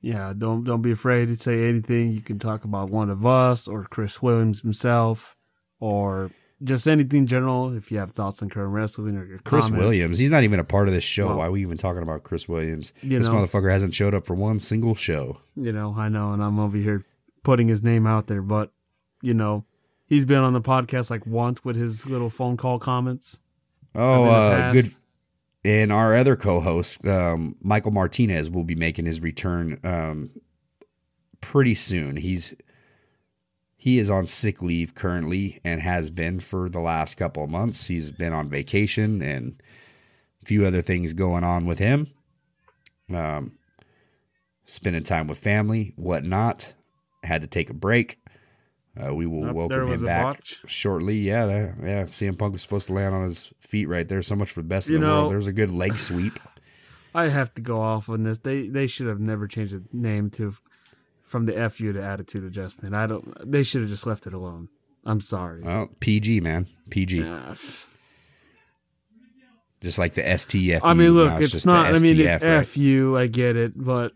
Yeah, 0.00 0.32
don't 0.38 0.62
don't 0.62 0.80
be 0.80 0.92
afraid 0.92 1.26
to 1.26 1.34
say 1.34 1.68
anything. 1.68 2.12
You 2.12 2.20
can 2.20 2.38
talk 2.38 2.62
about 2.62 2.88
one 2.88 3.10
of 3.10 3.26
us 3.26 3.66
or 3.66 3.82
Chris 3.82 4.22
Williams 4.22 4.60
himself, 4.60 5.36
or 5.80 6.30
just 6.62 6.86
anything 6.86 7.26
general. 7.26 7.76
If 7.76 7.90
you 7.90 7.98
have 7.98 8.12
thoughts 8.12 8.40
on 8.44 8.48
current 8.48 8.72
wrestling 8.72 9.16
or 9.16 9.24
your 9.24 9.40
Chris 9.40 9.66
comments. 9.66 9.84
Williams, 9.84 10.18
he's 10.18 10.30
not 10.30 10.44
even 10.44 10.60
a 10.60 10.64
part 10.64 10.86
of 10.86 10.94
this 10.94 11.02
show. 11.02 11.26
Well, 11.26 11.38
Why 11.38 11.46
are 11.46 11.50
we 11.50 11.62
even 11.62 11.76
talking 11.76 12.02
about 12.02 12.22
Chris 12.22 12.48
Williams? 12.48 12.92
This 13.02 13.26
know. 13.26 13.34
motherfucker 13.34 13.72
hasn't 13.72 13.92
showed 13.92 14.14
up 14.14 14.24
for 14.24 14.34
one 14.34 14.60
single 14.60 14.94
show. 14.94 15.36
you 15.56 15.72
know, 15.72 15.96
I 15.98 16.08
know, 16.08 16.32
and 16.32 16.40
I'm 16.40 16.60
over 16.60 16.76
here 16.76 17.02
putting 17.42 17.66
his 17.66 17.82
name 17.82 18.06
out 18.06 18.28
there, 18.28 18.40
but 18.40 18.72
you 19.20 19.34
know, 19.34 19.64
he's 20.06 20.26
been 20.26 20.44
on 20.44 20.52
the 20.52 20.60
podcast 20.60 21.10
like 21.10 21.26
once 21.26 21.64
with 21.64 21.74
his 21.74 22.06
little 22.06 22.30
phone 22.30 22.56
call 22.56 22.78
comments. 22.78 23.42
Oh, 23.96 24.24
uh, 24.26 24.72
good. 24.72 24.94
And 25.64 25.92
our 25.92 26.16
other 26.16 26.36
co-host, 26.36 27.04
um, 27.06 27.56
Michael 27.60 27.92
Martinez, 27.92 28.48
will 28.50 28.64
be 28.64 28.74
making 28.74 29.04
his 29.04 29.20
return 29.20 29.78
um, 29.84 30.30
pretty 31.42 31.74
soon. 31.74 32.16
He's 32.16 32.54
he 33.76 33.98
is 33.98 34.10
on 34.10 34.26
sick 34.26 34.62
leave 34.62 34.94
currently 34.94 35.58
and 35.64 35.80
has 35.80 36.10
been 36.10 36.40
for 36.40 36.68
the 36.68 36.80
last 36.80 37.16
couple 37.16 37.44
of 37.44 37.50
months. 37.50 37.86
He's 37.86 38.10
been 38.10 38.32
on 38.32 38.50
vacation 38.50 39.22
and 39.22 39.60
a 40.42 40.46
few 40.46 40.66
other 40.66 40.82
things 40.82 41.14
going 41.14 41.44
on 41.44 41.66
with 41.66 41.78
him. 41.78 42.08
um, 43.14 43.52
spending 44.66 45.02
time 45.02 45.26
with 45.26 45.38
family, 45.38 45.92
whatnot. 45.96 46.74
Had 47.24 47.42
to 47.42 47.48
take 47.48 47.70
a 47.70 47.74
break. 47.74 48.19
Uh, 48.96 49.14
we 49.14 49.26
will 49.26 49.52
welcome 49.54 49.86
him 49.86 50.02
back 50.02 50.24
botch. 50.38 50.62
shortly. 50.66 51.16
Yeah, 51.18 51.46
that, 51.46 51.74
yeah. 51.82 52.04
CM 52.04 52.36
Punk 52.38 52.52
was 52.54 52.62
supposed 52.62 52.88
to 52.88 52.92
land 52.92 53.14
on 53.14 53.24
his 53.24 53.52
feet 53.60 53.86
right 53.86 54.06
there. 54.08 54.20
So 54.22 54.34
much 54.34 54.50
for 54.50 54.62
the 54.62 54.68
best 54.68 54.88
You 54.88 54.96
in 54.96 55.00
the 55.02 55.06
know- 55.06 55.16
world. 55.20 55.30
There's 55.32 55.46
a 55.46 55.52
good 55.52 55.70
leg 55.70 55.94
sweep. 55.96 56.38
I 57.14 57.28
have 57.28 57.52
to 57.54 57.62
go 57.62 57.80
off 57.80 58.08
on 58.08 58.22
this. 58.22 58.38
They 58.40 58.68
they 58.68 58.86
should 58.86 59.06
have 59.08 59.18
never 59.20 59.48
changed 59.48 59.72
the 59.74 59.82
name 59.92 60.30
to 60.30 60.54
from 61.22 61.46
the 61.46 61.68
FU 61.70 61.92
to 61.92 62.02
attitude 62.02 62.44
adjustment. 62.44 62.94
I 62.94 63.06
don't. 63.06 63.34
They 63.50 63.62
should 63.64 63.80
have 63.82 63.90
just 63.90 64.06
left 64.06 64.26
it 64.28 64.32
alone. 64.34 64.68
I'm 65.04 65.20
sorry. 65.20 65.62
Well, 65.62 65.88
PG 66.00 66.40
man, 66.40 66.66
PG. 66.90 67.22
Just 69.80 69.98
like 69.98 70.12
the 70.14 70.22
STF. 70.22 70.80
I 70.84 70.94
mean, 70.94 71.12
look, 71.12 71.40
it's, 71.40 71.62
the 71.64 71.72
not. 71.72 71.86
I 71.86 71.98
mean, 71.98 72.20
it's 72.20 72.44
right? 72.44 72.66
FU. 72.66 73.16
I 73.16 73.26
get 73.28 73.56
it, 73.56 73.72
but 73.76 74.12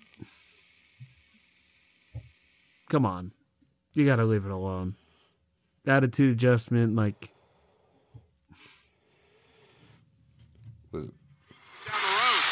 come 2.90 3.06
on, 3.06 3.32
you 3.94 4.04
got 4.04 4.16
to 4.16 4.24
leave 4.24 4.44
it 4.44 4.50
alone. 4.52 4.94
Attitude 5.86 6.32
adjustment, 6.32 6.96
like 6.96 7.30
Down 11.84 12.00
the 12.00 12.08
road. 12.08 12.44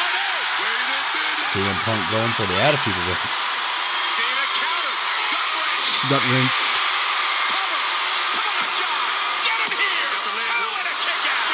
no! 0.00 0.36
Wait 0.56 0.72
a 0.72 0.84
minute. 0.88 1.06
CM 1.52 1.78
Punk 1.84 2.00
going 2.10 2.32
for 2.32 2.46
the 2.48 2.58
attitude 2.64 2.96
adjustment. 2.96 3.36
Cena 4.16 4.44
counter. 4.56 4.94
Gut 5.36 5.48
wrench. 5.52 5.90
gut 6.08 6.24
wrench. 6.32 6.56
Cover. 7.52 7.80
Come 8.34 8.48
on, 8.56 8.68
John. 8.72 9.02
Get 9.44 9.58
him 9.60 9.72
here. 9.76 10.08
Got 10.16 10.24
the 10.26 10.34
leg 10.34 10.48
Two 10.48 10.72
and 10.80 10.88
a 10.88 10.96
kick 10.96 11.22
out. 11.28 11.48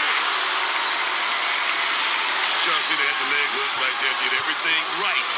John 2.62 2.80
Cena 2.86 3.02
had 3.02 3.18
the 3.18 3.30
leg 3.34 3.48
hook 3.59 3.72
right 3.82 3.98
there. 4.06 4.14
Did 4.22 4.32
everything 4.39 4.82
right. 5.02 5.30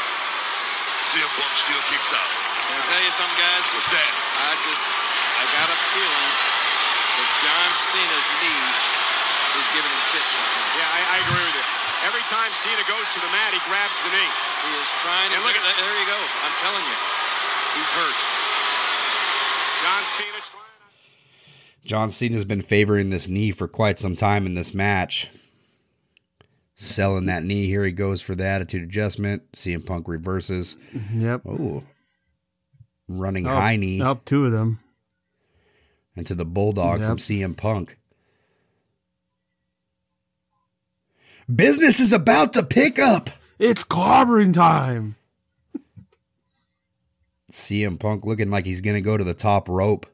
CM 1.09 1.31
Punk 1.41 1.53
still 1.57 1.83
kicks 1.89 2.13
out. 2.13 2.29
Can 2.69 2.77
I 2.77 2.83
tell 2.85 3.01
you 3.01 3.13
something, 3.13 3.37
guys? 3.37 3.65
What's 3.77 3.89
that? 3.93 4.11
I 4.45 4.53
just, 4.65 4.85
I 5.37 5.43
got 5.53 5.69
a 5.69 5.77
feeling 5.93 6.31
that 7.15 7.29
John 7.45 7.69
Cena's 7.77 8.27
knee 8.41 8.65
is 9.55 9.65
giving 9.71 9.91
him 9.93 10.03
fits 10.11 10.33
right 10.35 10.49
now. 10.49 10.81
Yeah, 10.81 10.97
I, 10.97 10.99
I 11.13 11.17
agree 11.29 11.45
with 11.45 11.55
you. 11.55 11.65
Every 12.65 12.81
Cena 12.81 12.97
goes 12.97 13.07
to 13.13 13.19
the 13.21 13.27
mat, 13.29 13.53
he 13.53 13.59
grabs 13.69 13.97
the 14.01 14.09
knee. 14.09 14.31
He 14.65 14.71
is 14.81 14.89
trying 15.01 15.29
to 15.29 15.35
And 15.37 15.43
look 15.45 15.53
look 15.53 15.61
at- 15.61 15.65
that. 15.69 15.77
There 15.77 15.99
you 16.01 16.07
go. 16.09 16.19
I'm 16.43 16.55
telling 16.65 16.85
you. 16.85 16.97
He's 17.77 17.91
hurt. 17.93 18.17
John 19.83 20.03
Cena 20.05 20.39
trying. 20.41 21.85
John 21.85 22.09
Cena's 22.11 22.45
been 22.45 22.61
favoring 22.61 23.09
this 23.11 23.27
knee 23.27 23.51
for 23.51 23.67
quite 23.67 23.99
some 23.99 24.15
time 24.15 24.45
in 24.47 24.55
this 24.55 24.73
match. 24.73 25.29
Selling 26.73 27.27
that 27.27 27.43
knee. 27.43 27.67
Here 27.67 27.85
he 27.85 27.91
goes 27.91 28.21
for 28.21 28.33
the 28.35 28.45
attitude 28.45 28.83
adjustment. 28.83 29.43
CM 29.53 29.85
Punk 29.85 30.07
reverses. 30.07 30.77
Yep. 31.13 31.41
Oh. 31.45 31.83
Running 33.07 33.45
Up- 33.47 33.53
high 33.53 33.75
knee 33.75 34.01
Up 34.01 34.25
two 34.25 34.45
of 34.45 34.51
them. 34.51 34.79
into 36.15 36.33
the 36.33 36.45
bulldog 36.45 36.99
Yep. 37.01 37.07
from 37.07 37.17
CM 37.19 37.53
Punk. 37.55 37.97
Business 41.53 41.99
is 41.99 42.11
about 42.11 42.53
to 42.53 42.63
pick 42.63 42.97
up. 42.97 43.29
It's 43.59 43.85
clobbering 43.85 44.53
time. 44.53 45.15
CM 47.51 47.99
Punk 47.99 48.25
looking 48.25 48.49
like 48.49 48.65
he's 48.65 48.81
going 48.81 48.95
to 48.95 49.01
go 49.01 49.15
to 49.15 49.23
the 49.23 49.33
top 49.33 49.69
rope. 49.69 50.07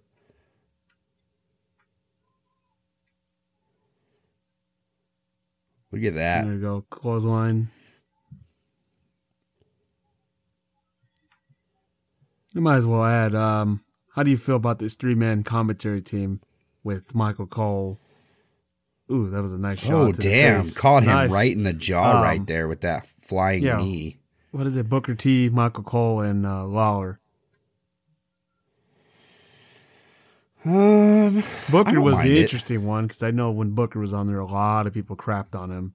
Look 5.91 6.03
at 6.03 6.15
that. 6.15 6.43
There 6.45 6.53
you 6.53 6.61
go. 6.61 6.85
Clothesline. 6.89 7.69
You 12.53 12.61
might 12.61 12.77
as 12.77 12.85
well 12.85 13.05
add. 13.05 13.33
Um, 13.33 13.83
how 14.15 14.23
do 14.23 14.31
you 14.31 14.37
feel 14.37 14.57
about 14.57 14.79
this 14.79 14.95
three 14.95 15.15
man 15.15 15.43
commentary 15.43 16.01
team 16.01 16.41
with 16.83 17.15
Michael 17.15 17.47
Cole? 17.47 18.00
Ooh, 19.11 19.29
that 19.29 19.41
was 19.41 19.51
a 19.51 19.57
nice 19.57 19.79
shot. 19.81 19.93
Oh, 19.93 20.11
to 20.11 20.17
the 20.17 20.23
damn. 20.29 20.65
Caught 20.67 21.03
him 21.03 21.09
Nice. 21.09 21.31
right 21.33 21.51
in 21.53 21.63
the 21.63 21.73
jaw 21.73 22.17
Um, 22.17 22.23
right 22.23 22.45
there 22.47 22.67
with 22.67 22.81
that 22.81 23.07
flying 23.21 23.63
yeah. 23.63 23.77
knee. 23.77 24.17
What 24.51 24.65
is 24.67 24.75
it? 24.77 24.87
Booker 24.89 25.15
T, 25.15 25.49
Michael 25.49 25.83
Cole, 25.83 26.21
and 26.21 26.45
uh, 26.45 26.65
Lawler. 26.65 27.19
Um, 30.63 31.41
Booker 31.71 31.99
was 31.99 32.21
the 32.21 32.37
it. 32.37 32.41
interesting 32.41 32.85
one 32.85 33.05
because 33.07 33.23
I 33.23 33.31
know 33.31 33.49
when 33.51 33.71
Booker 33.71 33.99
was 33.99 34.13
on 34.13 34.27
there, 34.27 34.39
a 34.39 34.45
lot 34.45 34.85
of 34.85 34.93
people 34.93 35.15
crapped 35.15 35.55
on 35.55 35.71
him. 35.71 35.93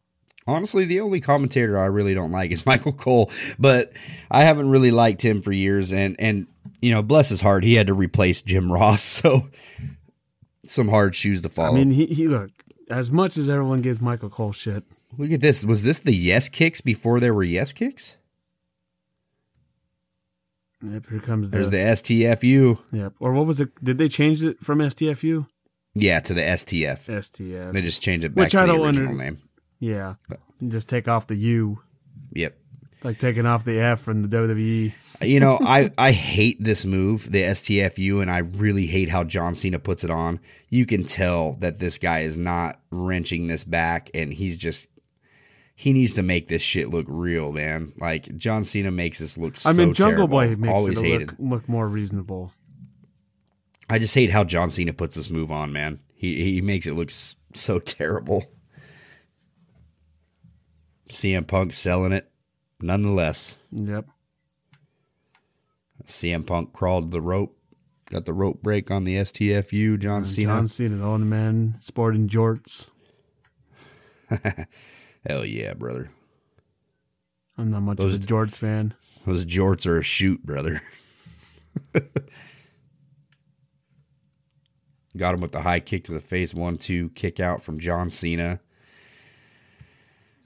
Honestly, 0.49 0.85
the 0.85 1.01
only 1.01 1.21
commentator 1.21 1.79
I 1.79 1.87
really 1.87 2.15
don't 2.15 2.33
like 2.33 2.51
is 2.51 2.67
Michael 2.67 2.93
Cole, 2.93 3.31
but 3.59 3.93
I 4.31 4.43
haven't 4.43 4.71
really 4.71 4.91
liked 4.91 5.25
him 5.25 5.43
for 5.43 5.53
years. 5.53 5.93
And 5.93 6.17
and 6.19 6.49
you 6.81 6.93
know, 6.93 7.03
bless 7.03 7.29
his 7.29 7.41
heart, 7.41 7.63
he 7.65 7.75
had 7.75 7.87
to 7.87 7.95
replace 7.95 8.43
Jim 8.43 8.73
Ross, 8.73 9.03
so 9.03 9.49
some 10.65 10.89
hard 10.89 11.15
shoes 11.15 11.43
to 11.43 11.49
follow. 11.49 11.77
I 11.77 11.79
mean, 11.85 11.93
he, 11.93 12.07
he 12.07 12.27
look 12.27 12.51
as 12.91 13.11
much 13.11 13.37
as 13.37 13.49
everyone 13.51 13.83
gives 13.83 14.01
Michael 14.01 14.31
Cole 14.31 14.53
shit. 14.53 14.83
Look 15.19 15.31
at 15.31 15.41
this. 15.41 15.65
Was 15.65 15.85
this 15.85 16.01
the 16.01 16.15
yes 16.15 16.49
kicks 16.49 16.81
before 16.81 17.21
there 17.21 17.35
were 17.35 17.43
yes 17.43 17.73
kicks? 17.73 18.17
Yep, 20.83 21.07
here 21.09 21.21
comes 21.21 21.51
the, 21.51 21.57
There's 21.57 21.71
the 21.71 21.79
STFU. 21.79 22.79
Yep. 22.93 23.15
Or 23.19 23.33
what 23.33 23.47
was 23.47 23.61
it? 23.61 23.71
Did 23.83 23.99
they 23.99 24.09
change 24.09 24.45
it 24.45 24.61
from 24.63 24.79
STFU? 24.81 25.47
Yeah, 25.95 26.21
to 26.21 26.35
the 26.35 26.43
STF. 26.43 27.07
STF. 27.07 27.73
They 27.73 27.81
just 27.83 28.03
changed 28.03 28.25
it 28.25 28.35
back 28.35 28.45
Which 28.45 28.53
to 28.53 28.59
I 28.61 28.67
the 28.67 28.73
don't 28.75 28.87
original 28.87 29.09
under- 29.13 29.25
name. 29.25 29.39
Yeah. 29.81 30.15
Just 30.69 30.89
take 30.89 31.09
off 31.09 31.27
the 31.27 31.35
U. 31.37 31.81
Yep. 32.33 32.57
It's 32.93 33.05
like 33.05 33.19
taking 33.19 33.47
off 33.47 33.65
the 33.65 33.81
F 33.81 34.01
from 34.01 34.23
the 34.23 34.29
WWE. 34.29 34.93
You 35.23 35.41
know, 35.41 35.59
I, 35.61 35.91
I 35.99 36.13
hate 36.13 36.63
this 36.63 36.85
move, 36.85 37.31
the 37.31 37.43
STFU, 37.43 38.23
and 38.23 38.31
I 38.31 38.39
really 38.39 38.87
hate 38.87 39.09
how 39.09 39.25
John 39.25 39.55
Cena 39.55 39.79
puts 39.79 40.05
it 40.05 40.11
on. 40.11 40.41
You 40.69 40.87
can 40.87 41.05
tell 41.05 41.55
that 41.55 41.79
this 41.79 41.99
guy 41.99 42.21
is 42.21 42.37
not 42.37 42.81
wrenching 42.91 43.47
this 43.47 43.65
back, 43.65 44.11
and 44.15 44.33
he's 44.33 44.59
just 44.59 44.89
he 45.79 45.93
needs 45.93 46.15
to 46.15 46.23
make 46.23 46.49
this 46.49 46.63
shit 46.63 46.89
look 46.89 47.07
real, 47.09 47.53
man. 47.53 47.93
Like 47.99 48.35
John 48.37 48.65
Cena 48.65 48.91
makes 48.91 49.19
this 49.19 49.37
look. 49.37 49.55
I 49.67 49.73
so 49.73 49.75
mean, 49.75 49.93
Jungle 49.93 50.27
terrible. 50.27 50.29
Boy 50.29 50.57
makes 50.57 50.73
Always 50.73 51.01
it 51.03 51.21
look, 51.21 51.35
look 51.39 51.69
more 51.69 51.87
reasonable. 51.87 52.53
I 53.89 53.99
just 53.99 54.15
hate 54.15 54.31
how 54.31 54.43
John 54.43 54.71
Cena 54.71 54.93
puts 54.93 55.17
this 55.17 55.31
move 55.31 55.53
on, 55.53 55.73
man. 55.73 56.01
He 56.15 56.43
he 56.43 56.63
makes 56.63 56.87
it 56.87 56.95
look 56.95 57.11
so 57.11 57.79
terrible. 57.79 58.45
CM 61.11 61.47
Punk 61.47 61.73
selling 61.73 62.13
it, 62.13 62.29
nonetheless. 62.81 63.57
Yep. 63.71 64.07
CM 66.05 66.47
Punk 66.47 66.73
crawled 66.73 67.11
the 67.11 67.21
rope, 67.21 67.57
got 68.11 68.25
the 68.27 68.33
rope 68.33 68.63
break 68.63 68.91
on 68.91 69.05
the 69.05 69.17
STFU. 69.17 69.99
John 69.99 70.19
And 70.19 70.27
Cena, 70.27 70.49
John 70.49 70.69
Cena, 70.69 70.97
the 70.97 71.05
only 71.05 71.27
man 71.27 71.75
sporting 71.81 72.29
jorts. 72.29 72.89
hell 75.27 75.45
yeah, 75.45 75.75
brother. 75.75 76.09
I'm 77.59 77.71
not 77.71 77.81
much 77.81 77.97
Those- 77.99 78.15
of 78.15 78.23
a 78.23 78.27
jorts 78.27 78.59
fan. 78.59 78.95
Those 79.25 79.45
jorts 79.47 79.87
are 79.87 79.99
a 79.99 80.03
shoot, 80.03 80.45
brother. 80.47 80.81
Got 85.17 85.35
him 85.35 85.41
with 85.41 85.53
the 85.53 85.63
high 85.63 85.81
kick 85.81 86.05
to 86.05 86.13
the 86.13 86.21
face, 86.21 86.53
one 86.53 86.77
two 86.77 87.09
kick 87.11 87.41
out 87.41 87.63
from 87.63 87.79
John 87.81 88.11
Cena. 88.11 88.61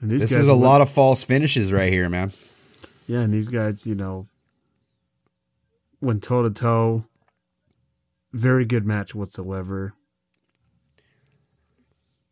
This 0.01 0.31
is 0.31 0.47
a 0.49 0.53
went- 0.53 0.63
lot 0.63 0.81
of 0.81 0.89
false 0.89 1.25
finishes 1.25 1.73
right 1.73 1.93
here, 1.93 2.09
man. 2.09 2.31
Yeah, 3.07 3.21
and 3.21 3.35
these 3.35 3.49
guys, 3.49 3.87
you 3.87 3.97
know, 3.97 4.27
went 6.01 6.23
toe 6.23 6.43
to 6.43 6.51
toe. 6.51 7.05
Very 8.33 8.65
good 8.65 8.87
match 8.87 9.15
whatsoever. 9.15 9.95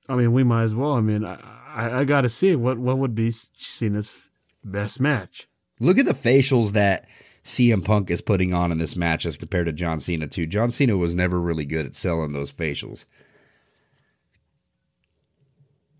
I 0.09 0.15
mean, 0.15 0.33
we 0.33 0.45
might 0.45 0.63
as 0.63 0.75
well. 0.75 0.93
I 0.93 1.01
mean, 1.01 1.25
I 1.25 1.39
I, 1.79 2.01
I 2.01 2.05
got 2.05 2.23
to 2.23 2.29
see 2.29 2.57
what 2.57 2.79
what 2.79 2.99
would 2.99 3.15
be 3.15 3.31
Cena's 3.31 4.31
best 4.65 5.01
match. 5.01 5.47
Look 5.81 5.99
at 5.99 6.07
the 6.07 6.13
facials 6.13 6.73
that 6.73 7.09
CM 7.45 7.85
Punk 7.85 8.11
is 8.11 8.21
putting 8.21 8.53
on 8.53 8.73
in 8.73 8.79
this 8.79 8.97
match 8.97 9.25
as 9.25 9.37
compared 9.37 9.67
to 9.67 9.73
John 9.73 10.01
Cena 10.01 10.27
too. 10.27 10.47
John 10.47 10.71
Cena 10.71 10.97
was 10.97 11.15
never 11.15 11.41
really 11.41 11.65
good 11.65 11.87
at 11.87 11.95
selling 11.95 12.33
those 12.33 12.53
facials. 12.53 13.05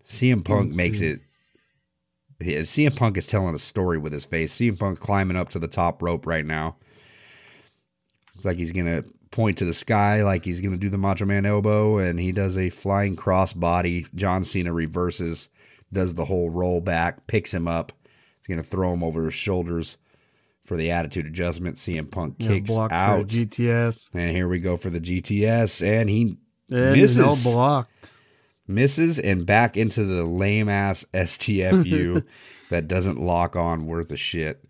CM 0.05 0.43
Punk 0.43 0.75
makes 0.75 1.01
it. 1.01 1.21
CM 2.41 2.95
Punk 2.95 3.17
is 3.17 3.27
telling 3.27 3.53
a 3.53 3.59
story 3.59 3.97
with 3.97 4.11
his 4.11 4.25
face. 4.25 4.53
CM 4.53 4.77
Punk 4.77 4.99
climbing 4.99 5.37
up 5.37 5.49
to 5.49 5.59
the 5.59 5.67
top 5.67 6.01
rope 6.01 6.25
right 6.25 6.45
now. 6.45 6.77
Like 8.43 8.57
he's 8.57 8.71
gonna 8.71 9.03
point 9.31 9.57
to 9.59 9.65
the 9.65 9.73
sky, 9.73 10.23
like 10.23 10.45
he's 10.45 10.61
gonna 10.61 10.77
do 10.77 10.89
the 10.89 10.97
Macho 10.97 11.25
Man 11.25 11.45
elbow, 11.45 11.97
and 11.97 12.19
he 12.19 12.31
does 12.31 12.57
a 12.57 12.69
flying 12.69 13.15
cross 13.15 13.53
body. 13.53 14.05
John 14.15 14.43
Cena 14.43 14.73
reverses, 14.73 15.49
does 15.91 16.15
the 16.15 16.25
whole 16.25 16.49
roll 16.49 16.81
back, 16.81 17.27
picks 17.27 17.53
him 17.53 17.67
up. 17.67 17.91
He's 18.37 18.47
gonna 18.47 18.63
throw 18.63 18.93
him 18.93 19.03
over 19.03 19.25
his 19.25 19.33
shoulders 19.33 19.97
for 20.65 20.77
the 20.77 20.91
attitude 20.91 21.25
adjustment. 21.25 21.77
CM 21.77 22.09
Punk 22.09 22.39
kicks 22.39 22.75
a 22.75 22.87
out, 22.91 23.27
GTS. 23.27 24.11
and 24.13 24.29
here 24.35 24.47
we 24.47 24.59
go 24.59 24.77
for 24.77 24.89
the 24.89 24.99
GTS, 25.01 25.85
and 25.85 26.09
he 26.09 26.37
And 26.71 26.93
misses. 26.99 27.45
no 27.45 27.51
blocked. 27.53 28.13
Misses 28.67 29.17
and 29.17 29.47
back 29.47 29.77
into 29.77 30.03
the 30.05 30.23
lame 30.23 30.69
ass 30.69 31.03
STFU 31.11 32.23
that 32.69 32.87
doesn't 32.87 33.19
lock 33.19 33.55
on 33.55 33.87
worth 33.87 34.11
a 34.11 34.15
shit. 34.15 34.63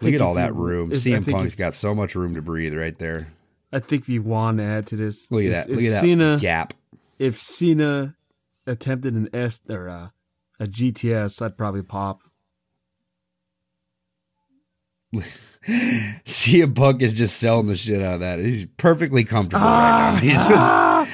Look 0.00 0.14
at 0.14 0.20
all 0.20 0.34
that 0.34 0.48
you- 0.54 0.60
room. 0.62 0.92
if- 0.92 0.98
CM 0.98 1.24
Punk's 1.30 1.52
if- 1.54 1.58
got 1.58 1.74
so 1.74 1.94
much 1.94 2.14
room 2.14 2.34
to 2.34 2.42
breathe 2.42 2.74
right 2.74 2.96
there. 2.98 3.28
I 3.72 3.78
think 3.80 4.02
if 4.02 4.08
you 4.08 4.22
want 4.22 4.58
to 4.58 4.64
add 4.64 4.86
to 4.88 4.96
this, 4.96 5.30
Look 5.30 5.42
at 5.42 5.46
if, 5.46 5.52
that. 5.52 5.70
Look 5.70 5.80
at 5.84 5.90
that 5.90 6.00
Cena, 6.00 6.38
gap. 6.40 6.74
If 7.18 7.36
Cena 7.36 8.16
attempted 8.66 9.14
an 9.14 9.28
S 9.32 9.60
or 9.68 9.86
a, 9.86 10.12
a 10.60 10.66
GTS, 10.66 11.40
I'd 11.42 11.56
probably 11.56 11.82
pop. 11.82 12.20
CM 16.24 16.74
Punk 16.74 17.02
is 17.02 17.12
just 17.14 17.38
selling 17.38 17.66
the 17.66 17.76
shit 17.76 18.02
out 18.02 18.14
of 18.14 18.20
that. 18.20 18.38
He's 18.40 18.66
perfectly 18.76 19.24
comfortable 19.24 19.64
Ah, 19.64 20.18
right 20.22 20.24
now. 20.24 21.04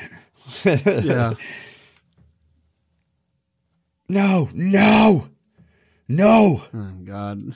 He's 0.64 0.64
yeah. 1.06 1.34
No, 4.10 4.48
no, 4.54 5.28
no. 6.08 6.62
Oh 6.72 6.90
God. 7.04 7.52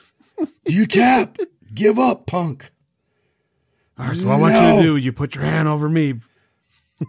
You 0.66 0.86
tap. 0.86 1.36
Give 1.74 1.98
up, 1.98 2.26
Punk. 2.26 2.70
All 3.98 4.06
right, 4.06 4.16
so 4.16 4.28
what 4.28 4.34
I 4.36 4.40
want 4.40 4.54
you 4.54 4.60
to 4.60 4.82
do, 4.82 4.96
you 4.96 5.12
put 5.12 5.34
your 5.34 5.44
hand 5.44 5.68
over 5.68 5.88
me. 5.88 6.14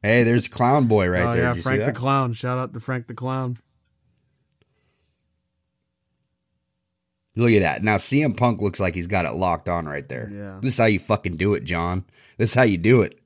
Hey, 0.00 0.22
there's 0.22 0.46
Clown 0.46 0.86
Boy 0.86 1.08
right 1.08 1.26
oh 1.26 1.32
there. 1.32 1.42
yeah, 1.42 1.48
Did 1.48 1.56
you 1.56 1.62
see 1.62 1.68
Frank 1.70 1.84
the? 1.84 1.92
Clown. 1.92 2.32
Shout 2.32 2.56
out 2.56 2.72
to 2.72 2.78
Frank 2.80 3.08
the 3.08 3.14
Clown. 3.14 3.58
Look 7.36 7.50
at 7.50 7.62
that. 7.62 7.82
Now 7.82 7.96
CM 7.96 8.36
Punk 8.36 8.60
looks 8.60 8.80
like 8.80 8.94
he's 8.94 9.06
got 9.06 9.24
it 9.24 9.32
locked 9.34 9.68
on 9.68 9.86
right 9.86 10.08
there. 10.08 10.28
Yeah. 10.32 10.58
This 10.60 10.74
is 10.74 10.78
how 10.78 10.86
you 10.86 10.98
fucking 10.98 11.36
do 11.36 11.54
it, 11.54 11.64
John. 11.64 12.04
This 12.36 12.50
is 12.50 12.54
how 12.54 12.62
you 12.62 12.78
do 12.78 13.02
it. 13.02 13.20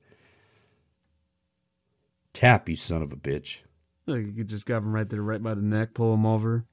Tap, 2.33 2.67
you 2.67 2.75
son 2.75 3.01
of 3.03 3.11
a 3.11 3.15
bitch. 3.15 3.61
Look, 4.05 4.21
you 4.25 4.33
could 4.33 4.49
just 4.49 4.65
grab 4.65 4.83
him 4.83 4.93
right 4.93 5.07
there, 5.07 5.21
right 5.21 5.41
by 5.41 5.53
the 5.53 5.61
neck, 5.61 5.93
pull 5.93 6.13
him 6.13 6.25
over. 6.25 6.65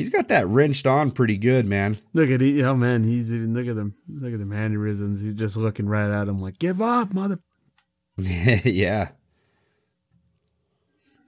He's 0.00 0.10
got 0.10 0.28
that 0.28 0.46
wrenched 0.46 0.86
on 0.86 1.10
pretty 1.10 1.36
good, 1.36 1.66
man. 1.66 1.98
Look 2.12 2.30
at 2.30 2.40
he, 2.40 2.62
oh 2.64 2.74
man, 2.74 3.04
he's 3.04 3.34
even 3.34 3.54
look 3.54 3.66
at 3.66 3.76
him, 3.76 3.94
look 4.08 4.32
at 4.32 4.38
the 4.38 4.46
mannerisms. 4.46 5.20
He's 5.20 5.34
just 5.34 5.56
looking 5.56 5.86
right 5.86 6.10
at 6.10 6.26
him, 6.26 6.40
like 6.40 6.58
give 6.58 6.80
up, 6.80 7.12
mother. 7.12 7.38
yeah. 8.16 9.08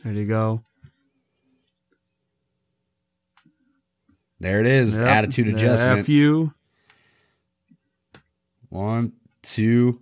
There 0.03 0.12
you 0.12 0.24
go. 0.24 0.65
There 4.40 4.61
it 4.61 4.66
is. 4.66 4.97
Yep. 4.97 5.07
Attitude 5.07 5.49
adjustment. 5.49 6.01
F 6.01 6.09
you. 6.09 6.53
One, 8.70 9.12
two, 9.43 10.01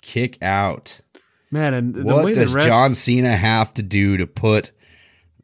kick 0.00 0.42
out. 0.42 1.00
Man, 1.50 1.74
and 1.74 1.94
the 1.94 2.04
what 2.04 2.34
does 2.34 2.54
refs, 2.54 2.64
John 2.64 2.94
Cena 2.94 3.36
have 3.36 3.74
to 3.74 3.82
do 3.82 4.16
to 4.16 4.26
put 4.26 4.70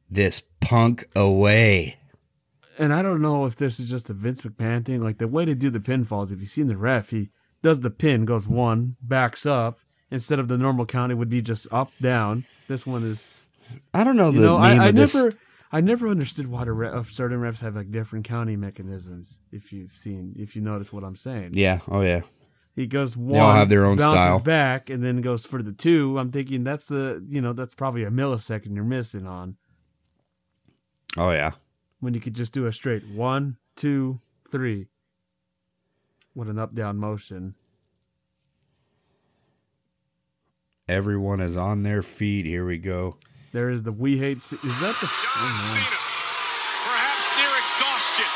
this 0.09 0.43
punk 0.61 1.05
away? 1.17 1.97
And 2.79 2.93
I 2.93 3.03
don't 3.03 3.23
know 3.23 3.47
if 3.47 3.57
this 3.57 3.79
is 3.81 3.89
just 3.91 4.11
a 4.11 4.15
Vince 4.15 4.43
McMahon 4.43 4.85
thing. 4.85 5.01
Like 5.01 5.19
the 5.19 5.29
way 5.29 5.45
to 5.45 5.55
do 5.55 5.71
the 5.71 5.81
pinfalls, 5.81 6.33
if 6.33 6.41
you've 6.41 6.49
seen 6.49 6.67
the 6.67 6.77
ref, 6.77 7.11
he 7.11 7.31
does 7.63 7.81
the 7.81 7.91
pin, 7.91 8.25
goes 8.25 8.47
one, 8.49 8.97
backs 9.03 9.47
up. 9.47 9.79
Instead 10.11 10.39
of 10.39 10.47
the 10.49 10.57
normal 10.57 10.87
count, 10.87 11.11
it 11.11 11.17
would 11.17 11.29
be 11.29 11.43
just 11.43 11.67
up, 11.73 11.91
down. 12.01 12.45
This 12.69 12.87
one 12.87 13.03
is 13.03 13.39
I 13.93 14.05
don't 14.05 14.17
know 14.17 14.31
You 14.31 14.41
the 14.41 14.47
know, 14.47 14.57
I, 14.57 14.89
I 14.89 14.91
never, 14.93 15.35
I 15.73 15.81
never 15.81 16.07
understood 16.09 16.47
why 16.47 16.63
re- 16.63 16.89
of 16.89 17.09
certain 17.09 17.41
refs 17.41 17.61
have 17.61 17.75
like 17.75 17.91
different 17.91 18.25
counting 18.25 18.61
mechanisms. 18.61 19.41
If 19.51 19.73
you've 19.73 19.91
seen, 19.93 20.35
if 20.39 20.55
you 20.55 20.63
notice 20.63 20.93
what 20.93 21.03
I'm 21.03 21.17
saying, 21.17 21.51
Yeah. 21.55 21.81
Oh 21.89 22.03
yeah. 22.03 22.21
he 22.77 22.87
goes 22.87 23.17
one, 23.17 23.33
They 23.33 23.39
all 23.41 23.53
have 23.53 23.69
their 23.69 23.85
own 23.85 23.97
bounces 23.97 24.13
style. 24.23 24.39
back, 24.41 24.91
and 24.91 25.03
then 25.03 25.21
goes 25.21 25.45
for 25.45 25.61
the 25.61 25.73
two. 25.73 26.19
I'm 26.21 26.31
thinking 26.31 26.63
that's 26.63 26.93
a, 26.93 27.21
you 27.27 27.41
know, 27.41 27.53
that's 27.53 27.75
probably 27.75 28.05
a 28.05 28.11
millisecond 28.11 28.75
you're 28.77 28.85
missing 28.85 29.27
on 29.27 29.57
Oh 31.19 31.31
yeah. 31.33 31.53
When 32.01 32.15
you 32.15 32.21
could 32.21 32.35
just 32.35 32.53
do 32.53 32.67
a 32.67 32.73
straight 32.73 33.07
one, 33.09 33.57
two, 33.75 34.21
three 34.51 34.87
with 36.35 36.49
an 36.49 36.59
up 36.59 36.75
down 36.75 36.97
motion. 36.99 37.55
Everyone 40.89 41.41
is 41.41 41.57
on 41.57 41.83
their 41.83 42.03
feet. 42.03 42.47
Here 42.47 42.65
we 42.65 42.79
go. 42.79 43.17
There 43.53 43.71
is 43.71 43.83
the 43.83 43.91
we 43.91 44.19
hate. 44.19 44.41
C- 44.41 44.61
Is 44.63 44.79
that 44.85 44.95
the? 45.03 45.09
John 45.09 45.51
oh. 45.51 45.59
Cena, 45.59 45.99
perhaps 46.87 47.27
near 47.35 47.53
exhaustion, 47.59 48.31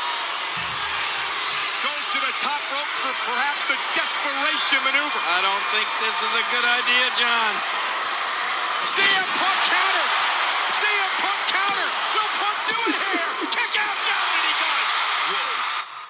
goes 1.79 2.05
to 2.11 2.19
the 2.27 2.35
top 2.43 2.59
rope 2.75 2.93
for 3.05 3.13
perhaps 3.31 3.71
a 3.71 3.77
desperation 3.95 4.83
maneuver. 4.83 5.21
I 5.31 5.39
don't 5.47 5.65
think 5.71 5.87
this 6.03 6.17
is 6.19 6.33
a 6.35 6.45
good 6.51 6.67
idea, 6.67 7.05
John. 7.15 7.53
CM 8.83 9.27
Punk 9.39 9.59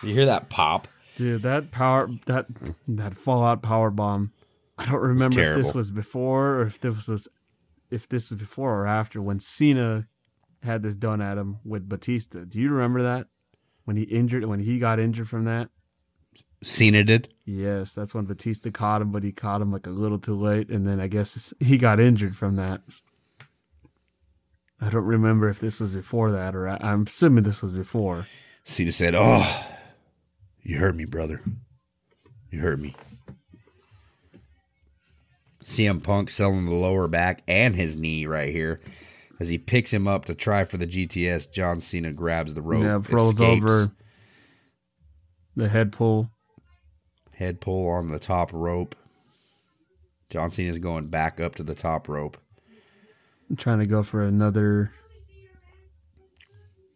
You 0.04 0.14
hear 0.14 0.26
that 0.26 0.50
pop? 0.50 0.88
Dude, 1.16 1.42
that 1.44 1.72
power 1.72 2.10
that 2.26 2.48
that 2.88 3.16
Fallout 3.16 3.62
power 3.62 3.92
bomb. 3.92 4.32
I 4.78 4.86
don't 4.86 5.02
remember 5.02 5.42
if 5.42 5.56
this 5.56 5.74
was 5.74 5.92
before 5.92 6.56
or 6.56 6.62
if 6.64 6.80
this 6.80 7.08
was 7.08 7.28
if 7.92 8.08
this 8.08 8.32
was 8.32 8.40
before 8.40 8.82
or 8.82 8.88
after 8.88 9.22
when 9.22 9.40
Cena 9.40 10.08
had 10.64 10.82
this 10.82 10.96
done 10.96 11.22
at 11.22 11.38
him 11.38 11.60
with 11.64 11.88
Batista. 11.88 12.46
Do 12.46 12.60
you 12.62 12.70
remember 12.72 13.04
that? 13.04 13.28
When 13.84 13.98
he 13.98 14.04
injured 14.04 14.46
when 14.46 14.60
he 14.62 14.80
got 14.80 15.00
injured 15.00 15.28
from 15.28 15.44
that? 15.46 15.70
Cena 16.64 17.04
did. 17.04 17.34
Yes, 17.46 17.94
that's 17.94 18.14
when 18.14 18.26
Batista 18.26 18.72
caught 18.72 19.02
him, 19.02 19.12
but 19.12 19.24
he 19.24 19.32
caught 19.32 19.62
him 19.62 19.72
like 19.72 19.88
a 19.88 19.92
little 19.92 20.20
too 20.20 20.36
late, 20.36 20.70
and 20.70 20.88
then 20.88 21.00
I 21.00 21.08
guess 21.08 21.54
he 21.60 21.78
got 21.78 22.00
injured 22.00 22.36
from 22.36 22.56
that. 22.56 22.82
I 24.80 24.90
don't 24.90 25.06
remember 25.06 25.50
if 25.50 25.60
this 25.60 25.80
was 25.80 25.96
before 25.96 26.32
that 26.32 26.56
or 26.56 26.68
I'm 26.68 27.04
assuming 27.04 27.44
this 27.44 27.62
was 27.62 27.74
before. 27.74 28.26
Cena 28.64 28.92
said, 28.92 29.16
"Oh, 29.16 29.68
you 30.64 30.78
heard 30.78 30.96
me, 30.96 31.06
brother. 31.06 31.42
You 32.50 32.60
heard 32.60 32.80
me." 32.80 32.96
CM 35.64 36.04
Punk 36.04 36.30
selling 36.30 36.66
the 36.66 36.74
lower 36.74 37.08
back 37.08 37.44
and 37.48 37.76
his 37.76 37.96
knee 37.96 38.26
right 38.26 38.52
here. 38.52 38.82
As 39.40 39.50
he 39.50 39.58
picks 39.58 39.92
him 39.92 40.08
up 40.08 40.26
to 40.26 40.36
try 40.36 40.66
for 40.66 40.78
the 40.78 40.86
GTS, 40.86 41.52
John 41.52 41.82
Cena 41.82 42.12
grabs 42.12 42.54
the 42.54 42.62
rope. 42.62 42.84
yeah, 42.84 43.02
rolls 43.10 43.34
escapes. 43.34 43.64
over 43.64 43.92
the 45.56 45.70
head 45.70 45.92
pull. 45.92 46.30
Head 47.34 47.60
pull 47.60 47.90
on 47.90 48.10
the 48.10 48.20
top 48.20 48.52
rope. 48.54 48.96
John 50.30 50.50
Cena's 50.50 50.80
going 50.80 51.08
back 51.08 51.40
up 51.40 51.56
to 51.56 51.64
the 51.64 51.76
top 51.76 52.08
rope. 52.08 52.38
I'm 53.50 53.56
trying 53.56 53.80
to 53.80 53.86
go 53.86 54.04
for 54.04 54.24
another. 54.24 54.92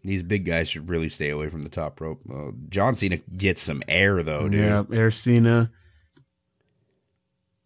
These 0.06 0.24
big 0.24 0.46
guys 0.46 0.70
should 0.70 0.88
really 0.88 1.10
stay 1.10 1.30
away 1.30 1.50
from 1.50 1.64
the 1.64 1.70
top 1.70 2.00
rope. 2.00 2.22
Uh, 2.32 2.52
John 2.70 2.94
Cena 2.96 3.18
gets 3.18 3.62
some 3.62 3.82
air 3.88 4.22
though, 4.24 4.48
dude. 4.48 4.62
Yeah, 4.62 4.84
Air 4.94 5.10
Cena. 5.10 5.72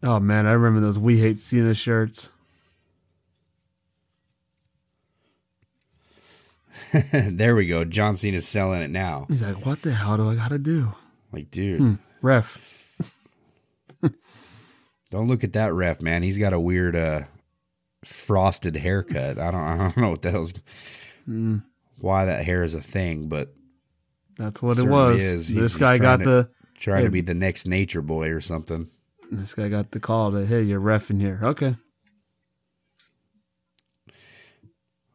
Oh 0.01 0.19
man, 0.21 0.45
I 0.47 0.51
remember 0.53 0.79
those 0.79 0.97
We 0.97 1.19
Hate 1.19 1.39
Cena 1.39 1.73
shirts. 1.73 2.29
there 7.13 7.55
we 7.55 7.67
go. 7.67 7.83
John 7.83 8.15
Cena's 8.15 8.47
selling 8.47 8.81
it 8.81 8.89
now. 8.89 9.25
He's 9.27 9.43
like, 9.43 9.65
"What 9.65 9.81
the 9.81 9.91
hell 9.91 10.17
do 10.17 10.29
I 10.29 10.35
gotta 10.35 10.57
do?" 10.59 10.93
Like, 11.31 11.51
dude, 11.51 11.79
Hmm, 11.79 11.93
ref. 12.21 12.95
don't 15.11 15.27
look 15.27 15.43
at 15.43 15.53
that 15.53 15.73
ref, 15.73 16.01
man. 16.01 16.23
He's 16.23 16.37
got 16.37 16.53
a 16.53 16.59
weird 16.59 16.95
uh 16.95 17.23
frosted 18.05 18.75
haircut. 18.77 19.37
I 19.37 19.51
don't 19.51 19.61
I 19.61 19.77
don't 19.77 19.97
know 19.97 20.09
what 20.11 20.21
the 20.21 20.31
hell's 20.31 20.53
Hmm, 21.25 21.57
why 22.01 22.25
that 22.25 22.45
hair 22.45 22.63
is 22.63 22.75
a 22.75 22.81
thing, 22.81 23.27
but 23.29 23.53
that's 24.37 24.61
what 24.61 24.77
it 24.79 24.87
was. 24.87 25.23
is. 25.23 25.47
This 25.47 25.73
He's- 25.73 25.75
guy 25.77 25.91
he's 25.93 26.01
got 26.01 26.17
to- 26.17 26.25
the. 26.25 26.49
trying 26.75 27.03
to 27.05 27.11
be 27.11 27.21
the 27.21 27.33
next 27.33 27.65
nature 27.65 28.01
boy 28.01 28.29
or 28.29 28.39
something. 28.41 28.87
This 29.31 29.53
guy 29.53 29.67
got 29.69 29.91
the 29.91 29.99
call 29.99 30.31
to, 30.31 30.45
"Hey, 30.45 30.63
you're 30.63 30.79
ref 30.79 31.09
in 31.11 31.19
here." 31.19 31.39
Okay. 31.43 31.75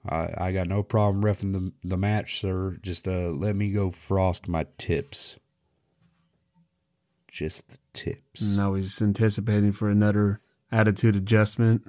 I, 0.07 0.35
I 0.37 0.53
got 0.53 0.69
no 0.69 0.83
problem 0.83 1.25
refing 1.25 1.53
the 1.53 1.73
the 1.83 1.97
match, 1.97 2.41
sir. 2.41 2.77
Just 2.83 3.09
uh 3.09 3.31
let 3.31 3.57
me 3.57 3.71
go 3.73 3.91
frost 3.91 4.49
my 4.49 4.67
tips. 4.79 5.39
Just 7.29 7.71
the 7.71 7.79
tips. 7.95 8.43
Now 8.57 8.75
he's 8.75 9.01
anticipating 9.01 9.73
for 9.73 9.89
another 9.89 10.41
attitude 10.71 11.17
adjustment. 11.17 11.83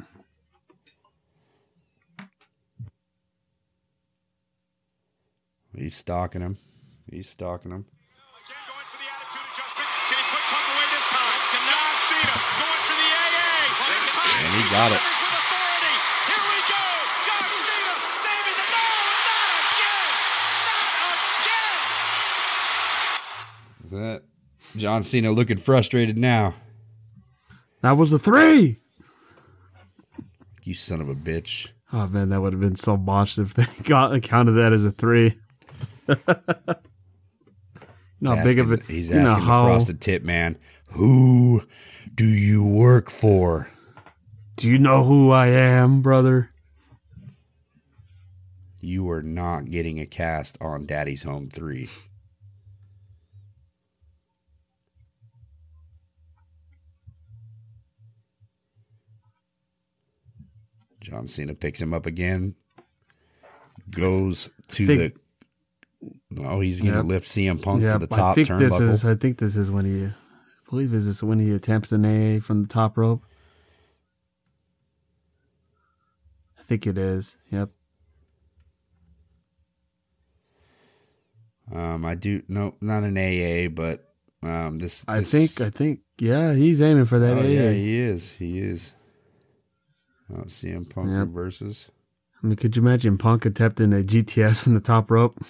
He's 5.77 5.95
stalking 5.95 6.41
him. 6.41 6.57
He's 7.11 7.29
stalking 7.29 7.71
him. 7.71 7.83
Again, 7.85 8.63
going 8.65 8.87
for 8.87 8.97
the 8.97 9.09
attitude 9.11 9.43
adjustment. 9.51 9.89
Can 10.09 10.17
he 10.17 10.25
put 10.31 10.43
Punk 10.49 10.65
away 10.71 10.87
this 10.95 11.07
time? 11.11 11.39
John 11.67 11.95
Cena 11.99 12.35
going 12.63 12.83
for 12.87 12.95
the 12.95 13.09
AA. 13.11 13.59
This 13.85 14.15
time 14.15 14.45
And 14.45 14.53
he 14.55 14.63
got 14.71 14.89
it. 14.91 14.99
delivers 14.99 15.19
with 15.19 15.35
authority. 15.35 15.95
Here 16.31 16.45
we 16.47 16.59
go. 16.71 16.83
John 17.27 17.47
Cena 17.65 17.93
saving 18.15 18.57
the 18.59 18.67
no, 18.71 18.87
not 19.27 19.51
again. 19.67 20.11
Not 20.65 21.19
again. 21.43 21.79
That 23.91 24.23
John 24.79 25.03
Cena 25.03 25.31
looking 25.31 25.57
frustrated 25.57 26.17
now. 26.17 26.53
That 27.81 27.97
was 27.97 28.13
a 28.13 28.19
three. 28.19 28.79
You 30.63 30.73
son 30.73 31.01
of 31.01 31.09
a 31.09 31.13
bitch. 31.15 31.71
Oh 31.93 32.07
man, 32.07 32.29
that 32.29 32.41
would 32.41 32.53
have 32.53 32.59
been 32.61 32.75
so 32.75 32.97
botched 32.97 33.37
if 33.37 33.53
they 33.53 33.65
got 33.83 34.19
counted 34.23 34.53
that 34.53 34.73
as 34.73 34.83
a 34.85 34.91
three. 34.91 35.35
know 38.21 38.35
how 38.35 38.43
big 38.43 38.59
of 38.59 38.71
Asking- 38.71 38.73
it. 38.73 38.93
He's 38.95 39.09
you 39.09 39.15
know 39.17 39.21
asking 39.23 39.39
the 39.39 39.45
how 39.45 39.63
frosted 39.65 40.01
tip 40.01 40.23
man. 40.23 40.57
Who 40.91 41.61
do 42.13 42.25
you 42.25 42.63
work 42.63 43.09
for? 43.09 43.69
Do 44.57 44.69
you 44.71 44.79
know 44.79 45.03
who 45.03 45.31
I 45.31 45.47
am, 45.47 46.01
brother? 46.01 46.51
You 48.79 49.09
are 49.09 49.23
not 49.23 49.69
getting 49.69 49.99
a 49.99 50.05
cast 50.05 50.57
on 50.61 50.85
Daddy's 50.85 51.23
Home 51.23 51.49
3. 51.49 51.89
John 61.01 61.27
Cena 61.27 61.53
picks 61.53 61.81
him 61.81 61.93
up 61.93 62.05
again. 62.05 62.55
Goes 63.89 64.49
to 64.69 64.87
Think- 64.87 65.13
the. 65.13 65.19
No, 66.31 66.59
he's 66.59 66.81
going 66.81 66.93
to 66.93 66.99
Yep. 66.99 67.05
lift 67.07 67.27
CM 67.27 67.61
Punk 67.61 67.81
Yeah, 67.83 67.93
to 67.93 67.99
the 67.99 68.07
top 68.07 68.31
I 68.31 68.43
think 68.43 68.59
this 68.59 68.79
is. 68.79 69.05
I 69.05 69.15
think 69.15 69.37
this 69.37 69.55
is 69.55 69.71
when 69.71 69.85
he. 69.85 70.05
I 70.05 70.11
believe 70.69 70.93
is 70.93 71.07
this 71.07 71.21
when 71.23 71.39
he 71.39 71.51
attempts 71.51 71.91
an 71.91 72.05
AA 72.05 72.39
from 72.39 72.61
the 72.63 72.67
top 72.67 72.97
rope. 72.97 73.23
I 76.59 76.63
think 76.63 76.87
it 76.87 76.97
is. 76.97 77.37
Yep. 77.51 77.69
Um, 81.71 82.05
I 82.05 82.15
do 82.15 82.43
no, 82.47 82.75
not 82.81 83.03
an 83.03 83.17
AA, 83.17 83.69
but 83.69 84.13
um, 84.43 84.79
this. 84.79 85.03
I 85.07 85.21
think. 85.21 85.61
I 85.61 85.69
think. 85.69 86.01
Yeah, 86.19 86.53
he's 86.53 86.81
aiming 86.81 87.05
for 87.05 87.19
that 87.19 87.37
Oh, 87.37 87.41
AA. 87.41 87.45
yeah, 87.45 87.71
he 87.71 87.97
is. 87.97 88.31
He 88.33 88.59
is. 88.59 88.93
Oh, 90.31 90.43
CM 90.45 90.89
Punk 90.89 91.09
Yep. 91.09 91.27
versus. 91.29 91.91
I 92.43 92.47
mean, 92.47 92.55
could 92.55 92.75
you 92.75 92.81
imagine 92.81 93.17
Punk 93.17 93.45
attempting 93.45 93.93
a 93.93 93.97
GTS 94.03 94.63
from 94.63 94.73
the 94.75 94.79
top 94.81 95.09
rope? 95.11 95.37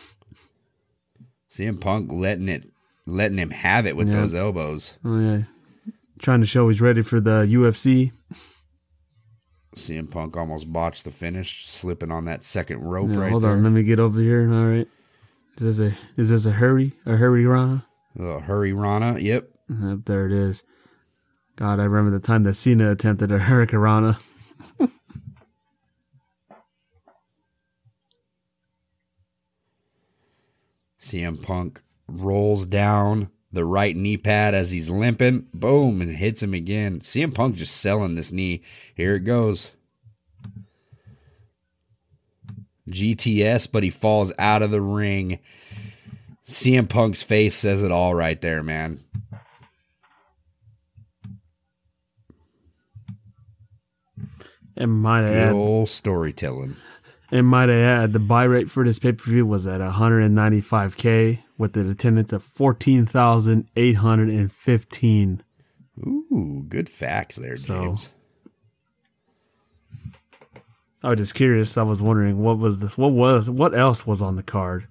CM 1.55 1.79
Punk 1.79 2.11
letting 2.11 2.49
it, 2.49 2.65
letting 3.05 3.37
him 3.37 3.51
have 3.51 3.85
it 3.85 3.95
with 3.95 4.07
Yeah. 4.09 4.15
those 4.21 4.35
elbows. 4.35 4.97
Oh 5.05 5.19
yeah, 5.19 5.43
trying 6.19 6.41
to 6.41 6.47
show 6.47 6.67
he's 6.67 6.81
ready 6.81 7.01
for 7.01 7.21
the 7.21 7.45
UFC. 7.49 8.11
CM 9.75 10.09
Punk 10.09 10.37
almost 10.37 10.71
botched 10.71 11.03
the 11.03 11.11
finish, 11.11 11.65
slipping 11.67 12.11
on 12.11 12.25
that 12.25 12.43
second 12.43 12.81
rope 12.83 13.09
Yeah, 13.11 13.17
right 13.19 13.31
hold 13.31 13.43
there. 13.43 13.51
on, 13.51 13.63
let 13.63 13.71
me 13.71 13.83
get 13.83 13.99
over 13.99 14.19
here. 14.21 14.41
All 14.51 14.65
right, 14.65 14.87
is 15.57 15.77
this 15.77 15.79
a 15.93 15.97
is 16.19 16.29
this 16.29 16.45
a 16.45 16.51
hurry 16.51 16.93
a 17.05 17.15
hurry 17.17 17.45
Rana? 17.45 17.85
Oh, 18.19 18.39
hurry, 18.39 18.71
Rana. 18.71 19.19
Yep. 19.19 19.49
Yep, 19.69 19.99
there 20.05 20.25
it 20.25 20.31
is. 20.31 20.63
God, 21.57 21.79
I 21.79 21.83
remember 21.83 22.11
the 22.11 22.19
time 22.25 22.43
that 22.43 22.53
Cena 22.53 22.91
attempted 22.91 23.31
a 23.31 23.39
Hurricane 23.39 23.79
Rana. 23.79 24.17
CM 31.05 31.41
Punk 31.41 31.83
rolls 32.07 32.65
down 32.65 33.29
the 33.51 33.63
right 33.63 33.95
knee 33.95 34.17
pad 34.17 34.55
as 34.55 34.71
he's 34.71 34.89
limping. 34.89 35.47
Boom, 35.53 36.01
and 36.01 36.09
hits 36.11 36.41
him 36.41 36.55
again. 36.55 36.99
CM 37.01 37.31
Punk 37.31 37.55
just 37.55 37.79
selling 37.79 38.15
this 38.15 38.31
knee. 38.31 38.63
Here 38.95 39.15
it 39.15 39.19
goes. 39.19 39.71
GTS, 42.89 43.71
but 43.71 43.83
he 43.83 43.91
falls 43.91 44.33
out 44.39 44.63
of 44.63 44.71
the 44.71 44.81
ring. 44.81 45.37
CM 46.47 46.89
Punk's 46.89 47.21
face 47.21 47.55
says 47.55 47.83
it 47.83 47.91
all 47.91 48.15
right 48.15 48.41
there, 48.41 48.63
man. 48.63 48.99
And 54.75 54.91
Good 55.51 55.53
old 55.53 55.89
storytelling. 55.89 56.75
And 57.31 57.47
might 57.47 57.69
I 57.69 57.77
add, 57.79 58.11
the 58.13 58.19
buy 58.19 58.43
rate 58.43 58.69
for 58.69 58.83
this 58.83 58.99
pay 58.99 59.13
per 59.13 59.23
view 59.29 59.45
was 59.45 59.65
at 59.67 59.77
195k 59.79 61.39
with 61.57 61.77
an 61.77 61.89
attendance 61.89 62.33
of 62.33 62.43
14,815. 62.43 65.43
Ooh, 66.05 66.65
good 66.67 66.89
facts 66.89 67.37
there, 67.37 67.55
So- 67.57 67.81
James. 67.83 68.11
I 71.03 71.09
was 71.09 71.17
just 71.19 71.35
curious. 71.35 71.77
I 71.77 71.83
was 71.83 72.01
wondering 72.01 72.39
what 72.39 72.57
was 72.57 72.79
the, 72.79 72.87
what 72.99 73.11
was 73.11 73.47
what 73.47 73.75
else 73.77 74.07
was 74.07 74.23
on 74.23 74.37
the 74.37 74.43
card. 74.43 74.87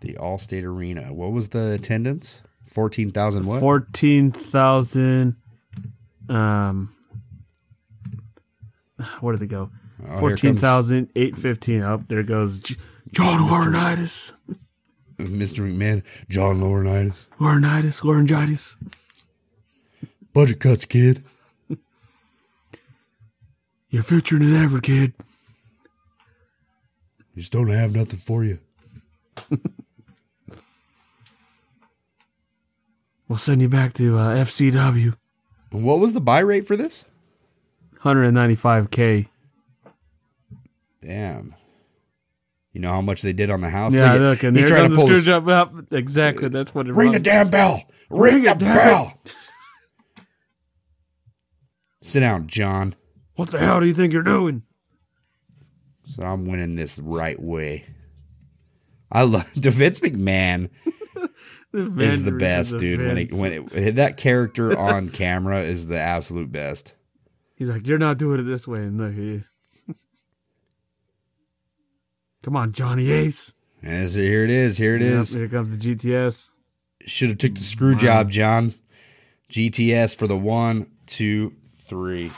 The 0.00 0.14
Allstate 0.14 0.62
Arena. 0.64 1.12
What 1.12 1.32
was 1.32 1.48
the 1.48 1.72
attendance? 1.72 2.40
14,000 2.66 3.46
what? 3.46 3.58
Fourteen 3.58 4.30
thousand. 4.30 5.34
Um, 6.28 6.93
where 9.20 9.32
did 9.34 9.40
they 9.40 9.46
go? 9.46 9.70
Oh, 10.08 10.18
Fourteen 10.18 10.56
thousand 10.56 11.10
eight 11.16 11.36
fifteen. 11.36 11.82
Up 11.82 12.08
there 12.08 12.22
goes 12.22 12.60
J- 12.60 12.76
John 13.12 13.40
Laurinaitis. 13.48 14.32
Mr. 15.18 15.60
McMahon, 15.64 16.02
John 16.28 16.60
Laurinaitis. 16.60 17.26
Laurinaitis. 17.38 18.02
Laurinaitis. 18.02 18.76
Budget 20.32 20.58
cuts, 20.58 20.84
kid. 20.84 21.22
You're 23.90 24.02
future 24.02 24.38
than 24.38 24.54
ever, 24.54 24.80
kid. 24.80 25.14
Just 27.36 27.52
don't 27.52 27.68
have 27.68 27.94
nothing 27.94 28.18
for 28.18 28.42
you. 28.44 28.58
We'll 33.28 33.38
send 33.38 33.62
you 33.62 33.68
back 33.68 33.94
to 33.94 34.18
uh, 34.18 34.34
FCW. 34.36 35.14
What 35.72 35.98
was 35.98 36.12
the 36.12 36.20
buy 36.20 36.40
rate 36.40 36.66
for 36.66 36.76
this? 36.76 37.04
195k. 38.04 39.28
Damn. 41.02 41.54
You 42.72 42.80
know 42.80 42.90
how 42.90 43.00
much 43.00 43.22
they 43.22 43.32
did 43.32 43.50
on 43.50 43.60
the 43.60 43.70
house? 43.70 43.94
Yeah, 43.94 44.14
look, 44.14 44.42
and 44.42 44.56
he's 44.56 44.68
trying 44.68 44.88
to 44.88 44.94
the 44.94 45.00
pull 45.00 45.08
his- 45.08 45.22
screw 45.22 45.32
job 45.32 45.48
up. 45.48 45.92
Exactly, 45.92 46.48
that's 46.48 46.74
what 46.74 46.88
it 46.88 46.94
Ring 46.94 47.12
the 47.12 47.20
damn 47.20 47.50
bell. 47.50 47.82
Ring 48.10 48.42
the 48.42 48.54
damn 48.54 48.76
bell. 48.76 49.18
Sit 52.02 52.20
down, 52.20 52.48
John. 52.48 52.94
What 53.36 53.48
the 53.48 53.58
hell 53.58 53.80
do 53.80 53.86
you 53.86 53.94
think 53.94 54.12
you're 54.12 54.22
doing? 54.22 54.62
So 56.06 56.22
I'm 56.22 56.46
winning 56.46 56.76
this 56.76 56.98
right 56.98 57.40
way. 57.40 57.84
I 59.10 59.22
love 59.22 59.48
Vince 59.54 60.00
McMahon 60.00 60.70
The 61.72 62.04
is 62.04 62.22
the 62.22 62.30
best, 62.32 62.72
the 62.72 62.78
dude. 62.78 63.00
When 63.00 63.18
it, 63.18 63.32
when 63.32 63.52
it, 63.52 63.96
that 63.96 64.16
character 64.16 64.78
on 64.78 65.08
camera 65.08 65.62
is 65.62 65.88
the 65.88 65.98
absolute 65.98 66.52
best. 66.52 66.94
He's 67.64 67.70
like, 67.70 67.86
you're 67.86 67.96
not 67.96 68.18
doing 68.18 68.40
it 68.40 68.42
this 68.42 68.68
way. 68.68 68.80
And 68.80 68.98
look, 69.00 69.14
he 69.14 69.40
Come 72.42 72.56
on, 72.56 72.72
Johnny 72.72 73.10
Ace. 73.10 73.54
And 73.82 74.06
so 74.06 74.20
here 74.20 74.44
it 74.44 74.50
is. 74.50 74.76
Here 74.76 74.96
it 74.96 75.00
Yep, 75.00 75.12
is. 75.12 75.32
Here 75.32 75.48
comes 75.48 75.78
the 75.78 75.94
GTS. 75.94 76.50
Should 77.06 77.30
have 77.30 77.38
took 77.38 77.54
the 77.54 77.62
screw 77.62 77.94
job, 77.94 78.30
John. 78.30 78.74
GTS 79.50 80.14
for 80.18 80.26
the 80.26 80.36
one, 80.36 80.90
two, 81.06 81.54
three. 81.86 82.28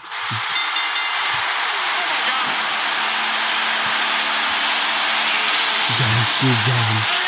John 5.98 6.24
Steve 6.24 6.66
John. 6.68 7.25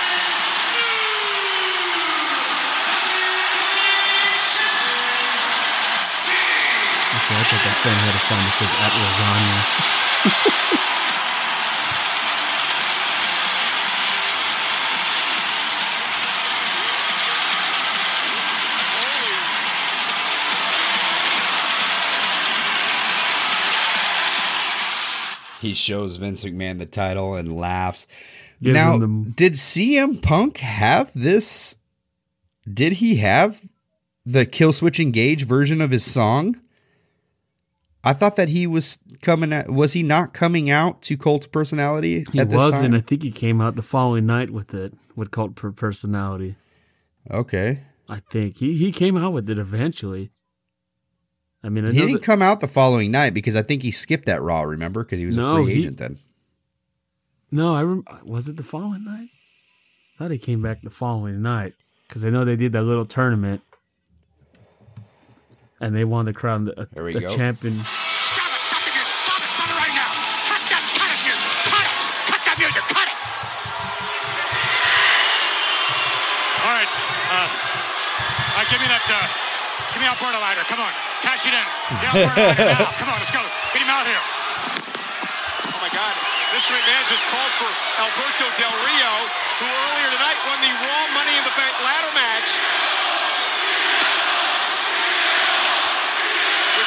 I 7.30 7.42
thought 7.44 7.62
that 7.64 7.76
fan 7.84 7.98
had 8.09 8.14
a 8.16 8.22
sign 8.24 8.40
that 8.40 8.55
says 8.56 8.72
at 8.72 8.92
lasagna. 8.96 10.68
He 25.60 25.74
shows 25.74 26.16
Vince 26.16 26.44
McMahon 26.44 26.78
the 26.78 26.86
title 26.86 27.34
and 27.34 27.56
laughs. 27.56 28.06
Gives 28.62 28.74
now, 28.74 28.96
the- 28.98 29.32
did 29.34 29.55
CM 29.55 30.22
Punk 30.22 30.59
have 30.59 31.10
this? 31.14 31.74
Did 32.72 32.94
he 32.94 33.16
have 33.16 33.62
the 34.24 34.46
Killswitch 34.46 35.00
Engage 35.00 35.44
version 35.44 35.80
of 35.80 35.90
his 35.90 36.05
song? 36.05 36.60
I 38.04 38.12
thought 38.12 38.36
that 38.36 38.48
he 38.48 38.66
was 38.66 38.98
coming. 39.22 39.52
At, 39.52 39.68
was 39.70 39.92
he 39.92 40.02
not 40.02 40.32
coming 40.32 40.70
out 40.70 41.02
to 41.02 41.16
Cult 41.16 41.50
Personality 41.52 42.24
He 42.32 42.38
at 42.38 42.48
this 42.48 42.56
was, 42.56 42.82
and 42.82 42.94
I 42.96 43.00
think 43.00 43.22
he 43.22 43.30
came 43.32 43.60
out 43.60 43.74
the 43.76 43.82
following 43.82 44.24
night 44.26 44.50
with 44.50 44.72
it, 44.74 44.94
with 45.16 45.30
Cult 45.30 45.54
Personality. 45.56 46.54
okay, 47.30 47.82
I 48.08 48.20
think 48.30 48.56
he 48.58 48.74
he 48.76 48.92
came 48.92 49.16
out 49.16 49.32
with 49.32 49.50
it 49.50 49.58
eventually. 49.58 50.30
I 51.62 51.68
mean, 51.70 51.84
I 51.86 51.90
he 51.90 51.98
didn't 51.98 52.12
that- 52.14 52.22
come 52.22 52.40
out 52.40 52.60
the 52.60 52.68
following 52.68 53.10
night 53.10 53.34
because 53.34 53.56
I 53.56 53.62
think 53.62 53.82
he 53.82 53.90
skipped 53.90 54.26
that 54.26 54.42
Raw. 54.42 54.62
Remember, 54.62 55.02
because 55.02 55.18
he 55.18 55.26
was 55.26 55.36
No, 55.36 55.56
a 55.58 55.64
free 55.64 55.74
he- 55.74 55.80
agent 55.80 55.96
then. 55.98 56.18
No, 57.50 57.74
I 57.74 57.82
rem- 57.82 58.04
was 58.24 58.48
it 58.48 58.56
the 58.56 58.62
following 58.62 59.04
night. 59.04 59.28
I 60.14 60.18
thought 60.18 60.30
he 60.30 60.38
came 60.38 60.62
back 60.62 60.82
the 60.82 60.90
following 60.90 61.42
night 61.42 61.72
because 62.06 62.24
I 62.24 62.30
know 62.30 62.44
they 62.44 62.56
did 62.56 62.72
that 62.72 62.84
little 62.84 63.06
tournament. 63.06 63.62
And 65.80 65.94
they 65.94 66.05
won 66.05 66.24
the 66.24 66.32
crown 66.34 66.64
the, 66.66 66.88
There 66.92 67.05
we 67.05 67.12
the 67.12 67.20
go. 67.20 67.28
champion. 67.28 67.78
Stop 67.80 68.50
it! 68.50 68.60
Stop 68.68 68.82
the 68.84 68.92
music! 68.92 69.16
Stop 69.22 69.38
it! 69.42 69.50
Stop 69.55 69.68
it 69.70 69.78
right 69.78 69.94
now! 69.94 70.10
Cut 70.50 70.62
that! 70.70 70.82
Cut 70.98 71.10
it! 71.10 71.20
Music! 71.24 71.42
Cut 71.70 71.84
it! 71.86 71.94
Cut 72.30 72.40
that 72.46 72.56
music! 72.59 72.82
Cut 72.90 73.06
it! 73.09 73.16
All 76.59 76.74
right. 76.74 76.90
Uh, 77.30 77.48
uh, 78.59 78.64
give 78.68 78.80
me 78.82 78.88
that. 78.90 79.05
Uh, 79.06 79.16
give 79.94 80.00
me 80.02 80.09
Alberto 80.10 80.38
lighter. 80.42 80.64
Come 80.66 80.82
on, 80.82 80.92
cash 81.22 81.46
it 81.46 81.55
in. 81.55 81.66
Get 82.02 82.09
Alberto 82.12 82.40
lighter 82.42 82.66
now. 82.74 82.90
Come 83.00 83.09
on, 83.14 83.18
let's 83.22 83.30
go. 83.32 83.42
Get 83.72 83.80
him 83.86 83.90
out 83.92 84.05
here. 84.05 84.22
Oh 85.70 85.78
my 85.80 85.90
God! 85.94 86.14
Mr. 86.56 86.74
McMahon 86.74 87.05
just 87.06 87.24
called 87.30 87.52
for 87.60 87.70
Alberto 88.02 88.44
Del 88.59 88.74
Rio, 88.88 89.12
who 89.62 89.66
earlier 89.70 90.09
tonight 90.10 90.38
won 90.50 90.59
the 90.64 90.72
Raw 90.82 91.05
Money 91.14 91.34
in 91.38 91.44
the 91.46 91.55
Bank 91.55 91.74
ladder 91.86 92.12
match. 92.18 92.59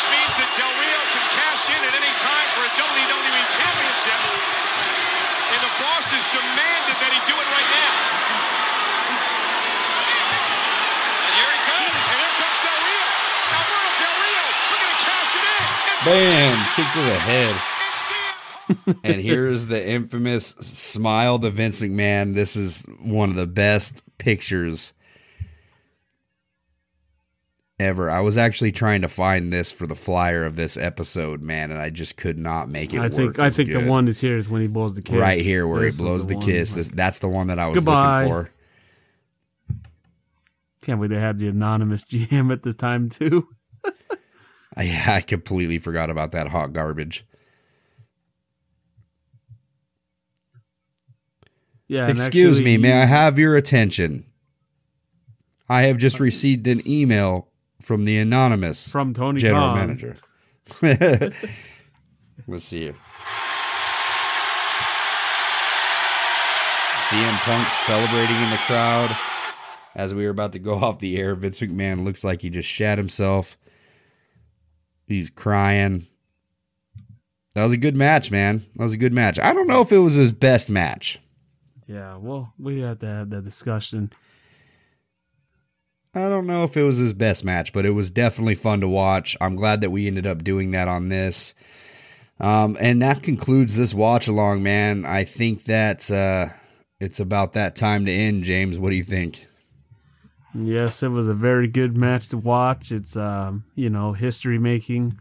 Which 0.02 0.18
means 0.18 0.34
that 0.34 0.50
Del 0.58 0.74
Rio 0.82 1.02
can 1.14 1.26
cash 1.30 1.70
in 1.70 1.78
at 1.78 1.94
any 1.94 2.10
time 2.18 2.48
for 2.58 2.66
a 2.66 2.72
WWE 2.74 3.44
Championship. 3.54 4.18
And 5.54 5.62
the 5.62 5.74
boss 5.78 6.10
has 6.10 6.26
demanded 6.34 6.98
that 6.98 7.12
he 7.14 7.22
do 7.30 7.38
it 7.38 7.46
right 7.54 7.70
now. 7.70 7.94
And 11.22 11.34
here 11.38 11.52
he 11.54 11.62
comes. 11.70 11.94
And 12.02 12.18
here 12.18 12.34
comes 12.42 12.58
Del 12.66 12.82
Rio. 12.82 13.10
Alberto 13.54 13.90
Del 14.02 14.16
Rio 14.26 14.46
looking 14.74 14.90
to 14.90 15.00
cash 15.06 15.38
it 15.38 15.46
in. 15.46 15.70
And 15.86 16.02
Bam! 16.02 16.50
Kick 16.74 16.90
to 16.98 17.04
the 17.06 17.20
head. 17.22 17.54
and 19.06 19.22
here's 19.22 19.68
the 19.68 19.78
infamous 19.86 20.58
smile 20.66 21.38
to 21.38 21.52
Vince 21.52 21.80
McMahon. 21.80 22.34
This 22.34 22.56
is 22.56 22.88
one 23.04 23.30
of 23.30 23.36
the 23.36 23.46
best 23.46 24.02
pictures 24.18 24.94
ever. 27.82 28.10
I 28.10 28.22
was 28.22 28.38
actually 28.38 28.72
trying 28.72 29.02
to 29.02 29.08
find 29.08 29.52
this 29.52 29.72
for 29.72 29.88
the 29.88 29.96
flyer 29.96 30.44
of 30.46 30.56
this 30.56 30.78
episode, 30.78 31.42
man, 31.42 31.72
and 31.72 31.82
I 31.82 31.90
just 31.90 32.16
could 32.18 32.38
not 32.40 32.70
make 32.70 32.94
it 32.94 33.00
I 33.02 33.10
think 33.10 33.40
I 33.40 33.50
think 33.50 33.74
the 33.74 33.86
one 33.86 34.08
is 34.08 34.22
here 34.22 34.38
is 34.38 34.48
when 34.48 34.62
he 34.62 34.68
blows 34.68 34.96
the 34.96 35.02
kiss. 35.02 35.16
right 35.16 35.40
here 35.40 35.68
where 35.68 35.82
This 35.82 35.98
he 35.98 36.04
blows 36.04 36.26
the, 36.28 36.36
one. 36.36 36.44
kiss. 36.46 36.76
This, 36.76 36.88
that's 36.90 37.20
the 37.20 37.28
one 37.28 37.48
that 37.48 37.60
I 37.60 37.68
was 37.68 37.76
Goodbye. 37.78 38.24
looking 38.26 38.30
for. 38.46 38.52
Can't 40.84 41.00
believe 41.00 41.10
they 41.12 41.20
had 41.20 41.38
the 41.40 41.48
anonymous 41.48 42.06
GM 42.10 42.52
at 42.52 42.64
this 42.64 42.76
time 42.76 43.10
too. 43.10 43.48
I, 44.78 45.04
I 45.08 45.22
completely 45.22 45.78
forgot 45.80 46.10
about 46.10 46.32
that 46.32 46.48
hot 46.48 46.72
garbage. 46.74 47.26
Yeah. 51.88 52.08
Excuse 52.08 52.58
actually 52.60 52.64
me, 52.66 52.78
may 52.78 53.02
I 53.02 53.06
have 53.06 53.38
your 53.38 53.56
attention? 53.58 54.26
I 55.68 55.84
have 55.84 55.98
just 55.98 56.20
received 56.20 56.68
an 56.68 56.82
email 56.88 57.48
from 57.82 58.04
the 58.06 58.18
anonymous 58.18 58.92
From 58.92 59.14
Tony 59.14 59.40
general 59.40 59.74
Khan. 59.74 59.78
manager. 59.88 60.16
Let's 62.48 62.64
see 62.64 62.82
here. 62.82 62.96
CM 67.10 67.38
Punk 67.44 67.68
celebrating 67.68 68.38
in 68.38 68.50
the 68.50 68.58
crowd 68.68 69.10
as 69.96 70.14
we 70.16 70.24
were 70.24 70.30
about 70.30 70.54
to 70.54 70.60
go 70.60 70.76
off 70.76 71.00
the 71.00 71.18
air. 71.18 71.36
Vince 71.36 71.60
McMahon 71.60 72.06
looks 72.06 72.24
like 72.24 72.42
he 72.42 72.50
just 72.50 72.70
shat 72.70 72.98
himself. 72.98 73.58
He's 75.08 75.30
crying. 75.30 76.06
That 77.56 77.64
was 77.64 77.74
a 77.74 77.78
good 77.78 77.98
match, 77.98 78.32
man. 78.32 78.60
That 78.76 78.84
was 78.84 78.94
a 78.94 78.98
good 78.98 79.12
match. 79.12 79.40
I 79.40 79.54
don't 79.54 79.68
know 79.68 79.82
if 79.82 79.92
it 79.92 79.98
was 79.98 80.16
his 80.16 80.32
best 80.32 80.70
match. 80.70 81.20
Yeah. 81.86 82.16
Well, 82.16 82.54
we 82.58 82.80
have 82.80 83.00
to 83.00 83.08
have 83.08 83.30
that 83.32 83.44
discussion. 83.44 84.10
I 86.14 86.28
don't 86.28 86.48
know 86.48 86.64
if 86.64 86.76
it 86.76 86.84
was 86.84 86.98
his 86.98 87.14
best 87.14 87.46
match, 87.46 87.72
but 87.72 87.86
it 87.86 87.92
was 87.92 88.10
definitely 88.10 88.56
fun 88.56 88.82
to 88.82 88.88
watch. 88.88 89.38
I'm 89.40 89.56
glad 89.56 89.82
that 89.82 89.92
we 89.92 90.08
ended 90.08 90.28
up 90.28 90.44
doing 90.44 90.72
that 90.72 90.88
on 90.88 91.10
this. 91.10 91.56
Um, 92.40 92.76
and 92.82 93.02
that 93.02 93.24
concludes 93.24 93.78
this 93.78 93.94
watch 93.94 94.28
along, 94.28 94.62
man. 94.64 95.06
I 95.06 95.24
think 95.24 95.66
that 95.66 96.12
uh, 96.12 96.48
it's 97.00 97.20
about 97.20 97.54
that 97.54 97.76
time 97.76 98.06
to 98.06 98.12
end, 98.12 98.44
James. 98.44 98.78
What 98.78 98.90
do 98.90 98.96
you 98.96 99.04
think? 99.04 99.48
Yes, 100.54 101.02
it 101.02 101.10
was 101.10 101.30
a 101.30 101.34
very 101.34 101.68
good 101.68 101.96
match 101.96 102.28
to 102.30 102.38
watch. 102.38 102.92
It's 102.92 103.16
um, 103.16 103.64
you 103.76 103.90
know, 103.90 104.12
history 104.12 104.60
making. 104.60 105.18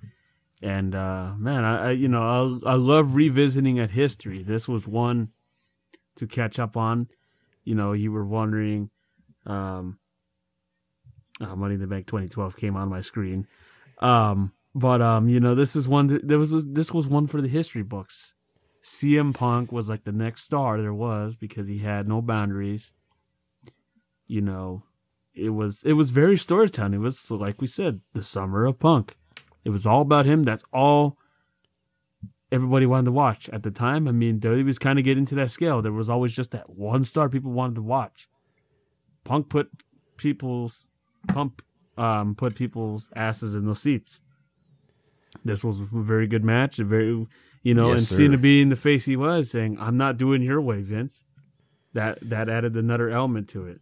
And 0.63 0.95
uh 0.95 1.35
man, 1.39 1.65
I, 1.65 1.89
I 1.89 1.91
you 1.93 2.09
know, 2.09 2.61
I 2.65 2.73
I 2.73 2.75
love 2.75 3.15
revisiting 3.15 3.79
at 3.79 3.91
history. 3.91 4.43
This 4.43 4.69
was 4.69 4.87
one 4.87 5.31
to 6.17 6.27
catch 6.27 6.59
up 6.59 6.77
on. 6.77 7.09
You 7.65 7.75
know, 7.75 7.93
you 7.93 8.13
were 8.13 8.27
wondering 8.27 8.91
um 9.47 10.00
uh, 11.41 11.57
Money 11.57 11.75
in 11.75 11.81
the 11.81 11.87
Bank 11.87 12.07
2012 12.07 12.57
came 12.57 12.77
on 12.77 12.89
my 12.89 13.01
screen. 13.01 13.47
Um 13.99 14.53
but 14.75 15.03
um 15.03 15.29
you 15.29 15.41
know, 15.41 15.55
this 15.55 15.77
is 15.77 15.89
one 15.89 16.21
there 16.23 16.39
was 16.39 16.53
a, 16.55 16.61
this 16.61 16.93
was 16.93 17.09
one 17.09 17.27
for 17.27 17.41
the 17.41 17.49
history 17.49 17.83
books. 17.83 18.35
CM 18.83 19.35
Punk 19.35 19.73
was 19.73 19.89
like 19.89 20.05
the 20.05 20.13
next 20.13 20.43
star 20.43 20.81
there 20.81 20.95
was 20.95 21.37
because 21.37 21.69
he 21.69 21.79
had 21.79 22.09
no 22.09 22.23
boundaries. 22.23 22.95
You 24.27 24.41
know, 24.41 24.85
it 25.35 25.51
was 25.51 25.83
it 25.85 25.95
was 25.95 26.11
very 26.11 26.37
storytelling. 26.37 26.95
It 26.95 26.99
was 26.99 27.31
like 27.31 27.61
we 27.61 27.67
said, 27.67 28.01
the 28.15 28.23
summer 28.23 28.65
of 28.65 28.79
punk. 28.79 29.17
It 29.65 29.71
was 29.71 29.87
all 29.87 30.03
about 30.03 30.27
him. 30.27 30.45
That's 30.45 30.65
all 30.73 31.19
everybody 32.53 32.87
wanted 32.87 33.07
to 33.07 33.13
watch 33.13 33.49
at 33.51 33.63
the 33.63 33.71
time. 33.71 34.09
I 34.09 34.13
mean, 34.13 34.41
WWE 34.41 34.65
was 34.65 34.79
kind 34.79 34.99
of 34.99 35.05
getting 35.05 35.25
to 35.27 35.35
that 35.37 35.51
scale. 35.51 35.83
There 35.83 35.93
was 35.93 36.11
always 36.11 36.35
just 36.35 36.51
that 36.53 36.71
one 36.71 37.05
star 37.05 37.29
people 37.29 37.53
wanted 37.53 37.77
to 37.77 37.83
watch. 37.83 38.29
Punk 39.25 39.49
put 39.49 39.71
people's 40.17 40.93
pump 41.29 41.63
um 41.99 42.35
put 42.35 42.57
people's 42.57 43.13
asses 43.17 43.55
in 43.55 43.67
those 43.67 43.81
seats. 43.83 44.23
This 45.45 45.63
was 45.65 45.81
a 45.81 45.85
very 45.85 46.27
good 46.27 46.45
match. 46.45 46.79
A 46.79 46.85
very 46.85 47.27
you 47.63 47.75
know, 47.75 47.91
Yes, 47.91 48.11
and 48.11 48.19
Cena 48.19 48.37
sir. 48.37 48.43
being 48.43 48.69
the 48.71 48.77
face 48.77 49.05
he 49.05 49.17
was, 49.17 49.51
saying, 49.51 49.77
"I'm 49.79 49.97
not 49.97 50.17
doing 50.17 50.43
your 50.43 50.61
way, 50.61 50.81
Vince." 50.83 51.25
That 51.93 52.19
that 52.21 52.49
added 52.49 52.77
another 52.77 53.11
element 53.11 53.49
to 53.51 53.67
it. 53.67 53.81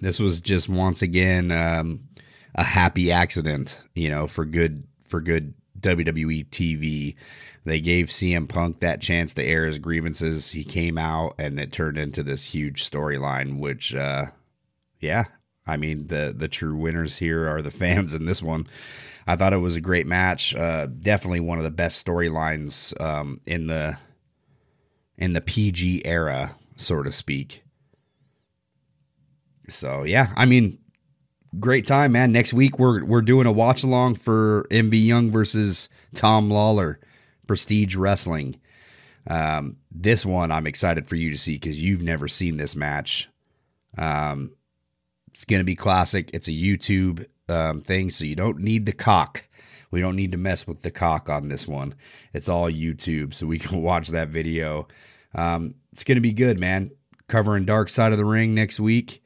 This 0.00 0.18
was 0.18 0.40
just 0.40 0.68
once 0.68 1.02
again 1.02 1.52
um, 1.52 2.08
a 2.54 2.64
happy 2.64 3.12
accident, 3.12 3.82
you 3.94 4.10
know, 4.10 4.26
for 4.26 4.44
good 4.44 4.84
for 5.04 5.20
good 5.20 5.54
WWE 5.80 6.48
TV. 6.48 7.14
They 7.64 7.80
gave 7.80 8.06
CM 8.06 8.48
Punk 8.48 8.80
that 8.80 9.00
chance 9.00 9.32
to 9.34 9.42
air 9.44 9.66
his 9.66 9.78
grievances. 9.78 10.50
He 10.50 10.64
came 10.64 10.98
out, 10.98 11.34
and 11.38 11.58
it 11.58 11.72
turned 11.72 11.96
into 11.96 12.22
this 12.22 12.52
huge 12.54 12.88
storyline. 12.88 13.58
Which, 13.58 13.94
uh, 13.94 14.26
yeah, 14.98 15.24
I 15.66 15.76
mean 15.76 16.08
the 16.08 16.34
the 16.36 16.48
true 16.48 16.76
winners 16.76 17.18
here 17.18 17.48
are 17.48 17.62
the 17.62 17.70
fans 17.70 18.14
in 18.14 18.26
this 18.26 18.42
one. 18.42 18.66
I 19.26 19.36
thought 19.36 19.54
it 19.54 19.58
was 19.58 19.76
a 19.76 19.80
great 19.80 20.06
match. 20.06 20.54
Uh, 20.54 20.86
definitely 20.86 21.40
one 21.40 21.58
of 21.58 21.64
the 21.64 21.70
best 21.70 22.04
storylines 22.04 22.98
um, 23.00 23.40
in 23.46 23.66
the 23.68 23.96
in 25.16 25.32
the 25.32 25.40
PG 25.40 26.02
era, 26.04 26.52
so 26.76 27.02
to 27.02 27.10
speak. 27.10 27.64
So 29.68 30.02
yeah, 30.02 30.32
I 30.36 30.44
mean, 30.44 30.78
great 31.58 31.86
time, 31.86 32.12
man. 32.12 32.32
Next 32.32 32.52
week 32.52 32.78
we're 32.78 33.04
we're 33.04 33.22
doing 33.22 33.46
a 33.46 33.52
watch 33.52 33.82
along 33.82 34.16
for 34.16 34.66
MV 34.70 35.02
Young 35.04 35.30
versus 35.30 35.88
Tom 36.14 36.50
Lawlor, 36.50 36.98
Prestige 37.46 37.96
Wrestling. 37.96 38.60
Um, 39.26 39.78
this 39.90 40.26
one 40.26 40.50
I'm 40.50 40.66
excited 40.66 41.06
for 41.06 41.16
you 41.16 41.30
to 41.30 41.38
see 41.38 41.54
because 41.54 41.82
you've 41.82 42.02
never 42.02 42.28
seen 42.28 42.58
this 42.58 42.76
match. 42.76 43.30
Um, 43.96 44.54
it's 45.34 45.44
gonna 45.44 45.64
be 45.64 45.76
classic. 45.76 46.30
It's 46.32 46.48
a 46.48 46.52
YouTube 46.52 47.26
um, 47.48 47.82
thing, 47.82 48.08
so 48.08 48.24
you 48.24 48.36
don't 48.36 48.60
need 48.60 48.86
the 48.86 48.92
cock. 48.92 49.46
We 49.90 50.00
don't 50.00 50.16
need 50.16 50.32
to 50.32 50.38
mess 50.38 50.66
with 50.66 50.82
the 50.82 50.90
cock 50.90 51.28
on 51.28 51.48
this 51.48 51.68
one. 51.68 51.94
It's 52.32 52.48
all 52.48 52.70
YouTube, 52.70 53.34
so 53.34 53.46
we 53.46 53.58
can 53.60 53.82
watch 53.82 54.08
that 54.08 54.28
video. 54.28 54.88
Um, 55.34 55.74
it's 55.92 56.04
gonna 56.04 56.20
be 56.22 56.32
good, 56.32 56.58
man. 56.58 56.92
Covering 57.26 57.64
Dark 57.64 57.90
Side 57.90 58.12
of 58.12 58.18
the 58.18 58.24
Ring 58.24 58.54
next 58.54 58.80
week 58.80 59.20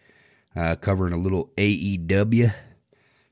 uh, 0.58 0.74
covering 0.76 1.14
a 1.14 1.18
little 1.18 1.52
AEW, 1.56 2.52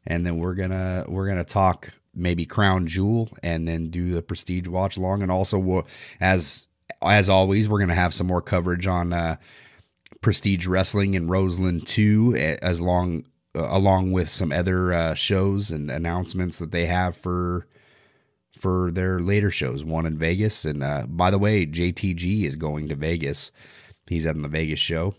and 0.07 0.25
then 0.25 0.39
we're 0.39 0.55
gonna 0.55 1.05
we're 1.09 1.27
gonna 1.27 1.45
talk 1.45 1.89
maybe 2.15 2.47
Crown 2.47 2.87
Jewel, 2.87 3.29
and 3.43 3.67
then 3.67 3.91
do 3.91 4.13
the 4.13 4.23
Prestige 4.23 4.69
watch 4.69 4.97
along, 4.97 5.23
and 5.23 5.31
also 5.31 5.59
we'll, 5.59 5.87
as 6.21 6.69
as 7.03 7.29
always, 7.29 7.69
we're 7.69 7.81
gonna 7.81 7.95
have 7.95 8.15
some 8.15 8.29
more 8.29 8.43
coverage 8.43 8.87
on 8.87 9.13
uh, 9.13 9.37
Prestige 10.27 10.67
Wrestling 10.67 11.15
in 11.15 11.29
Roseland 11.29 11.89
eh, 11.99 12.57
as 12.61 12.81
long 12.81 13.25
uh, 13.55 13.69
along 13.71 14.11
with 14.11 14.29
some 14.29 14.51
other 14.51 14.93
uh, 14.93 15.15
shows 15.15 15.71
and 15.71 15.89
announcements 15.89 16.59
that 16.59 16.73
they 16.73 16.87
have 16.87 17.17
for 17.17 17.69
for 18.59 18.91
their 18.91 19.21
later 19.21 19.53
shows. 19.53 19.85
One 19.85 20.05
in 20.05 20.19
Vegas, 20.19 20.65
and 20.65 20.83
uh, 20.83 21.07
by 21.09 21.31
the 21.31 21.39
way, 21.39 21.65
JTG 21.65 22.43
is 22.43 22.57
going 22.57 22.89
to 22.89 22.97
Vegas. 22.97 23.53
He's 24.09 24.27
at 24.27 24.35
the 24.43 24.49
Vegas 24.49 24.81
show 24.81 25.15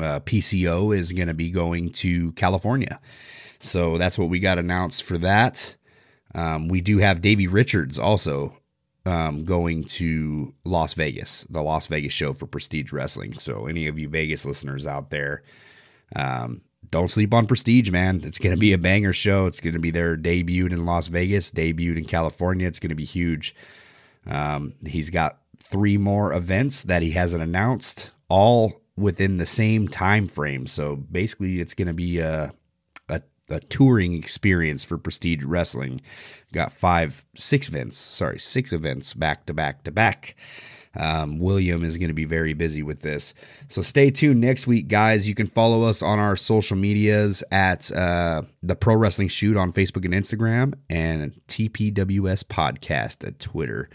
uh, 0.00 0.20
PCO 0.20 0.96
is 0.96 1.12
going 1.12 1.28
to 1.28 1.34
be 1.34 1.50
going 1.50 1.90
to 1.90 2.32
California. 2.32 2.98
So 3.60 3.98
that's 3.98 4.18
what 4.18 4.28
we 4.28 4.38
got 4.38 4.58
announced 4.58 5.02
for 5.02 5.18
that. 5.18 5.76
Um, 6.34 6.68
we 6.68 6.80
do 6.80 6.98
have 6.98 7.20
Davey 7.20 7.46
Richards 7.46 7.98
also 7.98 8.58
um, 9.06 9.44
going 9.44 9.84
to 9.84 10.54
Las 10.64 10.94
Vegas, 10.94 11.44
the 11.50 11.62
Las 11.62 11.86
Vegas 11.86 12.12
show 12.12 12.32
for 12.32 12.46
Prestige 12.46 12.92
Wrestling. 12.92 13.34
So 13.34 13.66
any 13.66 13.86
of 13.86 13.98
you 13.98 14.08
Vegas 14.08 14.46
listeners 14.46 14.86
out 14.86 15.10
there, 15.10 15.42
um, 16.16 16.62
don't 16.90 17.10
sleep 17.10 17.34
on 17.34 17.46
Prestige, 17.46 17.90
man. 17.90 18.20
It's 18.24 18.38
going 18.38 18.54
to 18.54 18.60
be 18.60 18.72
a 18.72 18.78
banger 18.78 19.12
show. 19.12 19.46
It's 19.46 19.60
going 19.60 19.74
to 19.74 19.80
be 19.80 19.90
their 19.90 20.16
debut 20.16 20.66
in 20.66 20.86
Las 20.86 21.08
Vegas, 21.08 21.50
debuted 21.50 21.98
in 21.98 22.04
California. 22.04 22.66
It's 22.66 22.78
going 22.78 22.90
to 22.90 22.94
be 22.94 23.04
huge. 23.04 23.54
Um, 24.26 24.74
he's 24.86 25.10
got 25.10 25.38
three 25.62 25.96
more 25.96 26.32
events 26.32 26.82
that 26.84 27.02
he 27.02 27.10
hasn't 27.12 27.42
announced, 27.42 28.12
all 28.28 28.80
within 28.96 29.38
the 29.38 29.46
same 29.46 29.88
time 29.88 30.28
frame. 30.28 30.66
So 30.66 30.96
basically, 30.96 31.60
it's 31.60 31.74
going 31.74 31.88
to 31.88 31.94
be 31.94 32.18
a, 32.18 32.52
a 33.50 33.60
touring 33.60 34.14
experience 34.14 34.84
for 34.84 34.98
Prestige 34.98 35.44
Wrestling. 35.44 36.00
Got 36.52 36.72
five, 36.72 37.24
six 37.36 37.68
events. 37.68 37.96
Sorry, 37.96 38.38
six 38.38 38.72
events 38.72 39.14
back 39.14 39.46
to 39.46 39.54
back 39.54 39.84
to 39.84 39.90
back. 39.90 40.36
Um, 40.96 41.38
William 41.38 41.84
is 41.84 41.98
going 41.98 42.08
to 42.08 42.14
be 42.14 42.24
very 42.24 42.52
busy 42.52 42.82
with 42.82 43.02
this. 43.02 43.34
So 43.66 43.82
stay 43.82 44.10
tuned 44.10 44.40
next 44.40 44.66
week, 44.66 44.88
guys. 44.88 45.28
You 45.28 45.34
can 45.34 45.46
follow 45.46 45.82
us 45.82 46.02
on 46.02 46.18
our 46.18 46.36
social 46.36 46.76
medias 46.76 47.42
at 47.50 47.90
uh, 47.92 48.42
the 48.62 48.76
Pro 48.76 48.94
Wrestling 48.94 49.28
Shoot 49.28 49.56
on 49.56 49.72
Facebook 49.72 50.04
and 50.04 50.14
Instagram 50.14 50.74
and 50.88 51.32
TPWS 51.48 52.44
Podcast 52.44 53.26
at 53.26 53.40
Twitter. 53.40 53.88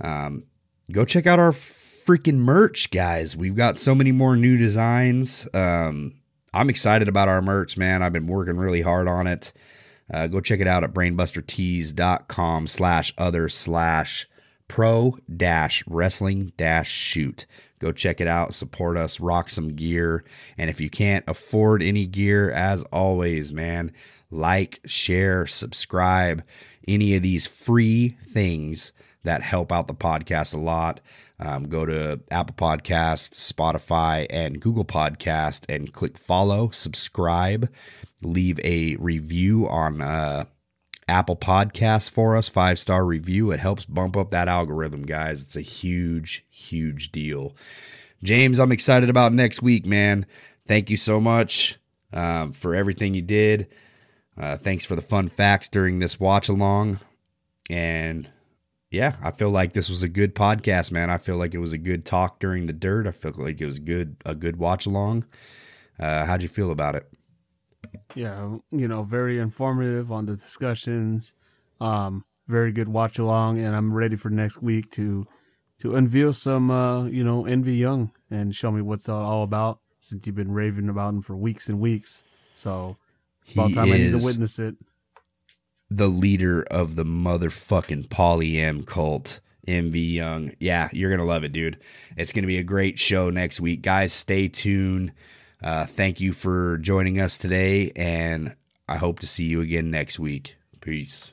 Um, 0.00 0.44
go 0.90 1.04
check 1.04 1.26
out 1.26 1.38
our 1.38 1.52
freaking 1.52 2.38
merch, 2.38 2.90
guys. 2.90 3.36
We've 3.36 3.56
got 3.56 3.78
so 3.78 3.94
many 3.94 4.12
more 4.12 4.36
new 4.36 4.58
designs. 4.58 5.48
Um, 5.54 6.14
I'm 6.54 6.70
excited 6.70 7.08
about 7.08 7.26
our 7.28 7.42
merch, 7.42 7.76
man. 7.76 8.00
I've 8.00 8.12
been 8.12 8.28
working 8.28 8.56
really 8.56 8.82
hard 8.82 9.08
on 9.08 9.26
it. 9.26 9.52
Uh, 10.12 10.28
go 10.28 10.40
check 10.40 10.60
it 10.60 10.68
out 10.68 10.84
at 10.84 10.94
brainbustertees.com 10.94 12.68
slash 12.68 13.12
other 13.18 13.48
slash 13.48 14.28
pro 14.68 15.18
dash 15.36 15.82
wrestling 15.88 16.52
dash 16.56 16.92
shoot. 16.92 17.46
Go 17.80 17.90
check 17.90 18.20
it 18.20 18.28
out, 18.28 18.54
support 18.54 18.96
us, 18.96 19.18
rock 19.18 19.50
some 19.50 19.74
gear. 19.74 20.24
And 20.56 20.70
if 20.70 20.80
you 20.80 20.88
can't 20.88 21.24
afford 21.26 21.82
any 21.82 22.06
gear, 22.06 22.52
as 22.52 22.84
always, 22.84 23.52
man, 23.52 23.92
like, 24.30 24.78
share, 24.84 25.46
subscribe, 25.46 26.44
any 26.86 27.16
of 27.16 27.22
these 27.22 27.48
free 27.48 28.16
things 28.24 28.92
that 29.24 29.42
help 29.42 29.72
out 29.72 29.88
the 29.88 29.94
podcast 29.94 30.54
a 30.54 30.58
lot. 30.58 31.00
Um, 31.40 31.64
go 31.64 31.84
to 31.84 32.20
Apple 32.30 32.54
Podcast, 32.54 33.32
Spotify, 33.32 34.26
and 34.30 34.60
Google 34.60 34.84
Podcast 34.84 35.64
and 35.68 35.92
click 35.92 36.16
follow, 36.16 36.68
subscribe, 36.68 37.72
leave 38.22 38.60
a 38.62 38.96
review 38.96 39.66
on 39.68 40.00
uh, 40.00 40.44
Apple 41.08 41.36
Podcasts 41.36 42.08
for 42.08 42.36
us, 42.36 42.48
five 42.48 42.78
star 42.78 43.04
review. 43.04 43.50
It 43.50 43.60
helps 43.60 43.84
bump 43.84 44.16
up 44.16 44.30
that 44.30 44.48
algorithm, 44.48 45.02
guys. 45.02 45.42
It's 45.42 45.56
a 45.56 45.60
huge, 45.60 46.46
huge 46.50 47.10
deal. 47.10 47.56
James, 48.22 48.60
I'm 48.60 48.72
excited 48.72 49.10
about 49.10 49.32
next 49.32 49.60
week, 49.60 49.86
man. 49.86 50.26
Thank 50.66 50.88
you 50.88 50.96
so 50.96 51.20
much 51.20 51.78
um, 52.12 52.52
for 52.52 52.74
everything 52.74 53.14
you 53.14 53.22
did. 53.22 53.68
Uh, 54.36 54.56
thanks 54.56 54.84
for 54.84 54.96
the 54.96 55.02
fun 55.02 55.28
facts 55.28 55.68
during 55.68 55.98
this 55.98 56.18
watch 56.18 56.48
along. 56.48 56.98
And 57.68 58.30
yeah, 58.94 59.16
I 59.22 59.32
feel 59.32 59.50
like 59.50 59.72
this 59.72 59.88
was 59.88 60.02
a 60.02 60.08
good 60.08 60.34
podcast, 60.34 60.92
man. 60.92 61.10
I 61.10 61.18
feel 61.18 61.36
like 61.36 61.52
it 61.52 61.58
was 61.58 61.72
a 61.72 61.78
good 61.78 62.04
talk 62.04 62.38
during 62.38 62.66
the 62.66 62.72
dirt. 62.72 63.06
I 63.06 63.10
feel 63.10 63.32
like 63.36 63.60
it 63.60 63.66
was 63.66 63.80
good, 63.80 64.16
a 64.24 64.34
good 64.34 64.56
watch 64.56 64.86
along. 64.86 65.26
Uh, 65.98 66.24
how'd 66.24 66.42
you 66.42 66.48
feel 66.48 66.70
about 66.70 66.94
it? 66.94 67.10
Yeah, 68.14 68.58
you 68.70 68.88
know, 68.88 69.02
very 69.02 69.38
informative 69.38 70.12
on 70.12 70.26
the 70.26 70.34
discussions. 70.34 71.34
Um, 71.80 72.24
very 72.46 72.70
good 72.70 72.88
watch 72.88 73.18
along, 73.18 73.58
and 73.58 73.74
I'm 73.74 73.92
ready 73.92 74.16
for 74.16 74.30
next 74.30 74.62
week 74.62 74.90
to 74.92 75.26
to 75.78 75.96
unveil 75.96 76.32
some, 76.32 76.70
uh, 76.70 77.06
you 77.06 77.24
know, 77.24 77.42
MV 77.44 77.76
Young 77.76 78.12
and 78.30 78.54
show 78.54 78.70
me 78.70 78.80
what's 78.80 79.08
all, 79.08 79.42
about. 79.42 79.80
Since 79.98 80.26
you've 80.26 80.36
been 80.36 80.52
raving 80.52 80.88
about 80.88 81.14
him 81.14 81.22
for 81.22 81.34
weeks 81.34 81.68
and 81.68 81.80
weeks, 81.80 82.22
so 82.54 82.96
it's 83.42 83.54
about 83.54 83.68
He 83.70 83.74
time 83.74 83.92
I 83.92 83.96
need 83.96 84.12
to 84.12 84.24
witness 84.24 84.58
it. 84.58 84.76
The 85.96 86.08
leader 86.08 86.62
of 86.70 86.96
the 86.96 87.04
motherfucking 87.04 88.10
Poly 88.10 88.58
M 88.58 88.82
cult, 88.84 89.40
MV 89.66 90.12
Young. 90.12 90.52
Yeah, 90.58 90.88
you're 90.92 91.10
gonna 91.10 91.24
love 91.24 91.44
it, 91.44 91.52
dude. 91.52 91.78
It's 92.16 92.32
gonna 92.32 92.46
be 92.46 92.58
a 92.58 92.64
great 92.64 92.98
show 92.98 93.30
next 93.30 93.60
week, 93.60 93.82
guys. 93.82 94.12
Stay 94.12 94.48
tuned. 94.48 95.12
Uh, 95.62 95.86
thank 95.86 96.20
you 96.20 96.32
for 96.32 96.78
joining 96.78 97.20
us 97.20 97.38
today, 97.38 97.92
and 97.96 98.56
I 98.88 98.96
hope 98.96 99.20
to 99.20 99.26
see 99.26 99.44
you 99.44 99.60
again 99.60 99.90
next 99.90 100.18
week. 100.18 100.56
Peace. 100.80 101.32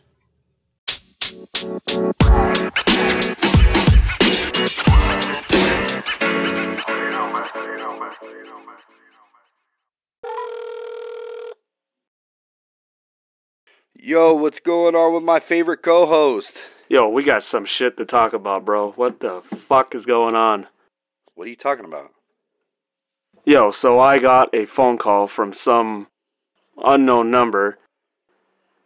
Yo, 13.94 14.34
what's 14.34 14.60
going 14.60 14.96
on 14.96 15.14
with 15.14 15.24
my 15.24 15.40
favorite 15.40 15.84
co-host? 15.84 16.54
Yo, 16.90 17.10
we 17.10 17.24
got 17.24 17.44
some 17.44 17.66
shit 17.66 17.98
to 17.98 18.06
talk 18.06 18.34
about, 18.34 18.66
bro. 18.66 18.92
What 18.94 19.20
the 19.20 19.44
fuck 19.68 19.94
is 19.94 20.06
going 20.06 20.34
on? 20.34 20.68
What 21.36 21.46
are 21.46 21.50
you 21.50 21.56
talking 21.56 21.86
about? 21.86 22.12
Yo, 23.46 23.72
so 23.72 24.00
I 24.00 24.18
got 24.20 24.54
a 24.56 24.66
phone 24.66 24.98
call 24.98 25.28
from 25.28 25.54
some 25.54 26.08
unknown 26.84 27.32
number. 27.32 27.78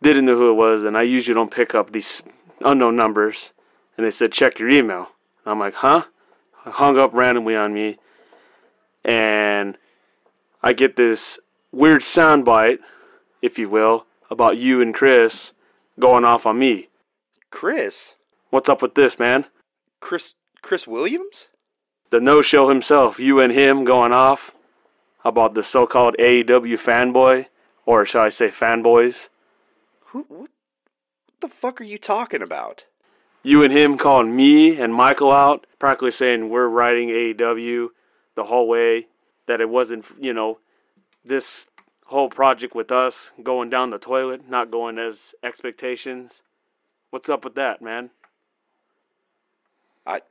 Didn't 0.02 0.26
know 0.26 0.36
who 0.36 0.50
it 0.50 0.56
was, 0.56 0.84
and 0.84 0.98
I 0.98 1.04
usually 1.04 1.36
don't 1.36 1.52
pick 1.52 1.76
up 1.76 1.92
these 1.92 2.22
unknown 2.62 2.96
numbers. 2.96 3.52
And 3.98 4.06
they 4.06 4.12
said, 4.12 4.32
check 4.32 4.60
your 4.60 4.70
email. 4.70 5.08
And 5.46 5.52
I'm 5.52 5.60
like, 5.60 5.76
huh? 5.76 6.04
I 6.66 6.72
hung 6.72 6.98
up 6.98 7.14
randomly 7.14 7.56
on 7.56 7.74
me. 7.74 7.98
And 9.04 9.78
I 10.64 10.74
get 10.74 10.96
this 10.96 11.40
weird 11.72 12.02
soundbite, 12.02 12.80
if 13.42 13.60
you 13.60 13.70
will, 13.70 14.06
about 14.36 14.58
you 14.58 14.82
and 14.82 14.94
Chris 14.94 15.52
going 16.00 16.26
off 16.26 16.46
on 16.46 16.60
me. 16.60 16.90
Chris? 17.50 17.98
What's 18.50 18.70
up 18.70 18.82
with 18.82 18.96
this, 18.96 19.18
man? 19.18 19.46
Chris 20.00 20.34
Chris 20.62 20.86
Williams? 20.86 21.48
the 22.16 22.22
no 22.22 22.42
show 22.42 22.70
himself, 22.70 23.20
you 23.20 23.42
and 23.42 23.52
him 23.52 23.84
going 23.84 24.14
off 24.14 24.52
about 25.26 25.54
the 25.54 25.64
so 25.64 25.86
called 25.86 26.16
AEW 26.18 26.80
fanboy, 26.80 27.46
or 27.86 28.06
shall 28.06 28.22
I 28.22 28.30
say 28.30 28.50
fanboys. 28.50 29.28
Who 30.06 30.26
what 30.30 30.50
the 31.42 31.50
fuck 31.50 31.82
are 31.82 31.86
you 31.86 31.98
talking 31.98 32.42
about? 32.42 32.86
You 33.44 33.64
and 33.64 33.74
him 33.74 33.98
calling 33.98 34.34
me 34.34 34.80
and 34.80 34.94
Michael 34.94 35.32
out, 35.32 35.68
practically 35.78 36.12
saying 36.12 36.50
we're 36.50 36.70
writing 36.70 37.10
AEW 37.10 37.90
the 38.36 38.46
whole 38.46 38.68
way, 38.68 39.08
that 39.48 39.60
it 39.60 39.70
wasn't, 39.70 40.06
you 40.20 40.34
know, 40.34 40.60
this 41.26 41.68
whole 42.06 42.30
project 42.30 42.76
with 42.76 42.92
us 42.92 43.32
going 43.44 43.70
down 43.70 43.90
the 43.90 43.98
toilet, 43.98 44.48
not 44.50 44.72
going 44.72 44.98
as 45.00 45.34
expectations. 45.44 46.32
What's 47.10 47.30
up 47.30 47.44
with 47.44 47.56
that, 47.56 47.82
man? 47.82 48.10
I 50.06 50.22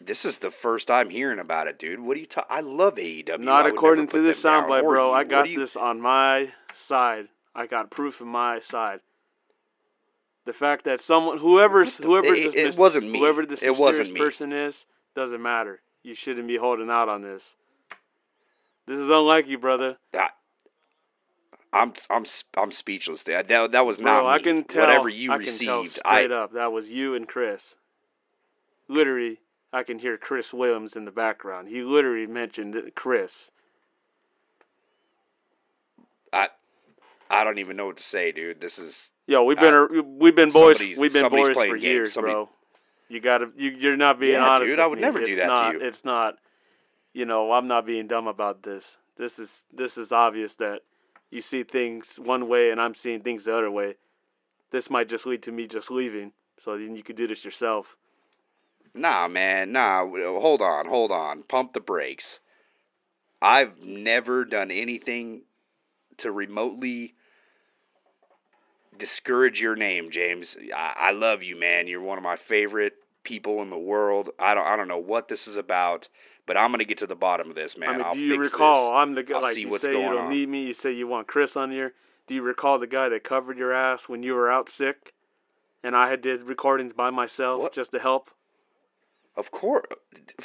this 0.00 0.24
is 0.24 0.38
the 0.38 0.50
first 0.50 0.90
I'm 0.90 1.10
hearing 1.10 1.38
about 1.40 1.66
it, 1.66 1.78
dude. 1.78 2.00
What 2.00 2.16
are 2.16 2.20
you 2.20 2.26
ta- 2.26 2.46
I 2.48 2.60
love 2.60 2.94
AEW. 2.96 3.38
Not 3.40 3.66
according 3.66 4.06
to 4.08 4.22
this 4.22 4.42
soundbite, 4.42 4.82
bro. 4.82 5.08
you. 5.08 5.14
I 5.14 5.24
got 5.24 5.48
you- 5.48 5.58
this 5.60 5.76
on 5.76 6.00
my 6.00 6.52
side. 6.86 7.28
I 7.54 7.66
got 7.66 7.90
proof 7.90 8.20
on 8.22 8.28
my 8.28 8.60
side. 8.60 9.00
The 10.46 10.52
fact 10.54 10.84
that 10.84 11.02
someone, 11.02 11.36
whoever's, 11.38 11.96
the- 11.96 12.04
whoever 12.04 12.28
it- 12.34 12.52
this, 12.54 12.76
it 12.76 12.78
wasn't 12.80 13.10
me. 13.10 13.18
whoever 13.18 13.44
this 13.44 13.62
It 13.62 13.76
wasn't 13.76 14.12
me. 14.12 14.18
person 14.20 14.52
is, 14.52 14.86
doesn't 15.14 15.42
matter. 15.42 15.80
You 16.02 16.14
shouldn't 16.14 16.48
be 16.48 16.56
holding 16.56 16.88
out 16.88 17.08
on 17.10 17.20
this. 17.22 17.42
This 18.86 18.98
is 18.98 19.10
unlike 19.10 19.46
you, 19.48 19.58
brother. 19.58 19.98
I, 20.14 20.30
I'm 21.72 21.92
I'm 22.08 22.24
I'm 22.56 22.72
speechless. 22.72 23.22
That 23.24 23.48
that, 23.48 23.72
that 23.72 23.86
was 23.86 23.98
Bro, 23.98 24.04
not 24.24 24.26
I 24.26 24.38
can 24.40 24.64
tell. 24.64 24.80
Whatever 24.82 25.08
you 25.08 25.32
I 25.32 25.38
can 25.38 25.56
tell 25.56 25.82
received, 25.82 26.00
I 26.04 26.16
straight 26.18 26.32
up 26.32 26.52
that 26.54 26.72
was 26.72 26.88
you 26.88 27.14
and 27.14 27.28
Chris. 27.28 27.62
Literally, 28.88 29.38
I 29.72 29.84
can 29.84 29.98
hear 29.98 30.16
Chris 30.16 30.52
Williams 30.52 30.96
in 30.96 31.04
the 31.04 31.12
background. 31.12 31.68
He 31.68 31.82
literally 31.82 32.26
mentioned 32.26 32.74
Chris. 32.96 33.50
I 36.32 36.48
I 37.30 37.44
don't 37.44 37.58
even 37.58 37.76
know 37.76 37.86
what 37.86 37.98
to 37.98 38.02
say, 38.04 38.32
dude. 38.32 38.60
This 38.60 38.78
is 38.78 39.10
Yo, 39.26 39.44
we've 39.44 39.58
been 39.58 40.18
we've 40.18 40.34
been 40.34 40.50
boys 40.50 40.80
we've 40.80 41.12
been 41.12 41.28
boys 41.30 41.54
for 41.54 41.66
games. 41.68 41.82
years, 41.82 42.12
Somebody- 42.14 42.34
bro. 42.34 42.48
You 43.08 43.20
gotta 43.20 43.50
you 43.56 43.70
you're 43.70 43.96
not 43.96 44.18
being 44.20 44.32
Yeah, 44.34 44.46
honest. 44.48 44.70
dude, 44.70 44.78
I 44.80 44.86
would 44.86 44.98
me. 44.98 45.02
never 45.02 45.18
do 45.20 45.26
It's 45.26 45.36
that 45.36 45.42
to 45.42 45.48
not, 45.48 45.72
you. 45.74 45.80
It's 45.82 46.04
not. 46.04 46.34
You 47.12 47.24
know, 47.24 47.50
I'm 47.52 47.66
not 47.66 47.84
being 47.86 48.06
dumb 48.06 48.28
about 48.28 48.62
this. 48.62 48.84
This 49.16 49.38
is 49.40 49.62
this 49.72 49.98
is 49.98 50.12
obvious 50.12 50.54
that 50.56 50.80
you 51.30 51.42
see 51.42 51.62
things 51.62 52.18
one 52.18 52.48
way 52.48 52.70
and 52.70 52.80
I'm 52.80 52.94
seeing 52.94 53.22
things 53.22 53.44
the 53.44 53.56
other 53.56 53.70
way. 53.70 53.94
This 54.70 54.90
might 54.90 55.08
just 55.08 55.26
lead 55.26 55.42
to 55.44 55.52
me 55.52 55.66
just 55.66 55.90
leaving. 55.90 56.32
So 56.62 56.72
then 56.72 56.96
you 56.96 57.02
could 57.02 57.16
do 57.16 57.26
this 57.26 57.44
yourself. 57.44 57.86
Nah, 58.94 59.28
man, 59.28 59.72
nah. 59.72 60.04
Hold 60.06 60.62
on, 60.62 60.86
hold 60.86 61.10
on. 61.10 61.42
Pump 61.42 61.72
the 61.72 61.80
brakes. 61.80 62.40
I've 63.40 63.80
never 63.80 64.44
done 64.44 64.70
anything 64.70 65.42
to 66.18 66.30
remotely 66.30 67.14
discourage 68.98 69.60
your 69.60 69.76
name, 69.76 70.10
James. 70.10 70.56
I, 70.74 70.94
I 70.96 71.10
love 71.12 71.42
you, 71.42 71.58
man. 71.58 71.86
You're 71.86 72.02
one 72.02 72.18
of 72.18 72.24
my 72.24 72.36
favorite 72.36 72.94
people 73.24 73.62
in 73.62 73.70
the 73.70 73.78
world. 73.78 74.30
I 74.38 74.54
don't 74.54 74.66
I 74.66 74.76
don't 74.76 74.88
know 74.88 74.98
what 74.98 75.28
this 75.28 75.48
is 75.48 75.56
about, 75.56 76.08
but 76.46 76.56
I'm 76.56 76.70
gonna 76.70 76.84
get 76.84 76.98
to 76.98 77.06
the 77.06 77.14
bottom 77.14 77.48
of 77.50 77.54
this, 77.56 77.76
man. 77.76 77.88
I 77.88 77.92
mean, 77.96 78.02
I'll 78.06 78.14
do 78.14 78.20
you 78.20 78.38
recall? 78.38 78.90
this. 78.90 78.96
I'm 78.98 79.14
the 79.14 79.22
guy. 79.22 79.34
I'll 79.36 79.42
like 79.42 79.54
see 79.54 79.62
you 79.62 79.68
what's 79.68 79.82
say, 79.84 79.92
going 79.92 80.04
you 80.04 80.10
don't 80.12 80.24
on. 80.26 80.30
need 80.30 80.48
me. 80.48 80.64
You 80.64 80.74
say 80.74 80.92
you 80.92 81.06
want 81.06 81.26
Chris 81.26 81.56
on 81.56 81.70
here. 81.70 81.92
Do 82.26 82.34
you 82.34 82.42
recall 82.42 82.78
the 82.78 82.86
guy 82.86 83.08
that 83.08 83.24
covered 83.24 83.58
your 83.58 83.72
ass 83.72 84.08
when 84.08 84.22
you 84.22 84.34
were 84.34 84.50
out 84.50 84.68
sick, 84.68 85.12
and 85.82 85.96
I 85.96 86.08
had 86.10 86.22
did 86.22 86.42
recordings 86.42 86.92
by 86.92 87.10
myself 87.10 87.72
just 87.72 87.90
to 87.92 87.98
help? 87.98 88.30
Of 89.36 89.50
course, 89.52 89.86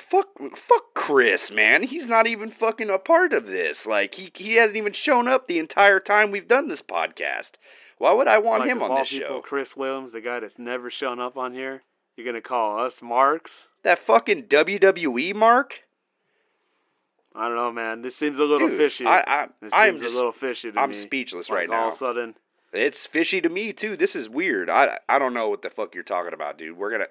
fuck, 0.10 0.28
fuck 0.68 0.94
Chris, 0.94 1.52
man. 1.52 1.84
He's 1.84 2.06
not 2.06 2.28
even 2.28 2.52
fucking 2.52 2.90
a 2.90 2.98
part 3.00 3.34
of 3.34 3.46
this. 3.46 3.86
Like 3.86 4.14
he 4.16 4.32
he 4.36 4.56
hasn't 4.56 4.78
even 4.78 4.94
shown 4.94 5.28
up 5.28 5.48
the 5.48 5.60
entire 5.60 6.00
time 6.00 6.32
we've 6.32 6.48
done 6.48 6.68
this 6.70 6.82
podcast. 6.82 7.52
Why 7.98 8.14
would 8.14 8.28
I 8.28 8.38
want 8.40 8.62
Like, 8.62 8.70
him 8.72 8.84
on 8.84 9.00
this 9.00 9.10
people, 9.10 9.28
show? 9.38 9.42
Chris 9.42 9.76
Williams, 9.76 10.12
the 10.12 10.22
guy 10.22 10.40
that's 10.40 10.60
never 10.60 10.90
shown 10.90 11.20
up 11.20 11.38
on 11.38 11.54
here. 11.54 11.82
You're 12.16 12.26
gonna 12.26 12.42
call 12.42 12.80
us 12.86 13.02
marks? 13.02 13.52
That 13.84 14.00
fucking 14.06 14.44
WWE 14.44 15.34
mark. 15.36 15.80
I 17.36 17.48
don't 17.48 17.56
know, 17.58 17.72
man. 17.72 18.02
This 18.02 18.16
seems 18.16 18.40
a 18.40 18.44
little 18.44 18.70
Dude, 18.70 18.78
fishy. 18.78 19.06
I, 19.06 19.48
I, 19.72 19.88
seems 19.90 20.02
just, 20.02 20.14
a 20.14 20.18
little 20.18 20.32
fishy 20.32 20.72
to 20.72 20.80
I'm 20.80 20.90
me. 20.90 20.96
speechless 20.96 21.50
Like, 21.50 21.56
right 21.58 21.70
all 21.70 21.76
now. 21.76 21.82
All 21.84 21.88
of 21.90 21.94
a 21.96 21.98
sudden, 21.98 22.36
It's 22.74 23.06
fishy 23.06 23.42
to 23.42 23.50
me 23.50 23.74
too. 23.74 23.98
This 23.98 24.16
is 24.16 24.30
weird. 24.30 24.70
I, 24.70 25.00
I 25.10 25.20
don't 25.20 25.34
know 25.34 25.50
what 25.50 25.62
the 25.62 25.70
fuck 25.70 25.94
you're 25.96 26.04
talking 26.04 26.34
about, 26.34 26.58
dude. 26.58 26.78
We're 26.78 26.92
gonna, 26.92 27.08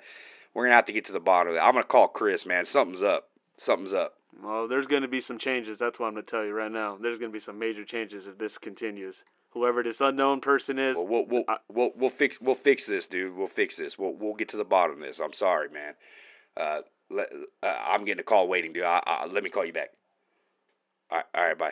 we're 0.54 0.64
gonna 0.64 0.76
have 0.76 0.86
to 0.86 0.92
get 0.92 1.04
to 1.06 1.12
the 1.12 1.20
bottom 1.20 1.50
of 1.50 1.56
it. 1.56 1.60
I'm 1.60 1.72
gonna 1.74 1.84
call 1.84 2.08
Chris, 2.08 2.46
man. 2.46 2.64
Something's 2.64 3.02
up. 3.02 3.28
Something's 3.58 3.92
up. 3.92 4.14
well, 4.42 4.66
there's 4.66 4.86
gonna 4.86 5.08
be 5.08 5.20
some 5.20 5.38
changes. 5.38 5.78
That's 5.78 5.98
what 5.98 6.06
I'm 6.06 6.14
gonna 6.14 6.22
tell 6.26 6.44
you 6.44 6.52
right 6.52 6.72
now. 6.72 6.96
There's 7.00 7.18
gonna 7.18 7.30
be 7.32 7.40
some 7.40 7.58
major 7.58 7.84
changes 7.84 8.26
if 8.26 8.38
this 8.38 8.56
continues. 8.58 9.22
Whoever 9.50 9.82
this 9.84 10.00
unknown 10.00 10.40
person 10.40 10.80
is, 10.80 10.96
Well, 10.96 11.06
we'll, 11.06 11.26
we'll, 11.26 11.44
we'll, 11.68 11.90
we'll 11.94 12.10
fix, 12.10 12.40
we'll 12.40 12.56
fix 12.56 12.86
this, 12.86 13.06
dude. 13.06 13.36
We'll 13.36 13.46
fix 13.46 13.76
this. 13.76 13.96
We'll, 13.96 14.12
we'll 14.14 14.34
get 14.34 14.48
to 14.48 14.56
the 14.56 14.64
bottom 14.64 15.00
of 15.00 15.06
this. 15.06 15.20
I'm 15.20 15.32
sorry, 15.32 15.68
man. 15.68 15.94
Uh, 16.56 16.80
let, 17.10 17.28
uh 17.62 17.66
I'm 17.66 18.04
getting 18.04 18.18
a 18.20 18.24
call 18.24 18.48
waiting, 18.48 18.72
dude. 18.72 18.82
I, 18.82 19.00
I, 19.06 19.26
let 19.26 19.44
me 19.44 19.50
call 19.50 19.64
you 19.64 19.72
back. 19.72 19.90
All 21.14 21.20
right, 21.20 21.26
all 21.36 21.44
right, 21.44 21.58
bye. 21.58 21.70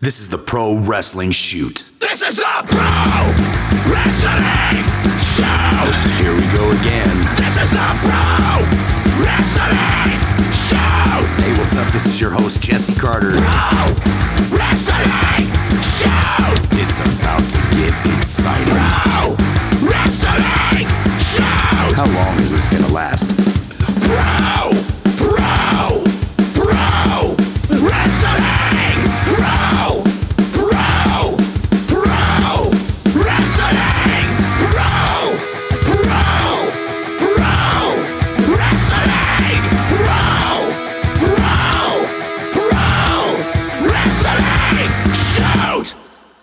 This 0.00 0.20
is 0.20 0.28
the 0.28 0.36
Pro 0.36 0.76
Wrestling 0.76 1.30
Shoot. 1.30 1.92
This 1.98 2.20
is 2.20 2.36
the 2.36 2.42
Pro 2.42 3.32
Wrestling 3.90 4.84
Show. 5.18 5.88
Here 6.20 6.34
we 6.34 6.42
go 6.52 6.70
again. 6.72 7.08
This 7.36 7.56
is 7.56 7.70
the 7.70 7.98
Pro 8.02 9.24
Wrestling 9.24 10.20
Show. 10.28 10.33
Hey, 11.38 11.56
what's 11.58 11.74
up? 11.76 11.92
This 11.92 12.06
is 12.06 12.20
your 12.20 12.30
host, 12.30 12.62
Jesse 12.62 12.94
Carter. 12.94 13.30
Pro 13.30 13.38
Wrestling 14.56 15.50
Show! 15.82 16.54
It's 16.80 17.00
about 17.00 17.42
to 17.50 17.58
get 17.76 17.94
exciting. 18.16 18.66
Pro 18.66 19.36
Wrestling 19.88 20.88
Show! 21.18 21.42
How 21.94 22.06
long 22.14 22.38
is 22.38 22.52
this 22.52 22.68
gonna 22.68 22.92
last? 22.92 23.36
Pro 23.78 24.93